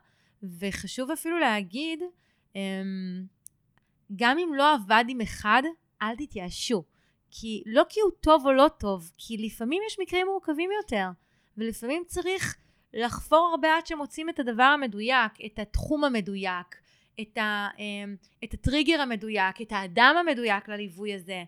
וחשוב 0.43 1.11
אפילו 1.11 1.39
להגיד, 1.39 2.01
um, 2.53 2.57
גם 4.17 4.39
אם 4.39 4.55
לא 4.55 4.75
עבד 4.75 5.05
עם 5.09 5.21
אחד, 5.21 5.63
אל 6.03 6.17
תתייאשו. 6.17 6.85
כי 7.31 7.63
לא 7.67 7.83
כי 7.89 8.01
הוא 8.01 8.11
טוב 8.21 8.47
או 8.47 8.53
לא 8.53 8.69
טוב, 8.79 9.11
כי 9.19 9.37
לפעמים 9.37 9.83
יש 9.87 9.97
מקרים 10.01 10.27
מורכבים 10.27 10.71
יותר, 10.83 11.09
ולפעמים 11.57 12.03
צריך 12.07 12.57
לחפור 12.95 13.49
הרבה 13.51 13.77
עד 13.77 13.87
שמוצאים 13.87 14.29
את 14.29 14.39
הדבר 14.39 14.63
המדויק, 14.63 15.33
את 15.47 15.59
התחום 15.59 16.05
המדויק, 16.05 16.77
את, 17.21 17.39
ה, 17.39 17.69
אמ, 17.79 18.17
את 18.45 18.55
הטריגר 18.55 19.01
המדויק, 19.01 19.61
את 19.63 19.73
האדם 19.73 20.17
המדויק 20.21 20.69
לליווי 20.69 21.15
הזה. 21.15 21.45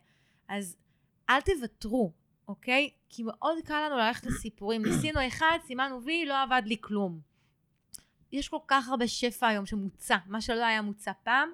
אז 0.49 0.77
אל 1.31 1.41
תוותרו, 1.41 2.13
אוקיי? 2.49 2.91
כי 3.09 3.23
מאוד 3.23 3.59
קל 3.65 3.87
לנו 3.87 3.97
ללכת 3.97 4.27
לסיפורים. 4.27 4.83
ניסינו 4.87 5.27
אחד, 5.27 5.59
סימנו 5.67 6.03
וי, 6.05 6.27
לא 6.27 6.43
עבד 6.43 6.63
לי 6.67 6.77
כלום. 6.81 7.21
יש 8.33 8.49
כל 8.49 8.59
כך 8.69 8.89
הרבה 8.89 9.09
שפע 9.09 9.49
היום 9.49 9.67
שמוצע, 9.67 10.17
מה 10.27 10.41
שלא 10.41 10.65
היה 10.65 10.83
מוצע 10.83 11.13
פעם. 11.23 11.51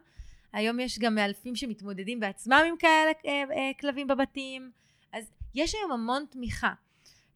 היום 0.52 0.80
יש 0.80 0.98
גם 0.98 1.14
מאלפים 1.14 1.56
שמתמודדים 1.56 2.20
בעצמם 2.20 2.62
עם 2.68 2.76
כאלה 2.76 3.12
אה, 3.26 3.44
אה, 3.56 3.70
כלבים 3.80 4.06
בבתים. 4.06 4.70
אז 5.12 5.30
יש 5.54 5.74
היום 5.74 5.92
המון 5.92 6.24
תמיכה, 6.30 6.72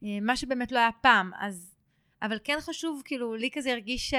אה, 0.02 0.18
מה 0.22 0.36
שבאמת 0.36 0.72
לא 0.72 0.78
היה 0.78 0.92
פעם. 1.00 1.30
אז, 1.38 1.74
אבל 2.22 2.38
כן 2.44 2.56
חשוב, 2.60 3.02
כאילו, 3.04 3.34
לי 3.34 3.50
כזה 3.52 3.72
הרגיש 3.72 4.14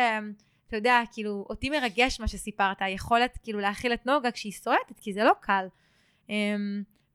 אתה 0.68 0.76
יודע, 0.76 1.01
כאילו, 1.13 1.45
אותי 1.49 1.70
מרגש 1.70 2.20
מה 2.20 2.28
שסיפרת, 2.28 2.78
היכולת 2.80 3.38
כאילו 3.43 3.59
להכיל 3.59 3.93
את 3.93 4.05
נוגה 4.05 4.32
כשהיא 4.32 4.51
סועטת, 4.51 4.99
כי 4.99 5.13
זה 5.13 5.24
לא 5.24 5.34
קל. 5.41 5.68
Um, 6.28 6.32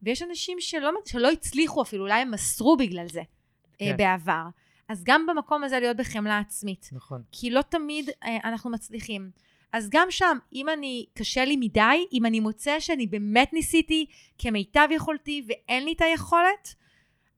ויש 0.02 0.22
אנשים 0.22 0.60
שלא, 0.60 0.90
שלא 1.04 1.30
הצליחו 1.30 1.82
אפילו, 1.82 2.04
אולי 2.04 2.20
הם 2.20 2.30
מסרו 2.30 2.76
בגלל 2.76 3.08
זה 3.08 3.20
uh, 3.20 3.78
כן. 3.78 3.96
בעבר. 3.96 4.44
אז 4.88 5.04
גם 5.04 5.26
במקום 5.26 5.64
הזה 5.64 5.80
להיות 5.80 5.96
בחמלה 5.96 6.38
עצמית. 6.38 6.90
נכון. 6.92 7.22
כי 7.32 7.50
לא 7.50 7.62
תמיד 7.62 8.08
uh, 8.08 8.26
אנחנו 8.44 8.70
מצליחים. 8.70 9.30
אז 9.72 9.88
גם 9.90 10.10
שם, 10.10 10.38
אם 10.52 10.68
אני, 10.68 11.06
קשה 11.14 11.44
לי 11.44 11.56
מדי, 11.56 12.06
אם 12.12 12.26
אני 12.26 12.40
מוצא 12.40 12.80
שאני 12.80 13.06
באמת 13.06 13.52
ניסיתי 13.52 14.06
כמיטב 14.38 14.88
יכולתי 14.90 15.44
ואין 15.46 15.84
לי 15.84 15.92
את 15.92 16.00
היכולת, 16.00 16.74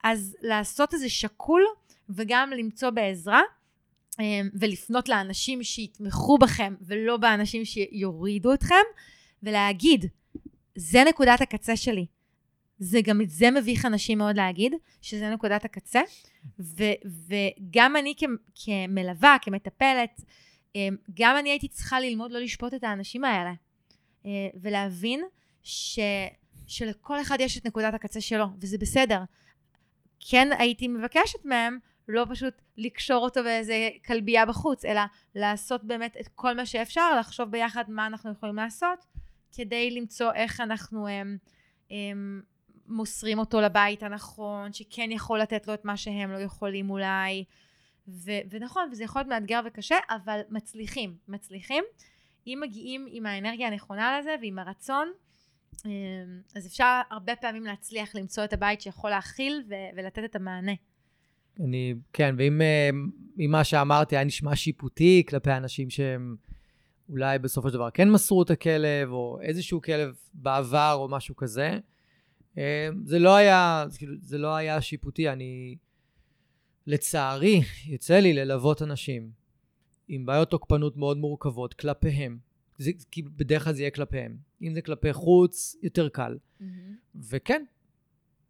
אז 0.05 0.37
לעשות 0.41 0.95
איזה 0.95 1.09
שקול 1.09 1.63
וגם 2.09 2.51
למצוא 2.51 2.91
בעזרה. 2.91 3.41
אמ, 4.21 4.49
ולפנות 4.61 5.09
לאנשים 5.09 5.63
שיתמכו 5.63 6.39
בכם 6.39 6.75
ולא 6.81 7.17
באנשים 7.17 7.65
שיורידו 7.65 8.55
אתכם, 8.55 8.85
ולהגיד, 9.43 10.07
זה 10.77 11.05
נקודת 11.09 11.41
הקצה 11.41 11.77
שלי. 11.77 12.07
זה 12.79 13.01
גם 13.05 13.21
את 13.21 13.31
זה 13.31 13.51
מביך 13.51 13.87
אנשים 13.87 14.19
מאוד 14.19 14.37
להגיד, 14.37 14.73
שזה 15.03 15.31
נקודת 15.31 15.65
הקצה. 15.65 16.01
ו- 16.61 17.09
וגם 17.29 17.97
אני 17.97 18.15
כ- 18.17 18.25
כמלווה, 18.65 19.37
כמטפלת, 19.43 20.21
אמ, 20.75 20.97
גם 21.15 21.37
אני 21.39 21.51
הייתי 21.51 21.69
צריכה 21.69 22.01
ללמוד 22.01 22.33
לא 22.33 22.39
לשפוט 22.41 22.75
את 22.75 22.85
האנשים 22.85 23.25
האלה. 23.25 23.53
אה, 24.27 24.31
ולהבין 24.55 25.21
ש- 25.63 25.99
שלכל 26.67 27.21
אחד 27.21 27.37
יש 27.41 27.59
את 27.59 27.67
נקודת 27.67 27.95
הקצה 27.95 28.21
שלו, 28.21 28.47
וזה 28.61 28.79
בסדר. 28.79 29.21
כן 30.21 30.49
הייתי 30.59 30.89
מבקשת 30.89 31.45
מהם 31.45 31.79
לא 32.09 32.27
פשוט 32.31 32.55
לקשור 32.77 33.25
אותו 33.25 33.43
באיזה 33.43 33.89
כלבייה 34.07 34.47
בחוץ, 34.47 34.85
אלא 34.85 35.01
לעשות 35.35 35.85
באמת 35.85 36.17
את 36.21 36.29
כל 36.35 36.57
מה 36.57 36.67
שאפשר, 36.67 37.19
לחשוב 37.19 37.51
ביחד 37.51 37.85
מה 37.89 38.07
אנחנו 38.07 38.33
יכולים 38.33 38.57
לעשות, 38.57 39.05
כדי 39.53 39.91
למצוא 39.91 40.33
איך 40.33 40.61
אנחנו 40.61 41.09
הם, 41.09 41.39
הם, 41.91 42.43
מוסרים 42.87 43.39
אותו 43.39 43.61
לבית 43.61 44.03
הנכון, 44.03 44.73
שכן 44.73 45.11
יכול 45.11 45.41
לתת 45.41 45.69
לו 45.69 45.75
את 45.75 45.85
מה 45.85 45.97
שהם 45.97 46.33
לא 46.33 46.39
יכולים 46.39 46.91
אולי. 46.91 47.45
ו- 48.09 48.41
ונכון, 48.51 48.89
וזה 48.93 49.05
יכול 49.05 49.21
להיות 49.21 49.29
מאתגר 49.29 49.61
וקשה, 49.65 49.97
אבל 50.11 50.41
מצליחים, 50.51 51.17
מצליחים. 51.29 51.85
אם 52.47 52.59
מגיעים 52.63 53.07
עם 53.11 53.27
האנרגיה 53.27 53.67
הנכונה 53.67 54.19
לזה 54.19 54.35
ועם 54.41 54.59
הרצון, 54.59 55.13
אז 56.57 56.67
אפשר 56.67 57.01
הרבה 57.11 57.37
פעמים 57.37 57.65
להצליח 57.65 58.15
למצוא 58.15 58.45
את 58.45 58.53
הבית 58.53 58.81
שיכול 58.81 59.11
להכיל 59.11 59.65
ו- 59.69 59.97
ולתת 59.97 60.25
את 60.25 60.37
המענה. 60.37 60.73
אני, 61.61 61.95
כן, 62.13 62.35
ואם 62.39 62.61
אה, 62.63 62.91
מה 63.49 63.65
שאמרתי 63.65 64.17
היה 64.17 64.25
נשמע 64.25 64.57
שיפוטי 64.57 65.23
כלפי 65.29 65.53
אנשים 65.53 65.91
שהם 65.91 66.37
אולי 67.09 67.39
בסופו 67.39 67.69
של 67.69 67.75
דבר 67.75 67.91
כן 67.91 68.11
מסרו 68.11 68.43
את 68.43 68.51
הכלב, 68.51 69.11
או 69.11 69.39
איזשהו 69.43 69.83
כלב 69.83 70.15
בעבר, 70.35 70.97
או 70.99 71.09
משהו 71.09 71.37
כזה, 71.37 71.79
אה, 72.59 72.89
זה 73.05 73.19
לא 73.19 73.37
היה, 73.37 73.85
כאילו, 73.99 74.15
זה 74.21 74.39
לא 74.39 74.55
היה 74.55 74.81
שיפוטי. 74.81 75.29
אני, 75.29 75.77
לצערי, 76.87 77.61
יוצא 77.87 78.15
לי 78.15 78.33
ללוות 78.33 78.83
אנשים 78.83 79.31
עם 80.09 80.27
בעיות 80.27 80.51
תוקפנות 80.51 80.97
מאוד 80.97 81.17
מורכבות 81.17 81.75
כלפיהם. 81.75 82.39
זה, 82.79 82.91
כי 83.11 83.23
בדרך 83.23 83.65
כלל 83.65 83.73
זה 83.73 83.83
יהיה 83.83 83.91
כלפיהם. 83.91 84.37
אם 84.63 84.75
זה 84.75 84.83
כלפי 84.83 85.13
חוץ, 85.13 85.77
יותר 85.83 86.09
קל. 86.09 86.39
Mm-hmm. 86.61 86.65
וכן, 87.31 87.65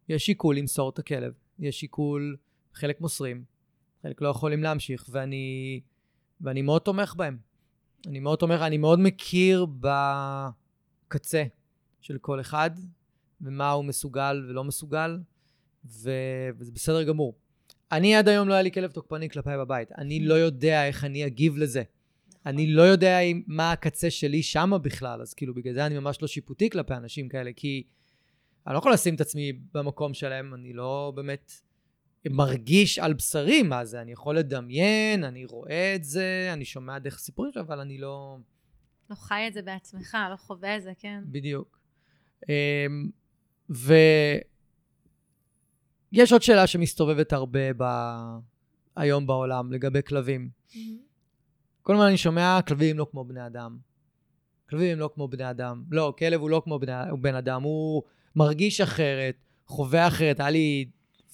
יש 0.09 0.25
שיקול 0.25 0.57
למסור 0.57 0.89
את 0.89 0.99
הכלב. 0.99 1.33
יש 1.59 1.79
שיקול 1.79 2.37
חלק 2.75 3.01
מוסרים, 3.01 3.43
חלק 4.03 4.21
לא 4.21 4.27
יכולים 4.27 4.63
להמשיך, 4.63 5.05
ואני, 5.11 5.81
ואני 6.41 6.61
מאוד 6.61 6.81
תומך 6.81 7.15
בהם. 7.17 7.37
אני 8.07 8.19
מאוד 8.19 8.39
תומך, 8.39 8.61
אני 8.61 8.77
מאוד 8.77 8.99
מכיר 8.99 9.65
בקצה 11.07 11.43
של 12.01 12.17
כל 12.17 12.39
אחד, 12.39 12.71
ומה 13.41 13.71
הוא 13.71 13.85
מסוגל 13.85 14.45
ולא 14.49 14.63
מסוגל, 14.63 15.19
ו... 15.85 16.11
וזה 16.57 16.71
בסדר 16.71 17.03
גמור. 17.03 17.35
אני 17.91 18.15
עד 18.15 18.27
היום 18.27 18.47
לא 18.47 18.53
היה 18.53 18.63
לי 18.63 18.71
כלב 18.71 18.91
תוקפני 18.91 19.29
כלפיי 19.29 19.57
בבית. 19.57 19.91
אני 19.91 20.19
לא 20.19 20.33
יודע 20.33 20.87
איך 20.87 21.03
אני 21.03 21.25
אגיב 21.25 21.57
לזה. 21.57 21.83
אני 22.45 22.67
לא 22.67 22.81
יודע 22.81 23.17
מה 23.47 23.71
הקצה 23.71 24.09
שלי 24.09 24.43
שמה 24.43 24.77
בכלל, 24.77 25.21
אז 25.21 25.33
כאילו 25.33 25.53
בגלל 25.53 25.73
זה 25.73 25.85
אני 25.85 25.99
ממש 25.99 26.21
לא 26.21 26.27
שיפוטי 26.27 26.69
כלפי 26.69 26.93
אנשים 26.93 27.29
כאלה, 27.29 27.51
כי 27.55 27.83
אני 28.67 28.73
לא 28.73 28.79
יכול 28.79 28.93
לשים 28.93 29.15
את 29.15 29.21
עצמי 29.21 29.53
במקום 29.73 30.13
שלהם, 30.13 30.53
אני 30.53 30.73
לא 30.73 31.13
באמת 31.15 31.53
מרגיש 32.29 32.99
על 32.99 33.13
בשרי 33.13 33.63
מה 33.63 33.85
זה, 33.85 34.01
אני 34.01 34.11
יכול 34.11 34.37
לדמיין, 34.37 35.23
אני 35.23 35.45
רואה 35.45 35.95
את 35.95 36.03
זה, 36.03 36.49
אני 36.53 36.65
שומע 36.65 36.99
דרך 36.99 37.17
סיפורים 37.19 37.51
שלו, 37.51 37.61
אבל 37.61 37.79
אני 37.79 37.97
לא... 37.97 38.37
לא 39.09 39.15
חי 39.15 39.47
את 39.47 39.53
זה 39.53 39.61
בעצמך, 39.61 40.17
לא 40.31 40.35
חווה 40.35 40.77
את 40.77 40.83
זה, 40.83 40.91
כן. 40.99 41.23
בדיוק. 41.25 41.79
אמ, 42.49 43.09
ויש 43.69 43.91
עוד 46.31 46.41
שאלה 46.41 46.67
שמסתובבת 46.67 47.33
הרבה 47.33 47.73
ב... 47.77 47.83
היום 48.95 49.27
בעולם 49.27 49.71
לגבי 49.73 49.99
כלבים. 50.07 50.49
כל 51.81 51.93
הזמן 51.93 52.05
אני 52.05 52.17
שומע, 52.17 52.59
כלבים 52.67 52.97
לא 52.97 53.07
כמו 53.11 53.25
בני 53.25 53.45
אדם. 53.45 53.77
כלבים 54.69 54.91
הם 54.91 54.99
לא 54.99 55.09
כמו 55.13 55.27
בני 55.27 55.49
אדם. 55.49 55.83
לא, 55.91 56.13
כלב 56.17 56.41
הוא 56.41 56.49
לא 56.49 56.61
כמו 56.63 56.79
בני, 56.79 57.09
הוא 57.09 57.19
בן 57.19 57.35
אדם, 57.35 57.63
הוא 57.63 58.03
מרגיש 58.35 58.81
אחרת, 58.81 59.35
חווה 59.67 60.07
אחרת. 60.07 60.39
היה 60.39 60.49
לי 60.49 60.85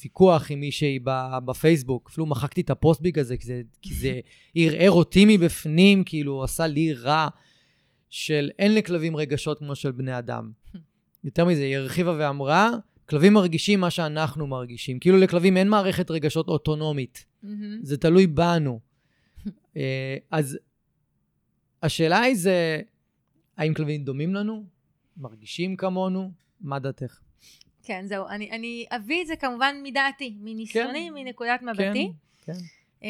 ויכוח 0.03 0.52
עם 0.52 0.60
מישהי 0.60 0.99
בפייסבוק, 1.45 2.10
אפילו 2.11 2.26
מחקתי 2.26 2.61
את 2.61 2.69
הפוסט 2.69 3.02
בגלל 3.02 3.23
זה, 3.23 3.38
כי 3.38 3.45
זה, 3.45 3.61
כי 3.82 3.94
זה 3.94 4.19
ערער 4.56 4.91
אותי 4.91 5.26
מבפנים, 5.28 6.03
כאילו, 6.03 6.44
עשה 6.44 6.68
לי 6.68 6.94
רע, 6.94 7.28
של 8.10 8.49
אין 8.60 8.76
לכלבים 8.76 9.15
רגשות 9.15 9.60
כמו 9.60 9.76
של 9.76 9.91
בני 9.91 10.18
אדם. 10.18 10.52
יותר 11.23 11.45
מזה, 11.45 11.61
היא 11.61 11.78
הרחיבה 11.78 12.15
ואמרה, 12.19 12.72
כלבים 13.06 13.34
מרגישים 13.34 13.80
מה 13.80 13.90
שאנחנו 13.90 14.48
מרגישים. 14.48 14.99
כאילו 14.99 15.18
לכלבים 15.18 15.57
אין 15.57 15.69
מערכת 15.69 16.11
רגשות 16.11 16.48
אוטונומית. 16.48 17.26
זה 17.84 17.98
תלוי 17.98 18.28
בנו. 18.28 18.80
אה, 19.78 20.18
אז 20.32 20.57
השאלה 21.84 22.19
היא 22.19 22.36
זה, 22.36 22.82
האם 23.57 23.73
כלבים 23.73 24.03
דומים 24.03 24.34
לנו? 24.34 24.65
מרגישים 25.18 25.76
כמונו? 25.76 26.32
מה 26.61 26.80
דעתך? 26.80 27.19
כן, 27.83 28.05
זהו. 28.07 28.27
אני, 28.27 28.51
אני 28.51 28.85
אביא 28.89 29.21
את 29.21 29.27
זה 29.27 29.35
כמובן 29.35 29.75
מדעתי, 29.83 30.35
מניסיוני, 30.39 31.09
כן, 31.09 31.13
מנקודת 31.13 31.61
מבטי. 31.61 32.11
כן, 32.45 32.53
כן. 32.53 32.59
Um, 33.01 33.03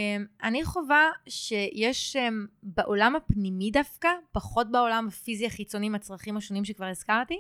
אני 0.44 0.66
חווה 0.66 1.10
שיש 1.30 2.16
um, 2.16 2.20
בעולם 2.64 3.16
הפנימי 3.16 3.72
דווקא, 3.72 4.10
פחות 4.32 4.72
בעולם 4.72 5.08
הפיזי 5.08 5.46
החיצוני 5.46 5.86
עם 5.86 5.96
הצרכים 5.96 6.38
השונים 6.38 6.66
שכבר 6.66 6.86
הזכרתי, 6.86 7.40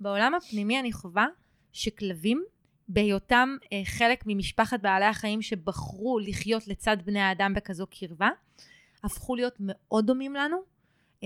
בעולם 0.00 0.34
הפנימי 0.34 0.80
אני 0.80 0.92
חווה 0.92 1.26
שכלבים, 1.72 2.44
בהיותם 2.88 3.56
uh, 3.64 3.68
חלק 3.84 4.24
ממשפחת 4.26 4.80
בעלי 4.80 5.04
החיים 5.04 5.42
שבחרו 5.42 6.18
לחיות 6.18 6.68
לצד 6.68 6.96
בני 7.04 7.20
האדם 7.20 7.54
בכזו 7.54 7.86
קרבה, 7.86 8.28
הפכו 9.04 9.36
להיות 9.36 9.56
מאוד 9.60 10.06
דומים 10.06 10.34
לנו, 10.34 10.56
um, 11.20 11.24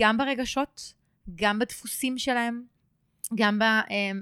גם 0.00 0.16
ברגשות, 0.16 0.94
גם 1.34 1.58
בדפוסים 1.58 2.18
שלהם, 2.18 2.62
גם 3.34 3.58
ב... 3.58 3.62
אמ, 3.62 4.20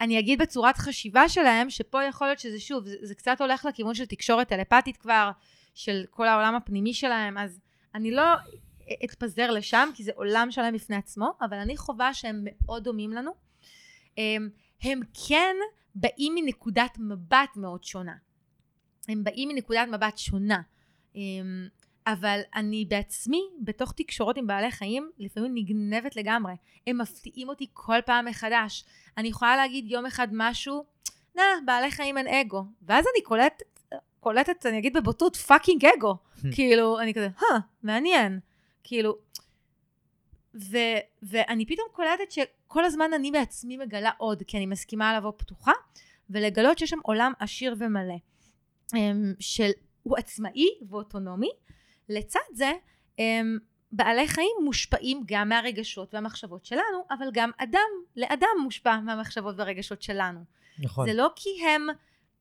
אני 0.00 0.18
אגיד 0.18 0.42
בצורת 0.42 0.76
חשיבה 0.76 1.28
שלהם, 1.28 1.70
שפה 1.70 2.04
יכול 2.04 2.26
להיות 2.26 2.38
שזה 2.38 2.60
שוב, 2.60 2.86
זה, 2.86 2.96
זה 3.02 3.14
קצת 3.14 3.36
הולך 3.40 3.64
לכיוון 3.64 3.94
של 3.94 4.06
תקשורת 4.06 4.48
טלפתית 4.48 4.96
כבר, 4.96 5.30
של 5.74 6.04
כל 6.10 6.28
העולם 6.28 6.54
הפנימי 6.54 6.94
שלהם, 6.94 7.38
אז 7.38 7.60
אני 7.94 8.10
לא 8.10 8.22
אתפזר 9.04 9.50
לשם, 9.50 9.88
כי 9.94 10.04
זה 10.04 10.10
עולם 10.14 10.50
שלם 10.50 10.74
בפני 10.74 10.96
עצמו, 10.96 11.32
אבל 11.40 11.56
אני 11.56 11.76
חווה 11.76 12.14
שהם 12.14 12.44
מאוד 12.44 12.84
דומים 12.84 13.12
לנו. 13.12 13.30
אמ, 14.18 14.48
הם 14.82 15.00
כן 15.26 15.56
באים 15.94 16.34
מנקודת 16.34 16.98
מבט 16.98 17.56
מאוד 17.56 17.84
שונה. 17.84 18.14
הם 19.08 19.24
באים 19.24 19.48
מנקודת 19.48 19.88
מבט 19.92 20.18
שונה. 20.18 20.60
אמ, 21.14 21.68
אבל 22.06 22.40
אני 22.54 22.84
בעצמי, 22.84 23.42
בתוך 23.60 23.92
תקשורות 23.92 24.36
עם 24.36 24.46
בעלי 24.46 24.70
חיים, 24.70 25.10
לפעמים 25.18 25.54
נגנבת 25.54 26.16
לגמרי. 26.16 26.52
הם 26.86 26.98
מפתיעים 26.98 27.48
אותי 27.48 27.66
כל 27.72 27.98
פעם 28.06 28.24
מחדש. 28.24 28.84
אני 29.18 29.28
יכולה 29.28 29.56
להגיד 29.56 29.90
יום 29.90 30.06
אחד 30.06 30.28
משהו, 30.32 30.84
נה, 31.36 31.42
בעלי 31.64 31.90
חיים 31.90 32.18
אין 32.18 32.26
אגו. 32.28 32.64
ואז 32.82 33.04
אני 33.14 33.22
קולטת, 33.22 33.62
קולטת, 34.20 34.66
אני 34.66 34.78
אגיד 34.78 34.96
בבוטות, 34.96 35.36
fucking 35.36 35.84
אגו. 35.84 36.16
כאילו, 36.54 37.00
אני 37.00 37.14
כזה, 37.14 37.28
הא, 37.38 37.58
מעניין. 37.82 38.40
כאילו, 38.84 39.18
ו, 40.54 40.76
ואני 41.22 41.66
פתאום 41.66 41.86
קולטת 41.92 42.30
שכל 42.30 42.84
הזמן 42.84 43.10
אני 43.14 43.30
בעצמי 43.30 43.76
מגלה 43.76 44.10
עוד, 44.18 44.42
כי 44.46 44.56
אני 44.56 44.66
מסכימה 44.66 45.16
לבוא 45.18 45.32
פתוחה, 45.36 45.72
ולגלות 46.30 46.78
שיש 46.78 46.90
שם 46.90 46.98
עולם 47.02 47.32
עשיר 47.38 47.74
ומלא. 47.78 48.14
אמ, 48.94 49.34
של, 49.40 49.70
הוא 50.02 50.16
עצמאי 50.18 50.68
ואוטונומי, 50.88 51.50
לצד 52.08 52.40
זה, 52.52 52.72
בעלי 53.96 54.28
חיים 54.28 54.56
מושפעים 54.64 55.22
גם 55.26 55.48
מהרגשות 55.48 56.14
והמחשבות 56.14 56.64
שלנו, 56.64 57.04
אבל 57.10 57.26
גם 57.32 57.50
אדם 57.58 57.90
לאדם 58.16 58.48
מושפע 58.62 59.00
מהמחשבות 59.00 59.54
והרגשות 59.58 60.02
שלנו. 60.02 60.40
נכון. 60.78 61.06
זה 61.08 61.14
לא 61.14 61.30
כי 61.36 61.66
הם 61.66 61.86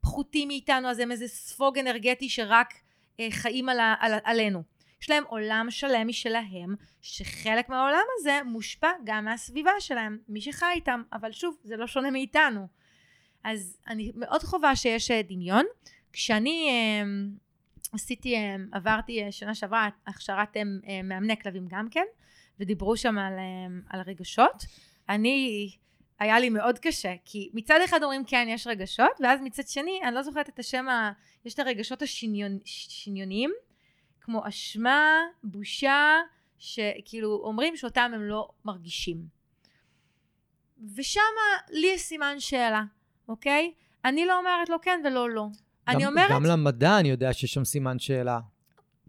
פחותים 0.01 0.47
מאיתנו, 0.47 0.89
אז 0.89 0.99
הם 0.99 1.11
איזה 1.11 1.27
ספוג 1.27 1.77
אנרגטי 1.77 2.29
שרק 2.29 2.73
אה, 3.19 3.27
חיים 3.31 3.69
על, 3.69 3.79
על, 3.99 4.13
עלינו. 4.23 4.63
יש 5.01 5.09
להם 5.09 5.23
עולם 5.27 5.67
שלם 5.69 6.07
משלהם, 6.07 6.75
שחלק 7.01 7.69
מהעולם 7.69 8.03
הזה 8.19 8.39
מושפע 8.45 8.91
גם 9.03 9.25
מהסביבה 9.25 9.71
שלהם, 9.79 10.17
מי 10.27 10.41
שחי 10.41 10.65
איתם, 10.73 11.03
אבל 11.13 11.31
שוב, 11.31 11.57
זה 11.63 11.77
לא 11.77 11.87
שונה 11.87 12.11
מאיתנו. 12.11 12.67
אז 13.43 13.77
אני 13.87 14.11
מאוד 14.15 14.43
חובה 14.43 14.75
שיש 14.75 15.11
אה, 15.11 15.21
דמיון. 15.21 15.65
כשאני 16.13 16.69
אה, 16.69 17.03
עשיתי, 17.91 18.35
אה, 18.35 18.55
עברתי 18.71 19.23
אה, 19.23 19.31
שנה 19.31 19.55
שעברה 19.55 19.89
הכשרת 20.07 20.57
אה, 20.57 20.63
מאמני 21.03 21.37
כלבים 21.37 21.65
גם 21.69 21.87
כן, 21.91 22.05
ודיברו 22.59 22.97
שם 22.97 23.17
על, 23.17 23.33
על 23.89 24.01
רגשות. 24.01 24.63
אני, 25.09 25.69
היה 26.19 26.39
לי 26.39 26.49
מאוד 26.49 26.79
קשה, 26.79 27.13
כי 27.25 27.49
מצד 27.53 27.79
אחד 27.85 28.03
אומרים 28.03 28.25
כן, 28.25 28.47
יש 28.49 28.67
רגשות, 28.67 29.11
ואז 29.19 29.41
מצד 29.41 29.67
שני, 29.67 29.99
אני 30.03 30.15
לא 30.15 30.21
זוכרת 30.21 30.49
את 30.49 30.59
השם, 30.59 30.89
ה, 30.89 31.11
יש 31.45 31.53
את 31.53 31.59
הרגשות 31.59 32.01
השניוניים, 32.01 33.51
כמו 34.21 34.47
אשמה, 34.47 35.21
בושה, 35.43 36.19
שכאילו 36.59 37.41
אומרים 37.43 37.77
שאותם 37.77 38.11
הם 38.15 38.21
לא 38.21 38.49
מרגישים. 38.65 39.17
ושם 40.95 41.19
לי 41.69 41.87
יש 41.87 42.01
סימן 42.01 42.39
שאלה, 42.39 42.83
אוקיי? 43.27 43.73
אני 44.05 44.25
לא 44.25 44.39
אומרת 44.39 44.69
לו 44.69 44.81
כן 44.81 45.01
ולא 45.05 45.29
לא. 45.29 45.47
אני 45.87 46.05
אומרת... 46.05 46.31
גם 46.31 46.45
למדע 46.45 46.99
אני 46.99 47.09
יודע 47.09 47.33
שיש 47.33 47.53
שם 47.53 47.65
סימן 47.65 47.99
שאלה. 47.99 48.39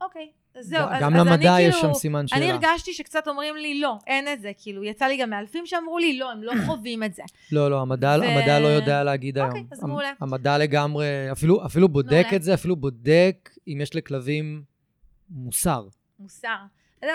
אוקיי, 0.00 0.28
אז 0.54 0.66
זהו. 0.66 0.86
גם 1.00 1.16
אז, 1.16 1.20
למדע 1.20 1.54
אז 1.54 1.60
יש 1.60 1.74
כאילו, 1.74 1.88
שם 1.88 1.94
סימן 1.94 2.26
שאלה. 2.26 2.40
אני 2.40 2.50
הרגשתי 2.50 2.92
שקצת 2.92 3.28
אומרים 3.28 3.56
לי, 3.56 3.80
לא, 3.80 3.98
אין 4.06 4.28
את 4.32 4.40
זה. 4.40 4.52
כאילו, 4.58 4.84
יצא 4.84 5.04
לי 5.04 5.16
גם 5.16 5.30
מאלפים 5.30 5.66
שאמרו 5.66 5.98
לי, 5.98 6.18
לא, 6.18 6.32
הם 6.32 6.42
לא 6.42 6.52
חווים 6.66 7.02
את 7.02 7.14
זה. 7.14 7.22
לא, 7.52 7.70
לא, 7.70 7.80
המדע, 7.80 8.16
ו... 8.20 8.24
המדע 8.24 8.60
לא 8.60 8.66
יודע 8.66 9.04
להגיד 9.04 9.38
אוקיי, 9.38 9.58
היום. 9.60 9.68
אז 9.72 9.84
מעולה. 9.84 10.12
המדע 10.20 10.58
לגמרי, 10.58 11.32
אפילו, 11.32 11.66
אפילו 11.66 11.88
בודק 11.88 12.12
מעולה. 12.12 12.36
את 12.36 12.42
זה, 12.42 12.54
אפילו 12.54 12.76
בודק 12.76 13.50
אם 13.68 13.78
יש 13.80 13.96
לכלבים 13.96 14.62
מוסר. 15.30 15.86
מוסר. 16.18 16.56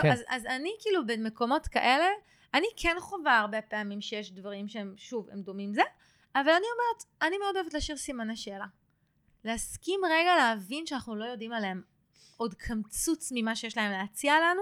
כן. 0.02 0.12
אז, 0.12 0.24
אז 0.30 0.46
אני 0.46 0.70
כאילו 0.82 1.06
במקומות 1.06 1.68
כאלה, 1.68 2.08
אני 2.54 2.68
כן 2.78 2.96
חווה 3.00 3.40
הרבה 3.40 3.62
פעמים 3.62 4.02
שיש 4.02 4.32
דברים 4.32 4.68
שהם, 4.68 4.94
שוב, 4.98 5.28
הם 5.32 5.42
דומים 5.42 5.74
זה, 5.74 5.82
אבל 6.36 6.50
אני 6.50 6.50
אומרת, 6.50 7.04
אני 7.22 7.38
מאוד 7.38 7.56
אוהבת 7.56 7.74
להשאיר 7.74 7.98
סימני 7.98 8.36
שאלה. 8.36 8.66
להסכים 9.44 10.00
רגע 10.06 10.36
להבין 10.36 10.86
שאנחנו 10.86 11.16
לא 11.16 11.26
יודעים 11.26 11.54
עליהם 11.54 11.82
עוד 12.38 12.54
קמצוץ 12.54 13.32
ממה 13.36 13.56
שיש 13.56 13.78
להם 13.78 13.92
להציע 13.92 14.34
לנו, 14.40 14.62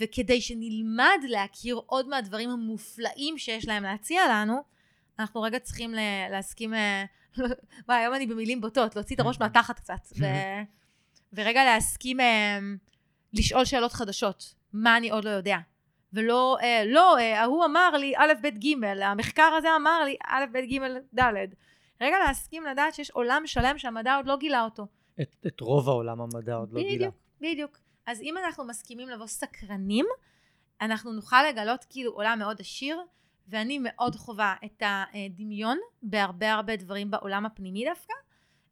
וכדי 0.00 0.40
שנלמד 0.40 1.18
להכיר 1.22 1.80
עוד 1.86 2.08
מהדברים 2.08 2.50
המופלאים 2.50 3.38
שיש 3.38 3.68
להם 3.68 3.82
להציע 3.82 4.22
לנו, 4.30 4.62
אנחנו 5.18 5.42
רגע 5.42 5.58
צריכים 5.58 5.94
להסכים, 6.30 6.74
אה, 6.74 7.04
וואי, 7.88 7.98
היום 7.98 8.14
אני 8.14 8.26
במילים 8.26 8.60
בוטות, 8.60 8.96
להוציא 8.96 9.16
את 9.16 9.20
הראש 9.20 9.40
מהתחת 9.40 9.80
קצת, 9.80 10.00
ו... 10.20 10.24
ורגע 11.32 11.64
להסכים 11.64 12.20
אה, 12.20 12.58
לשאול 13.32 13.64
שאלות 13.64 13.92
חדשות, 13.92 14.54
מה 14.72 14.96
אני 14.96 15.10
עוד 15.10 15.24
לא 15.24 15.30
יודע. 15.30 15.58
ולא, 16.12 16.56
אה, 16.62 16.82
לא, 16.86 17.18
ההוא 17.18 17.64
אמר 17.64 17.90
לי 17.90 18.12
א', 18.16 18.32
ב', 18.42 18.46
ג', 18.46 18.84
המחקר 19.02 19.52
הזה 19.58 19.68
אמר 19.76 20.04
לי 20.04 20.16
א', 20.26 20.44
ב', 20.52 20.58
ג', 20.58 20.80
ד'. 21.18 21.46
רגע 22.00 22.16
להסכים 22.26 22.64
לדעת 22.64 22.94
שיש 22.94 23.10
עולם 23.10 23.42
שלם 23.46 23.78
שהמדע 23.78 24.16
עוד 24.16 24.26
לא 24.26 24.36
גילה 24.36 24.64
אותו. 24.64 24.86
את, 25.20 25.36
את 25.46 25.60
רוב 25.60 25.88
העולם 25.88 26.20
המדע 26.20 26.54
עוד 26.54 26.72
לא 26.72 26.80
גילה. 26.80 26.94
בדיוק, 26.94 27.14
בדיוק. 27.40 27.78
אז 28.06 28.20
אם 28.20 28.34
אנחנו 28.38 28.64
מסכימים 28.64 29.08
לבוא 29.08 29.26
סקרנים, 29.26 30.06
אנחנו 30.80 31.12
נוכל 31.12 31.36
לגלות 31.48 31.84
כאילו 31.90 32.12
עולם 32.12 32.38
מאוד 32.38 32.60
עשיר, 32.60 32.98
ואני 33.48 33.78
מאוד 33.82 34.16
חווה 34.16 34.54
את 34.64 34.82
הדמיון 34.86 35.78
בהרבה 36.02 36.52
הרבה 36.52 36.76
דברים 36.76 37.10
בעולם 37.10 37.46
הפנימי 37.46 37.84
דווקא. 37.84 38.12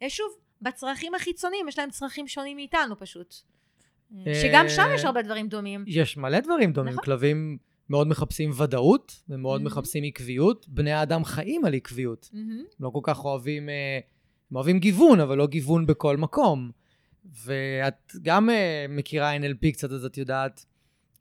אה, 0.02 0.10
שוב, 0.10 0.36
בצרכים 0.62 1.14
החיצוניים, 1.14 1.68
יש 1.68 1.78
להם 1.78 1.90
צרכים 1.90 2.28
שונים 2.28 2.56
מאיתנו 2.56 2.98
פשוט. 2.98 3.34
אה, 4.26 4.34
שגם 4.34 4.68
שם 4.68 4.86
יש 4.94 5.05
הרבה 5.05 5.22
דברים 5.22 5.48
דומים. 5.48 5.84
יש 5.86 6.16
מלא 6.16 6.40
דברים 6.40 6.72
דומים. 6.72 6.92
נכון. 6.92 7.05
כלבים... 7.05 7.59
מאוד 7.90 8.06
מחפשים 8.06 8.51
ודאות 8.56 9.23
ומאוד 9.28 9.61
mm-hmm. 9.61 9.65
מחפשים 9.65 10.05
עקביות. 10.05 10.69
בני 10.69 10.93
האדם 10.93 11.24
חיים 11.24 11.65
על 11.65 11.74
עקביות. 11.74 12.31
Mm-hmm. 12.32 12.74
לא 12.81 12.90
כל 12.90 13.01
כך 13.02 13.24
אוהבים, 13.24 13.69
אה, 13.69 13.98
הם 14.51 14.56
אוהבים 14.56 14.78
גיוון, 14.78 15.20
אבל 15.20 15.39
לא 15.39 15.47
גיוון 15.47 15.86
בכל 15.86 16.16
מקום. 16.16 16.70
ואת 17.44 18.12
גם 18.23 18.51
אה, 18.51 18.86
מכירה 18.89 19.36
NLP 19.36 19.73
קצת, 19.73 19.90
אז 19.90 20.05
את 20.05 20.19
יודעת 20.19 20.65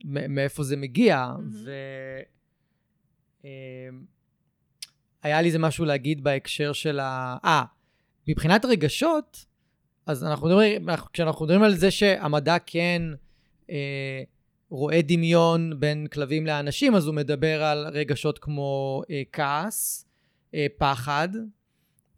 מאיפה 0.06 0.64
זה 0.64 0.78
מגיע. 0.78 1.28
Mm-hmm. 1.36 1.58
ו... 1.66 1.72
אה, 3.46 3.50
היה 5.24 5.42
לי 5.42 5.48
איזה 5.48 5.60
משהו 5.60 5.86
להגיד 5.86 6.24
בהקשר 6.24 6.74
של 6.74 7.00
ה... 7.00 7.38
אה, 7.46 7.64
מבחינת 8.28 8.66
רגשות, 8.66 9.46
אז 10.06 10.24
אנחנו 10.24 10.48
מדברים, 10.48 10.90
כשאנחנו 11.14 11.46
מדברים 11.46 11.64
על 11.64 11.76
זה 11.76 11.92
שהמדע 11.92 12.58
כן... 12.66 13.02
אה, 13.70 14.24
רואה 14.74 15.02
דמיון 15.02 15.80
בין 15.80 16.08
כלבים 16.08 16.46
לאנשים, 16.46 16.96
אז 16.96 17.08
הוא 17.08 17.16
מדבר 17.16 17.64
על 17.64 17.88
רגשות 17.88 18.40
כמו 18.40 19.02
אה, 19.10 19.22
כעס, 19.32 20.06
אה, 20.54 20.68
פחד, 20.78 21.30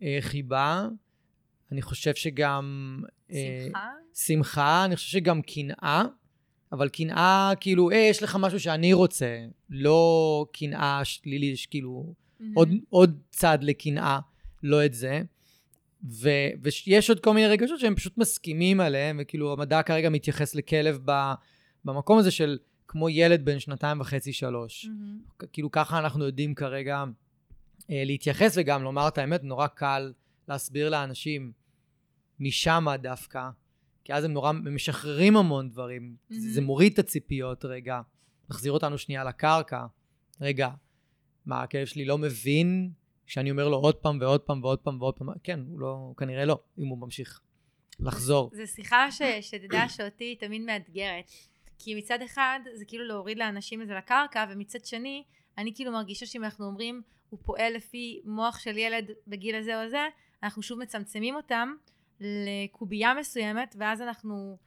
אה, 0.02 0.18
חיבה. 0.22 0.88
אני 1.72 1.82
חושב 1.82 2.16
שגם... 2.16 3.00
אה, 3.32 3.66
שמחה? 3.66 3.90
שמחה, 4.14 4.86
אני 4.86 4.96
חושב 4.96 5.08
שגם 5.08 5.42
קנאה, 5.42 6.04
אבל 6.72 6.90
קנאה, 6.90 7.52
כאילו, 7.60 7.92
אה, 7.92 7.98
יש 7.98 8.24
לך 8.24 8.38
משהו 8.40 8.60
שאני 8.60 8.94
רוצה, 8.94 9.46
לא 9.70 10.46
קנאה 10.54 11.06
שלילית, 11.06 11.54
יש 11.54 11.66
כאילו 11.66 12.14
mm-hmm. 12.14 12.44
עוד, 12.54 12.70
עוד 12.90 13.20
צד 13.30 13.58
לקנאה, 13.62 14.20
לא 14.64 14.86
את 14.86 14.94
זה. 14.94 15.22
ו, 16.10 16.30
ויש 16.62 17.10
עוד 17.10 17.20
כל 17.20 17.34
מיני 17.34 17.48
רגשות 17.48 17.80
שהם 17.80 17.96
פשוט 17.96 18.18
מסכימים 18.18 18.80
עליהם, 18.80 19.18
וכאילו 19.22 19.54
המדע 19.54 19.84
כרגע 19.84 20.10
מתייחס 20.10 20.56
לכלב 20.56 21.00
ב, 21.06 21.12
במקום 21.86 22.18
הזה 22.18 22.32
של 22.32 22.58
כמו 22.88 23.10
ילד 23.10 23.46
בן 23.46 23.60
שנתיים 23.60 24.02
וחצי, 24.02 24.34
שלוש. 24.34 24.86
Mm-hmm. 24.86 25.46
כאילו 25.54 25.72
ככה 25.72 26.00
אנחנו 26.00 26.26
יודעים 26.26 26.56
כרגע 26.56 27.04
אה, 27.90 28.04
להתייחס, 28.06 28.54
וגם 28.58 28.84
לומר 28.84 29.08
את 29.08 29.18
האמת, 29.18 29.44
נורא 29.44 29.68
קל 29.68 30.14
להסביר 30.48 30.90
לאנשים 30.90 31.52
משם 32.40 32.86
דווקא, 33.02 33.50
כי 34.04 34.14
אז 34.14 34.24
הם 34.24 34.32
נורא 34.32 34.50
הם 34.50 34.76
משחררים 34.76 35.38
המון 35.38 35.70
דברים. 35.70 36.16
Mm-hmm. 36.16 36.36
זה, 36.36 36.54
זה 36.54 36.62
מוריד 36.62 36.94
את 36.94 37.00
הציפיות 37.00 37.66
רגע, 37.66 38.02
מחזיר 38.50 38.72
אותנו 38.72 38.98
שנייה 38.98 39.24
לקרקע. 39.24 39.86
רגע, 40.42 40.70
מה, 41.46 41.64
הכלב 41.64 41.86
שלי 41.86 42.06
לא 42.06 42.18
מבין 42.18 42.92
שאני 43.26 43.52
אומר 43.52 43.70
לו 43.70 43.78
עוד 43.78 43.96
פעם 43.96 44.18
ועוד 44.22 44.42
פעם 44.42 44.64
ועוד 44.64 44.80
פעם 44.80 45.02
ועוד 45.02 45.18
פעם, 45.18 45.28
כן, 45.44 45.60
הוא 45.68 45.80
לא, 45.80 46.14
כנראה 46.18 46.46
לא, 46.46 46.60
אם 46.78 46.88
הוא 46.88 46.98
ממשיך 46.98 47.42
לחזור. 48.00 48.52
זו 48.54 48.68
שיחה 48.68 49.12
ש, 49.12 49.22
שתדע 49.42 49.90
שאותי 49.90 50.36
תמיד 50.36 50.62
מאתגרת. 50.62 51.32
כי 51.80 51.96
מצד 51.96 52.22
אחד 52.22 52.60
זה 52.74 52.86
כאילו 52.86 53.06
להוריד 53.06 53.38
לאנשים 53.38 53.82
את 53.82 53.88
זה 53.88 53.94
לקרקע, 53.94 54.46
ומצד 54.50 54.86
שני, 54.86 55.24
אני 55.58 55.72
כאילו 55.76 55.92
מרגישה 55.92 56.26
שאם 56.26 56.44
אנחנו 56.44 56.66
אומרים, 56.66 57.02
הוא 57.30 57.40
פועל 57.44 57.74
לפי 57.74 58.22
מוח 58.26 58.60
של 58.60 58.78
ילד 58.78 59.12
בגיל 59.28 59.56
הזה 59.56 59.84
או 59.84 59.90
זה, 59.90 60.08
אנחנו 60.44 60.62
שוב 60.62 60.80
מצמצמים 60.80 61.36
אותם 61.36 61.74
לקובייה 62.20 63.14
מסוימת, 63.14 63.76
ואז 63.80 64.02
אנחנו... 64.02 64.58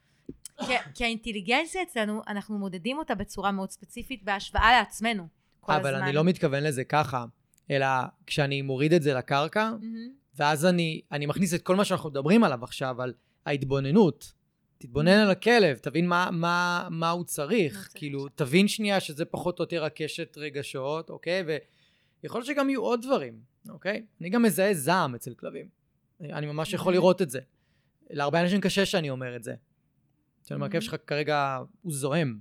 כי, 0.94 1.04
האינטליגנציה 1.04 1.82
אצלנו, 1.82 2.22
אנחנו 2.28 2.58
מודדים 2.58 2.98
אותה 2.98 3.14
בצורה 3.14 3.52
מאוד 3.52 3.70
ספציפית 3.70 4.24
בהשוואה 4.24 4.72
לעצמנו 4.72 5.28
כל 5.60 5.72
אבל 5.72 5.94
הזמן. 5.94 6.02
אני 6.06 6.12
לא 6.12 6.24
מתכוון 6.24 6.62
לזה 6.62 6.84
ככה. 6.84 7.24
אלא 7.70 7.86
כשאני 8.26 8.62
מוריד 8.62 8.92
את 8.92 9.02
זה 9.02 9.14
לקרקע, 9.14 9.70
mm-hmm. 9.80 10.36
ואז 10.36 10.66
אני, 10.66 11.00
אני 11.12 11.26
מכניס 11.26 11.54
את 11.54 11.62
כל 11.62 11.76
מה 11.76 11.84
שאנחנו 11.84 12.10
מדברים 12.10 12.44
עליו 12.44 12.64
עכשיו, 12.64 13.02
על 13.02 13.14
ההתבוננות. 13.46 14.32
תתבונן. 14.78 15.10
על 15.10 15.30
הכלב, 15.30 15.78
תבין 15.78 16.08
מה, 16.08 16.28
מה, 16.32 16.88
מה 16.90 17.10
הוא 17.10 17.24
צריך. 17.24 17.88
כאילו. 17.94 18.28
תבין 18.28 18.68
שנייה 18.68 19.00
שזה 19.00 19.24
פחות 19.24 19.58
או 19.58 19.62
יותר 19.62 19.84
הקשת 19.84 20.38
רגשות, 20.38 21.10
אוקיי? 21.10 21.42
ויכול 22.22 22.38
להיות 22.38 22.46
שגם 22.46 22.70
יהיו 22.70 22.82
עוד 22.82 23.02
דברים, 23.02 23.40
אוקיי? 23.68 24.06
אני 24.20 24.30
גם 24.30 24.42
מזהה 24.42 24.74
זעם 24.74 25.14
אצל 25.14 25.34
כלבים. 25.34 25.68
אני 26.20 26.46
ממש 26.46 26.72
יכול 26.72 26.92
mm-hmm. 26.92 26.96
לראות 26.96 27.22
את 27.22 27.30
זה. 27.30 27.40
להרבה 28.10 28.40
אנשים 28.40 28.60
קשה 28.60 28.86
שאני 28.86 29.10
אומר 29.10 29.36
את 29.36 29.44
זה. 29.44 29.54
שאני 30.46 30.56
אומר, 30.56 30.66
הכלב 30.66 30.80
שלך 30.80 30.96
כרגע 31.06 31.58
הוא 31.82 31.92
זועם, 31.92 32.40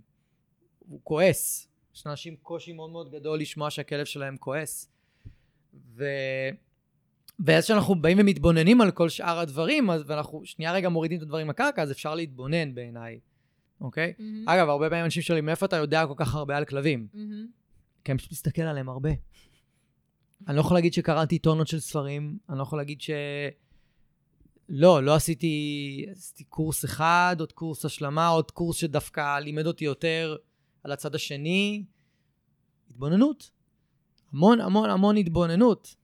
הוא 0.79 0.99
כועס. 1.03 1.67
יש 1.95 2.07
לאנשים 2.07 2.35
קושי 2.35 2.73
מאוד 2.73 2.89
מאוד 2.89 3.11
גדול 3.11 3.39
לשמוע 3.39 3.69
שהכלב 3.69 4.05
שלהם 4.05 4.37
כועס. 4.37 4.91
ו... 5.95 6.05
ואז 7.39 7.63
כשאנחנו 7.63 8.01
באים 8.01 8.17
ומתבוננים 8.21 8.81
על 8.81 8.91
כל 8.91 9.09
שאר 9.09 9.39
הדברים, 9.39 9.89
אז 9.89 10.03
ואנחנו 10.05 10.41
שנייה 10.45 10.73
רגע 10.73 10.89
מורידים 10.89 11.17
את 11.17 11.23
הדברים 11.23 11.49
לקרקע, 11.49 11.81
אז 11.81 11.91
אפשר 11.91 12.15
להתבונן 12.15 12.75
בעיניי, 12.75 13.19
אוקיי? 13.81 14.13
Mm-hmm. 14.17 14.23
אגב, 14.45 14.69
הרבה 14.69 14.89
פעמים 14.89 15.05
אנשים 15.05 15.21
שואלים, 15.21 15.45
מאיפה 15.45 15.65
אתה 15.65 15.75
יודע 15.75 16.05
כל 16.07 16.13
כך 16.17 16.35
הרבה 16.35 16.57
על 16.57 16.65
כלבים? 16.65 17.07
Mm-hmm. 17.13 17.17
כי 18.03 18.11
אני 18.11 18.17
פשוט 18.17 18.31
מסתכל 18.31 18.61
עליהם 18.61 18.89
הרבה. 18.89 19.09
אני 20.47 20.55
לא 20.55 20.61
יכול 20.61 20.77
להגיד 20.77 20.93
שקראתי 20.93 21.39
טונות 21.39 21.67
של 21.67 21.79
ספרים, 21.79 22.37
אני 22.49 22.57
לא 22.57 22.63
יכול 22.63 22.79
להגיד 22.79 23.01
ש... 23.01 23.09
לא, 24.69 25.03
לא 25.03 25.15
עשיתי, 25.15 26.05
עשיתי 26.11 26.43
קורס 26.43 26.85
אחד, 26.85 27.35
עוד 27.39 27.51
קורס 27.51 27.85
השלמה, 27.85 28.27
עוד 28.27 28.51
קורס 28.51 28.77
שדווקא 28.77 29.39
לימד 29.39 29.67
אותי 29.67 29.85
יותר 29.85 30.35
על 30.83 30.91
הצד 30.91 31.15
השני. 31.15 31.83
התבוננות. 32.89 33.51
המון 34.33 34.61
המון 34.61 34.89
המון 34.89 35.17
התבוננות. 35.17 35.95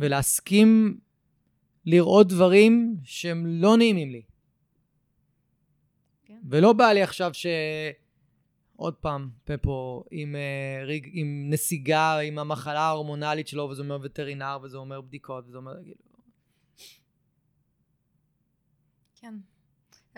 ולהסכים 0.00 0.98
לראות 1.86 2.28
דברים 2.28 2.96
שהם 3.04 3.46
לא 3.46 3.76
נעימים 3.76 4.10
לי. 4.10 4.22
כן. 6.24 6.40
ולא 6.50 6.72
בא 6.72 6.92
לי 6.92 7.02
עכשיו 7.02 7.34
ש... 7.34 7.46
עוד 8.76 8.94
פעם, 8.94 9.30
פפו, 9.44 10.04
עם, 10.10 10.34
uh, 10.34 10.86
ריג, 10.86 11.10
עם 11.12 11.46
נסיגה, 11.50 12.18
עם 12.18 12.38
המחלה 12.38 12.80
ההורמונלית 12.80 13.48
שלו, 13.48 13.62
וזה 13.62 13.82
אומר 13.82 13.98
וטרינר, 14.02 14.58
וזה 14.62 14.76
אומר 14.76 15.00
בדיקות, 15.00 15.44
וזה 15.48 15.56
אומר... 15.56 15.82
כאילו... 15.82 16.02
כן. 19.20 19.34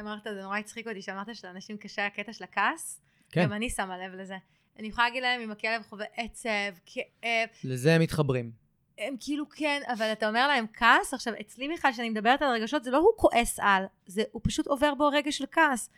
אמרת, 0.00 0.22
זה 0.24 0.42
נורא 0.42 0.58
הצחיק 0.58 0.88
אותי, 0.88 1.02
שאמרת 1.02 1.36
שלאנשים 1.36 1.76
קשה 1.76 2.06
הקטע 2.06 2.32
של 2.32 2.44
הכעס. 2.44 3.02
כן. 3.30 3.42
גם 3.44 3.52
אני 3.52 3.70
שמה 3.70 3.98
לב 3.98 4.14
לזה. 4.14 4.36
אני 4.78 4.88
יכולה 4.88 5.06
להגיד 5.06 5.22
להם 5.22 5.40
אם 5.40 5.50
הכלב 5.50 5.82
חווה 5.82 6.06
עצב, 6.16 6.78
כאב. 6.86 7.48
לזה 7.64 7.94
הם 7.94 8.02
מתחברים. 8.02 8.61
הם 8.98 9.14
כאילו 9.20 9.48
כן, 9.48 9.80
אבל 9.92 10.12
אתה 10.12 10.28
אומר 10.28 10.48
להם 10.48 10.66
כעס, 10.72 11.14
עכשיו 11.14 11.34
אצלי 11.40 11.68
בכלל, 11.74 11.92
כשאני 11.92 12.10
מדברת 12.10 12.42
על 12.42 12.48
רגשות, 12.54 12.84
זה 12.84 12.90
לא 12.90 12.98
הוא 12.98 13.10
כועס 13.16 13.58
על, 13.60 13.84
זה 14.06 14.22
הוא 14.32 14.40
פשוט 14.44 14.66
עובר 14.66 14.94
בו 14.94 15.08
רגע 15.08 15.32
של 15.32 15.44
כעס. 15.52 15.90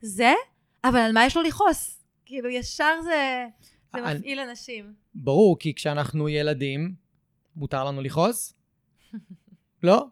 זה, 0.00 0.32
אבל 0.84 0.98
על 0.98 1.12
מה 1.12 1.26
יש 1.26 1.36
לו 1.36 1.42
לכעוס? 1.42 2.04
כאילו 2.26 2.48
ישר 2.48 3.00
זה, 3.02 3.44
זה 3.94 3.98
אני, 4.04 4.18
מפעיל 4.18 4.40
אנשים. 4.40 4.94
ברור, 5.14 5.58
כי 5.58 5.74
כשאנחנו 5.74 6.28
ילדים, 6.28 6.94
מותר 7.56 7.84
לנו 7.84 8.00
לכעוס? 8.00 8.54
לא. 9.82 10.06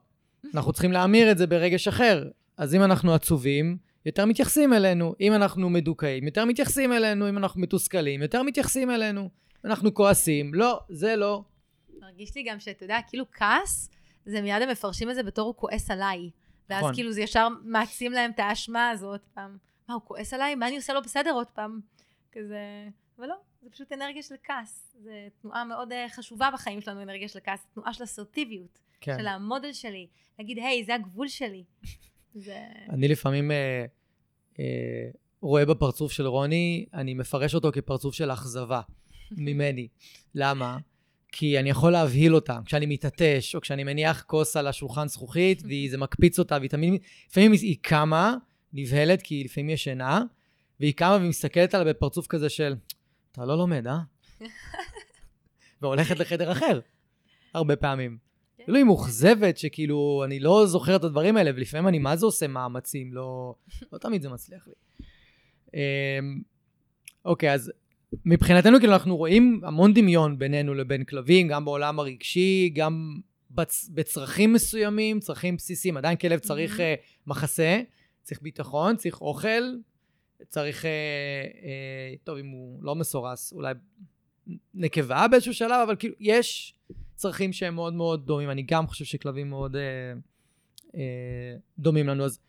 אנחנו 0.55 0.73
צריכים 0.73 0.93
להמיר 0.93 1.31
את 1.31 1.39
זה 1.39 1.47
ברגש 1.47 1.89
אחר. 1.89 2.29
אז 2.57 2.75
אם 2.75 2.83
אנחנו 2.83 3.15
עצובים, 3.15 3.77
יותר 4.07 4.27
מתייחסים 4.27 4.73
אלינו. 4.73 5.15
אם 5.21 5.35
אנחנו 5.35 5.71
מדוכאים, 5.71 6.25
יותר 6.25 6.45
מתייחסים 6.45 6.93
אלינו. 6.93 7.29
אם 7.29 7.39
אנחנו 7.39 7.61
מתוסכלים, 7.61 8.23
יותר 8.23 8.43
מתייחסים 8.43 8.91
אלינו. 8.91 9.29
אנחנו 9.65 9.95
כועסים, 9.95 10.55
לא, 10.55 10.81
זה 10.89 11.17
לא. 11.17 11.43
מרגיש 12.01 12.35
לי 12.35 12.43
גם 12.43 12.61
שאתה 12.61 12.85
יודע, 12.85 12.99
כאילו 13.09 13.25
כעס, 13.33 13.91
זה 14.27 14.43
מיד 14.43 14.63
הם 14.63 14.71
מפרשים 14.71 15.11
את 15.11 15.15
זה 15.15 15.23
בתור 15.23 15.47
הוא 15.47 15.55
כועס 15.57 15.91
עליי. 15.91 16.31
ואז 16.69 16.83
נכון. 16.83 16.95
כאילו 16.95 17.13
זה 17.13 17.23
ישר 17.23 17.49
מעצים 17.65 18.13
להם 18.13 18.31
את 18.31 18.39
האשמה 18.39 18.91
הזאת 18.91 19.21
פעם. 19.35 19.57
מה, 19.89 19.95
הוא 19.95 20.03
כועס 20.05 20.35
עליי? 20.35 20.55
מה 20.55 20.69
אני 20.69 20.77
עושה 20.77 20.93
לו 20.93 21.03
בסדר 21.03 21.33
עוד 21.33 21.51
פעם? 21.51 21.81
כזה... 22.33 22.89
אבל 23.19 23.27
לא, 23.27 23.35
זה 23.63 23.71
פשוט 23.71 23.93
אנרגיה 23.93 24.23
של 24.23 24.35
כעס. 24.45 24.97
זו 25.03 25.11
תנועה 25.43 25.65
מאוד 25.65 25.93
אה, 25.93 26.07
חשובה 26.09 26.51
בחיים 26.55 26.81
שלנו, 26.81 27.03
אנרגיה 27.03 27.29
של 27.29 27.39
כעס. 27.45 27.67
תנועה 27.75 27.95
של 27.95 28.05
אסרטיביות. 28.05 28.79
כן. 29.01 29.17
של 29.19 29.27
המודל 29.27 29.73
שלי. 29.73 30.07
להגיד, 30.39 30.59
היי, 30.59 30.85
זה 30.85 30.95
הגבול 30.95 31.29
שלי. 31.29 31.65
זה... 32.35 32.59
אני 32.91 33.09
לפעמים 33.09 33.51
אה, 33.51 33.85
אה, 34.59 35.11
רואה 35.41 35.67
בפרצוף 35.67 36.13
של 36.13 36.27
רוני, 36.27 36.87
אני 36.95 37.15
מפרש 37.15 37.55
אותו 37.55 37.73
כפרצוף 37.73 38.15
של 38.15 38.33
אכזבה 38.33 38.81
ממני. 39.47 39.89
למה? 40.35 40.79
כי 41.33 41.59
אני 41.59 41.71
יכול 41.71 41.93
להבהיל 41.93 42.35
אותה. 42.35 42.59
כשאני 42.65 42.87
מתעטש, 42.87 43.55
או 43.55 43.61
כשאני 43.61 43.85
מניח 43.85 44.23
כוס 44.23 44.57
על 44.57 44.67
השולחן 44.67 45.09
זכוכית, 45.09 45.63
וזה 45.67 45.99
מקפיץ 45.99 46.39
אותה, 46.39 46.57
והיא 46.59 46.71
תמיד... 46.71 47.03
לפעמים 47.31 47.53
היא 47.53 47.77
קמה, 47.83 48.35
נבהלת, 48.73 49.23
כי 49.23 49.45
לפעמים 49.45 49.71
ישנה, 49.71 50.23
והיא 50.81 50.95
קמה 50.95 51.17
ומסתכלת 51.21 51.75
עליה 51.75 51.93
בפרצוף 51.93 52.27
כזה 52.27 52.49
של, 52.49 52.75
אתה 53.33 53.45
לא 53.45 53.59
לומד, 53.59 53.87
אה? 53.87 53.99
והולכת 55.83 56.19
לחדר 56.19 56.53
אחר, 56.53 56.81
הרבה 57.55 57.77
פעמים. 57.77 58.19
כאילו 58.65 58.77
היא 58.77 58.85
מאוכזבת 58.85 59.59
שכאילו, 59.59 60.23
אני 60.25 60.41
לא 60.41 60.67
זוכר 60.67 60.97
את 60.97 61.05
הדברים 61.05 61.37
האלה, 61.37 61.51
ולפעמים 61.55 61.89
אני 61.89 61.99
מה 61.99 62.17
זה 62.17 62.27
עושה 62.27 62.47
מאמצים, 62.47 63.15
לא, 63.15 63.55
לא 63.93 63.99
תמיד 63.99 64.23
זה 64.23 64.29
מצליח 64.29 64.69
לי. 64.69 64.75
אמ, 65.75 66.41
אוקיי, 67.25 67.53
אז 67.53 67.73
מבחינתנו 68.25 68.79
כאילו 68.79 68.93
אנחנו 68.93 69.17
רואים 69.17 69.61
המון 69.65 69.95
דמיון 69.95 70.39
בינינו 70.39 70.75
לבין 70.75 71.05
כלבים, 71.05 71.49
גם 71.49 71.65
בעולם 71.65 71.99
הרגשי, 71.99 72.71
גם 72.75 73.21
בצ... 73.51 73.89
בצרכים 73.95 74.53
מסוימים, 74.53 75.21
צרכים 75.21 75.57
בסיסיים. 75.57 75.97
עדיין 75.97 76.17
כלב 76.17 76.39
צריך 76.39 76.77
mm-hmm. 76.77 76.83
uh, 76.83 77.27
מחסה, 77.27 77.81
צריך 78.23 78.43
ביטחון, 78.43 78.97
צריך 78.97 79.21
אוכל, 79.21 79.63
צריך, 80.49 80.85
uh, 80.85 80.87
uh, 80.87 82.25
טוב, 82.25 82.39
אם 82.39 82.49
הוא 82.49 82.83
לא 82.83 82.95
מסורס, 82.95 83.53
אולי 83.53 83.75
נקבה 84.75 85.29
באיזשהו 85.29 85.55
שלב, 85.55 85.81
אבל 85.85 85.97
כאילו, 85.97 86.15
יש 86.21 86.75
צרכים 87.21 87.53
שהם 87.53 87.75
מאוד 87.75 87.95
מאוד 87.95 88.27
דומים. 88.27 88.51
אני 88.51 88.63
גם 88.63 88.87
חושב 88.87 89.05
שכלבים 89.05 89.51
מאוד 89.51 89.77
אה, 89.77 89.83
אה, 90.95 91.57
דומים 91.79 92.07
לנו. 92.09 92.25
אז 92.25 92.41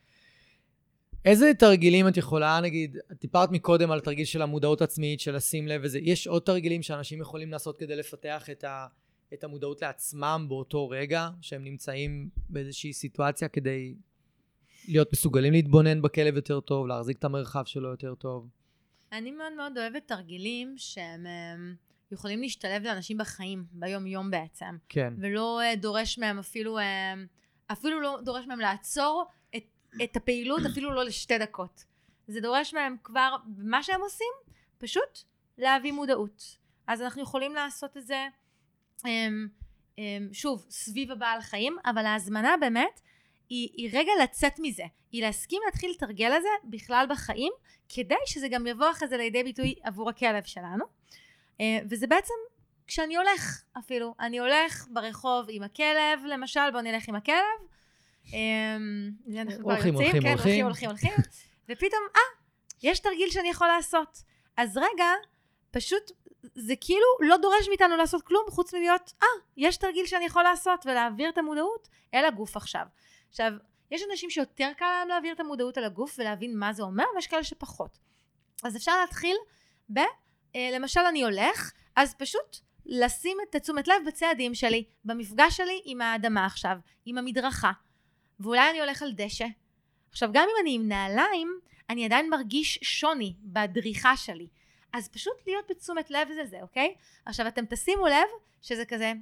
איזה 1.25 1.51
תרגילים 1.59 2.07
את 2.07 2.17
יכולה, 2.17 2.59
נגיד, 2.63 2.97
את 3.11 3.21
דיברת 3.21 3.51
מקודם 3.51 3.91
על 3.91 3.99
תרגיל 3.99 4.25
של 4.25 4.41
המודעות 4.41 4.81
עצמית, 4.81 5.19
של 5.19 5.35
לשים 5.35 5.67
לב 5.67 5.81
וזה, 5.83 5.99
יש 5.99 6.27
עוד 6.27 6.41
תרגילים 6.41 6.81
שאנשים 6.81 7.21
יכולים 7.21 7.51
לעשות 7.51 7.77
כדי 7.77 7.95
לפתח 7.95 8.49
את, 8.49 8.63
ה, 8.63 8.87
את 9.33 9.43
המודעות 9.43 9.81
לעצמם 9.81 10.45
באותו 10.49 10.89
רגע, 10.89 11.29
שהם 11.41 11.63
נמצאים 11.63 12.29
באיזושהי 12.49 12.93
סיטואציה 12.93 13.47
כדי 13.47 13.95
להיות 14.87 15.13
מסוגלים 15.13 15.53
להתבונן 15.53 16.01
בכלב 16.01 16.35
יותר 16.35 16.59
טוב, 16.59 16.87
להחזיק 16.87 17.17
את 17.17 17.23
המרחב 17.23 17.65
שלו 17.65 17.89
יותר 17.89 18.15
טוב? 18.15 18.49
אני 19.11 19.31
מאוד 19.31 19.53
מאוד 19.57 19.77
אוהבת 19.77 20.07
תרגילים 20.07 20.73
שהם 20.77 21.27
אמ, 21.27 21.75
יכולים 22.11 22.41
להשתלב 22.41 22.83
לאנשים 22.83 23.17
בחיים, 23.17 23.63
ביום-יום 23.71 24.31
בעצם. 24.31 24.77
כן. 24.89 25.13
ולא 25.17 25.61
אה, 25.61 25.75
דורש 25.75 26.19
מהם 26.19 26.39
אפילו, 26.39 26.77
אה, 26.77 27.13
אפילו 27.71 28.01
לא 28.01 28.19
דורש 28.25 28.45
מהם 28.47 28.59
לעצור 28.59 29.25
את, 30.03 30.15
הפעילות 30.15 30.61
אפילו 30.71 30.93
לא 30.93 31.05
לשתי 31.05 31.37
דקות. 31.37 31.85
זה 32.27 32.41
דורש 32.41 32.73
מהם 32.73 32.95
כבר, 33.03 33.35
מה 33.57 33.83
שהם 33.83 34.01
עושים, 34.01 34.33
פשוט 34.77 35.19
להביא 35.57 35.91
מודעות. 35.91 36.57
אז 36.87 37.01
אנחנו 37.01 37.21
יכולים 37.21 37.53
לעשות 37.53 37.97
את 37.97 38.07
זה, 38.07 38.27
אמ, 39.05 39.47
אמ, 39.97 40.29
שוב, 40.33 40.65
סביב 40.69 41.11
הבעל 41.11 41.41
חיים, 41.41 41.77
אבל 41.85 42.05
ההזמנה 42.05 42.55
באמת 42.59 43.01
היא, 43.49 43.69
היא 43.73 43.89
רגע 43.93 44.11
לצאת 44.23 44.53
מזה, 44.59 44.83
היא 45.11 45.21
להסכים 45.23 45.61
להתחיל 45.65 45.91
לתרגל 45.91 46.31
את 46.31 46.69
בכלל 46.69 47.05
בחיים, 47.09 47.51
כדי 47.89 48.15
שזה 48.25 48.47
גם 48.47 48.67
יבוא 48.67 48.91
אחרי 48.91 49.07
זה 49.07 49.17
לידי 49.17 49.43
ביטוי 49.43 49.75
עבור 49.83 50.09
הכלב 50.09 50.43
שלנו. 50.43 50.85
אה, 51.61 51.79
וזה 51.89 52.07
בעצם 52.07 52.33
כשאני 52.87 53.17
הולך 53.17 53.61
אפילו, 53.79 54.15
אני 54.19 54.39
הולך 54.39 54.87
ברחוב 54.89 55.45
עם 55.49 55.63
הכלב, 55.63 56.25
למשל, 56.25 56.71
בוא 56.71 56.81
נלך 56.81 57.07
עם 57.07 57.15
הכלב. 57.15 57.71
אמ, 58.33 59.11
הולכים, 59.61 59.93
הולכים, 59.93 60.21
כן, 60.21 60.27
הולכים, 60.29 60.65
הולכים, 60.65 60.89
הולכים, 60.89 61.11
ופתאום, 61.69 62.01
אה, 62.15 62.21
יש 62.83 62.99
תרגיל 62.99 63.29
שאני 63.29 63.49
יכול 63.49 63.67
לעשות. 63.67 64.23
אז 64.57 64.77
רגע, 64.77 65.05
פשוט, 65.71 66.11
זה 66.55 66.73
כאילו 66.81 67.05
לא 67.19 67.37
דורש 67.37 67.67
מאיתנו 67.67 67.97
לעשות 67.97 68.23
כלום, 68.23 68.43
חוץ 68.49 68.73
מלהיות, 68.73 69.13
אה, 69.23 69.27
יש 69.57 69.77
תרגיל 69.77 70.05
שאני 70.05 70.25
יכול 70.25 70.43
לעשות, 70.43 70.85
ולהעביר 70.85 71.29
את 71.29 71.37
המודעות 71.37 71.87
אל 72.13 72.25
הגוף 72.25 72.57
עכשיו. 72.57 72.85
עכשיו, 73.29 73.51
יש 73.91 74.01
אנשים 74.11 74.29
שיותר 74.29 74.71
קל 74.77 74.85
להם 74.85 75.07
להעביר 75.07 75.33
את 75.33 75.39
המודעות 75.39 75.77
על 75.77 75.83
הגוף 75.83 76.15
ולהבין 76.19 76.57
מה 76.57 76.73
זה 76.73 76.83
אומר, 76.83 77.05
ויש 77.15 77.27
כאלה 77.27 77.43
שפחות. 77.43 77.97
אז 78.63 78.77
אפשר 78.77 78.99
להתחיל 79.01 79.37
ב... 79.93 79.99
אה, 80.55 80.69
למשל 80.73 80.99
אני 80.99 81.23
הולך, 81.23 81.71
אז 81.95 82.15
פשוט 82.15 82.57
לשים 82.85 83.37
את 83.43 83.55
תשומת 83.55 83.87
לב 83.87 83.95
בצעדים 84.07 84.55
שלי, 84.55 84.83
במפגש 85.05 85.57
שלי 85.57 85.81
עם 85.85 86.01
האדמה 86.01 86.45
עכשיו, 86.45 86.77
עם 87.05 87.17
המדרכה. 87.17 87.71
ואולי 88.43 88.69
אני 88.69 88.79
הולך 88.79 89.01
על 89.01 89.11
דשא. 89.11 89.45
עכשיו, 90.11 90.29
גם 90.33 90.43
אם 90.43 90.55
אני 90.61 90.75
עם 90.75 90.87
נעליים, 90.87 91.59
אני 91.89 92.05
עדיין 92.05 92.29
מרגיש 92.29 92.79
שוני 92.81 93.33
בדריכה 93.41 94.17
שלי. 94.17 94.47
אז 94.93 95.09
פשוט 95.09 95.33
להיות 95.47 95.65
בתשומת 95.69 96.11
לב 96.11 96.27
זה 96.35 96.45
זה, 96.45 96.57
אוקיי? 96.61 96.95
עכשיו, 97.25 97.47
אתם 97.47 97.65
תשימו 97.65 98.07
לב 98.07 98.27
שזה 98.61 98.85
כזה 98.85 99.13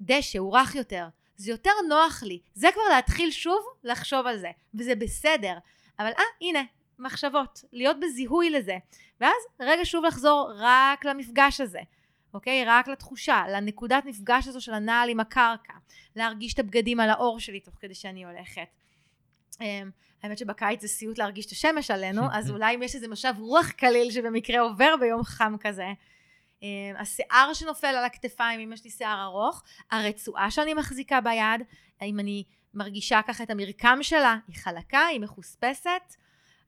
דשא, 0.00 0.38
הוא 0.38 0.58
רך 0.58 0.74
יותר. 0.74 1.06
זה 1.36 1.50
יותר 1.50 1.70
נוח 1.88 2.22
לי. 2.22 2.40
זה 2.54 2.68
כבר 2.74 2.82
להתחיל 2.90 3.30
שוב 3.30 3.66
לחשוב 3.84 4.26
על 4.26 4.38
זה, 4.38 4.50
וזה 4.74 4.94
בסדר. 4.94 5.58
אבל 5.98 6.10
אה, 6.18 6.24
הנה, 6.40 6.62
מחשבות, 6.98 7.64
להיות 7.72 8.00
בזיהוי 8.00 8.50
לזה. 8.50 8.76
ואז 9.20 9.32
רגע 9.60 9.84
שוב 9.84 10.04
לחזור 10.04 10.52
רק 10.56 11.04
למפגש 11.04 11.60
הזה, 11.60 11.80
אוקיי? 12.34 12.64
רק 12.66 12.88
לתחושה, 12.88 13.44
לנקודת 13.52 14.04
מפגש 14.04 14.48
הזו 14.48 14.60
של 14.60 14.74
הנעל 14.74 15.08
עם 15.08 15.20
הקרקע. 15.20 15.72
להרגיש 16.16 16.54
את 16.54 16.58
הבגדים 16.58 17.00
על 17.00 17.10
האור 17.10 17.40
שלי 17.40 17.60
תוך 17.60 17.74
כדי 17.80 17.94
שאני 17.94 18.24
הולכת. 18.24 18.68
אמ, 19.60 19.90
האמת 20.22 20.38
שבקיץ 20.38 20.80
זה 20.80 20.88
סיוט 20.88 21.18
להרגיש 21.18 21.46
את 21.46 21.52
השמש 21.52 21.90
עלינו, 21.90 22.22
אז 22.36 22.50
אולי 22.50 22.74
אם 22.74 22.82
יש 22.82 22.94
איזה 22.94 23.08
משב 23.08 23.34
רוח 23.38 23.70
קליל 23.70 24.10
שבמקרה 24.10 24.60
עובר 24.60 24.94
ביום 25.00 25.22
חם 25.24 25.54
כזה. 25.60 25.86
אמ, 26.62 26.68
השיער 26.98 27.54
שנופל 27.54 27.86
על 27.86 28.04
הכתפיים, 28.04 28.60
אם 28.60 28.72
יש 28.72 28.84
לי 28.84 28.90
שיער 28.90 29.22
ארוך, 29.24 29.62
הרצועה 29.90 30.50
שאני 30.50 30.74
מחזיקה 30.74 31.20
ביד, 31.20 31.60
האם 32.00 32.20
אני 32.20 32.44
מרגישה 32.74 33.20
ככה 33.26 33.44
את 33.44 33.50
המרקם 33.50 33.98
שלה, 34.02 34.36
היא 34.48 34.56
חלקה, 34.56 35.06
היא 35.06 35.20
מחוספסת, 35.20 36.14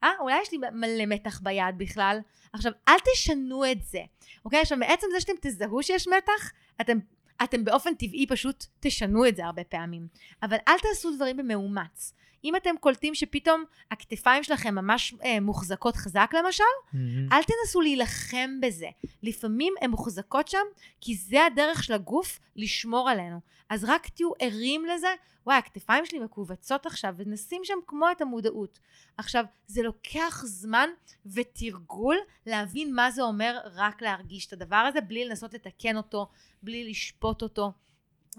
אה, 0.04 0.10
אולי 0.20 0.40
יש 0.42 0.52
לי 0.52 0.58
מלא 0.72 1.06
מתח 1.06 1.40
ביד 1.40 1.78
בכלל. 1.78 2.18
עכשיו, 2.52 2.72
אל 2.88 2.96
תשנו 3.12 3.72
את 3.72 3.82
זה, 3.82 4.00
אוקיי? 4.44 4.60
עכשיו, 4.60 4.78
מעצם 4.78 5.06
זה 5.12 5.20
שאתם 5.20 5.32
תזהו 5.40 5.82
שיש 5.82 6.08
מתח, 6.08 6.52
אתם, 6.80 6.98
אתם 7.44 7.64
באופן 7.64 7.94
טבעי 7.94 8.26
פשוט 8.26 8.64
תשנו 8.80 9.28
את 9.28 9.36
זה 9.36 9.44
הרבה 9.44 9.64
פעמים. 9.64 10.08
אבל 10.42 10.56
אל 10.68 10.78
תעשו 10.78 11.16
דברים 11.16 11.36
במאומץ. 11.36 12.12
אם 12.46 12.56
אתם 12.56 12.74
קולטים 12.80 13.14
שפתאום 13.14 13.64
הכתפיים 13.90 14.44
שלכם 14.44 14.74
ממש 14.74 15.14
אה, 15.24 15.40
מוחזקות 15.40 15.96
חזק 15.96 16.30
למשל, 16.38 16.64
mm-hmm. 16.64 16.96
אל 17.32 17.42
תנסו 17.42 17.80
להילחם 17.80 18.50
בזה. 18.62 18.88
לפעמים 19.22 19.74
הן 19.80 19.90
מוחזקות 19.90 20.48
שם, 20.48 20.66
כי 21.00 21.14
זה 21.16 21.46
הדרך 21.46 21.84
של 21.84 21.92
הגוף 21.92 22.38
לשמור 22.56 23.10
עלינו. 23.10 23.40
אז 23.68 23.84
רק 23.84 24.08
תהיו 24.08 24.30
ערים 24.38 24.84
לזה, 24.84 25.14
וואי, 25.46 25.56
הכתפיים 25.58 26.06
שלי 26.06 26.18
מכווצות 26.18 26.86
עכשיו, 26.86 27.14
ונשים 27.16 27.60
שם 27.64 27.78
כמו 27.86 28.10
את 28.10 28.20
המודעות. 28.20 28.78
עכשיו, 29.16 29.44
זה 29.66 29.82
לוקח 29.82 30.42
זמן 30.46 30.88
ותרגול 31.26 32.16
להבין 32.46 32.94
מה 32.94 33.10
זה 33.10 33.22
אומר 33.22 33.58
רק 33.74 34.02
להרגיש 34.02 34.46
את 34.46 34.52
הדבר 34.52 34.76
הזה, 34.76 35.00
בלי 35.00 35.24
לנסות 35.24 35.54
לתקן 35.54 35.96
אותו, 35.96 36.28
בלי 36.62 36.90
לשפוט 36.90 37.42
אותו. 37.42 37.72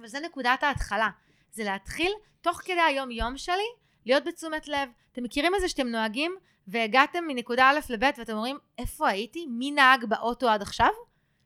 וזה 0.03 0.19
נקודת 0.19 0.63
ההתחלה. 0.63 1.09
זה 1.51 1.63
להתחיל, 1.63 2.11
תוך 2.41 2.61
כדי 2.65 2.81
היום-יום 2.88 3.38
שלי, 3.38 3.67
להיות 4.07 4.23
בתשומת 4.23 4.67
לב. 4.67 4.89
אתם 5.11 5.23
מכירים 5.23 5.55
את 5.55 5.61
זה 5.61 5.69
שאתם 5.69 5.88
נוהגים 5.88 6.35
והגעתם 6.67 7.23
מנקודה 7.27 7.69
א' 7.69 7.79
לב' 7.89 8.09
ואתם 8.17 8.34
אומרים, 8.34 8.57
איפה 8.77 9.09
הייתי? 9.09 9.45
מי 9.45 9.71
נהג 9.71 10.05
באוטו 10.05 10.49
עד 10.49 10.61
עכשיו? 10.61 10.89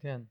כן. 0.01 0.21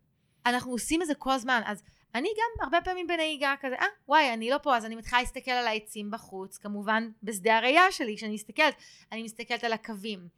אנחנו 0.46 0.72
עושים 0.72 1.02
את 1.02 1.06
זה 1.06 1.14
כל 1.14 1.30
הזמן. 1.30 1.62
אז 1.64 1.82
אני 2.14 2.28
גם 2.28 2.64
הרבה 2.64 2.80
פעמים 2.84 3.06
בנהיגה 3.06 3.54
כזה, 3.60 3.74
אה, 3.74 3.86
וואי, 4.08 4.34
אני 4.34 4.50
לא 4.50 4.58
פה, 4.58 4.76
אז 4.76 4.84
אני 4.84 4.96
מתחילה 4.96 5.20
להסתכל 5.20 5.50
על 5.50 5.66
העצים 5.66 6.10
בחוץ, 6.10 6.58
כמובן 6.58 7.10
בשדה 7.22 7.56
הראייה 7.56 7.92
שלי, 7.92 8.16
כשאני 8.16 8.34
מסתכלת, 8.34 8.74
אני 9.12 9.22
מסתכלת 9.22 9.64
על 9.64 9.72
הקווים, 9.72 10.28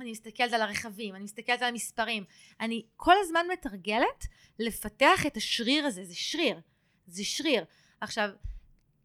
אני 0.00 0.10
מסתכלת 0.10 0.52
על 0.52 0.62
הרכבים, 0.62 1.14
אני 1.14 1.24
מסתכלת 1.24 1.62
על 1.62 1.68
המספרים. 1.68 2.24
אני 2.60 2.82
כל 2.96 3.14
הזמן 3.20 3.46
מתרגלת 3.52 4.26
לפתח 4.58 5.26
את 5.26 5.36
השריר 5.36 5.86
הזה, 5.86 6.04
זה 6.04 6.14
שריר, 6.14 6.60
זה 7.06 7.24
שריר. 7.24 7.64
עכשיו, 8.00 8.30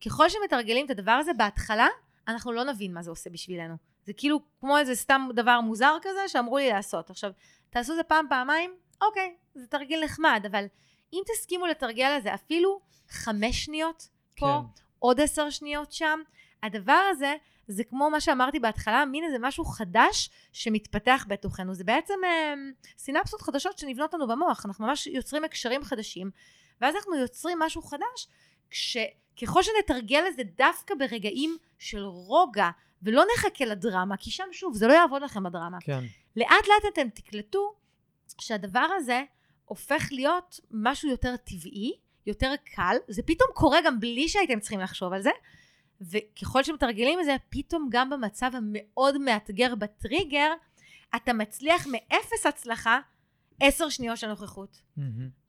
ככל 0.05 0.30
שמתרגלים 0.30 0.85
את 0.85 0.89
הדבר 0.89 1.11
הזה 1.11 1.34
בהתחלה, 1.34 1.88
אנחנו 2.27 2.52
לא 2.52 2.64
נבין 2.64 2.93
מה 2.93 3.02
זה 3.02 3.10
עושה 3.10 3.30
בשבילנו. 3.30 3.76
זה 4.06 4.14
כאילו 4.14 4.39
כמו 4.60 4.77
איזה 4.77 4.95
סתם 4.95 5.30
דבר 5.35 5.61
מוזר 5.61 5.97
כזה 6.02 6.27
שאמרו 6.27 6.57
לי 6.57 6.69
לעשות. 6.69 7.10
עכשיו, 7.10 7.31
תעשו 7.69 7.91
את 7.91 7.97
זה 7.97 8.03
פעם, 8.03 8.26
פעמיים, 8.30 8.76
אוקיי, 9.02 9.35
זה 9.56 9.68
תרגיל 9.68 10.03
נחמד, 10.03 10.43
אבל 10.52 10.65
אם 11.14 11.22
תסכימו 11.34 11.65
לתרגל 11.65 12.03
על 12.06 12.22
זה 12.22 12.34
אפילו 12.34 12.80
חמש 13.10 13.65
שניות 13.65 14.10
פה, 14.38 14.61
כן. 14.61 14.81
עוד 14.99 15.22
עשר 15.22 15.49
שניות 15.49 15.91
שם, 15.91 16.19
הדבר 16.64 17.02
הזה 17.11 17.35
זה 17.68 17.84
כמו 17.84 18.10
מה 18.10 18.19
שאמרתי 18.19 18.60
בהתחלה, 18.60 19.06
מין 19.06 19.23
איזה 19.23 19.38
משהו 19.39 19.65
חדש 19.65 20.30
שמתפתח 20.53 21.26
בתוכנו. 21.30 21.73
זה 21.73 21.84
בעצם 21.84 22.14
אה, 22.26 22.53
סינפסות 22.97 23.41
חדשות 23.41 23.77
שנבנות 23.77 24.14
לנו 24.14 24.27
במוח, 24.27 24.65
אנחנו 24.65 24.88
ממש 24.88 25.07
יוצרים 25.07 25.43
הקשרים 25.43 25.84
חדשים, 25.84 26.31
ואז 26.81 26.95
אנחנו 26.95 27.15
יוצרים 27.15 27.60
משהו 27.60 27.81
חדש, 27.81 28.27
כשככל 28.76 29.64
שנתרגל 29.64 30.23
את 30.27 30.35
זה 30.35 30.43
דווקא 30.57 30.95
ברגעים 30.99 31.57
של 31.80 32.03
רוגע, 32.03 32.69
ולא 33.03 33.23
נחכה 33.35 33.65
לדרמה, 33.65 34.18
כי 34.18 34.31
שם 34.31 34.47
שוב, 34.52 34.76
זה 34.76 34.88
לא 34.88 34.93
יעבוד 34.93 35.22
לכם 35.22 35.45
הדרמה. 35.45 35.77
כן. 35.81 36.03
לאט 36.35 36.68
לאט 36.68 36.93
אתם 36.93 37.10
תקלטו 37.10 37.73
שהדבר 38.41 38.88
הזה 38.95 39.23
הופך 39.65 40.07
להיות 40.11 40.60
משהו 40.72 41.10
יותר 41.10 41.35
טבעי, 41.38 41.91
יותר 42.26 42.53
קל, 42.76 42.95
זה 43.07 43.22
פתאום 43.23 43.49
קורה 43.53 43.80
גם 43.85 43.99
בלי 43.99 44.30
שהייתם 44.30 44.60
צריכים 44.60 44.80
לחשוב 44.80 45.14
על 45.14 45.22
זה, 45.22 45.30
וככל 46.02 46.64
שמתרגלים 46.64 47.19
את 47.19 47.26
זה, 47.26 47.35
פתאום 47.49 47.88
גם 47.91 48.10
במצב 48.10 48.52
המאוד 48.53 49.18
מאתגר 49.18 49.76
בטריגר, 49.76 50.52
אתה 51.15 51.34
מצליח 51.34 51.88
מאפס 51.88 52.45
הצלחה, 52.45 52.99
עשר 53.60 53.89
שניות 53.89 54.18
של 54.18 54.27
נוכחות. 54.27 54.81
Mm-hmm. 54.97 55.02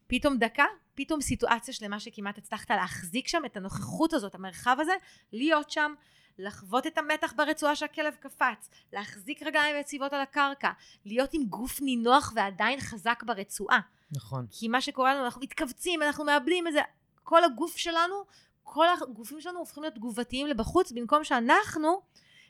פתאום 0.07 0.39
דקה, 0.39 0.65
פתאום 0.97 1.21
סיטואציה 1.21 1.75
שלמה 1.75 2.01
שכמעט 2.01 2.39
הצלחת 2.39 2.71
להחזיק 2.71 3.29
שם 3.29 3.43
את 3.47 3.57
הנוכחות 3.57 4.13
הזאת, 4.13 4.35
המרחב 4.35 4.77
הזה, 4.81 4.93
להיות 5.33 5.71
שם, 5.71 5.95
לחוות 6.39 6.87
את 6.87 6.99
המתח 6.99 7.33
ברצועה 7.37 7.77
שהכלב 7.77 8.15
קפץ, 8.15 8.71
להחזיק 8.93 9.43
רגליים 9.43 9.77
יציבות 9.81 10.13
על 10.13 10.21
הקרקע, 10.21 10.71
להיות 11.05 11.35
עם 11.35 11.45
גוף 11.45 11.81
נינוח 11.83 12.33
ועדיין 12.37 12.81
חזק 12.81 13.23
ברצועה. 13.27 13.81
נכון. 14.11 14.47
כי 14.51 14.69
מה 14.69 14.81
שקורה 14.81 15.15
לנו, 15.15 15.25
אנחנו 15.25 15.41
מתכווצים, 15.41 16.03
אנחנו 16.03 16.25
מאבדים 16.25 16.69
את 16.69 16.73
זה, 16.73 16.81
כל 17.23 17.45
הגוף 17.45 17.77
שלנו, 17.77 18.15
כל 18.63 18.87
הגופים 18.89 19.41
שלנו 19.41 19.59
הופכים 19.59 19.83
להיות 19.83 19.95
תגובתיים 19.95 20.47
לבחוץ, 20.47 20.93
במקום 20.93 21.25
שאנחנו 21.25 22.01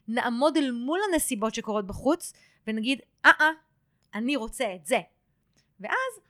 נעמוד 0.08 0.56
אל 0.56 0.70
מול 0.70 1.00
הנסיבות 1.12 1.54
שקורות 1.54 1.86
בחוץ, 1.86 2.32
ונגיד, 2.66 3.00
אה-אה, 3.24 3.50
אני 4.14 4.36
רוצה 4.36 4.74
את 4.74 4.86
זה. 4.86 4.98
ואז, 5.80 6.20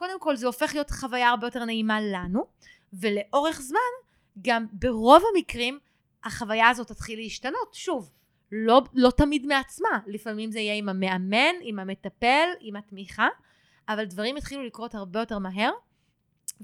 קודם 0.00 0.20
כל 0.20 0.36
זה 0.36 0.46
הופך 0.46 0.70
להיות 0.74 0.90
חוויה 0.90 1.30
הרבה 1.30 1.46
יותר 1.46 1.64
נעימה 1.64 2.00
לנו, 2.00 2.46
ולאורך 2.92 3.60
זמן, 3.60 3.78
גם 4.42 4.66
ברוב 4.72 5.22
המקרים, 5.34 5.78
החוויה 6.24 6.68
הזאת 6.68 6.88
תתחיל 6.88 7.18
להשתנות. 7.18 7.74
שוב, 7.74 8.10
לא, 8.52 8.82
לא 8.94 9.10
תמיד 9.10 9.46
מעצמה, 9.46 10.00
לפעמים 10.06 10.50
זה 10.50 10.58
יהיה 10.58 10.74
עם 10.74 10.88
המאמן, 10.88 11.54
עם 11.60 11.78
המטפל, 11.78 12.48
עם 12.60 12.76
התמיכה, 12.76 13.28
אבל 13.88 14.04
דברים 14.04 14.36
התחילו 14.36 14.64
לקרות 14.64 14.94
הרבה 14.94 15.20
יותר 15.20 15.38
מהר, 15.38 15.70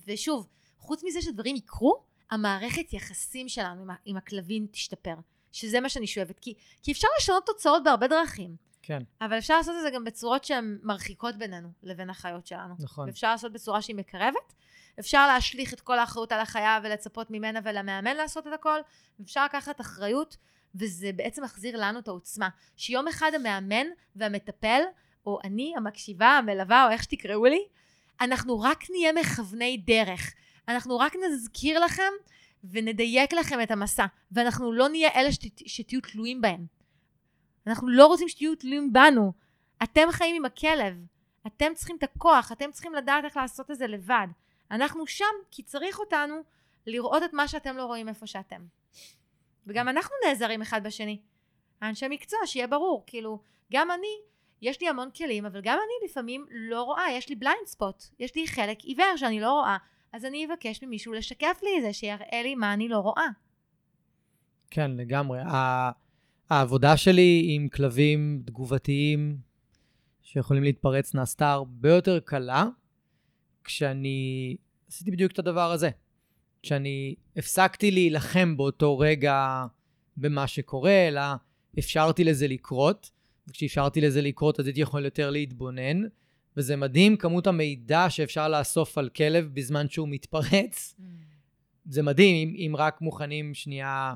ושוב, 0.06 0.46
חוץ 0.78 1.04
מזה 1.04 1.22
שדברים 1.22 1.56
יקרו, 1.56 2.02
המערכת 2.30 2.92
יחסים 2.92 3.48
שלנו 3.48 3.92
עם 4.04 4.16
הכלבים 4.16 4.66
תשתפר, 4.70 5.14
שזה 5.52 5.80
מה 5.80 5.88
שאני 5.88 6.06
שואבת, 6.06 6.38
כי, 6.38 6.54
כי 6.82 6.92
אפשר 6.92 7.08
לשנות 7.18 7.46
תוצאות 7.46 7.84
בהרבה 7.84 8.08
דרכים. 8.08 8.56
כן, 8.86 9.02
אבל 9.20 9.38
אפשר 9.38 9.56
לעשות 9.56 9.74
את 9.76 9.82
זה 9.82 9.90
גם 9.90 10.04
בצורות 10.04 10.44
שהן 10.44 10.78
מרחיקות 10.82 11.36
בינינו 11.36 11.68
לבין 11.82 12.10
החיות 12.10 12.46
שלנו. 12.46 12.74
נכון. 12.78 13.08
אפשר 13.08 13.30
לעשות 13.30 13.52
בצורה 13.52 13.82
שהיא 13.82 13.96
מקרבת. 13.96 14.52
אפשר 15.00 15.26
להשליך 15.26 15.72
את 15.72 15.80
כל 15.80 15.98
האחריות 15.98 16.32
על 16.32 16.40
החיה 16.40 16.78
ולצפות 16.82 17.30
ממנה 17.30 17.60
ולמאמן 17.64 18.16
לעשות 18.16 18.46
את 18.46 18.52
הכל. 18.52 18.78
אפשר 19.22 19.44
לקחת 19.44 19.80
אחריות, 19.80 20.36
וזה 20.74 21.10
בעצם 21.16 21.44
מחזיר 21.44 21.76
לנו 21.76 21.98
את 21.98 22.08
העוצמה. 22.08 22.48
שיום 22.76 23.08
אחד 23.08 23.30
המאמן 23.34 23.86
והמטפל, 24.16 24.80
או 25.26 25.38
אני, 25.44 25.74
המקשיבה, 25.76 26.28
המלווה, 26.28 26.86
או 26.86 26.90
איך 26.90 27.02
שתקראו 27.02 27.44
לי, 27.44 27.60
אנחנו 28.20 28.60
רק 28.60 28.84
נהיה 28.90 29.12
מכווני 29.12 29.76
דרך. 29.86 30.34
אנחנו 30.68 30.98
רק 30.98 31.12
נזכיר 31.26 31.78
לכם 31.78 32.12
ונדייק 32.64 33.32
לכם 33.32 33.62
את 33.62 33.70
המסע, 33.70 34.06
ואנחנו 34.32 34.72
לא 34.72 34.88
נהיה 34.88 35.10
אלה 35.14 35.32
שת, 35.32 35.58
שתהיו 35.66 36.00
תלויים 36.00 36.40
בהם. 36.40 36.75
אנחנו 37.66 37.88
לא 37.88 38.06
רוצים 38.06 38.28
שתהיו 38.28 38.54
תלויים 38.54 38.92
בנו. 38.92 39.32
אתם 39.82 40.08
חיים 40.10 40.36
עם 40.36 40.44
הכלב. 40.44 41.06
אתם 41.46 41.74
צריכים 41.74 41.96
את 41.96 42.02
הכוח, 42.02 42.52
אתם 42.52 42.70
צריכים 42.72 42.94
לדעת 42.94 43.24
איך 43.24 43.36
לעשות 43.36 43.70
את 43.70 43.76
זה 43.76 43.86
לבד. 43.86 44.26
אנחנו 44.70 45.06
שם 45.06 45.24
כי 45.50 45.62
צריך 45.62 45.98
אותנו 45.98 46.42
לראות 46.86 47.22
את 47.22 47.32
מה 47.32 47.48
שאתם 47.48 47.76
לא 47.76 47.84
רואים 47.84 48.08
איפה 48.08 48.26
שאתם. 48.26 48.66
וגם 49.66 49.88
אנחנו 49.88 50.14
נעזרים 50.26 50.62
אחד 50.62 50.84
בשני. 50.84 51.20
האנשי 51.80 52.06
מקצוע, 52.10 52.38
שיהיה 52.46 52.66
ברור, 52.66 53.04
כאילו, 53.06 53.40
גם 53.72 53.90
אני, 53.90 54.16
יש 54.62 54.80
לי 54.80 54.88
המון 54.88 55.10
כלים, 55.10 55.46
אבל 55.46 55.60
גם 55.60 55.78
אני 55.78 56.10
לפעמים 56.10 56.46
לא 56.50 56.82
רואה, 56.82 57.10
יש 57.10 57.28
לי 57.28 57.34
בליינד 57.34 57.66
ספוט, 57.66 58.02
יש 58.18 58.34
לי 58.34 58.48
חלק 58.48 58.80
עיוור 58.80 59.16
שאני 59.16 59.40
לא 59.40 59.50
רואה, 59.50 59.76
אז 60.12 60.24
אני 60.24 60.46
אבקש 60.46 60.82
ממישהו 60.82 61.12
לשקף 61.12 61.60
לי 61.62 61.70
את 61.78 61.82
זה, 61.82 61.92
שיראה 61.92 62.42
לי 62.42 62.54
מה 62.54 62.72
אני 62.72 62.88
לא 62.88 62.98
רואה. 62.98 63.26
כן, 64.70 64.90
לגמרי. 64.90 65.38
העבודה 66.50 66.96
שלי 66.96 67.46
עם 67.48 67.68
כלבים 67.68 68.42
תגובתיים 68.46 69.38
שיכולים 70.22 70.62
להתפרץ 70.62 71.14
נעשתה 71.14 71.52
הרבה 71.52 71.90
יותר 71.90 72.20
קלה 72.20 72.66
כשאני 73.64 74.56
עשיתי 74.88 75.10
בדיוק 75.10 75.32
את 75.32 75.38
הדבר 75.38 75.72
הזה. 75.72 75.90
כשאני 76.62 77.14
הפסקתי 77.36 77.90
להילחם 77.90 78.56
באותו 78.56 78.98
רגע 78.98 79.66
במה 80.16 80.46
שקורה, 80.46 81.08
אלא 81.08 81.22
אפשרתי 81.78 82.24
לזה 82.24 82.48
לקרות, 82.48 83.10
וכשאפשרתי 83.48 84.00
לזה 84.00 84.22
לקרות 84.22 84.60
אז 84.60 84.66
הייתי 84.66 84.80
יכול 84.80 85.04
יותר 85.04 85.30
להתבונן, 85.30 86.02
וזה 86.56 86.76
מדהים 86.76 87.16
כמות 87.16 87.46
המידע 87.46 88.06
שאפשר 88.08 88.48
לאסוף 88.48 88.98
על 88.98 89.08
כלב 89.08 89.50
בזמן 89.54 89.88
שהוא 89.88 90.08
מתפרץ. 90.08 90.96
זה 91.88 92.02
מדהים 92.02 92.48
אם, 92.48 92.54
אם 92.56 92.76
רק 92.76 93.00
מוכנים 93.00 93.54
שנייה 93.54 94.14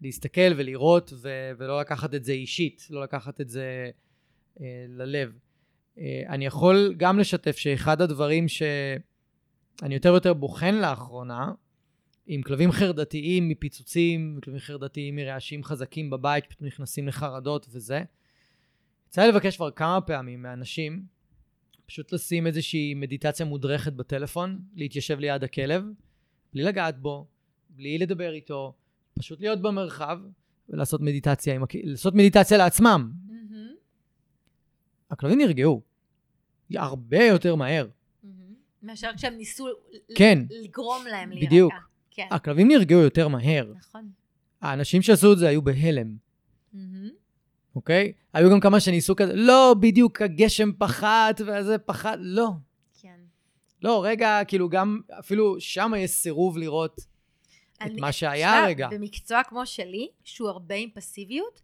להסתכל 0.00 0.52
ולראות 0.56 1.12
ו- 1.16 1.50
ולא 1.58 1.80
לקחת 1.80 2.14
את 2.14 2.24
זה 2.24 2.32
אישית, 2.32 2.86
לא 2.90 3.02
לקחת 3.02 3.40
את 3.40 3.48
זה 3.48 3.90
אה, 4.60 4.84
ללב. 4.88 5.38
אה, 5.98 6.22
אני 6.28 6.46
יכול 6.46 6.94
גם 6.96 7.18
לשתף 7.18 7.56
שאחד 7.56 8.00
הדברים 8.00 8.48
שאני 8.48 9.94
יותר 9.94 10.10
ויותר 10.10 10.34
בוחן 10.34 10.74
לאחרונה, 10.74 11.52
עם 12.26 12.42
כלבים 12.42 12.72
חרדתיים 12.72 13.48
מפיצוצים, 13.48 14.38
כלבים 14.44 14.60
חרדתיים 14.60 15.16
מרעשים 15.16 15.64
חזקים 15.64 16.10
בבית, 16.10 16.46
פתאום 16.46 16.66
נכנסים 16.66 17.08
לחרדות 17.08 17.66
וזה. 17.70 18.02
יצא 19.08 19.26
לבקש 19.26 19.56
כבר 19.56 19.70
כמה 19.70 20.00
פעמים 20.00 20.42
מאנשים 20.42 21.04
פשוט 21.86 22.12
לשים 22.12 22.46
איזושהי 22.46 22.94
מדיטציה 22.94 23.46
מודרכת 23.46 23.92
בטלפון, 23.92 24.58
להתיישב 24.74 25.18
ליד 25.18 25.44
הכלב, 25.44 25.84
בלי 26.52 26.62
לגעת 26.62 26.98
בו, 26.98 27.26
בלי 27.70 27.98
לדבר 27.98 28.32
איתו, 28.32 28.74
פשוט 29.20 29.40
להיות 29.40 29.62
במרחב 29.62 30.18
ולעשות 30.68 31.00
מדיטציה, 31.00 31.54
עם. 31.54 31.62
לעשות 31.84 32.14
מדיטציה 32.14 32.58
לעצמם. 32.58 33.12
מהמם, 33.26 33.74
הכלבים 35.10 35.38
נרגעו. 35.38 35.82
הרבה 36.74 37.24
יותר 37.24 37.54
מהר. 37.54 37.88
מהמם. 38.22 38.54
מאשר 38.82 39.10
כשהם 39.16 39.34
ניסו 39.34 39.66
כן. 40.14 40.38
לגרום 40.50 41.04
להם 41.10 41.30
להירגע. 41.30 41.46
בדיוק. 41.46 41.72
כן, 42.10 42.26
הכלבים 42.30 42.68
נרגעו 42.68 43.00
יותר 43.00 43.28
מהר. 43.28 43.72
נכון. 43.76 44.10
האנשים 44.60 45.02
שעשו 45.02 45.32
את 45.32 45.38
זה 45.38 45.48
היו 45.48 45.62
בהלם, 45.62 46.16
מהמם. 46.72 47.08
אוקיי? 47.76 48.12
היו 48.32 48.50
גם 48.50 48.60
כמה 48.60 48.80
שניסו 48.80 49.16
כזה, 49.16 49.32
לא, 49.34 49.74
בדיוק 49.80 50.22
הגשם 50.22 50.70
פחת 50.78 51.40
וזה 51.40 51.78
פחת, 51.78 52.18
לא. 52.20 52.48
כן. 53.00 53.18
לא, 53.82 54.04
רגע, 54.04 54.40
כאילו 54.48 54.68
גם, 54.68 55.00
אפילו 55.18 55.60
שם 55.60 55.92
יש 55.98 56.10
סירוב 56.10 56.58
לראות 56.58 57.00
את 57.86 57.90
מה 58.00 58.12
שהיה 58.12 58.52
תשמע, 58.52 58.66
רגע. 58.66 58.88
במקצוע 58.90 59.44
כמו 59.44 59.66
שלי, 59.66 60.08
שהוא 60.24 60.48
הרבה 60.48 60.74
עם 60.74 60.90
פסיביות, 60.94 61.60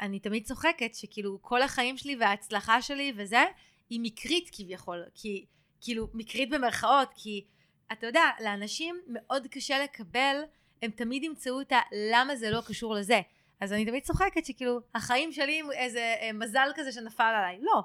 אני 0.00 0.20
תמיד 0.20 0.44
צוחקת 0.44 0.94
שכאילו 0.94 1.38
כל 1.42 1.62
החיים 1.62 1.96
שלי 1.96 2.16
וההצלחה 2.16 2.82
שלי 2.82 3.12
וזה, 3.16 3.44
היא 3.90 4.00
מקרית 4.02 4.50
כביכול. 4.52 5.04
כי, 5.14 5.46
כאילו, 5.80 6.08
מקרית 6.14 6.50
במרכאות, 6.50 7.08
כי 7.16 7.44
אתה 7.92 8.06
יודע, 8.06 8.24
לאנשים 8.44 9.00
מאוד 9.06 9.46
קשה 9.46 9.84
לקבל, 9.84 10.36
הם 10.82 10.90
תמיד 10.90 11.24
ימצאו 11.24 11.60
את 11.60 11.72
הלמה 11.72 12.36
זה 12.36 12.50
לא 12.50 12.60
קשור 12.66 12.94
לזה. 12.94 13.20
אז 13.60 13.72
אני 13.72 13.84
תמיד 13.84 14.02
צוחקת 14.02 14.44
שכאילו, 14.46 14.80
החיים 14.94 15.32
שלי 15.32 15.60
עם 15.60 15.72
איזה 15.72 16.14
אה, 16.20 16.32
מזל 16.32 16.68
כזה 16.74 16.92
שנפל 16.92 17.32
עליי. 17.36 17.58
לא, 17.60 17.82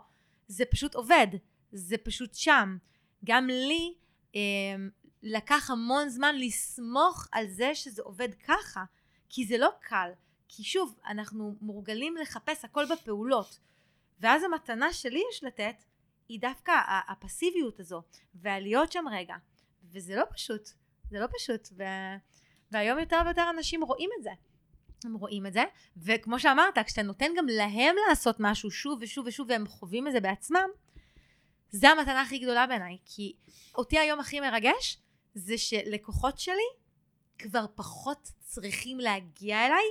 זה 0.47 0.65
פשוט 0.65 0.95
עובד, 0.95 1.27
זה 1.71 1.97
פשוט 1.97 2.33
שם. 2.33 2.77
גם 3.25 3.47
לי, 3.47 3.93
אה, 4.35 4.41
לקח 5.23 5.69
המון 5.69 6.09
זמן 6.09 6.35
לסמוך 6.39 7.27
על 7.31 7.47
זה 7.47 7.75
שזה 7.75 8.01
עובד 8.01 8.29
ככה, 8.47 8.83
כי 9.29 9.45
זה 9.45 9.57
לא 9.57 9.69
קל. 9.81 10.09
כי 10.47 10.63
שוב, 10.63 10.99
אנחנו 11.07 11.55
מורגלים 11.61 12.17
לחפש 12.17 12.65
הכל 12.65 12.85
בפעולות. 12.85 13.59
ואז 14.19 14.43
המתנה 14.43 14.93
שלי 14.93 15.23
יש 15.31 15.43
לתת, 15.43 15.83
היא 16.29 16.39
דווקא 16.41 16.71
הפסיביות 17.07 17.79
הזו, 17.79 18.01
והלהיות 18.35 18.91
שם 18.91 19.05
רגע. 19.11 19.35
וזה 19.91 20.15
לא 20.15 20.23
פשוט, 20.33 20.69
זה 21.09 21.19
לא 21.19 21.27
פשוט. 21.37 21.67
ו... 21.77 21.83
והיום 22.71 22.99
יותר 22.99 23.21
ויותר 23.25 23.49
אנשים 23.49 23.83
רואים 23.83 24.09
את 24.17 24.23
זה. 24.23 24.29
הם 25.03 25.13
רואים 25.13 25.45
את 25.45 25.53
זה, 25.53 25.63
וכמו 25.97 26.39
שאמרת, 26.39 26.77
כשאתה 26.85 27.01
נותן 27.01 27.31
גם 27.37 27.47
להם 27.47 27.95
לעשות 28.09 28.35
משהו 28.39 28.71
שוב 28.71 28.99
ושוב 29.01 29.25
ושוב, 29.27 29.47
והם 29.49 29.67
חווים 29.67 30.07
את 30.07 30.11
זה 30.11 30.19
בעצמם, 30.19 30.69
זה 31.69 31.89
המתנה 31.89 32.21
הכי 32.21 32.39
גדולה 32.39 32.67
בעיניי. 32.67 32.97
כי 33.05 33.35
אותי 33.75 33.99
היום 33.99 34.19
הכי 34.19 34.39
מרגש, 34.39 34.97
זה 35.37 35.57
שלקוחות 35.57 36.39
שלי 36.39 36.69
כבר 37.37 37.65
פחות 37.75 38.31
צריכים 38.39 38.99
להגיע 38.99 39.65
אליי, 39.65 39.85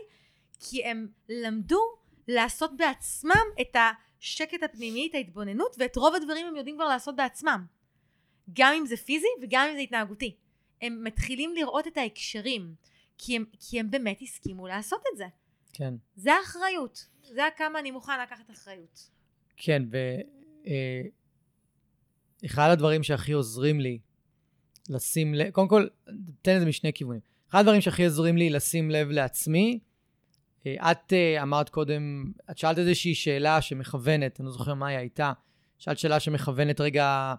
כי 0.60 0.84
הם 0.84 1.08
למדו 1.28 1.80
לעשות 2.28 2.76
בעצמם 2.76 3.44
את 3.60 3.76
השקט 3.76 4.62
הפנימי, 4.62 5.06
את 5.10 5.14
ההתבוננות, 5.14 5.76
ואת 5.78 5.96
רוב 5.96 6.14
הדברים 6.14 6.46
הם 6.46 6.56
יודעים 6.56 6.76
כבר 6.76 6.88
לעשות 6.88 7.16
בעצמם. 7.16 7.66
גם 8.52 8.74
אם 8.78 8.86
זה 8.86 8.96
פיזי 8.96 9.26
וגם 9.42 9.68
אם 9.70 9.74
זה 9.74 9.80
התנהגותי. 9.80 10.36
הם 10.82 11.04
מתחילים 11.04 11.54
לראות 11.54 11.86
את 11.86 11.96
ההקשרים, 11.96 12.74
כי 13.18 13.36
הם, 13.36 13.44
כי 13.60 13.80
הם 13.80 13.90
באמת 13.90 14.22
הסכימו 14.22 14.66
לעשות 14.66 15.00
את 15.12 15.16
זה. 15.16 15.26
כן. 15.72 15.94
זה 16.16 16.34
האחריות. 16.34 17.06
זה 17.22 17.42
כמה 17.56 17.78
אני 17.78 17.90
מוכן 17.90 18.20
לקחת 18.22 18.50
אחריות. 18.50 19.10
כן, 19.56 19.82
ואחד 22.42 22.70
הדברים 22.72 23.02
שהכי 23.02 23.32
עוזרים 23.32 23.80
לי 23.80 23.98
לשים 24.90 25.34
לב, 25.34 25.50
קודם 25.50 25.68
כל, 25.68 25.86
תן 26.42 26.56
את 26.56 26.60
זה 26.60 26.66
משני 26.66 26.92
כיוונים. 26.92 27.20
אחד 27.50 27.58
הדברים 27.58 27.80
שהכי 27.80 28.04
עוזרים 28.04 28.36
לי 28.36 28.50
לשים 28.50 28.90
לב 28.90 29.10
לעצמי, 29.10 29.78
אה, 30.66 30.92
את 30.92 31.12
אה, 31.12 31.42
אמרת 31.42 31.68
קודם, 31.68 32.32
את 32.50 32.58
שאלת 32.58 32.78
איזושהי 32.78 33.14
שאלה 33.14 33.62
שמכוונת, 33.62 34.40
אני 34.40 34.46
לא 34.46 34.52
זוכר 34.52 34.74
מה 34.74 34.86
היא 34.86 34.98
הייתה, 34.98 35.32
שאלת 35.78 35.98
שאלה 35.98 36.20
שמכוונת 36.20 36.80
רגע 36.80 37.34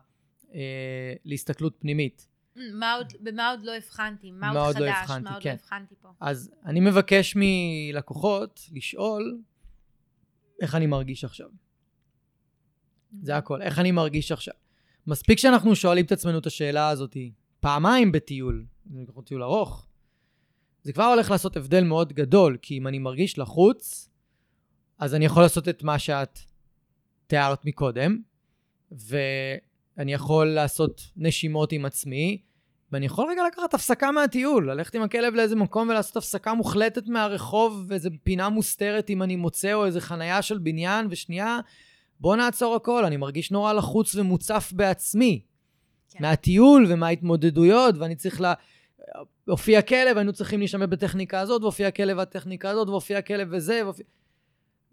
אה, 0.54 1.14
להסתכלות 1.26 1.76
פנימית. 1.80 2.28
מה 2.74 2.94
עוד, 2.94 3.14
במה 3.20 3.50
עוד 3.50 3.64
לא 3.64 3.76
הבחנתי? 3.76 4.32
מה, 4.32 4.54
מה 4.54 4.60
עוד 4.60 4.76
לא 4.80 4.86
חדש? 4.86 4.98
הבחנתי, 5.02 5.24
מה 5.24 5.34
עוד 5.34 5.44
כן. 5.44 5.50
לא 5.50 5.54
הבחנתי 5.54 5.96
פה? 6.02 6.10
אז 6.20 6.52
אני 6.66 6.80
מבקש 6.80 7.34
מלקוחות 7.36 8.62
לשאול 8.74 9.42
איך 10.62 10.76
אני 10.76 10.86
מרגיש 10.86 11.24
עכשיו. 11.24 11.48
זה 13.22 13.38
הכל, 13.38 13.62
איך 13.62 13.80
אני 13.80 13.92
מרגיש 13.92 14.32
עכשיו. 14.32 14.54
מספיק 15.08 15.40
שאנחנו 15.40 15.76
שואלים 15.76 16.06
את 16.06 16.12
עצמנו 16.12 16.38
את 16.38 16.46
השאלה 16.46 16.90
הזאת 16.90 17.18
פעמיים 17.60 18.12
בטיול, 18.12 18.66
זה 18.94 19.00
לקחו 19.02 19.22
טיול 19.22 19.44
ארוך, 19.44 19.88
זה 20.84 20.94
כבר 20.94 21.04
הולך 21.04 21.32
לעשות 21.32 21.58
הבדל 21.58 21.84
מאוד 21.84 22.14
גדול, 22.14 22.58
כי 22.62 22.78
אם 22.78 22.88
אני 22.88 23.00
מרגיש 23.00 23.40
לחוץ, 23.40 24.10
אז 25.00 25.16
אני 25.16 25.26
יכול 25.26 25.44
לעשות 25.44 25.70
את 25.70 25.84
מה 25.84 26.00
שאת 26.00 26.40
תיארת 27.28 27.66
מקודם, 27.66 28.18
ואני 28.92 30.14
יכול 30.14 30.48
לעשות 30.48 31.02
נשימות 31.16 31.72
עם 31.72 31.86
עצמי, 31.86 32.42
ואני 32.92 33.06
יכול 33.06 33.28
רגע 33.32 33.42
לקחת 33.48 33.74
הפסקה 33.74 34.12
מהטיול, 34.12 34.72
ללכת 34.72 34.96
עם 34.96 35.02
הכלב 35.02 35.34
לאיזה 35.34 35.56
מקום 35.56 35.90
ולעשות 35.90 36.18
הפסקה 36.18 36.54
מוחלטת 36.54 37.08
מהרחוב, 37.08 37.86
ואיזה 37.88 38.10
פינה 38.24 38.50
מוסתרת 38.50 39.10
אם 39.10 39.24
אני 39.24 39.36
מוצא, 39.36 39.74
או 39.74 39.86
איזה 39.86 40.02
חנייה 40.02 40.42
של 40.42 40.58
בניין, 40.58 41.08
ושנייה, 41.10 41.60
בוא 42.20 42.36
נעצור 42.36 42.76
הכל, 42.76 43.06
אני 43.06 43.18
מרגיש 43.18 43.52
נורא 43.52 43.74
לחוץ 43.74 44.16
ומוצף 44.16 44.72
בעצמי. 44.76 45.42
כן. 46.10 46.20
מהטיול 46.22 46.86
ומההתמודדויות, 46.90 47.96
ואני 47.98 48.16
צריך 48.16 48.42
לה... 48.42 48.54
הופיע 49.46 49.82
כלב, 49.82 50.18
היינו 50.18 50.34
צריכים 50.34 50.60
להשתמש 50.60 50.88
בטכניקה 50.90 51.40
הזאת, 51.40 51.62
והופיע 51.62 51.92
כלב 51.92 52.18
בטכניקה 52.22 52.70
הזאת, 52.70 52.90
והופיע 52.90 53.22
כלב 53.22 53.48
וזה, 53.52 53.82
והופיע... 53.84 54.06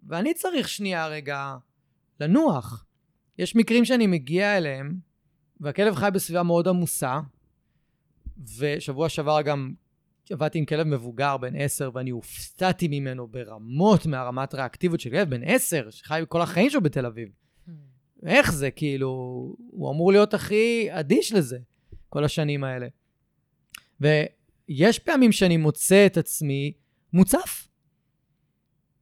ואני 0.07 0.35
צריך 0.35 0.69
שנייה 0.69 1.07
רגע 1.07 1.57
לנוח. 2.21 2.85
יש 3.39 3.57
מקרים 3.57 3.85
שאני 3.85 4.07
מגיע 4.07 4.57
אליהם, 4.57 4.95
והכלב 5.61 5.95
חי 5.95 6.09
בסביבה 6.13 6.43
מאוד 6.43 6.69
עמוסה, 6.69 7.21
ושבוע 8.59 9.09
שעבר 9.09 9.43
גם 9.43 9.75
עבדתי 10.31 10.59
עם 10.59 10.65
כלב 10.65 10.87
מבוגר 10.87 11.37
בן 11.37 11.57
עשר, 11.57 11.91
ואני 11.95 12.11
הופתעתי 12.11 12.89
ממנו 12.89 13.27
ברמות 13.29 14.07
מהרמת 14.07 14.55
ריאקטיביות 14.55 15.01
של 15.01 15.11
כלב 15.11 15.31
בן 15.31 15.43
עשר, 15.45 15.91
שחי 15.91 16.23
כל 16.29 16.41
החיים 16.41 16.71
שלו 16.71 16.81
בתל 16.81 17.07
אביב. 17.07 17.29
איך 18.27 18.53
זה, 18.53 18.71
כאילו, 18.71 19.09
הוא 19.71 19.91
אמור 19.91 20.13
להיות 20.13 20.35
הכי 20.35 20.87
אדיש 20.91 21.33
לזה, 21.33 21.59
כל 22.09 22.25
השנים 22.25 22.65
האלה. 22.65 22.87
ויש 24.01 24.99
פעמים 24.99 25.33
שאני 25.33 25.57
מוצא 25.57 26.07
את 26.07 26.17
עצמי 26.17 26.73
מוצף. 27.13 27.69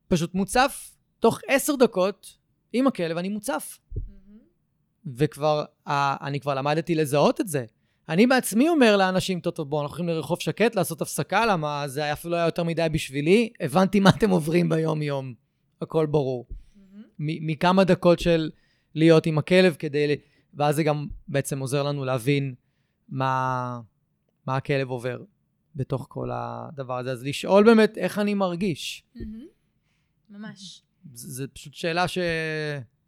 פשוט 0.08 0.34
מוצף, 0.34 0.96
תוך 1.18 1.40
עשר 1.48 1.76
דקות, 1.76 2.38
עם 2.72 2.86
הכלב 2.86 3.16
אני 3.16 3.28
מוצף. 3.28 3.78
וכבר, 5.16 5.64
אני 6.22 6.40
כבר 6.40 6.54
למדתי 6.54 6.94
לזהות 6.94 7.40
את 7.40 7.48
זה. 7.48 7.64
אני 8.08 8.26
בעצמי 8.26 8.68
אומר 8.68 8.96
לאנשים, 8.96 9.40
טוב, 9.40 9.54
טוב, 9.54 9.70
בואו, 9.70 9.82
אנחנו 9.82 9.96
הולכים 9.96 10.08
לרחוב 10.08 10.40
שקט, 10.40 10.74
לעשות 10.74 11.02
הפסקה, 11.02 11.46
למה 11.46 11.88
זה 11.88 12.04
היה 12.04 12.12
אפילו 12.12 12.36
היה 12.36 12.44
יותר 12.44 12.64
מדי 12.64 12.86
בשבילי. 12.92 13.52
הבנתי 13.60 14.00
מה 14.00 14.10
אתם 14.10 14.30
עוברים 14.30 14.68
ביום-יום. 14.68 15.34
הכל 15.82 16.06
ברור. 16.06 16.46
מכמה 17.18 17.84
דקות 17.84 18.18
של 18.18 18.50
להיות 18.94 19.26
עם 19.26 19.38
הכלב 19.38 19.76
כדי... 19.78 20.16
ואז 20.54 20.76
זה 20.76 20.82
גם 20.82 21.06
בעצם 21.28 21.58
עוזר 21.58 21.82
לנו 21.82 22.04
להבין 22.04 22.54
מה, 23.08 23.80
מה 24.46 24.56
הכלב 24.56 24.90
עובר 24.90 25.22
בתוך 25.76 26.06
כל 26.10 26.30
הדבר 26.32 26.98
הזה. 26.98 27.12
אז 27.12 27.24
לשאול 27.24 27.64
באמת 27.64 27.98
איך 27.98 28.18
אני 28.18 28.34
מרגיש. 28.34 29.04
ממש. 30.30 30.82
זה, 31.12 31.28
זה 31.28 31.48
פשוט 31.48 31.74
שאלה 31.74 32.08
ש... 32.08 32.18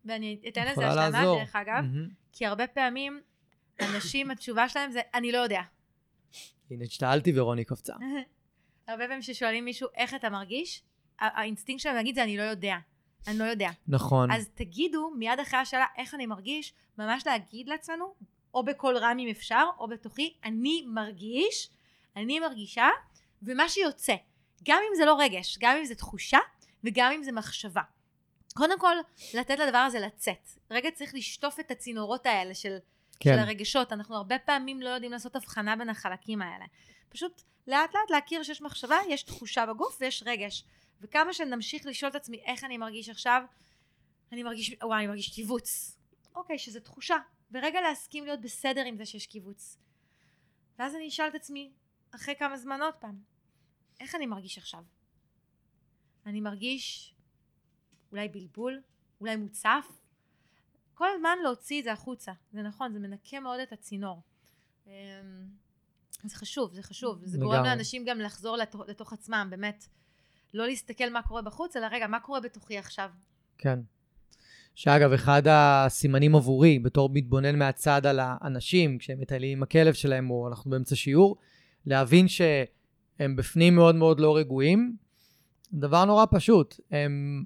ואני 0.04 0.40
אתן 0.48 0.66
לזה 0.72 0.86
השלמה, 0.86 1.24
דרך 1.38 1.56
אגב, 1.56 1.84
כי 2.32 2.46
הרבה 2.46 2.66
פעמים 2.66 3.20
אנשים, 3.80 4.30
התשובה 4.30 4.68
שלהם 4.68 4.90
זה, 4.90 5.00
אני 5.14 5.32
לא 5.32 5.38
יודע. 5.38 5.60
הנה, 6.70 6.84
השתעלתי 6.84 7.40
ורוני 7.40 7.64
קפצה. 7.64 7.94
הרבה 8.88 9.04
פעמים 9.04 9.20
כששואלים 9.20 9.64
מישהו, 9.64 9.88
איך 9.94 10.14
אתה 10.14 10.30
מרגיש? 10.30 10.82
האינסטינקט 11.18 11.82
שלהם 11.82 11.94
להגיד 11.94 12.14
זה, 12.14 12.22
אני 12.22 12.36
לא 12.36 12.42
יודע. 12.42 12.76
אני 13.26 13.38
לא 13.38 13.44
יודע. 13.44 13.68
נכון. 13.88 14.30
אז 14.30 14.48
תגידו, 14.54 15.10
מיד 15.18 15.40
אחרי 15.40 15.58
השאלה, 15.58 15.86
איך 15.98 16.14
אני 16.14 16.26
מרגיש, 16.26 16.74
ממש 16.98 17.26
להגיד 17.26 17.68
לעצמנו, 17.68 18.14
או 18.54 18.64
בקול 18.64 18.96
רם 18.96 19.18
אם 19.18 19.28
אפשר, 19.30 19.64
או 19.78 19.88
בתוכי, 19.88 20.34
אני 20.44 20.84
מרגיש, 20.86 21.70
אני 22.16 22.40
מרגישה, 22.40 22.88
ומה 23.42 23.68
שיוצא, 23.68 24.14
גם 24.64 24.78
אם 24.90 24.96
זה 24.96 25.04
לא 25.04 25.16
רגש, 25.20 25.58
גם 25.60 25.76
אם 25.76 25.84
זה 25.84 25.94
תחושה, 25.94 26.38
וגם 26.84 27.12
אם 27.12 27.22
זה 27.22 27.32
מחשבה. 27.32 27.82
קודם 28.54 28.78
כל, 28.78 28.96
לתת 29.34 29.58
לדבר 29.58 29.78
הזה 29.78 30.00
לצאת. 30.00 30.48
רגע 30.70 30.90
צריך 30.90 31.14
לשטוף 31.14 31.60
את 31.60 31.70
הצינורות 31.70 32.26
האלה 32.26 32.54
של, 32.54 32.76
כן. 33.20 33.34
של 33.34 33.38
הרגשות. 33.38 33.92
אנחנו 33.92 34.16
הרבה 34.16 34.38
פעמים 34.38 34.82
לא 34.82 34.88
יודעים 34.88 35.12
לעשות 35.12 35.36
הבחנה 35.36 35.76
בין 35.76 35.88
החלקים 35.88 36.42
האלה. 36.42 36.64
פשוט 37.08 37.42
לאט 37.66 37.94
לאט 37.94 38.10
להכיר 38.10 38.42
שיש 38.42 38.62
מחשבה, 38.62 38.96
יש 39.08 39.22
תחושה 39.22 39.66
בגוף 39.66 39.96
ויש 40.00 40.22
רגש. 40.26 40.64
וכמה 41.00 41.32
שנמשיך 41.32 41.86
לשאול 41.86 42.10
את 42.10 42.14
עצמי 42.14 42.42
איך 42.44 42.64
אני 42.64 42.78
מרגיש 42.78 43.08
עכשיו, 43.08 43.42
אני 44.32 44.42
מרגיש, 44.42 44.74
וואי, 44.82 44.98
אני 44.98 45.06
מרגיש 45.06 45.34
קיבוץ. 45.34 45.98
אוקיי, 46.34 46.58
שזה 46.58 46.80
תחושה. 46.80 47.16
ורגע 47.52 47.80
להסכים 47.80 48.24
להיות 48.24 48.40
בסדר 48.40 48.84
עם 48.84 48.96
זה 48.96 49.06
שיש 49.06 49.26
קיבוץ. 49.26 49.78
ואז 50.78 50.94
אני 50.94 51.08
אשאל 51.08 51.28
את 51.28 51.34
עצמי, 51.34 51.72
אחרי 52.14 52.34
כמה 52.38 52.56
זמן 52.56 52.82
עוד 52.82 52.94
פעם, 52.94 53.18
איך 54.00 54.14
אני 54.14 54.26
מרגיש 54.26 54.58
עכשיו? 54.58 54.84
אני 56.26 56.40
מרגיש 56.40 57.14
אולי 58.12 58.28
בלבול, 58.28 58.82
אולי 59.20 59.36
מוצף. 59.36 59.86
כל 60.94 61.06
הזמן 61.14 61.38
להוציא 61.42 61.78
את 61.78 61.84
זה 61.84 61.92
החוצה. 61.92 62.32
זה 62.52 62.62
נכון, 62.62 62.92
זה 62.92 62.98
מנקה 62.98 63.40
מאוד 63.40 63.60
את 63.60 63.72
הצינור. 63.72 64.22
אמ, 64.86 64.92
זה 66.24 66.36
חשוב, 66.36 66.74
זה 66.74 66.82
חשוב. 66.82 67.20
זה 67.24 67.38
גורם 67.38 67.64
לאנשים 67.64 68.04
גם 68.04 68.18
לחזור 68.18 68.56
לתוך, 68.56 68.82
לתוך 68.88 69.12
עצמם, 69.12 69.46
באמת. 69.50 69.86
לא 70.54 70.66
להסתכל 70.66 71.10
מה 71.10 71.22
קורה 71.22 71.42
בחוץ, 71.42 71.76
אלא 71.76 71.86
רגע, 71.90 72.06
מה 72.06 72.20
קורה 72.20 72.40
בתוכי 72.40 72.78
עכשיו? 72.78 73.10
כן. 73.58 73.78
שאגב, 74.74 75.12
אחד 75.12 75.42
הסימנים 75.46 76.36
עבורי, 76.36 76.78
בתור 76.78 77.10
מתבונן 77.12 77.58
מהצד 77.58 78.06
על 78.06 78.20
האנשים, 78.22 78.98
כשהם 78.98 79.20
מטיילים 79.20 79.58
עם 79.58 79.62
הכלב 79.62 79.94
שלהם, 79.94 80.30
או 80.30 80.48
אנחנו 80.48 80.70
באמצע 80.70 80.96
שיעור, 80.96 81.36
להבין 81.86 82.28
שהם 82.28 83.36
בפנים 83.36 83.74
מאוד 83.74 83.94
מאוד 83.94 84.20
לא 84.20 84.36
רגועים. 84.36 84.96
דבר 85.72 86.04
נורא 86.04 86.24
פשוט, 86.30 86.80
הם, 86.90 87.44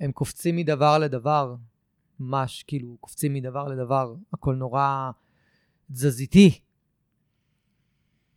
הם 0.00 0.12
קופצים 0.12 0.56
מדבר 0.56 0.98
לדבר, 0.98 1.54
ממש, 2.20 2.64
כאילו, 2.66 2.96
קופצים 3.00 3.34
מדבר 3.34 3.68
לדבר, 3.68 4.14
הכל 4.32 4.54
נורא 4.54 5.10
תזזיתי. 5.92 6.60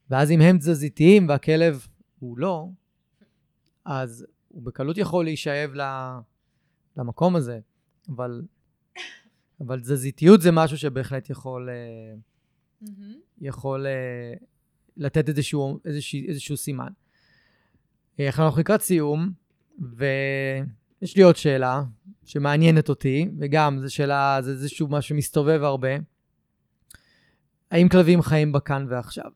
ואז 0.09 0.31
אם 0.31 0.41
הם 0.41 0.57
תזזיתיים 0.57 1.29
והכלב 1.29 1.87
הוא 2.19 2.37
לא, 2.37 2.69
אז 3.85 4.25
הוא 4.47 4.63
בקלות 4.63 4.97
יכול 4.97 5.25
להישאב 5.25 5.71
למקום 6.97 7.35
הזה, 7.35 7.59
אבל, 8.09 8.41
אבל 9.61 9.79
תזזיתיות 9.79 10.41
זה 10.41 10.51
משהו 10.51 10.77
שבהחלט 10.77 11.29
יכול, 11.29 11.69
mm-hmm. 12.83 12.87
יכול 13.41 13.87
אה, 13.87 14.33
לתת 14.97 15.29
איזשהו, 15.29 15.79
איזשהו, 15.85 16.19
איזשהו 16.27 16.57
סימן. 16.57 16.91
אה, 18.19 18.27
אנחנו 18.27 18.59
לקראת 18.59 18.81
סיום, 18.81 19.31
ויש 19.79 21.17
לי 21.17 21.23
עוד 21.23 21.35
שאלה 21.35 21.83
שמעניינת 22.25 22.89
אותי, 22.89 23.27
וגם 23.39 23.79
זו 23.79 23.93
שאלה, 23.93 24.37
זה 24.41 24.51
איזשהו 24.51 24.87
משהו 24.87 25.09
שמסתובב 25.09 25.63
הרבה. 25.63 25.89
האם 27.71 27.89
כלבים 27.89 28.21
חיים 28.21 28.51
בכאן 28.51 28.85
ועכשיו? 28.89 29.31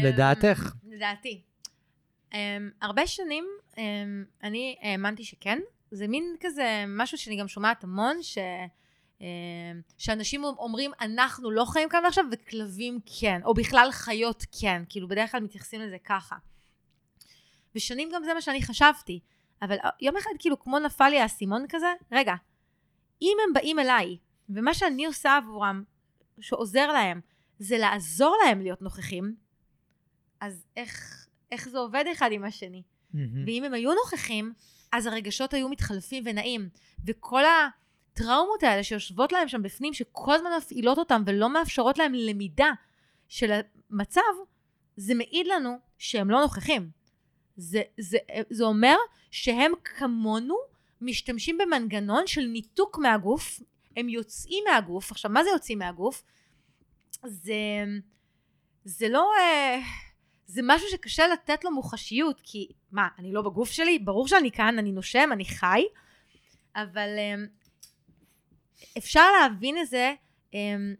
לדעתך? 0.00 0.74
לדעתי. 0.84 1.42
Um, 2.32 2.36
הרבה 2.82 3.06
שנים 3.06 3.44
um, 3.72 3.76
אני 4.42 4.76
האמנתי 4.82 5.24
שכן. 5.24 5.58
זה 5.90 6.08
מין 6.08 6.36
כזה 6.40 6.84
משהו 6.88 7.18
שאני 7.18 7.36
גם 7.36 7.48
שומעת 7.48 7.84
המון, 7.84 8.22
ש... 8.22 8.38
שאנשים 9.98 10.44
אומרים, 10.44 10.90
אנחנו 11.00 11.50
לא 11.50 11.64
חיים 11.64 11.88
כאן 11.88 12.04
ועכשיו, 12.04 12.24
וכלבים 12.32 12.98
כן, 13.20 13.40
או 13.44 13.54
בכלל 13.54 13.88
חיות 13.92 14.44
כן, 14.60 14.82
כאילו 14.88 15.08
בדרך 15.08 15.32
כלל 15.32 15.40
מתייחסים 15.40 15.80
לזה 15.80 15.96
ככה. 16.04 16.36
ושנים 17.74 18.08
גם 18.14 18.24
זה 18.24 18.34
מה 18.34 18.40
שאני 18.40 18.62
חשבתי, 18.62 19.20
אבל 19.62 19.76
יום 20.00 20.16
אחד 20.16 20.30
כאילו 20.38 20.58
כמו 20.58 20.78
נפל 20.78 21.08
לי 21.08 21.20
האסימון 21.20 21.64
כזה, 21.68 21.92
רגע, 22.12 22.34
אם 23.22 23.36
הם 23.46 23.52
באים 23.52 23.78
אליי, 23.78 24.18
ומה 24.48 24.74
שאני 24.74 25.06
עושה 25.06 25.36
עבורם, 25.36 25.82
שעוזר 26.40 26.92
להם, 26.92 27.20
זה 27.58 27.78
לעזור 27.78 28.36
להם 28.44 28.60
להיות 28.60 28.82
נוכחים, 28.82 29.34
אז 30.40 30.64
איך, 30.76 31.26
איך 31.52 31.68
זה 31.68 31.78
עובד 31.78 32.04
אחד 32.12 32.28
עם 32.32 32.44
השני. 32.44 32.82
Mm-hmm. 32.82 33.18
ואם 33.46 33.64
הם 33.64 33.74
היו 33.74 33.94
נוכחים, 33.94 34.52
אז 34.92 35.06
הרגשות 35.06 35.54
היו 35.54 35.68
מתחלפים 35.68 36.24
ונעים. 36.26 36.68
וכל 37.06 37.42
הטראומות 37.44 38.62
האלה 38.62 38.84
שיושבות 38.84 39.32
להם 39.32 39.48
שם 39.48 39.62
בפנים, 39.62 39.94
שכל 39.94 40.34
הזמן 40.34 40.50
מפעילות 40.58 40.98
אותם 40.98 41.22
ולא 41.26 41.52
מאפשרות 41.52 41.98
להם 41.98 42.14
למידה 42.14 42.70
של 43.28 43.60
המצב, 43.90 44.20
זה 44.96 45.14
מעיד 45.14 45.46
לנו 45.46 45.78
שהם 45.98 46.30
לא 46.30 46.40
נוכחים. 46.40 46.90
זה, 47.56 47.82
זה, 48.00 48.18
זה 48.50 48.64
אומר 48.64 48.96
שהם 49.30 49.72
כמונו 49.84 50.56
משתמשים 51.00 51.58
במנגנון 51.58 52.26
של 52.26 52.46
ניתוק 52.46 52.98
מהגוף, 52.98 53.60
הם 53.96 54.08
יוצאים 54.08 54.64
מהגוף. 54.72 55.10
עכשיו, 55.10 55.30
מה 55.30 55.44
זה 55.44 55.50
יוצאים 55.50 55.78
מהגוף? 55.78 56.22
זה, 57.24 57.54
זה 58.84 59.08
לא... 59.08 59.30
אה, 59.38 59.80
זה 60.46 60.60
משהו 60.64 60.88
שקשה 60.88 61.26
לתת 61.26 61.64
לו 61.64 61.70
מוחשיות, 61.70 62.40
כי 62.42 62.68
מה, 62.92 63.08
אני 63.18 63.32
לא 63.32 63.42
בגוף 63.42 63.70
שלי? 63.70 63.98
ברור 63.98 64.28
שאני 64.28 64.50
כאן, 64.50 64.78
אני 64.78 64.92
נושם, 64.92 65.28
אני 65.32 65.44
חי, 65.44 65.84
אבל 66.76 67.08
אמ, 67.18 67.46
אפשר 68.98 69.30
להבין 69.40 69.78
את 69.78 69.88
זה, 69.88 70.14
אמ, 70.54 70.94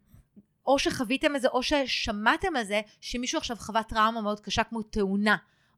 או 0.66 0.78
שחוויתם 0.78 1.36
את 1.36 1.40
זה, 1.40 1.48
או 1.48 1.62
ששמעתם 1.62 2.56
על 2.56 2.64
זה, 2.64 2.81
שמישהו 3.01 3.39
עכשיו 3.39 3.56
חווה 3.56 3.82
טראומה 3.82 4.20
מאוד 4.20 4.40
קשה 4.40 4.64
כמו 4.64 4.82
תאונה, 4.82 5.36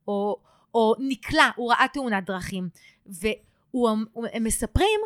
או, 0.09 0.37
או 0.77 0.95
נקלע, 0.99 1.51
הוא 1.57 1.73
ראה 1.73 1.87
תאונת 1.93 2.25
דרכים, 2.25 2.69
והם 3.07 4.05
מספרים 4.41 5.01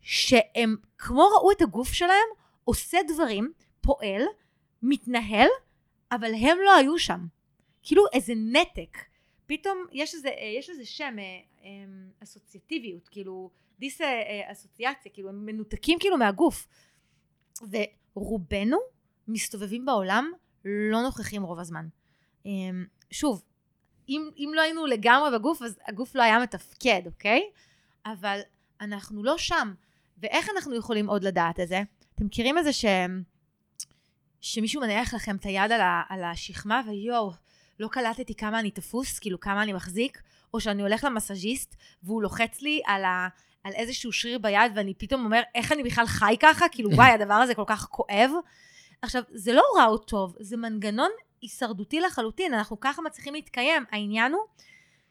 שהם 0.00 0.76
כמו 0.98 1.22
ראו 1.22 1.52
את 1.52 1.62
הגוף 1.62 1.92
שלהם 1.92 2.28
עושה 2.64 2.98
דברים, 3.08 3.52
פועל, 3.80 4.22
מתנהל, 4.82 5.48
אבל 6.12 6.34
הם 6.34 6.58
לא 6.64 6.74
היו 6.74 6.98
שם. 6.98 7.26
כאילו 7.82 8.04
איזה 8.12 8.32
נתק. 8.36 8.98
פתאום 9.46 9.86
יש 9.92 10.14
איזה, 10.14 10.28
אה, 10.28 10.54
יש 10.58 10.70
איזה 10.70 10.84
שם, 10.84 11.16
אה, 11.18 11.40
אמ, 11.62 12.10
אסוציאטיביות, 12.22 13.08
כאילו 13.08 13.50
דיס 13.78 14.00
אה, 14.00 14.52
אסוציאציה, 14.52 15.12
כאילו 15.12 15.28
הם 15.28 15.46
מנותקים 15.46 15.98
כאילו 15.98 16.16
מהגוף. 16.16 16.68
ורובנו 18.16 18.78
מסתובבים 19.28 19.86
בעולם 19.86 20.32
לא 20.64 21.02
נוכחים 21.02 21.42
רוב 21.42 21.58
הזמן. 21.58 21.86
אמ, 22.46 22.86
שוב, 23.10 23.42
אם, 24.08 24.30
אם 24.36 24.50
לא 24.54 24.60
היינו 24.60 24.86
לגמרי 24.86 25.38
בגוף, 25.38 25.62
אז 25.62 25.78
הגוף 25.86 26.14
לא 26.14 26.22
היה 26.22 26.38
מתפקד, 26.38 27.02
אוקיי? 27.06 27.42
אבל 28.06 28.40
אנחנו 28.80 29.24
לא 29.24 29.38
שם. 29.38 29.74
ואיך 30.18 30.48
אנחנו 30.56 30.74
יכולים 30.74 31.08
עוד 31.08 31.24
לדעת 31.24 31.60
את 31.60 31.68
זה? 31.68 31.82
אתם 32.14 32.26
מכירים 32.26 32.58
את 32.58 32.64
זה 32.64 32.72
ש... 32.72 32.84
שמישהו 34.40 34.80
מניח 34.80 35.14
לכם 35.14 35.36
את 35.36 35.44
היד 35.44 35.72
על, 35.72 35.80
ה... 35.80 36.02
על 36.08 36.24
השכמה, 36.24 36.82
ויואו, 36.86 37.32
לא 37.80 37.88
קלטתי 37.88 38.34
כמה 38.34 38.60
אני 38.60 38.70
תפוס, 38.70 39.18
כאילו 39.18 39.40
כמה 39.40 39.62
אני 39.62 39.72
מחזיק, 39.72 40.22
או 40.54 40.60
שאני 40.60 40.82
הולך 40.82 41.04
למסאז'יסט, 41.04 41.76
והוא 42.02 42.22
לוחץ 42.22 42.62
לי 42.62 42.82
על, 42.86 43.04
ה... 43.04 43.28
על 43.64 43.72
איזשהו 43.72 44.12
שריר 44.12 44.38
ביד, 44.38 44.72
ואני 44.74 44.94
פתאום 44.94 45.24
אומר, 45.24 45.42
איך 45.54 45.72
אני 45.72 45.82
בכלל 45.82 46.06
חי 46.06 46.36
ככה? 46.40 46.68
כאילו, 46.68 46.90
וואי, 46.96 47.10
הדבר 47.10 47.34
הזה 47.34 47.54
כל 47.54 47.64
כך 47.66 47.86
כואב. 47.90 48.30
עכשיו, 49.02 49.22
זה 49.32 49.52
לא 49.52 49.62
רע 49.76 49.86
או 49.86 49.98
טוב, 49.98 50.36
זה 50.40 50.56
מנגנון 50.56 51.10
הישרדותי 51.44 52.00
לחלוטין, 52.00 52.54
אנחנו 52.54 52.80
ככה 52.80 53.02
מצליחים 53.02 53.34
להתקיים. 53.34 53.84
העניין 53.90 54.32
הוא 54.32 54.42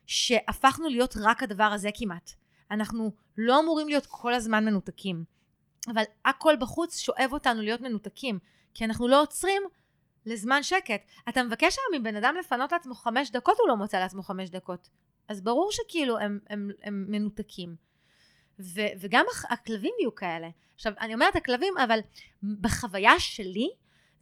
שהפכנו 0.05 0.89
להיות 0.89 1.15
רק 1.21 1.43
הדבר 1.43 1.63
הזה 1.63 1.89
כמעט. 1.93 2.31
אנחנו 2.71 3.11
לא 3.37 3.59
אמורים 3.59 3.87
להיות 3.87 4.05
כל 4.05 4.33
הזמן 4.33 4.65
מנותקים. 4.65 5.23
אבל 5.87 6.03
הכל 6.25 6.55
בחוץ 6.59 6.97
שואב 6.97 7.29
אותנו 7.31 7.61
להיות 7.61 7.81
מנותקים, 7.81 8.39
כי 8.73 8.85
אנחנו 8.85 9.07
לא 9.07 9.21
עוצרים 9.21 9.63
לזמן 10.25 10.63
שקט. 10.63 11.01
אתה 11.29 11.43
מבקש 11.43 11.77
היום 11.77 12.01
מבן 12.01 12.15
אדם 12.15 12.35
לפנות 12.39 12.71
לעצמו 12.71 12.95
חמש 12.95 13.31
דקות, 13.31 13.57
הוא 13.59 13.67
לא 13.67 13.75
מוצא 13.75 13.99
לעצמו 13.99 14.23
חמש 14.23 14.49
דקות. 14.49 14.89
אז 15.27 15.41
ברור 15.41 15.71
שכאילו 15.71 16.19
הם, 16.19 16.39
הם, 16.49 16.71
הם 16.83 17.05
מנותקים. 17.07 17.75
ו, 18.59 18.81
וגם 18.99 19.25
הכלבים 19.49 19.93
יהיו 19.99 20.15
כאלה. 20.15 20.49
עכשיו, 20.75 20.93
אני 20.99 21.13
אומרת 21.13 21.35
הכלבים, 21.35 21.73
אבל 21.77 21.99
בחוויה 22.61 23.19
שלי, 23.19 23.69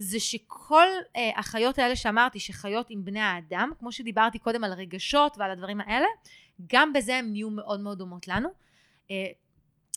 זה 0.03 0.19
שכל 0.19 0.87
אה, 1.15 1.31
החיות 1.35 1.79
האלה 1.79 1.95
שאמרתי, 1.95 2.39
שחיות 2.39 2.87
עם 2.89 3.05
בני 3.05 3.19
האדם, 3.19 3.71
כמו 3.79 3.91
שדיברתי 3.91 4.39
קודם 4.39 4.63
על 4.63 4.73
רגשות 4.73 5.37
ועל 5.37 5.51
הדברים 5.51 5.81
האלה, 5.81 6.07
גם 6.67 6.93
בזה 6.93 7.15
הן 7.15 7.31
נהיו 7.31 7.49
מאוד 7.49 7.79
מאוד 7.79 7.97
דומות 7.97 8.27
לנו. 8.27 8.49
אה, 9.11 9.27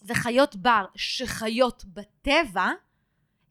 וחיות 0.06 0.56
בר 0.56 0.85
שחיות 0.94 1.85
בטבע, 1.85 2.70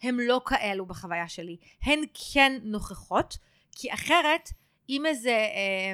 הן 0.04 0.18
לא 0.20 0.42
כאלו 0.46 0.86
בחוויה 0.86 1.28
שלי. 1.28 1.58
הן 1.84 2.00
כן 2.34 2.60
נוכחות, 2.64 3.38
כי 3.72 3.94
אחרת, 3.94 4.50
אם 4.90 5.06
איזה 5.06 5.30
אה, 5.30 5.94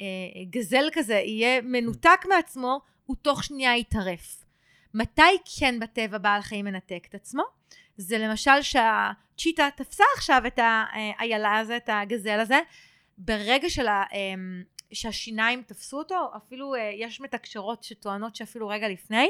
אה, 0.00 0.44
גזל 0.50 0.84
כזה 0.92 1.14
יהיה 1.14 1.60
מנותק 1.62 2.20
מעצמו, 2.28 2.80
הוא 3.06 3.16
תוך 3.22 3.44
שנייה 3.44 3.76
יטרף. 3.76 4.44
מתי 4.94 5.22
כן 5.58 5.80
בטבע 5.80 6.18
בעל 6.18 6.42
חיים 6.42 6.64
מנתק 6.64 7.06
את 7.08 7.14
עצמו? 7.14 7.42
זה 7.96 8.18
למשל 8.18 8.62
שהצ'יטה 9.38 9.68
תפסה 9.76 10.04
עכשיו 10.16 10.42
את 10.46 10.58
האיילה 10.62 11.58
הזה, 11.58 11.76
את 11.76 11.88
הגזל 11.92 12.40
הזה, 12.40 12.60
ברגע 13.18 13.70
של 13.70 13.86
ה, 13.86 14.04
אמ, 14.12 14.62
שהשיניים 14.92 15.62
תפסו 15.62 15.98
אותו, 15.98 16.30
אפילו 16.36 16.74
אה, 16.74 16.90
יש 16.94 17.20
מתקשרות 17.20 17.82
שטוענות 17.82 18.36
שאפילו 18.36 18.68
רגע 18.68 18.88
לפני, 18.88 19.28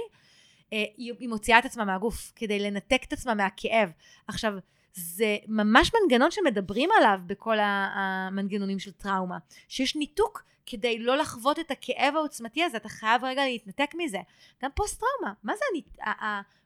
אה, 0.73 0.85
היא 0.97 1.29
מוציאה 1.29 1.59
את 1.59 1.65
עצמה 1.65 1.85
מהגוף 1.85 2.33
כדי 2.37 2.59
לנתק 2.59 3.05
את 3.09 3.13
עצמה 3.13 3.35
מהכאב. 3.35 3.91
עכשיו, 4.29 4.53
זה 4.93 5.37
ממש 5.47 5.91
מנגנון 5.95 6.31
שמדברים 6.31 6.91
עליו 6.99 7.19
בכל 7.27 7.57
המנגנונים 7.61 8.79
של 8.79 8.93
טראומה, 8.93 9.39
שיש 9.69 9.97
ניתוק 9.97 10.45
כדי 10.67 10.99
לא 10.99 11.17
לחוות 11.17 11.59
את 11.59 11.71
הכאב 11.71 12.17
העוצמתי 12.17 12.65
הזה, 12.65 12.77
אתה 12.77 12.89
חייב 12.89 13.25
רגע 13.25 13.45
להתנתק 13.45 13.91
מזה. 13.95 14.19
גם 14.63 14.71
פוסט 14.75 15.01
טראומה, 15.01 15.35
מה 15.43 15.57
זה 15.57 15.65
הניתוק? 15.71 16.01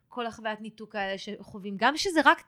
כל 0.09 0.25
החוויית 0.25 0.61
ניתוק 0.61 0.95
האלה 0.95 1.17
שחווים, 1.17 1.77
גם 1.77 1.97
שזה 1.97 2.21
רק, 2.25 2.43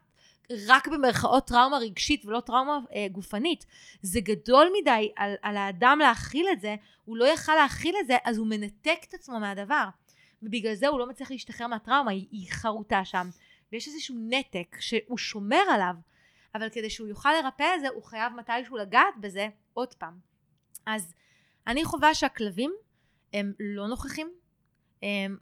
רק 0.68 0.88
במרכאות 0.88 1.48
טראומה 1.48 1.78
רגשית 1.78 2.26
ולא 2.26 2.40
טראומה 2.40 2.80
אה, 2.96 3.08
גופנית. 3.12 3.66
זה 4.02 4.20
גדול 4.20 4.68
מדי 4.82 5.12
על, 5.16 5.36
על 5.42 5.58
האדם 5.58 6.00
להכיל 6.02 6.48
את 6.52 6.62
זה, 6.62 6.76
הוא 7.06 7.18
לא 7.18 7.26
יכל 7.26 7.56
להכיל 7.56 7.96
את 8.02 8.08
זה, 8.08 8.18
אז 8.24 8.38
הוא 8.38 8.48
מנתק 8.48 8.98
את 9.10 9.14
עצמו 9.14 9.40
מהדבר. 9.40 9.86
ובגלל 10.44 10.76
זה 10.76 10.88
הוא 10.88 11.00
לא 11.00 11.10
מצליח 11.10 11.32
להשתחרר 11.32 11.68
מהטראומה, 11.68 12.12
היא, 12.12 12.28
היא 12.32 12.52
חרוטה 12.52 13.06
שם. 13.06 13.30
ויש 13.72 13.88
איזשהו 13.88 14.16
נתק 14.30 14.78
שהוא 14.80 15.18
שומר 15.18 15.64
עליו, 15.74 15.96
אבל 16.56 16.70
כדי 16.70 16.90
שהוא 16.90 17.08
יוכל 17.08 17.30
לרפא 17.42 17.76
את 17.76 17.82
זה, 17.82 17.90
הוא 17.90 18.04
חייב 18.04 18.34
מתישהו 18.34 18.78
לגעת 18.78 19.14
בזה 19.20 19.48
עוד 19.74 19.94
פעם. 19.94 20.20
אז 20.86 21.14
אני 21.68 21.86
חווה 21.86 22.14
שהכלבים 22.14 22.74
הם 23.34 23.54
לא 23.60 23.88
נוכחים, 23.88 24.32
הם 25.04 25.38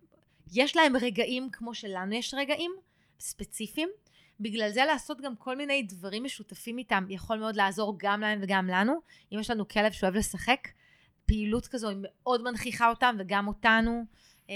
יש 0.54 0.76
להם 0.76 0.98
רגעים 0.98 1.50
כמו 1.52 1.74
שלנו 1.74 2.14
יש 2.14 2.34
רגעים 2.34 2.72
ספציפיים. 3.20 3.90
בגלל 4.40 4.70
זה 4.72 4.86
לעשות 4.86 5.22
גם 5.22 5.36
כל 5.36 5.58
מיני 5.58 5.84
דברים 5.84 6.24
משותפים 6.24 6.78
איתם 6.78 7.06
יכול 7.10 7.40
מאוד 7.40 7.56
לעזור 7.56 7.96
גם 7.98 8.22
להם 8.22 8.40
וגם 8.44 8.68
לנו. 8.68 9.02
אם 9.34 9.40
יש 9.40 9.50
לנו 9.50 9.68
כלב 9.68 9.92
שאוהב 9.92 10.16
לשחק, 10.16 10.68
פעילות 11.26 11.68
כזו 11.68 11.90
היא 11.90 11.98
מאוד 12.02 12.44
מנכיחה 12.44 12.90
אותם 12.90 13.16
וגם 13.20 13.48
אותנו. 13.48 14.06
אמ, 14.50 14.54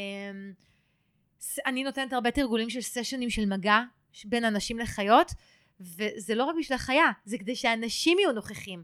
אני 1.66 1.84
נותנת 1.84 2.14
הרבה 2.14 2.32
תרגולים 2.32 2.70
של 2.70 2.82
סשנים 2.82 3.30
של 3.30 3.45
מגע 3.45 3.80
בין 4.26 4.45
אנשים 4.45 4.80
לחיות, 4.80 5.32
וזה 5.80 6.36
לא 6.36 6.44
רק 6.44 6.56
בשביל 6.60 6.76
החיה, 6.76 7.12
זה 7.26 7.38
כדי 7.38 7.56
שאנשים 7.56 8.20
יהיו 8.20 8.32
נוכחים. 8.32 8.84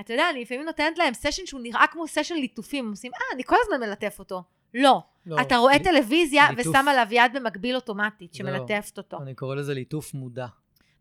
אתה 0.00 0.12
יודע, 0.12 0.30
אני 0.30 0.42
לפעמים 0.42 0.64
נותנת 0.64 0.98
להם 0.98 1.14
סשן 1.14 1.46
שהוא 1.46 1.60
נראה 1.60 1.86
כמו 1.92 2.08
סשן 2.08 2.34
ליטופים, 2.34 2.84
הם 2.84 2.90
עושים, 2.90 3.12
אה, 3.14 3.34
אני 3.34 3.44
כל 3.44 3.56
הזמן 3.64 3.88
מלטף 3.88 4.18
אותו. 4.18 4.42
לא. 4.74 5.02
לא. 5.26 5.40
אתה 5.40 5.56
רואה 5.56 5.76
ל... 5.76 5.84
טלוויזיה 5.84 6.50
ליטוף... 6.50 6.66
ושם 6.66 6.88
עליו 6.88 7.06
יד 7.10 7.32
במקביל 7.34 7.76
אוטומטית, 7.76 8.34
שמלטפת 8.34 8.98
לא. 8.98 9.02
אותו. 9.02 9.22
אני 9.22 9.34
קורא 9.34 9.54
לזה 9.54 9.74
ליטוף 9.74 10.14
מודע. 10.14 10.46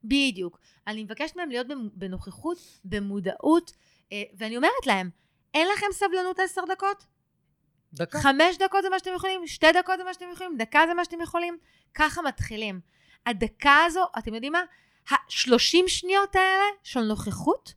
בדיוק. 0.04 0.60
אני 0.88 1.04
מבקשת 1.04 1.36
מהם 1.36 1.50
להיות 1.50 1.68
בנוכחות, 1.94 2.58
במודעות, 2.86 3.72
אה, 4.12 4.24
ואני 4.34 4.58
אומרת 4.58 4.86
להם, 4.88 5.10
אין 5.54 5.68
לכם 5.74 5.86
סבלנות 5.92 6.40
עשר 6.40 6.62
דקות? 6.70 7.06
דקה. 7.94 8.20
חמש 8.20 8.58
דקות 8.58 8.84
זה 8.84 8.90
מה 8.90 9.00
שאתם 9.00 9.12
יכולים, 9.16 9.48
שתי 9.48 9.72
דקות 9.72 9.98
זה 9.98 10.04
מה 10.04 10.14
שאתם 10.14 10.26
יכולים, 10.34 10.58
דקה 10.58 10.80
זה 10.88 10.94
מה 10.94 11.06
שאתם 11.06 11.22
יכולים. 11.22 11.58
ככה 11.94 12.22
מתחילים. 12.22 12.80
הדקה 13.26 13.76
הזו, 13.86 14.04
אתם 14.18 14.34
יודעים 14.34 14.54
מה? 14.54 14.62
השלושים 15.12 15.88
שניות 15.88 16.36
האלה 16.36 16.64
של 16.84 17.02
נוכחות, 17.02 17.74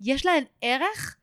יש 0.00 0.26
להן 0.26 0.44
ערך 0.62 1.16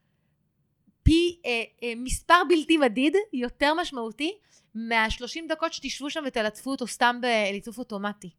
פי 1.05 1.39
אה, 1.45 1.63
אה, 1.83 1.93
מספר 1.97 2.41
בלתי 2.49 2.77
מדיד, 2.77 3.15
יותר 3.33 3.73
משמעותי, 3.73 4.37
מהשלושים 4.75 5.47
דקות 5.47 5.73
שתשבו 5.73 6.09
שם 6.09 6.23
ותלטפו 6.27 6.71
אותו 6.71 6.87
סתם 6.87 7.19
בליטוף 7.21 7.77
אוטומטי. 7.77 8.29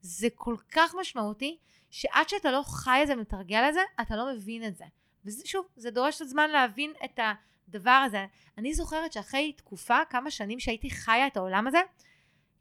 זה 0.00 0.28
כל 0.34 0.56
כך 0.72 0.94
משמעותי, 1.00 1.58
שעד 1.90 2.28
שאתה 2.28 2.50
לא 2.50 2.62
חי 2.62 3.00
את 3.02 3.06
זה 3.06 3.14
ומתרגל 3.14 3.64
את 3.68 3.74
זה, 3.74 3.80
אתה 4.00 4.16
לא 4.16 4.32
מבין 4.32 4.66
את 4.66 4.76
זה. 4.76 4.84
ושוב, 5.24 5.66
זה 5.76 5.90
דורש 5.90 6.22
זמן 6.22 6.50
להבין 6.50 6.92
את 7.04 7.20
הדבר 7.68 8.02
הזה. 8.06 8.26
אני 8.58 8.74
זוכרת 8.74 9.12
שאחרי 9.12 9.52
תקופה, 9.52 9.98
כמה 10.10 10.30
שנים 10.30 10.60
שהייתי 10.60 10.90
חיה 10.90 11.26
את 11.26 11.36
העולם 11.36 11.66
הזה, 11.66 11.80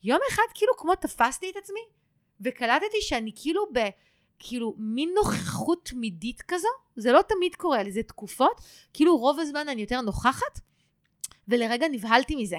יום 0.03 0.19
אחד 0.31 0.43
כאילו 0.53 0.73
כמו 0.77 0.95
תפסתי 0.95 1.49
את 1.49 1.55
עצמי, 1.55 1.81
וקלטתי 2.41 3.01
שאני 3.01 3.31
כאילו 3.35 3.65
ב... 3.73 3.79
כאילו 4.39 4.75
מין 4.77 5.09
נוכחות 5.15 5.85
תמידית 5.85 6.41
כזו, 6.41 6.67
זה 6.95 7.11
לא 7.11 7.21
תמיד 7.21 7.55
קורה 7.55 7.83
לי, 7.83 7.91
זה 7.91 8.03
תקופות, 8.03 8.61
כאילו 8.93 9.17
רוב 9.17 9.39
הזמן 9.39 9.69
אני 9.69 9.81
יותר 9.81 10.01
נוכחת, 10.01 10.59
ולרגע 11.47 11.87
נבהלתי 11.87 12.35
מזה. 12.35 12.57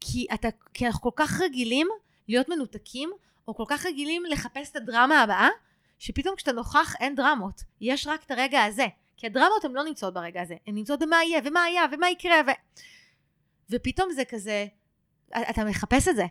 כי, 0.00 0.26
אתה, 0.34 0.48
כי 0.74 0.86
אנחנו 0.86 1.00
כל 1.02 1.10
כך 1.16 1.40
רגילים 1.40 1.88
להיות 2.28 2.48
מנותקים, 2.48 3.10
או 3.48 3.54
כל 3.54 3.64
כך 3.68 3.86
רגילים 3.86 4.24
לחפש 4.24 4.70
את 4.70 4.76
הדרמה 4.76 5.22
הבאה, 5.22 5.48
שפתאום 5.98 6.36
כשאתה 6.36 6.52
נוכח 6.52 6.94
אין 7.00 7.14
דרמות, 7.14 7.62
יש 7.80 8.06
רק 8.06 8.24
את 8.24 8.30
הרגע 8.30 8.64
הזה. 8.64 8.86
כי 9.16 9.26
הדרמות 9.26 9.64
הן 9.64 9.72
לא 9.72 9.84
נמצאות 9.84 10.14
ברגע 10.14 10.42
הזה, 10.42 10.54
הן 10.66 10.74
נמצאות 10.74 11.00
במה 11.00 11.16
יהיה, 11.24 11.40
ומה 11.44 11.62
היה, 11.62 11.82
ומה 11.92 12.10
יקרה, 12.10 12.40
ו... 12.46 12.50
ופתאום 13.70 14.12
זה 14.12 14.24
כזה, 14.24 14.66
אתה 15.50 15.64
מחפש 15.64 16.08
את 16.08 16.16
זה. 16.16 16.24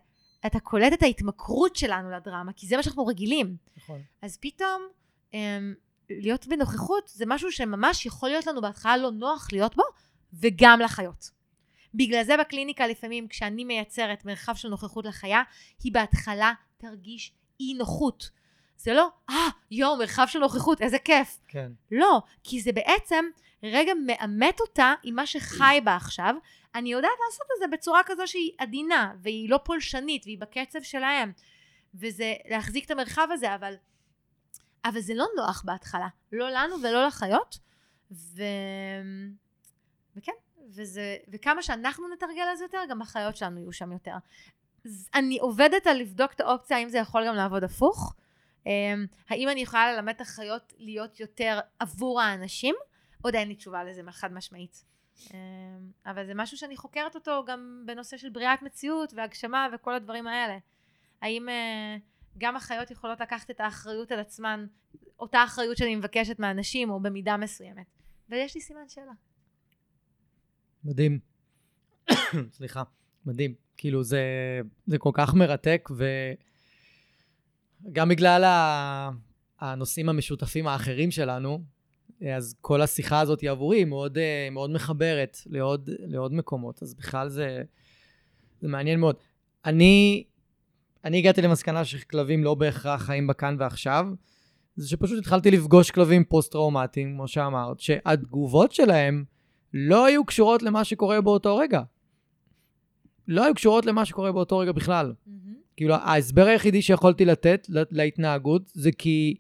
אתה 0.46 0.60
קולט 0.60 0.94
את 0.94 1.04
ההתמכרות 1.04 1.76
שלנו 1.76 2.12
לדרמה, 2.12 2.54
כי 2.54 2.68
זה 2.68 2.78
מה 2.78 2.84
שאנחנו 2.84 3.06
רגילים. 3.06 3.58
נכון. 3.78 4.02
אז 4.22 4.38
פתאום, 4.42 4.88
אמ, 5.34 5.74
להיות 6.10 6.48
בנוכחות 6.48 7.12
זה 7.14 7.26
משהו 7.28 7.52
שממש 7.52 8.06
יכול 8.06 8.30
להיות 8.30 8.48
לנו 8.48 8.62
בהתחלה 8.62 8.98
לא 8.98 9.12
נוח 9.12 9.48
להיות 9.52 9.76
בו, 9.76 9.84
וגם 10.34 10.80
לחיות. 10.80 11.30
בגלל 11.94 12.24
זה 12.24 12.38
בקליניקה 12.38 12.88
לפעמים 12.88 13.28
כשאני 13.28 13.64
מייצרת 13.64 14.26
מרחב 14.26 14.56
של 14.56 14.70
נוכחות 14.70 15.06
לחיה, 15.06 15.42
היא 15.84 15.94
בהתחלה 15.94 16.54
תרגיש 16.78 17.34
אי 17.60 17.74
נוחות. 17.74 18.30
זה 18.78 18.94
לא, 18.94 19.10
אה, 19.30 19.36
ah, 19.36 19.54
יואו, 19.72 19.98
מרחב 19.98 20.26
של 20.28 20.40
נוכחות, 20.40 20.82
איזה 20.82 21.00
כיף. 21.00 21.40
כן. 21.48 21.72
לא, 21.92 22.22
כי 22.44 22.62
זה 22.62 22.72
בעצם 22.72 23.26
רגע 23.64 23.94
מאמת 24.06 24.60
אותה 24.60 24.94
עם 25.04 25.16
מה 25.16 25.26
שחי 25.26 25.80
בה 25.84 25.96
עכשיו. 25.96 26.36
אני 26.76 26.92
יודעת 26.92 27.18
לעשות 27.26 27.48
את 27.56 27.60
זה 27.60 27.78
בצורה 27.78 28.02
כזו 28.06 28.28
שהיא 28.28 28.52
עדינה, 28.58 29.14
והיא 29.22 29.50
לא 29.50 29.60
פולשנית, 29.64 30.26
והיא 30.26 30.40
בקצב 30.40 30.80
שלהם. 30.82 31.32
וזה 31.96 32.34
להחזיק 32.50 32.86
את 32.86 32.92
המרחב 32.92 33.28
הזה, 33.32 33.56
אבל, 33.56 33.74
אבל 34.86 35.00
זה 35.00 35.14
לא 35.14 35.26
נוח 35.38 35.64
בהתחלה. 35.66 36.08
לא 36.32 36.50
לנו 36.50 36.76
ולא 36.84 37.08
לחיות. 37.08 37.60
ו... 38.12 38.44
וכן, 40.16 40.32
וזה, 40.76 41.18
וכמה 41.28 41.64
שאנחנו 41.64 42.08
נתרגל 42.14 42.42
על 42.42 42.56
זה 42.56 42.66
יותר, 42.66 42.82
גם 42.90 43.02
החיות 43.02 43.36
שלנו 43.36 43.60
יהיו 43.60 43.74
שם 43.74 43.92
יותר. 43.92 44.16
אני 45.14 45.40
עובדת 45.40 45.88
על 45.88 45.98
לבדוק 45.98 46.34
את 46.34 46.42
האופציה 46.42 46.78
האם 46.78 46.90
זה 46.90 46.98
יכול 46.98 47.28
גם 47.28 47.36
לעבוד 47.36 47.64
הפוך. 47.64 48.16
אמ, 48.66 49.06
האם 49.30 49.50
אני 49.50 49.62
יכולה 49.62 49.94
ללמד 49.94 50.14
את 50.16 50.22
החיות 50.22 50.74
להיות 50.78 51.20
יותר 51.20 51.60
עבור 51.80 52.22
האנשים, 52.22 52.76
עוד 53.22 53.36
אין 53.36 53.48
לי 53.48 53.56
תשובה 53.56 53.84
לזה 53.84 54.02
חד 54.12 54.34
משמעית. 54.34 54.86
אמ, 55.34 55.38
אבל 56.06 56.26
זה 56.26 56.34
משהו 56.36 56.58
שאני 56.58 56.78
חוקרת 56.78 57.16
אותו 57.16 57.44
גם 57.48 57.84
בנושא 57.86 58.18
של 58.18 58.30
בריאת 58.30 58.62
מציאות 58.62 59.14
והגשמה 59.14 59.68
וכל 59.74 59.94
הדברים 59.94 60.28
האלה. 60.28 60.58
האם 61.22 61.50
אה, 61.50 61.98
גם 62.38 62.56
החיות 62.56 62.92
יכולות 62.92 63.20
לקחת 63.20 63.52
את 63.52 63.60
האחריות 63.60 64.12
על 64.12 64.20
עצמן, 64.20 64.66
אותה 65.20 65.44
אחריות 65.44 65.78
שאני 65.78 65.96
מבקשת 65.96 66.40
מהאנשים, 66.40 66.90
או 66.90 67.00
במידה 67.00 67.38
מסוימת. 67.38 67.86
ויש 68.30 68.56
לי 68.56 68.62
סימן 68.62 68.90
שאלה. 68.90 69.12
מדהים. 70.84 71.20
סליחה, 72.58 72.84
מדהים. 73.26 73.54
כאילו 73.78 74.04
זה, 74.04 74.22
זה 74.88 74.98
כל 74.98 75.12
כך 75.14 75.34
מרתק, 75.34 75.90
וגם 77.86 78.10
בגלל 78.10 78.44
הנושאים 79.60 80.10
המשותפים 80.10 80.68
האחרים 80.68 81.12
שלנו, 81.12 81.64
אז 82.28 82.56
כל 82.62 82.82
השיחה 82.82 83.20
הזאת 83.20 83.44
עבורי 83.44 83.86
מאוד, 83.86 84.18
מאוד 84.52 84.70
מחברת 84.70 85.38
לעוד, 85.46 85.90
לעוד 86.00 86.34
מקומות, 86.34 86.84
אז 86.84 86.94
בכלל 86.94 87.30
זה, 87.30 87.62
זה 88.62 88.68
מעניין 88.68 89.00
מאוד. 89.00 89.16
אני, 89.66 90.24
אני 91.06 91.18
הגעתי 91.18 91.42
למסקנה 91.42 91.86
שכלבים 91.86 92.44
לא 92.44 92.56
בהכרח 92.56 93.02
חיים 93.02 93.28
בכאן 93.28 93.56
ועכשיו, 93.60 94.06
זה 94.76 94.90
שפשוט 94.90 95.20
התחלתי 95.20 95.52
לפגוש 95.52 95.92
כלבים 95.92 96.24
פוסט-טראומטיים, 96.24 97.14
כמו 97.16 97.28
שאמרת, 97.28 97.80
שהתגובות 97.80 98.72
שלהם 98.72 99.24
לא 99.74 100.06
היו 100.06 100.26
קשורות 100.26 100.64
למה 100.64 100.84
שקורה 100.84 101.22
באותו 101.22 101.58
רגע. 101.58 101.82
לא 103.28 103.44
היו 103.44 103.56
קשורות 103.56 103.86
למה 103.86 104.06
שקורה 104.06 104.32
באותו 104.32 104.58
רגע 104.58 104.72
בכלל. 104.72 105.14
Mm-hmm. 105.14 105.50
כאילו, 105.78 105.96
ההסבר 105.96 106.46
היחידי 106.46 106.82
שיכולתי 106.82 107.26
לתת 107.26 107.68
להתנהגות 107.70 108.62
זה 108.74 108.92
כי 108.92 109.36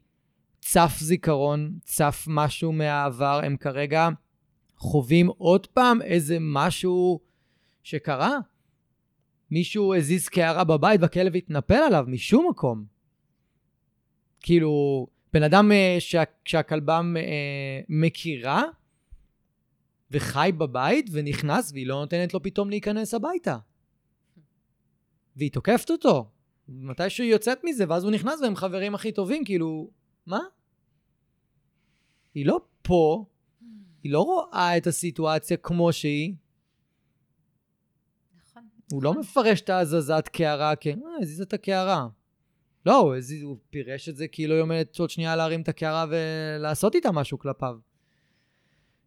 צף 0.59 0.97
זיכרון, 0.99 1.73
צף 1.83 2.25
משהו 2.27 2.71
מהעבר, 2.71 3.41
הם 3.43 3.57
כרגע 3.57 4.09
חווים 4.77 5.27
עוד 5.27 5.67
פעם 5.67 6.01
איזה 6.01 6.37
משהו 6.41 7.19
שקרה. 7.83 8.37
מישהו 9.51 9.95
הזיז 9.95 10.27
קערה 10.27 10.63
בבית 10.63 11.01
והכלב 11.01 11.35
התנפל 11.35 11.73
עליו 11.73 12.05
משום 12.07 12.47
מקום. 12.49 12.85
כאילו, 14.41 15.07
בן 15.33 15.43
אדם 15.43 15.71
אה, 15.71 15.95
שה, 15.99 16.23
שהכלבה 16.45 17.01
אה, 17.15 17.81
מכירה 17.89 18.63
וחי 20.11 20.51
בבית 20.57 21.09
ונכנס 21.11 21.71
והיא 21.71 21.87
לא 21.87 21.95
נותנת 21.95 22.33
לו 22.33 22.43
פתאום 22.43 22.69
להיכנס 22.69 23.13
הביתה. 23.13 23.57
והיא 25.35 25.51
תוקפת 25.51 25.91
אותו. 25.91 26.29
מתישהו 26.67 27.23
היא 27.23 27.31
יוצאת 27.31 27.59
מזה, 27.63 27.85
ואז 27.89 28.03
הוא 28.03 28.11
נכנס 28.11 28.41
והם 28.41 28.55
חברים 28.55 28.95
הכי 28.95 29.11
טובים, 29.11 29.45
כאילו, 29.45 29.89
מה? 30.25 30.39
היא 32.33 32.45
לא 32.45 32.59
פה, 32.81 33.25
היא 34.03 34.11
לא 34.11 34.21
רואה 34.21 34.77
את 34.77 34.87
הסיטואציה 34.87 35.57
כמו 35.57 35.93
שהיא. 35.93 36.33
נכון. 38.37 38.63
הוא 38.91 39.03
לא 39.03 39.13
מפרש 39.13 39.61
את 39.61 39.69
ההזזת 39.69 40.29
קערה 40.33 40.73
כ... 40.75 40.87
אה, 40.87 40.93
הזיז 41.21 41.41
את 41.41 41.53
הקערה. 41.53 42.07
לא, 42.85 42.97
הוא, 42.97 43.15
הזיז, 43.15 43.43
הוא 43.43 43.57
פירש 43.69 44.09
את 44.09 44.15
זה 44.15 44.27
כאילו 44.27 44.53
היא 44.53 44.61
עומדת 44.61 44.99
עוד 44.99 45.09
שנייה 45.09 45.35
להרים 45.35 45.61
את 45.61 45.69
הקערה 45.69 46.05
ולעשות 46.09 46.95
איתה 46.95 47.11
משהו 47.11 47.39
כלפיו. 47.39 47.77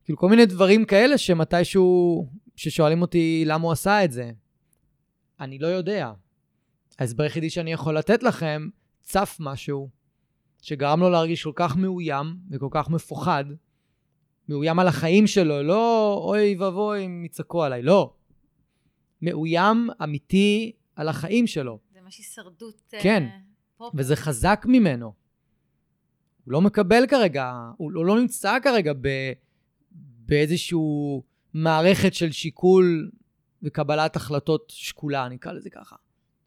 כאילו 0.04 0.18
כל 0.18 0.28
מיני 0.28 0.46
דברים 0.46 0.84
כאלה 0.84 1.18
שמתישהו, 1.18 2.28
ששואלים 2.56 3.02
אותי 3.02 3.44
למה 3.46 3.64
הוא 3.64 3.72
עשה 3.72 4.04
את 4.04 4.12
זה. 4.12 4.30
אני 5.40 5.58
לא 5.58 5.66
יודע. 5.66 6.12
ההסבר 6.98 7.22
היחידי 7.22 7.50
שאני 7.50 7.72
יכול 7.72 7.98
לתת 7.98 8.22
לכם, 8.22 8.68
צף 9.02 9.36
משהו 9.40 9.90
שגרם 10.62 11.00
לו 11.00 11.10
להרגיש 11.10 11.44
כל 11.44 11.52
כך 11.54 11.76
מאוים 11.76 12.36
וכל 12.50 12.68
כך 12.70 12.90
מפוחד, 12.90 13.44
מאוים 14.48 14.78
על 14.78 14.88
החיים 14.88 15.26
שלו, 15.26 15.62
לא 15.62 16.14
אוי 16.24 16.56
ואבוי 16.56 17.06
אם 17.06 17.24
יצעקו 17.24 17.64
עליי, 17.64 17.82
לא. 17.82 18.14
מאוים 19.22 19.88
אמיתי 20.02 20.72
על 20.96 21.08
החיים 21.08 21.46
שלו. 21.46 21.78
זה 21.92 22.00
ממש 22.00 22.18
הישרדות. 22.18 22.82
כן, 23.00 23.28
uh, 23.80 23.84
וזה 23.94 24.16
חזק 24.16 24.64
ממנו. 24.68 25.12
הוא 26.44 26.52
לא 26.52 26.60
מקבל 26.60 27.06
כרגע, 27.08 27.52
הוא 27.76 27.92
לא, 27.92 28.06
לא 28.06 28.20
נמצא 28.20 28.58
כרגע 28.62 28.92
ב, 29.00 29.08
באיזושהי 30.26 30.78
מערכת 31.54 32.14
של 32.14 32.32
שיקול 32.32 33.10
וקבלת 33.62 34.16
החלטות 34.16 34.72
שקולה, 34.74 35.26
אני 35.26 35.36
אקרא 35.36 35.52
לזה 35.52 35.70
ככה. 35.70 35.96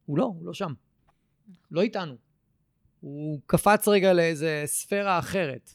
הוא 0.05 0.17
לא, 0.17 0.23
הוא 0.23 0.45
לא 0.45 0.53
שם. 0.53 0.73
לא 1.71 1.81
איתנו. 1.81 2.24
הוא 3.05 3.39
קפץ 3.45 3.87
רגע 3.87 4.13
לאיזה 4.13 4.63
ספירה 4.65 5.19
אחרת. 5.19 5.73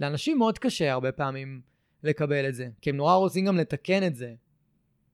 לאנשים 0.00 0.38
מאוד 0.38 0.58
קשה 0.58 0.92
הרבה 0.92 1.12
פעמים 1.12 1.60
לקבל 2.02 2.48
את 2.48 2.54
זה, 2.54 2.68
כי 2.80 2.90
הם 2.90 2.96
נורא 2.96 3.14
רוצים 3.14 3.44
גם 3.44 3.56
לתקן 3.56 4.06
את 4.06 4.16
זה. 4.16 4.34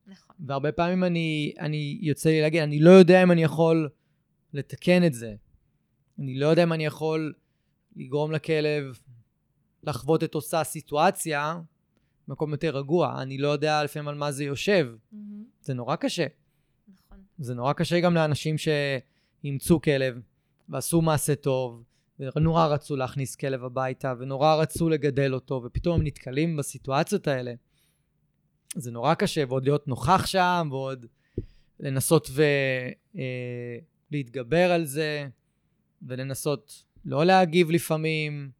נכון. 0.06 0.36
והרבה 0.46 0.72
פעמים 0.72 1.04
אני, 1.04 1.52
אני 1.58 1.98
יוצא 2.00 2.30
לי 2.30 2.40
להגיד, 2.40 2.62
אני 2.62 2.80
לא 2.80 2.90
יודע 2.90 3.22
אם 3.22 3.32
אני 3.32 3.42
יכול 3.42 3.88
לתקן 4.52 5.06
את 5.06 5.14
זה. 5.14 5.34
אני 6.18 6.38
לא 6.38 6.46
יודע 6.46 6.62
אם 6.62 6.72
אני 6.72 6.86
יכול 6.86 7.34
לגרום 7.96 8.32
לכלב 8.32 8.98
לחוות 9.82 10.24
את 10.24 10.34
אותה 10.34 10.64
סיטואציה 10.64 11.60
במקום 12.28 12.52
יותר 12.52 12.76
רגוע. 12.76 13.22
אני 13.22 13.38
לא 13.38 13.48
יודע 13.48 13.84
לפעמים 13.84 14.08
על 14.08 14.14
מה 14.14 14.32
זה 14.32 14.44
יושב. 14.44 14.88
Mm-hmm. 14.94 15.16
זה 15.62 15.74
נורא 15.74 15.96
קשה. 15.96 16.26
נכון. 16.88 17.18
זה 17.38 17.54
נורא 17.54 17.72
קשה 17.72 18.00
גם 18.00 18.14
לאנשים 18.14 18.56
שאימצו 18.58 19.80
כלב 19.80 20.20
ועשו 20.68 21.02
מעשה 21.02 21.34
טוב, 21.34 21.82
ונורא 22.18 22.66
רצו 22.66 22.96
להכניס 22.96 23.36
כלב 23.36 23.64
הביתה, 23.64 24.14
ונורא 24.18 24.54
רצו 24.54 24.88
לגדל 24.88 25.34
אותו, 25.34 25.62
ופתאום 25.64 26.00
הם 26.00 26.06
נתקלים 26.06 26.56
בסיטואציות 26.56 27.28
האלה. 27.28 27.54
זה 28.76 28.90
נורא 28.90 29.14
קשה, 29.14 29.44
ועוד 29.48 29.64
להיות 29.64 29.88
נוכח 29.88 30.26
שם, 30.26 30.68
ועוד 30.70 31.06
לנסות 31.80 32.30
ולהתגבר 34.10 34.70
אה, 34.70 34.74
על 34.74 34.84
זה, 34.84 35.28
ולנסות 36.02 36.84
לא 37.04 37.24
להגיב 37.24 37.70
לפעמים, 37.70 38.50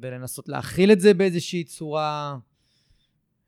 ולנסות 0.00 0.48
להכיל 0.48 0.92
את 0.92 1.00
זה 1.00 1.14
באיזושהי 1.14 1.64
צורה. 1.64 2.38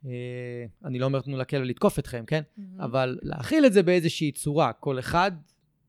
אה, 0.06 0.64
אני 0.84 0.98
לא 0.98 1.06
אומר 1.06 1.20
תנו 1.20 1.36
לכלב 1.36 1.62
לתקוף 1.62 1.98
אתכם, 1.98 2.24
כן? 2.26 2.42
Mm-hmm. 2.42 2.84
אבל 2.84 3.18
להכיל 3.22 3.66
את 3.66 3.72
זה 3.72 3.82
באיזושהי 3.82 4.32
צורה, 4.32 4.72
כל 4.72 4.98
אחד 4.98 5.32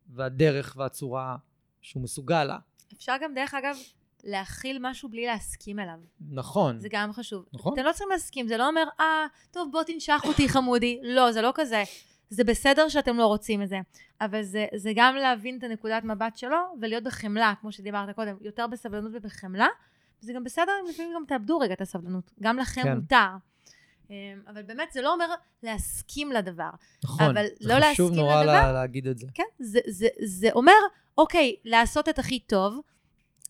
והדרך 0.10 0.76
והצורה 0.78 1.38
שהוא 1.86 2.04
מסוגל 2.04 2.44
לה. 2.44 2.58
אפשר 2.94 3.14
גם, 3.22 3.34
דרך 3.34 3.54
אגב, 3.54 3.76
להכיל 4.24 4.78
משהו 4.82 5.10
בלי 5.10 5.26
להסכים 5.26 5.80
אליו. 5.80 6.00
נכון. 6.30 6.80
זה 6.80 6.88
גם 6.92 7.14
חשוב. 7.14 7.46
נכון. 7.54 7.74
אתם 7.74 7.84
לא 7.84 7.92
צריכים 7.92 8.08
להסכים, 8.12 8.48
זה 8.48 8.58
לא 8.58 8.68
אומר, 8.68 8.84
אה, 9.00 9.26
טוב, 9.52 9.72
בוא 9.72 9.84
תנשך 9.84 10.22
אותי 10.26 10.50
חמודי. 10.50 11.00
לא, 11.04 11.32
זה 11.32 11.42
לא 11.42 11.52
כזה. 11.56 11.84
זה 12.30 12.44
בסדר 12.44 12.90
שאתם 12.90 13.18
לא 13.18 13.26
רוצים 13.26 13.62
את 13.62 13.70
זה, 13.70 13.80
אבל 14.22 14.44
זה, 14.44 14.66
זה 14.76 14.92
גם 14.96 15.16
להבין 15.16 15.58
את 15.58 15.64
הנקודת 15.64 16.04
מבט 16.04 16.38
שלו 16.38 16.58
ולהיות 16.82 17.04
בחמלה, 17.04 17.54
כמו 17.62 17.72
שדיברת 17.72 18.16
קודם, 18.16 18.36
יותר 18.42 18.68
בסבלנות 18.68 19.12
ובחמלה. 19.14 19.68
זה 20.22 20.34
גם 20.34 20.44
בסדר 20.44 20.72
אם 20.82 20.90
לפעמים 20.90 21.12
גם 21.16 21.24
תאבדו 21.28 21.58
רגע 21.58 21.74
את 21.74 21.82
הסבלנות. 21.82 22.32
גם 22.42 22.58
לכם 22.58 22.84
כן. 22.84 22.96
מותר. 22.96 23.30
אמ, 24.10 24.42
אבל 24.48 24.62
באמת 24.62 24.92
זה 24.92 25.02
לא 25.02 25.14
אומר 25.14 25.26
להסכים 25.64 26.32
לדבר. 26.32 26.70
נכון, 27.04 27.26
אבל 27.26 27.46
זה 27.60 27.80
לא 27.80 27.92
חשוב 27.92 28.12
נורא 28.12 28.44
לדבר, 28.44 28.72
להגיד 28.72 29.08
את 29.08 29.18
זה. 29.18 29.28
כן, 29.34 29.44
זה, 29.60 29.80
זה, 29.88 30.08
זה 30.24 30.50
אומר, 30.52 30.74
אוקיי, 31.18 31.56
לעשות 31.66 32.10
את 32.10 32.20
הכי 32.20 32.40
טוב, 32.40 32.80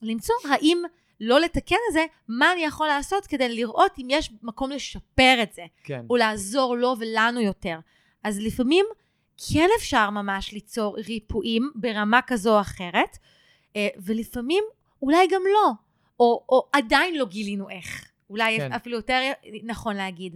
למצוא 0.01 0.35
האם 0.49 0.83
לא 1.19 1.39
לתקן 1.39 1.75
את 1.89 1.93
זה, 1.93 2.05
מה 2.27 2.53
אני 2.53 2.63
יכול 2.63 2.87
לעשות 2.87 3.27
כדי 3.27 3.55
לראות 3.55 3.91
אם 3.97 4.07
יש 4.09 4.31
מקום 4.43 4.71
לשפר 4.71 5.39
את 5.43 5.53
זה. 5.53 5.63
כן. 5.83 6.05
או 6.09 6.15
לעזור 6.15 6.75
לו 6.75 6.95
ולנו 6.99 7.41
יותר. 7.41 7.79
אז 8.23 8.39
לפעמים 8.39 8.85
כן 9.49 9.69
אפשר 9.77 10.09
ממש 10.09 10.53
ליצור 10.53 10.97
ריפואים 11.07 11.71
ברמה 11.75 12.19
כזו 12.27 12.55
או 12.55 12.61
אחרת, 12.61 13.17
אה, 13.75 13.87
ולפעמים 13.97 14.63
אולי 15.01 15.27
גם 15.31 15.41
לא, 15.53 15.71
או, 16.19 16.45
או 16.49 16.67
עדיין 16.73 17.17
לא 17.17 17.25
גילינו 17.25 17.69
איך. 17.69 18.11
אולי 18.29 18.57
כן. 18.57 18.73
אפילו 18.73 18.95
יותר 18.95 19.31
נכון 19.63 19.95
להגיד. 19.95 20.35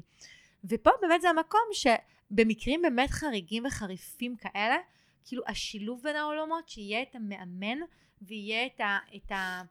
ופה 0.63 0.89
באמת 1.01 1.21
זה 1.21 1.29
המקום 1.29 1.61
שבמקרים 1.73 2.81
באמת 2.81 3.09
חריגים 3.09 3.65
וחריפים 3.65 4.35
כאלה, 4.35 4.77
כאילו 5.25 5.43
השילוב 5.47 6.03
בין 6.03 6.15
העולמות, 6.15 6.69
שיהיה 6.69 7.01
את 7.01 7.15
המאמן 7.15 7.77
ויהיה 8.21 8.65
את 8.65 8.81
ה... 8.81 8.97
את 9.15 9.31
ה 9.31 9.61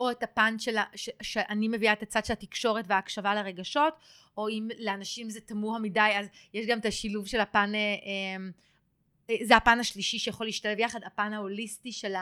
או 0.00 0.10
את 0.10 0.22
הפן 0.22 0.58
של, 0.58 0.76
ש, 0.94 1.10
שאני 1.22 1.68
מביאה 1.68 1.92
את 1.92 2.02
הצד 2.02 2.24
של 2.24 2.32
התקשורת 2.32 2.84
וההקשבה 2.88 3.34
לרגשות, 3.34 3.94
או 4.36 4.48
אם 4.48 4.68
לאנשים 4.78 5.30
זה 5.30 5.40
תמוה 5.40 5.78
מדי, 5.78 6.10
אז 6.18 6.26
יש 6.54 6.66
גם 6.66 6.78
את 6.78 6.84
השילוב 6.84 7.26
של 7.26 7.40
הפן, 7.40 7.72
אה, 7.74 7.80
אה, 9.30 9.36
זה 9.46 9.56
הפן 9.56 9.80
השלישי 9.80 10.18
שיכול 10.18 10.46
להשתלב 10.46 10.78
יחד, 10.78 11.00
הפן 11.06 11.32
ההוליסטי 11.32 11.92
של 11.92 12.14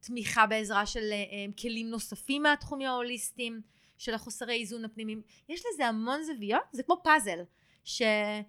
התמיכה 0.00 0.46
בעזרה 0.46 0.86
של 0.86 1.12
אה, 1.12 1.52
כלים 1.60 1.90
נוספים 1.90 2.42
מהתחומים 2.42 2.88
ההוליסטיים. 2.88 3.60
של 4.00 4.14
החוסרי 4.14 4.54
איזון 4.54 4.84
הפנימיים. 4.84 5.22
יש 5.48 5.62
לזה 5.72 5.86
המון 5.86 6.22
זוויות, 6.22 6.62
זה 6.72 6.82
כמו 6.82 6.96
פאזל, 7.04 7.38
ש... 7.84 8.02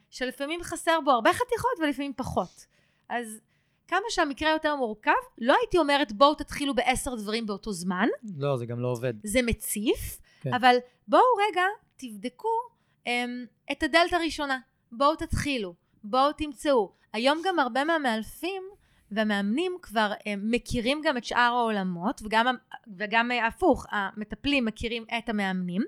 שלפעמים 0.09 0.63
חסר 0.63 0.99
בו 1.05 1.11
הרבה 1.11 1.33
חתיכות 1.33 1.79
ולפעמים 1.79 2.13
פחות. 2.17 2.65
אז 3.09 3.41
כמה 3.87 4.05
שהמקרה 4.09 4.51
יותר 4.51 4.75
מורכב, 4.75 5.11
לא 5.37 5.55
הייתי 5.61 5.77
אומרת 5.77 6.11
בואו 6.11 6.35
תתחילו 6.35 6.75
בעשר 6.75 7.15
דברים 7.15 7.45
באותו 7.45 7.73
זמן. 7.73 8.07
לא, 8.37 8.57
זה 8.57 8.65
גם 8.65 8.79
לא 8.79 8.87
עובד. 8.87 9.13
זה 9.23 9.41
מציף, 9.41 10.19
כן. 10.41 10.53
אבל 10.53 10.75
בואו 11.07 11.21
רגע 11.49 11.63
תבדקו 11.95 12.49
אמ, 13.07 13.45
את 13.71 13.83
הדלת 13.83 14.13
הראשונה. 14.13 14.59
בואו 14.91 15.15
תתחילו, 15.15 15.75
בואו 16.03 16.33
תמצאו. 16.33 16.91
היום 17.13 17.41
גם 17.45 17.59
הרבה 17.59 17.83
מהמאלפים 17.83 18.63
והמאמנים 19.11 19.77
כבר 19.81 20.11
הם, 20.25 20.51
מכירים 20.51 21.01
גם 21.03 21.17
את 21.17 21.23
שאר 21.25 21.53
העולמות, 21.53 22.21
וגם, 22.25 22.55
וגם 22.97 23.31
הפוך, 23.47 23.85
המטפלים 23.91 24.65
מכירים 24.65 25.05
את 25.17 25.29
המאמנים, 25.29 25.81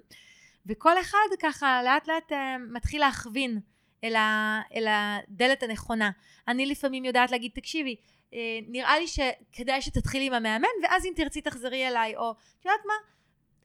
וכל 0.65 0.99
אחד 1.01 1.17
ככה 1.39 1.83
לאט 1.83 2.07
לאט 2.07 2.31
מתחיל 2.69 3.01
להכווין 3.01 3.59
אל, 4.03 4.15
ה, 4.15 4.59
אל 4.75 4.87
הדלת 4.87 5.63
הנכונה. 5.63 6.11
אני 6.47 6.65
לפעמים 6.65 7.05
יודעת 7.05 7.31
להגיד, 7.31 7.51
תקשיבי, 7.53 7.95
אה, 8.33 8.59
נראה 8.67 8.99
לי 8.99 9.07
שכדאי 9.07 9.81
שתתחילי 9.81 10.25
עם 10.27 10.33
המאמן, 10.33 10.67
ואז 10.83 11.05
אם 11.05 11.13
תרצי 11.15 11.41
תחזרי 11.41 11.87
אליי, 11.87 12.15
או 12.15 12.31
את 12.31 12.65
יודעת 12.65 12.85
מה, 12.85 12.93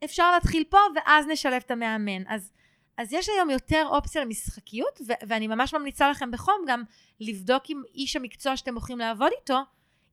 אפשר 0.04 0.32
להתחיל 0.32 0.64
פה 0.68 0.78
ואז 0.94 1.26
נשלב 1.26 1.62
את 1.66 1.70
המאמן. 1.70 2.22
אז, 2.28 2.52
אז 2.98 3.12
יש 3.12 3.28
היום 3.28 3.50
יותר 3.50 3.86
אופציה 3.90 4.24
למשחקיות, 4.24 5.00
ו- 5.08 5.26
ואני 5.28 5.46
ממש 5.46 5.74
ממליצה 5.74 6.10
לכם 6.10 6.30
בחום 6.30 6.64
גם 6.68 6.82
לבדוק 7.20 7.62
עם 7.68 7.82
איש 7.94 8.16
המקצוע 8.16 8.56
שאתם 8.56 8.74
הולכים 8.74 8.98
לעבוד 8.98 9.30
איתו, 9.40 9.58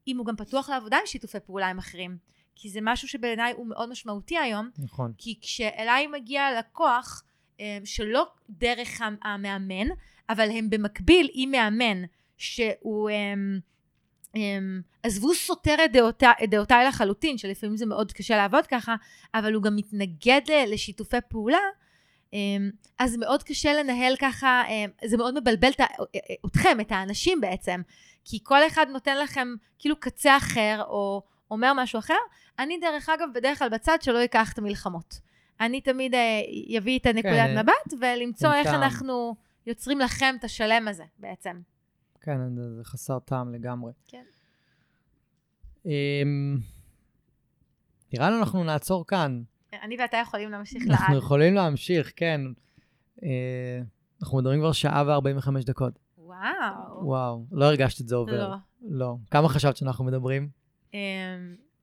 אם 0.07 0.17
הוא 0.17 0.25
גם 0.25 0.35
פתוח 0.35 0.69
לעבודה 0.69 0.97
עם 0.97 1.03
שיתופי 1.05 1.39
פעולה 1.39 1.67
עם 1.67 1.77
אחרים. 1.77 2.17
כי 2.55 2.69
זה 2.69 2.79
משהו 2.81 3.07
שבעיניי 3.07 3.53
הוא 3.53 3.67
מאוד 3.67 3.89
משמעותי 3.89 4.37
היום. 4.37 4.69
נכון. 4.77 5.13
כי 5.17 5.39
כשאליי 5.41 6.07
מגיע 6.07 6.59
לקוח, 6.59 7.23
אה, 7.59 7.77
שלא 7.85 8.27
דרך 8.49 9.01
המאמן, 9.21 9.87
אבל 10.29 10.49
הם 10.51 10.69
במקביל 10.69 11.29
עם 11.33 11.51
מאמן, 11.51 12.03
שהוא... 12.37 13.09
הם, 13.09 13.59
הם, 14.35 14.81
עזבו 15.03 15.33
סותר 15.33 15.75
את 15.85 15.91
דעותיי, 15.91 16.33
דעותיי 16.47 16.85
לחלוטין, 16.85 17.37
שלפעמים 17.37 17.77
זה 17.77 17.85
מאוד 17.85 18.11
קשה 18.11 18.37
לעבוד 18.37 18.67
ככה, 18.67 18.95
אבל 19.33 19.53
הוא 19.53 19.63
גם 19.63 19.75
מתנגד 19.75 20.41
לשיתופי 20.67 21.17
פעולה, 21.29 21.59
אז 22.99 23.17
מאוד 23.17 23.43
קשה 23.43 23.73
לנהל 23.73 24.15
ככה, 24.15 24.63
אמ, 24.69 24.89
זה 25.05 25.17
מאוד 25.17 25.39
מבלבל 25.39 25.71
אתכם, 26.45 26.79
את 26.81 26.91
האנשים 26.91 27.41
בעצם, 27.41 27.81
כי 28.25 28.39
כל 28.43 28.67
אחד 28.67 28.85
נותן 28.89 29.17
לכם 29.17 29.47
כאילו 29.79 29.99
קצה 29.99 30.37
אחר, 30.37 30.83
או 30.87 31.21
אומר 31.51 31.73
משהו 31.75 31.99
אחר. 31.99 32.13
אני 32.59 32.77
דרך 32.77 33.09
אגב, 33.09 33.27
בדרך 33.35 33.59
כלל 33.59 33.69
בצד 33.69 33.97
שלא 34.01 34.17
ייקח 34.17 34.53
את 34.53 34.57
המלחמות. 34.57 35.19
אני 35.59 35.81
תמיד 35.81 36.15
אביא 36.77 36.91
אה, 36.93 36.97
את 36.97 37.05
הנקודת 37.05 37.47
כן, 37.47 37.59
מבט, 37.59 38.01
ולמצוא 38.01 38.53
איך 38.53 38.67
טעם. 38.67 38.83
אנחנו 38.83 39.35
יוצרים 39.67 39.99
לכם 39.99 40.35
את 40.39 40.43
השלם 40.43 40.87
הזה 40.87 41.03
בעצם. 41.19 41.61
כן, 42.21 42.55
זה 42.55 42.83
חסר 42.83 43.19
טעם 43.19 43.53
לגמרי. 43.53 43.91
כן. 44.07 44.23
אמ, 45.85 46.57
נראה 48.13 48.29
לי 48.29 48.37
אנחנו 48.37 48.63
נעצור 48.63 49.07
כאן. 49.07 49.41
אני 49.84 49.95
ואתה 49.99 50.18
יכולים 50.18 50.52
להמשיך 50.52 50.84
לאט. 50.88 50.99
אנחנו 50.99 51.18
יכולים 51.18 51.53
להמשיך, 51.53 52.11
כן. 52.15 52.41
אה, 53.23 53.81
אנחנו 54.22 54.38
מדברים 54.38 54.60
כבר 54.60 54.72
שעה 54.72 55.03
ו-45 55.07 55.65
דקות. 55.65 55.99
וואו. 56.18 57.06
וואו, 57.06 57.45
לא 57.52 57.65
הרגשת 57.65 58.02
את 58.02 58.07
זה 58.07 58.15
עובר. 58.15 58.49
לא. 58.49 58.56
לא. 58.81 59.15
כמה 59.31 59.49
חשבת 59.49 59.77
שאנחנו 59.77 60.06
מדברים? 60.06 60.49
אמ, 60.93 60.99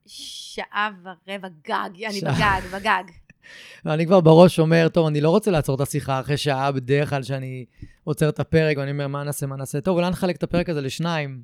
שעה 0.06 0.90
ורבע 1.02 1.48
גג, 1.64 2.04
אני 2.04 2.20
בגג, 2.20 2.60
בגג. 2.74 3.04
אני 3.86 4.06
כבר 4.06 4.20
בראש 4.20 4.58
אומר, 4.58 4.88
טוב, 4.88 5.06
אני 5.06 5.20
לא 5.20 5.30
רוצה 5.30 5.50
לעצור 5.50 5.74
את 5.76 5.80
השיחה 5.80 6.20
אחרי 6.20 6.36
שעה 6.36 6.72
בדרך 6.72 7.10
כלל 7.10 7.22
שאני 7.22 7.64
עוצר 8.04 8.28
את 8.28 8.40
הפרק, 8.40 8.76
ואני 8.76 8.90
אומר, 8.90 9.06
מה 9.06 9.24
נעשה, 9.24 9.46
מה 9.46 9.56
נעשה? 9.56 9.80
טוב, 9.80 9.96
אולי 9.98 10.10
נחלק 10.10 10.36
את 10.36 10.42
הפרק 10.42 10.68
הזה 10.68 10.80
לשניים. 10.80 11.42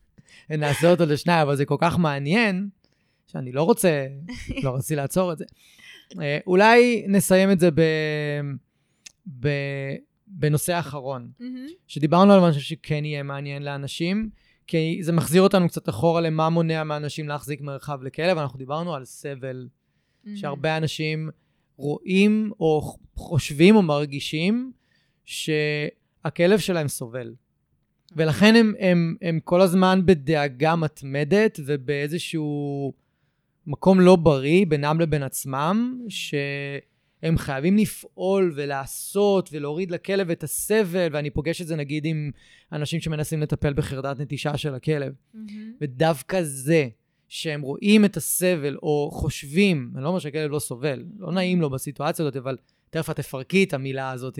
נעשה 0.50 0.90
אותו 0.90 1.06
לשניים, 1.06 1.40
אבל 1.40 1.56
זה 1.56 1.64
כל 1.64 1.76
כך 1.78 1.98
מעניין, 1.98 2.68
שאני 3.26 3.52
לא 3.52 3.62
רוצה, 3.62 4.06
לא 4.62 4.74
רציתי 4.74 4.96
לעצור 4.96 5.32
את 5.32 5.38
זה. 5.38 5.44
אה, 6.20 6.38
אולי 6.46 7.04
נסיים 7.08 7.50
את 7.50 7.60
זה 7.60 7.70
ב... 7.70 7.80
ב... 9.40 9.48
בנושא 10.26 10.72
האחרון, 10.72 11.30
mm-hmm. 11.40 11.44
שדיברנו 11.86 12.32
על 12.32 12.40
משהו 12.40 12.60
שכן 12.62 13.04
יהיה 13.04 13.22
מעניין 13.22 13.62
לאנשים, 13.62 14.30
כי 14.66 14.98
זה 15.00 15.12
מחזיר 15.12 15.42
אותנו 15.42 15.68
קצת 15.68 15.88
אחורה 15.88 16.20
למה 16.20 16.48
מונע 16.48 16.84
מאנשים 16.84 17.28
להחזיק 17.28 17.60
מרחב 17.60 18.02
לכלב, 18.02 18.38
אנחנו 18.38 18.58
דיברנו 18.58 18.94
על 18.94 19.04
סבל, 19.04 19.68
mm-hmm. 19.68 20.28
שהרבה 20.34 20.76
אנשים 20.76 21.30
רואים 21.76 22.50
או 22.60 22.96
חושבים 23.14 23.76
או 23.76 23.82
מרגישים 23.82 24.72
שהכלב 25.24 26.58
שלהם 26.58 26.88
סובל. 26.88 27.34
ולכן 28.16 28.56
הם, 28.56 28.74
הם, 28.78 29.16
הם 29.22 29.40
כל 29.44 29.60
הזמן 29.60 30.00
בדאגה 30.04 30.76
מתמדת 30.76 31.60
ובאיזשהו 31.66 32.92
מקום 33.66 34.00
לא 34.00 34.16
בריא 34.16 34.66
בינם 34.66 35.00
לבין 35.00 35.22
עצמם, 35.22 36.00
שהם 36.08 37.38
חייבים 37.38 37.76
לפעול 37.76 38.52
ולעשות 38.56 39.48
ולהוריד 39.52 39.90
לכלב 39.90 40.30
את 40.30 40.42
הסבל, 40.42 41.08
ואני 41.12 41.30
פוגש 41.30 41.62
את 41.62 41.66
זה 41.66 41.76
נגיד 41.76 42.04
עם 42.04 42.30
אנשים 42.72 43.00
שמנסים 43.00 43.40
לטפל 43.40 43.72
בחרדת 43.72 44.20
נטישה 44.20 44.56
של 44.56 44.74
הכלב. 44.74 45.12
Mm-hmm. 45.12 45.38
ודווקא 45.80 46.42
זה, 46.42 46.88
שהם 47.28 47.60
רואים 47.60 48.04
את 48.04 48.16
הסבל 48.16 48.76
או 48.82 49.10
חושבים, 49.12 49.90
אני 49.94 50.02
לא 50.02 50.08
אומר 50.08 50.18
שהכלב 50.18 50.50
לא 50.50 50.58
סובל, 50.58 51.04
לא 51.18 51.32
נעים 51.32 51.60
לו 51.60 51.70
בסיטואציה 51.70 52.24
הזאת, 52.24 52.36
אבל 52.36 52.56
תכף 52.90 53.10
את 53.10 53.16
תפרקי 53.16 53.64
את 53.64 53.74
המילה 53.74 54.10
הזאת. 54.10 54.38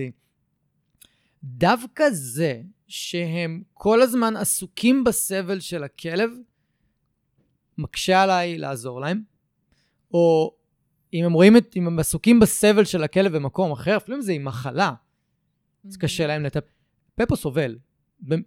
דווקא 1.44 2.11
זה 2.11 2.61
שהם 2.89 3.62
כל 3.74 4.03
הזמן 4.03 4.36
עסוקים 4.36 5.05
בסבל 5.05 5.61
של 5.61 5.85
הכלב, 5.85 6.31
מקשה 7.78 8.23
עליי 8.23 8.59
לעזור 8.59 9.01
להם, 9.01 9.23
או 10.15 10.57
אם 11.15 11.24
הם 11.24 11.32
רואים 11.32 11.57
את, 11.57 11.77
אם 11.77 11.86
הם 11.86 11.98
עסוקים 11.98 12.40
בסבל 12.40 12.85
של 12.85 13.05
הכלב 13.05 13.36
במקום 13.36 13.73
אחר, 13.73 13.97
אפילו 13.97 14.16
אם 14.16 14.23
זה 14.23 14.32
עם 14.32 14.44
מחלה, 14.44 14.93
אז 15.89 15.97
קשה 15.97 16.27
להם 16.27 16.43
לטפל. 16.43 16.77
פפו 17.15 17.36
סובל. 17.36 17.78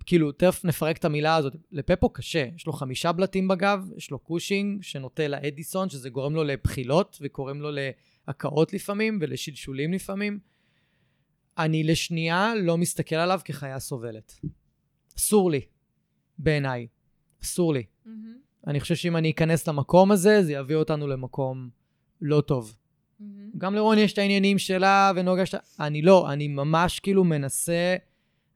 כאילו, 0.06 0.32
תכף 0.32 0.66
נפרק 0.66 0.98
את 0.98 1.06
המילה 1.06 1.36
הזאת. 1.36 1.56
לפפו 1.72 2.10
קשה, 2.10 2.46
יש 2.56 2.68
לו 2.68 2.74
חמישה 2.74 3.12
בלטים 3.12 3.48
בגב, 3.48 3.90
יש 3.98 4.12
לו 4.12 4.20
קושינג 4.20 4.84
שנוטה 4.84 5.28
לאדיסון, 5.28 5.90
שזה 5.90 6.10
גורם 6.10 6.36
לו 6.36 6.44
לבחילות 6.44 7.18
וגורם 7.22 7.62
לו 7.62 7.70
להקאות 8.28 8.74
לפעמים 8.74 9.20
ולשלשולים 9.22 9.94
לפעמים. 9.94 10.40
אני 11.58 11.84
לשנייה 11.84 12.54
לא 12.56 12.78
מסתכל 12.78 13.16
עליו 13.16 13.40
כחיה 13.46 13.80
סובלת. 13.80 14.40
אסור 15.18 15.52
לי, 15.52 15.62
בעיניי. 16.38 16.88
אסור 17.44 17.74
לי. 17.74 17.84
Mm-hmm. 18.06 18.10
אני 18.68 18.80
חושב 18.80 18.96
שאם 18.96 19.18
אני 19.18 19.32
אכנס 19.32 19.68
למקום 19.68 20.12
הזה, 20.12 20.44
זה 20.44 20.54
יביא 20.54 20.76
אותנו 20.76 21.08
למקום 21.08 21.70
לא 22.22 22.42
טוב. 22.42 22.78
Mm-hmm. 23.22 23.24
גם 23.58 23.76
לרוני 23.76 24.02
יש 24.02 24.14
את 24.14 24.18
העניינים 24.18 24.58
שלה, 24.58 25.12
ונוגה 25.16 25.42
יש 25.42 25.50
את 25.50 25.62
ה... 25.80 25.86
אני 25.86 26.02
לא, 26.02 26.32
אני 26.32 26.48
ממש 26.48 27.00
כאילו 27.00 27.24
מנסה, 27.24 27.96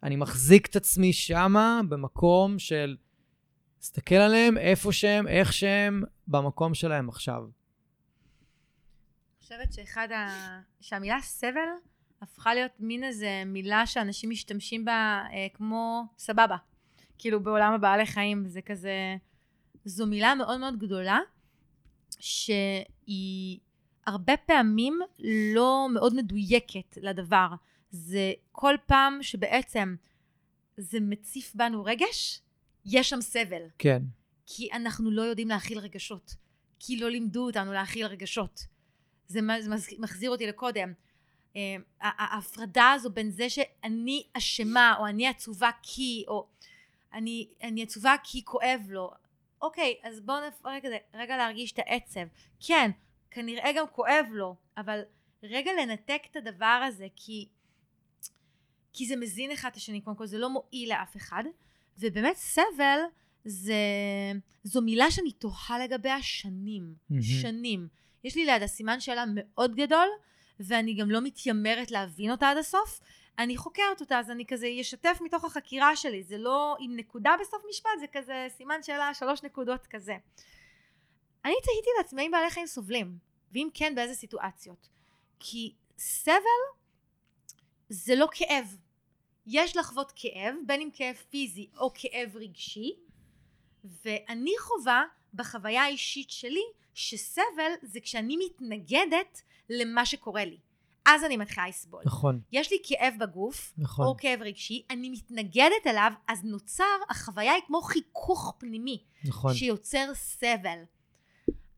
אני 0.04 0.16
מחזיק 0.16 0.66
את 0.66 0.76
עצמי 0.76 1.14
שמה, 1.14 1.82
במקום 1.90 2.60
של... 2.60 2.96
להסתכל 3.78 4.16
עליהם, 4.16 4.58
איפה 4.58 4.92
שהם, 4.92 5.28
איך 5.28 5.54
שהם, 5.54 6.04
במקום 6.28 6.74
שלהם 6.74 7.10
עכשיו. 7.10 7.42
אני 7.44 7.52
חושבת 9.42 9.74
שאחד 9.74 10.08
ה... 10.12 10.28
שהמילה 10.82 11.22
סבל 11.22 11.60
הפכה 12.22 12.54
להיות 12.54 12.72
מין 12.80 13.04
איזה 13.04 13.44
מילה 13.46 13.86
שאנשים 13.86 14.30
משתמשים 14.30 14.86
בה 14.86 15.24
אה, 15.34 15.48
כמו 15.54 16.04
סבבה. 16.18 16.56
כאילו 17.18 17.44
בעולם 17.44 17.74
הבעלי 17.74 18.06
חיים 18.06 18.48
זה 18.48 18.62
כזה... 18.62 19.16
זו 19.86 20.06
מילה 20.06 20.36
מאוד 20.36 20.60
מאוד 20.60 20.80
גדולה, 20.80 21.20
שהיא 22.20 23.60
הרבה 24.06 24.38
פעמים 24.38 25.00
לא 25.56 25.88
מאוד 25.94 26.16
מדויקת 26.16 26.98
לדבר. 27.02 27.48
זה 27.92 28.34
כל 28.52 28.76
פעם 28.86 29.24
שבעצם 29.24 29.96
זה 30.78 31.00
מציף 31.00 31.56
בנו 31.56 31.84
רגש, 31.84 32.42
יש 32.86 33.10
שם 33.10 33.22
סבל. 33.22 33.64
כן. 33.78 34.02
כי 34.46 34.70
אנחנו 34.74 35.12
לא 35.12 35.22
יודעים 35.22 35.48
להכיל 35.48 35.80
רגשות. 35.80 36.36
כי 36.80 36.98
לא 36.98 37.10
לימדו 37.10 37.46
אותנו 37.46 37.74
להכיל 37.74 38.06
רגשות. 38.06 38.66
זה 39.28 39.40
מחזיר 40.00 40.30
אותי 40.32 40.48
לקודם. 40.48 40.94
אה, 41.56 41.76
ההפרדה 42.02 42.92
הזו 42.92 43.10
בין 43.10 43.32
זה 43.32 43.50
שאני 43.50 44.24
אשמה, 44.34 44.96
או 45.00 45.08
אני 45.08 45.28
עצובה 45.28 45.70
כי, 45.82 46.26
או 46.28 46.48
אני, 47.14 47.48
אני 47.64 47.84
עצובה 47.84 48.16
כי 48.24 48.46
כואב 48.46 48.82
לו. 48.90 49.12
אוקיי, 49.64 49.96
אז 50.04 50.20
בואו 50.20 50.48
נפרק 50.48 50.86
את 50.86 50.90
זה, 50.90 50.98
רגע 51.14 51.38
להרגיש 51.38 51.72
את 51.72 51.80
העצב. 51.80 52.28
כן, 52.60 52.92
כנראה 53.32 53.72
גם 53.76 53.86
כואב 53.92 54.26
לו, 54.32 54.56
אבל 54.78 55.02
רגע 55.44 55.72
לנתק 55.82 56.22
את 56.32 56.36
הדבר 56.36 56.84
הזה, 56.88 57.08
כי, 57.16 57.48
כי 58.94 59.06
זה 59.06 59.16
מזין 59.16 59.52
אחד 59.52 59.70
את 59.72 59.76
השני, 59.76 60.02
קודם 60.02 60.18
כל 60.18 60.26
זה 60.26 60.38
לא 60.38 60.50
מועיל 60.50 60.90
לאף 60.90 61.18
אחד, 61.18 61.44
ובאמת 61.98 62.36
סבל 62.36 63.00
זה, 63.46 63.76
זו 64.64 64.82
מילה 64.82 65.12
שאני 65.12 65.32
תוהה 65.32 65.80
לגביה 65.84 66.22
שנים, 66.22 66.94
mm-hmm. 67.12 67.24
שנים. 67.42 67.88
יש 68.24 68.36
לי 68.36 68.46
ליד 68.46 68.64
הסימן 68.64 69.00
שאלה 69.00 69.24
מאוד 69.36 69.76
גדול, 69.76 70.08
ואני 70.60 70.94
גם 70.94 71.12
לא 71.12 71.22
מתיימרת 71.22 71.92
להבין 71.92 72.32
אותה 72.32 72.50
עד 72.50 72.58
הסוף, 72.58 73.02
אני 73.40 73.58
חוקרת 73.58 74.02
אותה, 74.02 74.20
אז 74.20 74.32
אני 74.32 74.46
כזה 74.46 74.68
אשתף 74.82 75.18
מתוך 75.22 75.44
החקירה 75.44 75.96
שלי, 75.96 76.24
זה 76.24 76.38
לא 76.38 76.76
עם 76.80 76.96
נקודה 76.96 77.36
בסוף 77.42 77.64
משפט, 77.70 77.90
זה 78.00 78.06
כזה 78.08 78.48
סימן 78.50 78.84
שאלה, 78.84 79.14
שלוש 79.14 79.44
נקודות 79.44 79.88
כזה. 79.88 80.18
אני 81.46 81.54
תהיתי 81.64 81.90
לעצמי 81.98 82.26
אם 82.26 82.32
בעלי 82.32 82.50
חיים 82.50 82.68
סובלים, 82.68 83.18
ואם 83.52 83.70
כן, 83.74 83.96
באיזה 83.96 84.14
סיטואציות. 84.14 84.90
כי 85.40 85.74
סבל 85.98 86.64
זה 87.90 88.16
לא 88.16 88.28
כאב. 88.32 88.78
יש 89.48 89.78
לחוות 89.78 90.12
כאב, 90.16 90.56
בין 90.66 90.82
אם 90.82 90.90
כאב 90.94 91.16
פיזי 91.30 91.70
או 91.78 91.92
כאב 91.94 92.36
רגשי, 92.36 92.96
ואני 93.84 94.54
חווה 94.60 95.04
בחוויה 95.34 95.84
האישית 95.84 96.30
שלי 96.30 96.64
שסבל 96.94 97.72
זה 97.82 98.00
כשאני 98.02 98.38
מתנגדת 98.46 99.42
למה 99.70 100.06
שקורה 100.06 100.46
לי. 100.46 100.58
אז 101.06 101.24
אני 101.24 101.38
מתחילה 101.38 101.68
לסבול. 101.68 102.02
נכון. 102.06 102.42
יש 102.52 102.72
לי 102.72 102.78
כאב 102.84 103.14
בגוף, 103.20 103.74
נכון. 103.78 104.06
או 104.06 104.16
כאב 104.18 104.42
רגשי, 104.42 104.86
אני 104.90 105.10
מתנגדת 105.10 105.88
אליו, 105.88 106.12
אז 106.28 106.44
נוצר, 106.44 106.84
החוויה 107.10 107.54
היא 107.54 107.62
כמו 107.68 107.82
חיכוך 107.82 108.56
פנימי, 108.58 109.04
נכון. 109.26 109.54
שיוצר 109.54 110.14
סבל. 110.14 110.80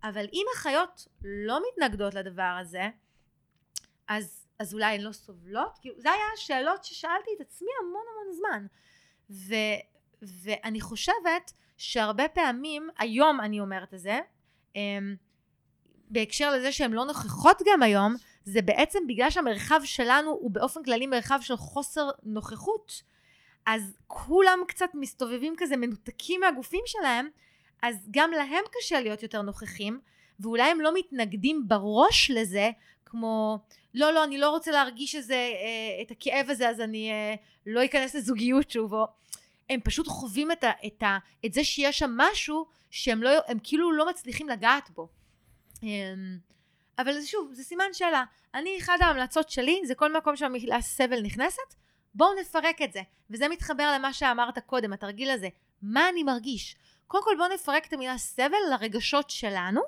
אבל 0.03 0.25
אם 0.33 0.45
החיות 0.55 1.07
לא 1.23 1.59
מתנגדות 1.67 2.13
לדבר 2.13 2.57
הזה, 2.61 2.89
אז, 4.07 4.47
אז 4.59 4.73
אולי 4.73 4.95
הן 4.95 5.01
לא 5.01 5.11
סובלות? 5.11 5.77
כאילו, 5.81 5.95
זה 5.99 6.11
היה 6.11 6.23
השאלות 6.33 6.83
ששאלתי 6.83 7.29
את 7.35 7.41
עצמי 7.41 7.69
המון 7.81 8.03
המון 8.11 8.33
זמן. 8.33 8.65
ו, 9.29 9.55
ואני 10.21 10.81
חושבת 10.81 11.53
שהרבה 11.77 12.27
פעמים, 12.27 12.89
היום 12.97 13.41
אני 13.41 13.59
אומרת 13.59 13.93
את 13.93 13.99
זה, 13.99 14.19
אמ, 14.75 15.15
בהקשר 16.09 16.51
לזה 16.51 16.71
שהן 16.71 16.93
לא 16.93 17.05
נוכחות 17.05 17.61
גם 17.67 17.83
היום, 17.83 18.15
זה 18.45 18.61
בעצם 18.61 18.99
בגלל 19.07 19.29
שהמרחב 19.29 19.81
שלנו 19.83 20.31
הוא 20.31 20.51
באופן 20.51 20.83
כללי 20.83 21.07
מרחב 21.07 21.39
של 21.41 21.55
חוסר 21.55 22.09
נוכחות, 22.23 23.01
אז 23.65 23.97
כולם 24.07 24.59
קצת 24.67 24.89
מסתובבים 24.93 25.53
כזה 25.57 25.77
מנותקים 25.77 26.41
מהגופים 26.41 26.83
שלהם, 26.85 27.27
אז 27.81 28.07
גם 28.11 28.31
להם 28.31 28.63
קשה 28.79 29.01
להיות 29.01 29.23
יותר 29.23 29.41
נוכחים, 29.41 29.99
ואולי 30.39 30.71
הם 30.71 30.81
לא 30.81 30.93
מתנגדים 30.93 31.67
בראש 31.67 32.31
לזה, 32.31 32.69
כמו 33.05 33.59
לא 33.93 34.13
לא 34.13 34.23
אני 34.23 34.37
לא 34.37 34.49
רוצה 34.49 34.71
להרגיש 34.71 35.15
איזה, 35.15 35.33
אה, 35.33 36.01
את 36.01 36.11
הכאב 36.11 36.49
הזה 36.49 36.69
אז 36.69 36.81
אני 36.81 37.11
אה, 37.11 37.35
לא 37.65 37.85
אכנס 37.85 38.15
לזוגיות 38.15 38.71
שוב, 38.71 38.93
או 38.93 39.07
הם 39.69 39.79
פשוט 39.83 40.07
חווים 40.07 40.51
את, 40.51 40.63
ה, 40.63 40.71
את, 40.85 41.03
ה, 41.03 41.17
את 41.45 41.53
זה 41.53 41.63
שיש 41.63 41.99
שם 41.99 42.11
משהו 42.17 42.65
שהם 42.91 43.23
לא, 43.23 43.29
הם 43.47 43.57
כאילו 43.63 43.91
לא 43.91 44.09
מצליחים 44.09 44.49
לגעת 44.49 44.89
בו. 44.89 45.07
אבל 46.99 47.13
זה 47.13 47.27
שוב, 47.27 47.53
זה 47.53 47.63
סימן 47.63 47.93
שאלה. 47.93 48.23
אני, 48.53 48.77
אחד 48.77 48.97
ההמלצות 49.01 49.49
שלי, 49.49 49.81
זה 49.85 49.95
כל 49.95 50.17
מקום 50.17 50.35
שהמילה 50.35 50.81
סבל 50.81 51.21
נכנסת, 51.21 51.75
בואו 52.15 52.39
נפרק 52.41 52.81
את 52.81 52.93
זה. 52.93 53.01
וזה 53.29 53.47
מתחבר 53.47 53.91
למה 53.95 54.13
שאמרת 54.13 54.59
קודם, 54.59 54.93
התרגיל 54.93 55.29
הזה. 55.29 55.49
מה 55.81 56.09
אני 56.09 56.23
מרגיש? 56.23 56.75
קודם 57.07 57.23
כל 57.23 57.35
בואו 57.37 57.53
נפרק 57.53 57.85
את 57.85 57.93
המילה 57.93 58.17
סבל 58.17 58.57
לרגשות 58.71 59.29
שלנו, 59.29 59.81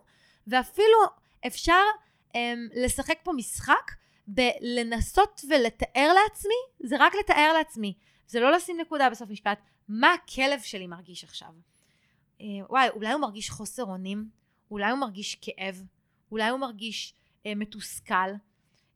ואפילו 0.48 0.98
אפשר 1.48 1.82
אמ, 2.36 2.68
לשחק 2.74 3.20
פה 3.24 3.32
משחק 3.34 3.92
בלנסות 4.28 5.42
ולתאר 5.50 6.14
לעצמי, 6.14 6.88
זה 6.90 6.96
רק 7.00 7.14
לתאר 7.16 7.54
לעצמי, 7.54 7.94
זה 8.28 8.40
לא 8.40 8.52
לשים 8.52 8.78
נקודה 8.82 9.10
בסוף 9.10 9.30
משפט, 9.30 9.60
מה 9.88 10.14
הכלב 10.14 10.62
שלי 10.62 10.88
מרגיש 10.88 11.24
עכשיו. 11.24 11.50
אה, 12.42 12.46
וואי, 12.70 12.90
אולי 12.90 13.12
הוא 13.12 13.22
מרגיש 13.22 13.50
חוסר 13.50 13.84
אונים, 13.84 14.30
אולי 14.72 14.92
הוא 14.92 15.00
מרגיש 15.00 15.36
כאב, 15.42 15.84
אולי 16.32 16.50
הוא 16.50 16.60
מרגיש 16.60 17.14
אה, 17.46 17.56
מתוסכל. 17.56 18.30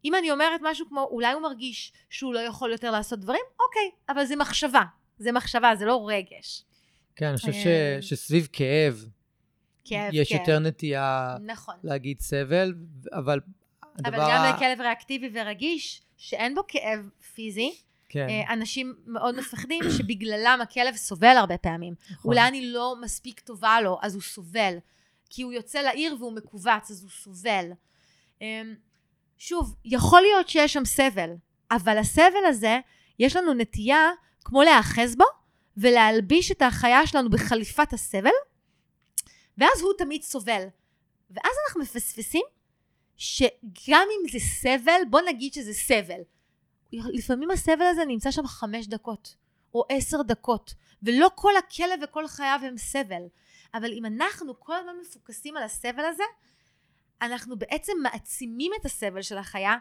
אם 0.05 0.15
אני 0.15 0.31
אומרת 0.31 0.61
משהו 0.63 0.87
כמו 0.89 1.07
אולי 1.11 1.33
הוא 1.33 1.41
מרגיש 1.41 1.93
שהוא 2.09 2.33
לא 2.33 2.39
יכול 2.39 2.71
יותר 2.71 2.91
לעשות 2.91 3.19
דברים, 3.19 3.41
אוקיי, 3.59 3.91
אבל 4.09 4.25
זה 4.25 4.35
מחשבה, 4.35 4.83
זה 5.17 5.31
מחשבה, 5.31 5.75
זה 5.75 5.85
לא 5.85 6.07
רגש. 6.09 6.65
כן, 7.15 7.25
אני 7.25 7.37
חושב 7.37 7.53
ש, 7.53 7.67
אה, 7.67 7.97
שסביב 8.01 8.47
כאב, 8.53 9.05
כאב, 9.85 10.09
יש 10.13 10.29
כאב. 10.29 10.39
יותר 10.39 10.59
נטייה 10.59 11.37
נכון. 11.45 11.75
להגיד 11.83 12.19
סבל, 12.19 12.73
אבל 13.13 13.39
הדבר... 13.95 14.17
אבל 14.17 14.17
גם 14.17 14.41
ה- 14.41 14.53
לכלב 14.55 14.81
ריאקטיבי 14.81 15.29
ורגיש, 15.33 16.01
שאין 16.17 16.55
בו 16.55 16.61
כאב 16.67 16.99
פיזי, 17.33 17.75
כן, 18.09 18.27
אה, 18.29 18.53
אנשים 18.53 18.95
מאוד 19.05 19.35
מפחדים 19.39 19.83
שבגללם 19.97 20.59
הכלב 20.63 20.95
סובל 20.95 21.35
הרבה 21.37 21.57
פעמים. 21.57 21.93
נכון. 22.11 22.31
אולי 22.31 22.47
אני 22.47 22.65
לא 22.71 22.95
מספיק 23.01 23.39
טובה 23.39 23.81
לו, 23.81 23.99
אז 24.01 24.13
הוא 24.13 24.21
סובל. 24.21 24.77
כי 25.33 25.41
הוא 25.41 25.53
יוצא 25.53 25.79
לעיר 25.79 26.15
והוא 26.19 26.33
מכווץ, 26.33 26.91
אז 26.91 27.01
הוא 27.01 27.09
סובל. 27.09 27.71
אמ, 28.41 28.75
שוב, 29.37 29.75
יכול 29.85 30.21
להיות 30.21 30.49
שיש 30.49 30.73
שם 30.73 30.85
סבל, 30.85 31.29
אבל 31.71 31.97
הסבל 31.97 32.45
הזה, 32.47 32.79
יש 33.19 33.35
לנו 33.35 33.53
נטייה 33.53 34.09
כמו 34.43 34.63
להיאחז 34.63 35.15
בו, 35.15 35.25
ולהלביש 35.77 36.51
את 36.51 36.61
החיה 36.61 37.07
שלנו 37.07 37.29
בחליפת 37.29 37.93
הסבל, 37.93 38.29
ואז 39.57 39.81
הוא 39.81 39.93
תמיד 39.97 40.21
סובל. 40.23 40.65
ואז 41.31 41.51
אנחנו 41.67 41.81
מפספסים 41.81 42.43
שגם 43.17 44.07
אם 44.11 44.29
זה 44.31 44.39
סבל, 44.39 45.01
בוא 45.09 45.21
נגיד 45.21 45.53
שזה 45.53 45.73
סבל. 45.73 46.21
לפעמים 46.93 47.51
הסבל 47.51 47.85
הזה 47.85 48.05
נמצא 48.05 48.31
שם 48.31 48.47
חמש 48.47 48.87
דקות, 48.87 49.35
או 49.73 49.83
עשר 49.89 50.21
דקות, 50.21 50.73
ולא 51.03 51.29
כל 51.35 51.57
הכלב 51.57 51.99
וכל 52.03 52.27
חייו 52.27 52.59
הם 52.63 52.77
סבל. 52.77 53.21
אבל 53.73 53.91
אם 53.91 54.05
אנחנו 54.05 54.59
כל 54.59 54.75
הזמן 54.75 54.93
מפוקסים 55.01 55.57
על 55.57 55.63
הסבל 55.63 56.05
הזה, 56.05 56.23
אנחנו 57.21 57.59
בעצם 57.59 57.93
מעצימים 58.01 58.71
את 58.81 58.85
הסבל 58.85 59.21
של 59.21 59.37
החיה, 59.37 59.75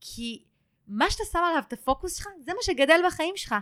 כי 0.00 0.44
מה 0.88 1.10
שאתה 1.10 1.24
שם 1.32 1.38
עליו 1.38 1.62
את 1.68 1.72
הפוקוס 1.72 2.16
שלך, 2.16 2.28
זה 2.40 2.52
מה 2.54 2.62
שגדל 2.62 3.00
בחיים 3.06 3.36
שלך. 3.36 3.54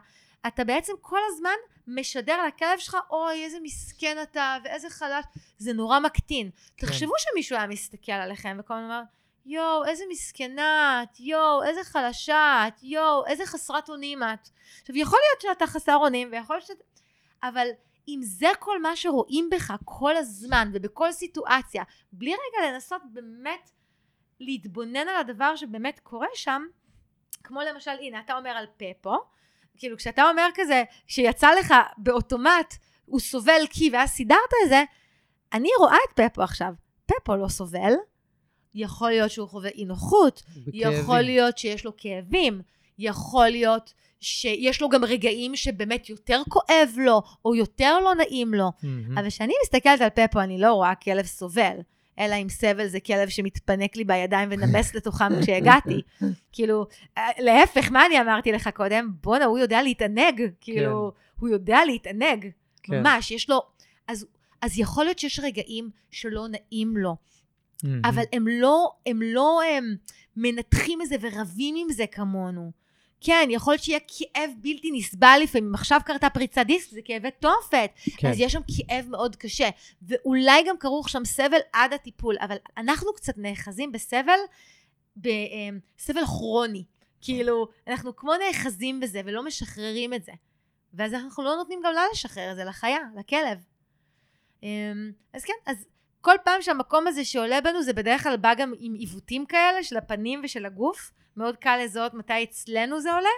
אתה 0.47 0.65
בעצם 0.65 0.93
כל 1.01 1.19
הזמן 1.29 1.55
משדר 1.87 2.47
לכלב 2.47 2.79
שלך, 2.79 2.97
אוי, 3.11 3.45
איזה 3.45 3.59
מסכן 3.63 4.23
אתה, 4.23 4.57
ואיזה 4.65 4.91
חלש. 4.91 5.25
זה 5.59 5.73
נורא 5.73 6.01
מקטין. 6.01 6.51
כן. 6.77 6.87
תחשבו 6.87 7.13
שמישהו 7.19 7.57
היה 7.57 7.67
מסתכל 7.67 8.13
עליכם 8.13 8.57
וכל 8.61 8.75
הזמן 8.75 8.85
אומר, 8.85 9.03
יואו, 9.47 9.85
איזה 9.85 10.05
מסכנה 10.11 11.03
את, 11.03 11.21
יואו, 11.21 11.63
איזה 11.63 11.85
חלשה 11.85 12.65
את, 12.69 12.83
יואו, 12.83 13.27
איזה 13.27 13.47
חסרת 13.47 13.89
אונים 13.89 14.23
את. 14.23 14.49
עכשיו, 14.81 14.97
יכול 14.97 15.19
להיות 15.29 15.41
שאתה 15.41 15.67
חסר 15.67 15.97
אונים, 15.97 16.29
ויכול 16.33 16.57
להיות 16.57 16.67
שאתה... 16.67 16.85
אבל 17.43 17.69
אם 18.15 18.21
זה 18.23 18.49
כל 18.59 18.83
מה 18.83 18.97
שרואים 18.97 19.51
בך 19.51 19.75
כל 19.85 20.17
הזמן 20.17 20.71
ובכל 20.75 21.13
סיטואציה, 21.13 21.83
בלי 22.13 22.31
רגע 22.31 22.73
לנסות 22.73 23.03
באמת 23.13 23.71
להתבונן 24.41 25.09
על 25.09 25.17
הדבר 25.21 25.57
שבאמת 25.57 26.01
קורה 26.03 26.27
שם, 26.35 26.63
כמו 27.45 27.61
למשל, 27.61 27.91
הנה, 28.01 28.21
אתה 28.21 28.37
אומר 28.37 28.51
על 28.51 28.67
פפו, 28.77 29.15
כאילו 29.77 29.97
כשאתה 29.97 30.31
אומר 30.31 30.49
כזה, 30.55 30.85
שיצא 31.07 31.49
לך 31.59 31.75
באוטומט, 31.99 32.75
הוא 33.05 33.21
סובל 33.21 33.61
כי, 33.71 33.91
ואז 33.93 34.11
סידרת 34.11 34.39
את 34.65 34.69
זה, 34.69 34.85
אני 35.53 35.69
רואה 35.79 35.97
את 36.09 36.21
פפו 36.21 36.43
עכשיו. 36.43 36.75
פפו 37.07 37.37
לא 37.37 37.49
סובל, 37.49 37.93
יכול 38.75 39.11
להיות 39.11 39.31
שהוא 39.31 39.49
חווה 39.49 39.71
אי 39.71 39.85
נוחות, 39.85 40.43
יכול. 40.73 41.21
להיות 41.21 41.59
שיש 41.59 41.85
לו 41.85 41.93
כאבים, 41.97 42.63
יכול 42.99 43.49
להיות 43.49 43.95
שיש 44.21 44.83
לו 44.83 44.89
גם 44.89 45.05
רגעים 45.05 45.57
שבאמת 45.57 46.09
יותר 46.09 46.43
כואב 46.49 46.89
לו, 46.97 47.23
או 47.45 47.55
יותר 47.55 47.99
לא 48.01 48.15
נעים 48.15 48.55
לו. 48.55 48.71
מהמם. 48.83 49.19
אבל 49.19 49.29
כשאני 49.29 49.53
מסתכלת 49.63 50.01
על 50.01 50.11
פפו, 50.11 50.41
אני 50.41 50.59
לא 50.59 50.73
רואה 50.73 50.95
כלב 50.95 51.27
סובל. 51.27 51.77
אלא 52.19 52.35
אם 52.35 52.49
סבל 52.49 52.87
זה 52.87 53.01
כלב 53.01 53.29
שמתפנק 53.29 53.97
לי 53.97 54.05
בידיים 54.05 54.49
ונמס 54.53 54.95
לתוכם 54.97 55.43
כשהגעתי. 55.43 56.03
כאילו, 56.53 56.87
אה, 57.19 57.29
להפך, 57.39 57.91
מה 57.91 58.07
אני 58.07 58.21
אמרתי 58.21 58.53
לך 58.53 58.71
קודם? 58.75 59.11
בואנה, 59.23 59.45
הוא 59.45 59.59
יודע 59.59 59.83
להתענג. 59.83 60.43
כאילו, 60.61 61.13
הוא 61.39 61.49
יודע 61.49 61.79
להתענג. 61.87 62.51
כן. 62.83 63.01
ממש, 63.01 63.31
יש 63.31 63.51
לו... 63.51 63.61
אז, 64.09 64.27
אז 64.63 64.79
יכול 64.79 65.05
להיות 65.05 65.19
שיש 65.19 65.41
רגעים 65.41 65.91
שלא 66.11 66.47
נעים 66.49 66.97
לו, 66.97 67.17
מהמם. 67.85 68.01
אבל 68.05 68.23
הם 68.33 68.49
לא, 68.49 68.91
הם 69.07 69.23
לא 69.23 69.61
הם, 69.63 69.95
מנתחים 70.37 71.03
את 71.03 71.09
זה 71.09 71.17
ורבים 71.21 71.75
עם 71.79 71.93
זה 71.93 72.05
כמונו. 72.07 72.71
כן, 73.21 73.49
יכול 73.51 73.73
להיות 73.73 73.83
שיהיה 73.83 73.99
כאב 74.09 74.51
בלתי 74.57 74.91
נסבל 74.93 75.41
לפעמים. 75.43 75.75
עכשיו 75.75 76.01
קרתה 76.05 76.31
פריצת 76.31 76.63
דיסק, 76.67 76.91
זה 76.91 77.01
כאבי 77.05 77.29
תופת. 77.31 77.91
כן. 78.17 78.29
אז 78.29 78.41
יש 78.41 78.53
שם 78.53 78.61
כאב 78.77 79.07
מאוד 79.09 79.37
קשה. 79.37 79.69
ואולי 80.03 80.63
גם 80.67 80.79
כרוך 80.79 81.09
שם 81.09 81.25
סבל 81.25 81.59
עד 81.73 81.93
הטיפול, 81.93 82.37
אבל 82.41 82.57
אנחנו 82.77 83.13
קצת 83.13 83.35
נאחזים 83.37 83.93
בסבל, 83.93 84.39
בסבל 85.17 86.27
כרוני. 86.27 86.85
כאילו, 87.21 87.69
אנחנו 87.87 88.17
כמו 88.17 88.33
נאחזים 88.47 89.01
בזה 89.01 89.21
ולא 89.25 89.45
משחררים 89.45 90.15
את 90.15 90.25
זה. 90.25 90.33
ואז 90.95 91.15
אנחנו 91.15 91.45
לא 91.45 91.57
נותנים 91.57 91.81
גם 91.85 91.93
לה 91.95 92.03
לשחרר 92.13 92.51
את 92.51 92.57
זה, 92.57 92.65
לחיה, 92.65 92.99
לכלב. 93.17 93.59
אמ, 94.63 95.13
אז 95.33 95.45
כן, 95.45 95.53
אז 95.67 95.87
כל 96.21 96.35
פעם 96.45 96.63
שהמקום 96.63 97.07
הזה 97.07 97.25
שעולה 97.25 97.61
בנו, 97.61 97.83
זה 97.83 97.93
בדרך 97.93 98.23
כלל 98.23 98.37
בא 98.37 98.55
גם 98.55 98.73
עם 98.79 98.95
עיוותים 98.95 99.47
כאלה 99.47 99.83
של 99.83 99.97
הפנים 99.97 100.41
ושל 100.45 100.67
הגוף. 100.67 101.11
מאוד 101.37 101.57
קל 101.57 101.81
לזהות 101.85 102.15
מתי 102.15 102.45
אצלנו 102.45 103.01
זה 103.01 103.13
עולה. 103.13 103.29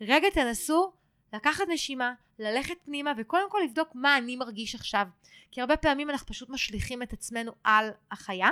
רגע 0.00 0.30
תנסו 0.30 0.92
לקחת 1.32 1.64
נשימה, 1.68 2.14
ללכת 2.38 2.74
פנימה 2.84 3.12
וקודם 3.18 3.50
כל 3.50 3.58
לבדוק 3.64 3.88
מה 3.94 4.18
אני 4.18 4.36
מרגיש 4.36 4.74
עכשיו. 4.74 5.06
כי 5.50 5.60
הרבה 5.60 5.76
פעמים 5.76 6.10
אנחנו 6.10 6.26
פשוט 6.26 6.50
משליכים 6.50 7.02
את 7.02 7.12
עצמנו 7.12 7.52
על 7.64 7.90
החיה. 8.10 8.48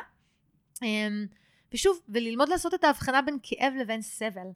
אמ, 0.82 1.26
ושוב, 1.72 2.00
וללמוד 2.08 2.48
לעשות 2.48 2.74
את 2.74 2.84
ההבחנה 2.84 3.22
בין 3.22 3.38
כאב 3.42 3.72
לבין 3.80 4.02
סבל. 4.02 4.48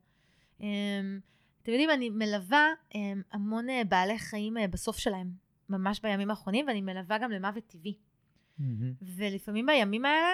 אמ, 0.61 1.21
אתם 1.63 1.73
יודעים, 1.73 1.91
אני 1.91 2.11
מלווה 2.11 2.69
אמ, 2.95 3.23
המון 3.33 3.71
אה, 3.71 3.83
בעלי 3.89 4.19
חיים 4.19 4.59
אה, 4.59 4.69
בסוף 4.69 4.99
שלהם, 4.99 5.31
ממש 5.69 6.01
בימים 6.01 6.31
האחרונים, 6.31 6.67
ואני 6.67 6.81
מלווה 6.81 7.19
גם 7.19 7.31
למוות 7.31 7.67
טבעי. 7.67 7.97
מהמם. 8.59 8.93
ולפעמים 9.03 9.67
בימים 9.67 10.05
האלה 10.05 10.33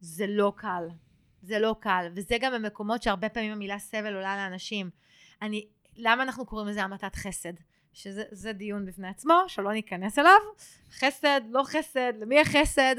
זה 0.00 0.26
לא 0.28 0.52
קל. 0.56 0.88
זה 1.44 1.58
לא 1.58 1.76
קל, 1.80 2.06
וזה 2.14 2.36
גם 2.40 2.54
המקומות 2.54 3.02
שהרבה 3.02 3.28
פעמים 3.28 3.52
המילה 3.52 3.78
סבל 3.78 4.14
עולה 4.14 4.36
לאנשים. 4.36 4.90
אני, 5.42 5.66
למה 5.96 6.22
אנחנו 6.22 6.46
קוראים 6.46 6.68
לזה 6.68 6.82
המתת 6.82 7.14
חסד? 7.14 7.52
שזה 7.92 8.52
דיון 8.52 8.86
בפני 8.86 9.08
עצמו, 9.08 9.34
שלא 9.48 9.72
ניכנס 9.72 10.18
אליו. 10.18 10.40
חסד, 10.98 11.40
לא 11.50 11.62
חסד, 11.64 12.12
למי 12.20 12.40
החסד? 12.40 12.96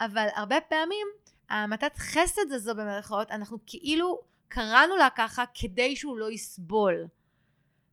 אבל 0.00 0.28
הרבה 0.34 0.60
פעמים, 0.60 1.06
המתת 1.48 1.96
חסד 1.96 2.52
הזו 2.52 2.74
במרכאות, 2.74 3.30
אנחנו 3.30 3.58
כאילו 3.66 4.20
קראנו 4.48 4.96
לה 4.96 5.08
ככה 5.16 5.44
כדי 5.54 5.96
שהוא 5.96 6.18
לא 6.18 6.30
יסבול. 6.30 7.06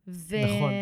ו... 0.08 0.36
נכון. 0.44 0.72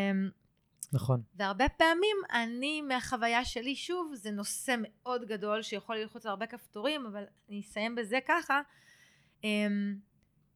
נכון. 0.92 1.22
והרבה 1.34 1.68
פעמים 1.68 2.16
אני, 2.32 2.82
מהחוויה 2.82 3.44
שלי, 3.44 3.76
שוב, 3.76 4.12
זה 4.14 4.30
נושא 4.30 4.74
מאוד 4.78 5.24
גדול 5.24 5.62
שיכול 5.62 5.96
ללחוץ 5.96 6.26
על 6.26 6.30
הרבה 6.30 6.46
כפתורים, 6.46 7.06
אבל 7.06 7.24
אני 7.48 7.60
אסיים 7.60 7.94
בזה 7.94 8.18
ככה. 8.26 8.60
אמ, 9.44 9.98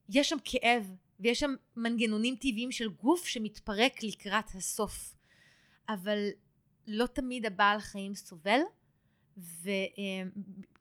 יש 0.09 0.29
שם 0.29 0.37
כאב, 0.45 0.95
ויש 1.21 1.41
שם 1.41 1.55
מנגנונים 1.77 2.37
טבעיים 2.37 2.73
של 2.73 2.89
גוף 2.89 3.27
שמתפרק 3.27 4.03
לקראת 4.03 4.49
הסוף. 4.55 5.15
אבל 5.89 6.29
לא 6.87 7.07
תמיד 7.07 7.47
הבעל 7.47 7.81
חיים 7.81 8.15
סובל, 8.15 8.61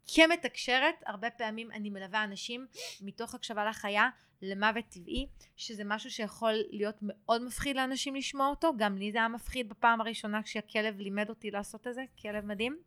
וכמתקשרת, 0.05 0.95
הרבה 1.05 1.29
פעמים 1.29 1.71
אני 1.71 1.89
מלווה 1.89 2.23
אנשים 2.23 2.67
מתוך 3.01 3.35
הקשבה 3.35 3.65
לחיה 3.65 4.09
למוות 4.41 4.85
טבעי, 4.89 5.27
שזה 5.57 5.83
משהו 5.85 6.11
שיכול 6.11 6.53
להיות 6.69 6.95
מאוד 7.01 7.43
מפחיד 7.43 7.75
לאנשים 7.75 8.15
לשמוע 8.15 8.47
אותו, 8.47 8.71
גם 8.77 8.97
לי 8.97 9.11
זה 9.11 9.17
היה 9.17 9.27
מפחיד 9.27 9.69
בפעם 9.69 10.01
הראשונה 10.01 10.43
כשהכלב 10.43 10.99
לימד 10.99 11.29
אותי 11.29 11.51
לעשות 11.51 11.87
את 11.87 11.93
זה, 11.93 12.03
כלב 12.21 12.45
מדהים. 12.45 12.77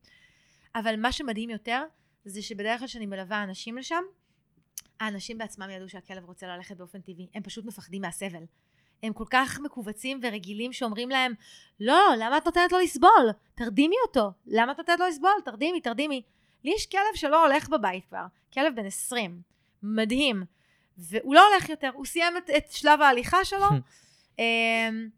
אבל 0.75 1.01
מה 1.01 1.13
שמדהים 1.13 1.51
יותר, 1.51 1.83
זה 2.25 2.43
שבדרך 2.43 2.79
כלל 2.79 2.89
כשאני 2.89 3.07
מלווה 3.07 3.43
אנשים 3.43 3.79
לשם, 3.79 4.03
האנשים 5.01 5.39
בעצמם 5.39 5.71
ידעו 5.71 5.89
שהכלב 5.89 6.25
רוצה 6.25 6.47
ללכת 6.47 6.77
באופן 6.77 7.01
טבעי, 7.01 7.29
הם 7.35 7.43
פשוט 7.43 7.65
מפחדים 7.65 8.03
מהסבל. 8.03 8.45
הם 9.03 9.13
כל 9.13 9.25
כך 9.31 9.61
מכווצים 9.61 10.21
ורגילים 10.23 10.73
שאומרים 10.73 11.11
להם, 11.11 11.33
לא, 11.81 12.01
למה 12.19 12.37
את 12.37 12.47
נותנת 12.47 12.73
לו 12.73 12.79
לסבול? 12.79 13.31
תרדימי 13.55 13.97
אותו. 14.07 14.31
למה 14.47 14.73
את 14.73 14.79
נותנת 14.79 15.01
לו 15.01 15.07
לסבול? 15.07 15.33
תרדימי, 15.45 15.81
תרדימי. 15.81 16.23
לי 16.65 16.73
יש 16.77 16.87
כלב 16.87 17.15
שלא 17.15 17.47
הולך 17.47 17.69
בבית 17.69 18.05
כבר, 18.05 18.27
כלב 18.53 18.77
בן 18.77 18.87
20, 18.87 19.41
מדהים. 19.83 20.45
והוא 20.99 21.35
לא 21.35 21.49
הולך 21.49 21.69
יותר, 21.69 21.91
הוא 21.95 22.05
סיים 22.05 22.37
את, 22.37 22.51
את 22.51 22.73
שלב 22.73 23.01
ההליכה 23.01 23.45
שלו. 23.45 23.67
אמ, 24.39 25.09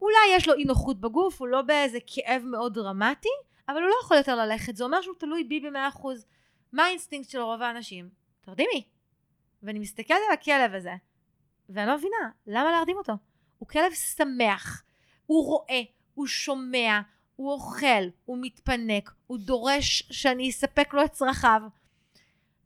אולי 0.00 0.36
יש 0.36 0.48
לו 0.48 0.54
אי 0.54 0.64
נוחות 0.64 1.00
בגוף, 1.00 1.40
הוא 1.40 1.48
לא 1.48 1.62
באיזה 1.62 1.98
כאב 2.06 2.42
מאוד 2.44 2.74
דרמטי, 2.74 3.28
אבל 3.68 3.76
הוא 3.76 3.88
לא 3.88 3.94
יכול 4.02 4.16
יותר 4.16 4.36
ללכת, 4.36 4.76
זה 4.76 4.84
אומר 4.84 5.02
שהוא 5.02 5.14
תלוי 5.18 5.44
בי 5.44 5.60
במאה 5.60 5.88
אחוז. 5.88 6.26
מה 6.72 6.84
האינסטינקט 6.84 7.30
של 7.30 7.40
רוב 7.40 7.62
האנשים? 7.62 8.08
תרדימי. 8.40 8.97
ואני 9.62 9.78
מסתכלת 9.78 10.18
על 10.28 10.34
הכלב 10.34 10.74
הזה, 10.74 10.94
ואני 11.68 11.86
לא 11.86 11.96
מבינה, 11.96 12.30
למה 12.46 12.70
להרדים 12.70 12.96
אותו? 12.96 13.12
הוא 13.58 13.68
כלב 13.68 13.92
שמח, 13.92 14.82
הוא 15.26 15.44
רואה, 15.44 15.80
הוא 16.14 16.26
שומע, 16.26 17.00
הוא 17.36 17.52
אוכל, 17.52 18.08
הוא 18.24 18.38
מתפנק, 18.40 19.10
הוא 19.26 19.38
דורש 19.38 20.02
שאני 20.10 20.50
אספק 20.50 20.94
לו 20.94 21.04
את 21.04 21.12
צרכיו. 21.12 21.62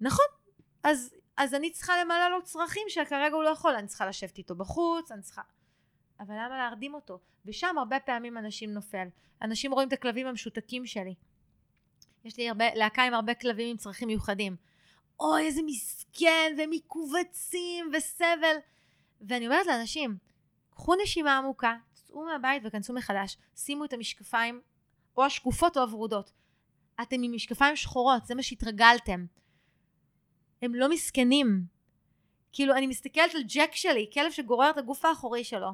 נכון, 0.00 0.26
אז, 0.84 1.14
אז 1.36 1.54
אני 1.54 1.70
צריכה 1.70 1.92
למלא 2.04 2.28
לו 2.28 2.42
צרכים 2.42 2.82
שכרגע 2.88 3.34
הוא 3.34 3.44
לא 3.44 3.48
יכול, 3.48 3.74
אני 3.74 3.86
צריכה 3.86 4.06
לשבת 4.06 4.38
איתו 4.38 4.54
בחוץ, 4.54 5.12
אני 5.12 5.22
צריכה... 5.22 5.42
אבל 6.20 6.34
למה 6.34 6.58
להרדים 6.58 6.94
אותו? 6.94 7.18
ושם 7.46 7.78
הרבה 7.78 8.00
פעמים 8.00 8.38
אנשים 8.38 8.72
נופל. 8.72 9.08
אנשים 9.42 9.72
רואים 9.72 9.88
את 9.88 9.92
הכלבים 9.92 10.26
המשותקים 10.26 10.86
שלי. 10.86 11.14
יש 12.24 12.36
לי 12.36 12.48
הרבה, 12.48 12.64
להקה 12.74 13.02
עם 13.02 13.14
הרבה 13.14 13.34
כלבים 13.34 13.70
עם 13.70 13.76
צרכים 13.76 14.08
מיוחדים. 14.08 14.56
אוי, 15.22 15.46
איזה 15.46 15.60
מסכן, 15.66 16.56
ומכווצים, 16.58 17.90
וסבל. 17.92 18.56
ואני 19.20 19.46
אומרת 19.46 19.66
לאנשים, 19.66 20.16
קחו 20.70 20.94
נשימה 20.94 21.38
עמוקה, 21.38 21.74
צאו 21.92 22.24
מהבית 22.24 22.62
וכנסו 22.66 22.92
מחדש, 22.92 23.36
שימו 23.56 23.84
את 23.84 23.92
המשקפיים, 23.92 24.60
או 25.16 25.24
השקופות 25.24 25.76
או 25.76 25.82
הוורודות. 25.82 26.32
אתם 27.02 27.22
עם 27.22 27.32
משקפיים 27.34 27.76
שחורות, 27.76 28.26
זה 28.26 28.34
מה 28.34 28.42
שהתרגלתם. 28.42 29.24
הם 30.62 30.74
לא 30.74 30.88
מסכנים. 30.88 31.64
כאילו, 32.52 32.74
אני 32.74 32.86
מסתכלת 32.86 33.34
על 33.34 33.42
ג'ק 33.42 33.74
שלי, 33.74 34.10
כלב 34.12 34.32
שגורר 34.32 34.70
את 34.70 34.78
הגוף 34.78 35.04
האחורי 35.04 35.44
שלו. 35.44 35.70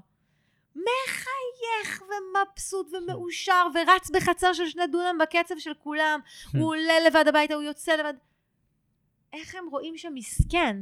מחייך 0.77 2.03
ומבסוט 2.03 2.87
ומאושר 2.93 3.67
ורץ 3.75 4.11
בחצר 4.11 4.53
של 4.53 4.69
שני 4.69 4.87
דונם 4.87 5.19
בקצב 5.19 5.55
של 5.59 5.75
כולם. 5.75 6.21
הוא 6.53 6.69
עולה 6.69 7.01
לבד 7.07 7.25
הביתה, 7.29 7.55
הוא 7.55 7.63
יוצא 7.63 7.93
לבד. 7.93 8.15
איך 9.41 9.55
הם 9.55 9.65
רואים 9.71 9.97
שם 9.97 10.13
מסכן? 10.15 10.77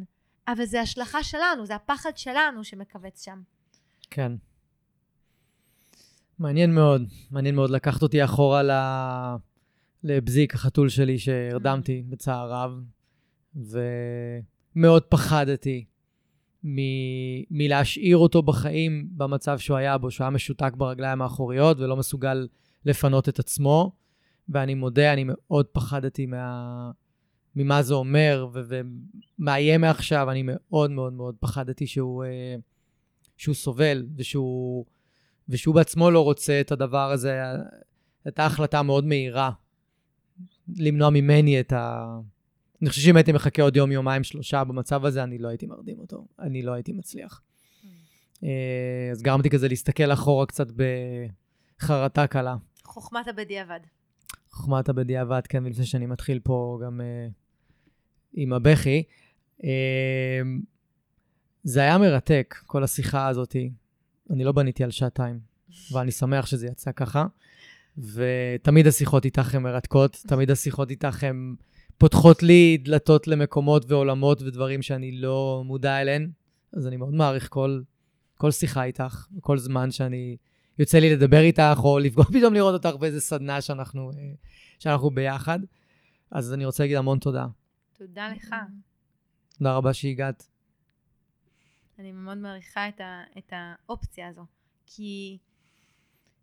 אבל 0.49 0.65
זה 0.65 0.81
השלכה 0.81 1.23
שלנו, 1.23 1.66
זה 1.66 1.74
הפחד 1.74 2.16
שלנו 2.16 2.65
שמכווץ 2.65 3.24
שם. 3.24 3.41
כן. 4.11 4.33
מעניין 6.39 6.74
מאוד, 6.74 7.03
מעניין 7.31 7.55
מאוד 7.55 7.70
לקחת 7.70 8.03
אותי 8.03 8.24
אחורה 8.24 8.62
ל... 8.62 8.70
לבזיק, 10.05 10.55
החתול 10.55 10.89
שלי, 10.89 11.19
שהרדמתי 11.19 12.03
mm. 12.07 12.11
בצער 12.11 12.53
רב, 12.53 12.81
ומאוד 14.77 15.03
פחדתי 15.03 15.85
מ... 16.65 16.77
מלהשאיר 17.51 18.16
אותו 18.16 18.43
בחיים 18.43 19.09
במצב 19.11 19.59
שהוא 19.59 19.77
היה 19.77 19.99
בו, 19.99 20.11
שהוא 20.11 20.24
היה 20.24 20.31
משותק 20.31 20.73
ברגליים 20.77 21.23
האחוריות 21.23 21.81
ולא 21.81 21.97
מסוגל 21.97 22.49
לפנות 22.85 23.28
את 23.28 23.39
עצמו. 23.39 23.93
ואני 24.49 24.74
מודה, 24.74 25.12
אני 25.12 25.24
מאוד 25.27 25.66
פחדתי 25.66 26.27
מה... 26.27 26.91
ממה 27.57 27.83
זה 27.83 27.95
אומר 27.95 28.49
ומה 28.53 29.59
יהיה 29.59 29.78
מעכשיו, 29.78 30.31
אני 30.31 30.43
מאוד 30.47 30.91
מאוד 30.91 31.12
מאוד 31.12 31.37
פחדתי 31.41 31.87
שהוא, 31.87 32.24
uh, 32.24 32.61
שהוא 33.37 33.55
סובל 33.55 34.07
ושהוא, 34.16 34.85
ושהוא 35.49 35.74
בעצמו 35.74 36.11
לא 36.11 36.24
רוצה 36.24 36.61
את 36.61 36.73
הדבר 36.73 37.11
הזה. 37.12 37.41
הייתה 38.24 38.47
החלטה 38.47 38.83
מאוד 38.83 39.05
מהירה 39.05 39.51
למנוע 40.77 41.11
ממני 41.11 41.61
את 41.61 41.73
ה... 41.73 42.07
אני 42.83 42.91
חושב 42.91 43.03
שאם 43.03 43.16
הייתי 43.16 43.33
מחכה 43.33 43.62
עוד 43.62 43.77
יום, 43.77 43.93
יומיים, 43.93 44.24
שלושה 44.24 44.65
במצב 44.65 45.05
הזה, 45.05 45.23
אני 45.23 45.39
לא 45.39 45.49
הייתי 45.49 45.66
מרדים 45.66 45.99
אותו. 45.99 46.27
אני 46.39 46.62
לא 46.62 46.73
הייתי 46.73 46.93
מצליח. 46.93 47.43
Mm. 47.43 48.47
אז 49.12 49.23
גרמתי 49.23 49.51
כזה 49.51 49.69
להסתכל 49.69 50.12
אחורה 50.12 50.47
קצת 50.47 50.66
בחרטה 51.81 52.27
קלה. 52.27 52.57
חוכמת 52.85 53.28
הבדיעבד. 53.28 53.81
חוכמת 54.51 54.89
הבדיעבד, 54.89 55.47
כן, 55.49 55.65
ולפני 55.65 55.87
שאני 55.87 56.07
מתחיל 56.07 56.41
פה 56.45 56.78
גם 56.85 57.01
uh, 57.01 57.33
עם 58.36 58.52
הבכי. 58.52 59.02
אמ, 59.64 59.68
זה 61.64 61.80
היה 61.80 61.98
מרתק, 61.98 62.54
כל 62.66 62.84
השיחה 62.84 63.28
הזאת. 63.28 63.56
אני 64.30 64.44
לא 64.44 64.52
בניתי 64.52 64.84
על 64.84 64.90
שעתיים, 64.90 65.38
ואני 65.92 66.10
שמח 66.10 66.46
שזה 66.46 66.66
יצא 66.66 66.92
ככה. 66.92 67.26
ותמיד 67.98 68.86
השיחות 68.86 69.24
איתך 69.24 69.54
הן 69.54 69.62
מרתקות, 69.62 70.22
תמיד 70.26 70.50
השיחות 70.50 70.90
איתך 70.90 71.24
הן 71.24 71.54
פותחות 71.98 72.42
לי 72.42 72.78
דלתות 72.84 73.26
למקומות 73.28 73.90
ועולמות 73.90 74.42
ודברים 74.42 74.82
שאני 74.82 75.12
לא 75.12 75.62
מודע 75.66 76.00
אליהן. 76.00 76.30
אז 76.72 76.86
אני 76.86 76.96
מאוד 76.96 77.14
מעריך 77.14 77.48
כל, 77.50 77.80
כל 78.34 78.50
שיחה 78.50 78.84
איתך, 78.84 79.26
כל 79.40 79.58
זמן 79.58 79.90
שאני... 79.90 80.36
יוצא 80.78 80.98
לי 80.98 81.14
לדבר 81.14 81.40
איתך, 81.40 81.78
או 81.78 81.98
לפגוע 81.98 82.24
פתאום 82.34 82.54
לראות 82.54 82.84
אותך 82.84 82.96
באיזה 83.00 83.20
סדנה 83.20 83.60
שאנחנו, 83.60 84.10
אה, 84.10 84.32
שאנחנו 84.78 85.10
ביחד. 85.10 85.58
אז 86.30 86.52
אני 86.52 86.66
רוצה 86.66 86.82
להגיד 86.82 86.96
המון 86.96 87.18
תודה. 87.18 87.46
תודה 87.98 88.28
לך. 88.28 88.55
תודה 89.59 89.77
רבה 89.77 89.94
שהגעת. 89.94 90.48
אני 91.98 92.12
מאוד 92.12 92.39
מעריכה 92.39 92.89
את, 92.89 93.01
ה, 93.01 93.23
את 93.39 93.52
האופציה 93.52 94.28
הזו, 94.28 94.44
כי 94.86 95.39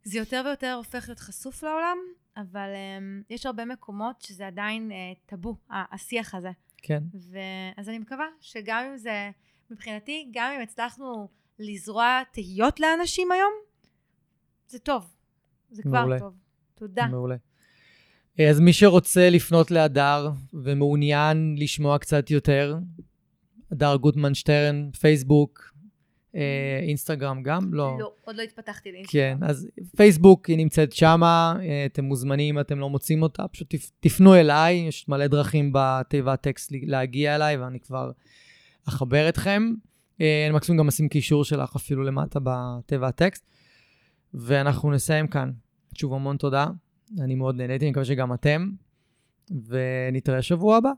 זה 0.03 0.17
יותר 0.17 0.41
ויותר 0.45 0.73
הופך 0.73 1.03
להיות 1.07 1.19
חשוף 1.19 1.63
לעולם, 1.63 1.97
אבל 2.37 2.69
um, 2.69 3.23
יש 3.29 3.45
הרבה 3.45 3.65
מקומות 3.65 4.21
שזה 4.21 4.47
עדיין 4.47 4.91
uh, 4.91 4.93
טאבו, 5.25 5.55
השיח 5.69 6.35
הזה. 6.35 6.51
כן. 6.77 7.03
אז 7.77 7.89
אני 7.89 7.99
מקווה 7.99 8.25
שגם 8.39 8.85
אם 8.91 8.97
זה, 8.97 9.31
מבחינתי, 9.69 10.29
גם 10.31 10.51
אם 10.55 10.61
הצלחנו 10.61 11.29
לזרוע 11.59 12.21
תהיות 12.31 12.79
לאנשים 12.79 13.31
היום, 13.31 13.53
זה 14.67 14.79
טוב. 14.79 15.15
זה 15.71 15.83
כבר 15.83 15.99
מעולה. 16.01 16.19
טוב. 16.19 16.35
תודה. 16.75 17.07
מעולה. 17.07 17.35
אז 18.39 18.59
מי 18.59 18.73
שרוצה 18.73 19.29
לפנות 19.29 19.71
להדר 19.71 20.29
ומעוניין 20.53 21.55
לשמוע 21.57 21.97
קצת 21.97 22.31
יותר, 22.31 22.77
הדר 23.71 23.95
גוטמן 23.95 24.33
שטרן, 24.33 24.89
פייסבוק, 24.99 25.73
אה, 26.35 26.79
אינסטגרם 26.87 27.43
גם? 27.43 27.73
לא. 27.73 27.97
לא, 27.99 28.11
עוד 28.25 28.35
לא 28.35 28.41
התפתחתי 28.41 28.91
לאינסטגרם. 28.91 29.39
כן, 29.39 29.45
אז 29.45 29.67
פייסבוק, 29.97 30.45
היא 30.45 30.57
נמצאת 30.57 30.93
שמה, 30.93 31.55
אה, 31.61 31.85
אתם 31.85 32.03
מוזמנים, 32.03 32.59
אתם 32.59 32.79
לא 32.79 32.89
מוצאים 32.89 33.23
אותה, 33.23 33.47
פשוט 33.47 33.75
תפנו 33.99 34.35
אליי, 34.35 34.75
יש 34.75 35.09
מלא 35.09 35.27
דרכים 35.27 35.71
בתיבת 35.73 36.41
טקסט 36.41 36.71
להגיע 36.83 37.35
אליי, 37.35 37.57
ואני 37.57 37.79
כבר 37.79 38.11
אחבר 38.87 39.29
אתכם. 39.29 39.73
אה, 40.21 40.45
אני 40.47 40.55
מקסימום 40.55 40.79
גם 40.79 40.87
אשים 40.87 41.09
קישור 41.09 41.43
שלך 41.43 41.75
אפילו 41.75 42.03
למטה 42.03 42.39
בתיבת 42.43 43.15
טקסט. 43.15 43.45
ואנחנו 44.33 44.91
נסיים 44.91 45.27
כאן. 45.27 45.51
שוב 45.97 46.13
המון 46.13 46.37
תודה. 46.37 46.67
אני 47.19 47.35
מאוד 47.35 47.55
נהניתי, 47.55 47.85
אני 47.85 47.91
מקווה 47.91 48.05
שגם 48.05 48.33
אתם, 48.33 48.69
ונתראה 49.67 50.41
שבוע 50.41 50.77
הבא. 50.77 50.91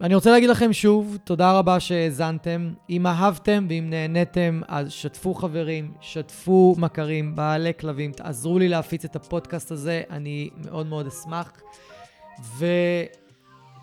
אני 0.00 0.14
רוצה 0.14 0.30
להגיד 0.30 0.50
לכם 0.50 0.72
שוב, 0.72 1.18
תודה 1.24 1.58
רבה 1.58 1.80
שהאזנתם. 1.80 2.72
אם 2.90 3.06
אהבתם 3.06 3.66
ואם 3.68 3.86
נהניתם, 3.90 4.60
אז 4.68 4.92
שתפו 4.92 5.34
חברים, 5.34 5.94
שתפו 6.00 6.74
מכרים, 6.78 7.36
בעלי 7.36 7.72
כלבים, 7.80 8.12
תעזרו 8.12 8.58
לי 8.58 8.68
להפיץ 8.68 9.04
את 9.04 9.16
הפודקאסט 9.16 9.70
הזה, 9.70 10.02
אני 10.10 10.50
מאוד 10.64 10.86
מאוד 10.86 11.06
אשמח. 11.06 11.60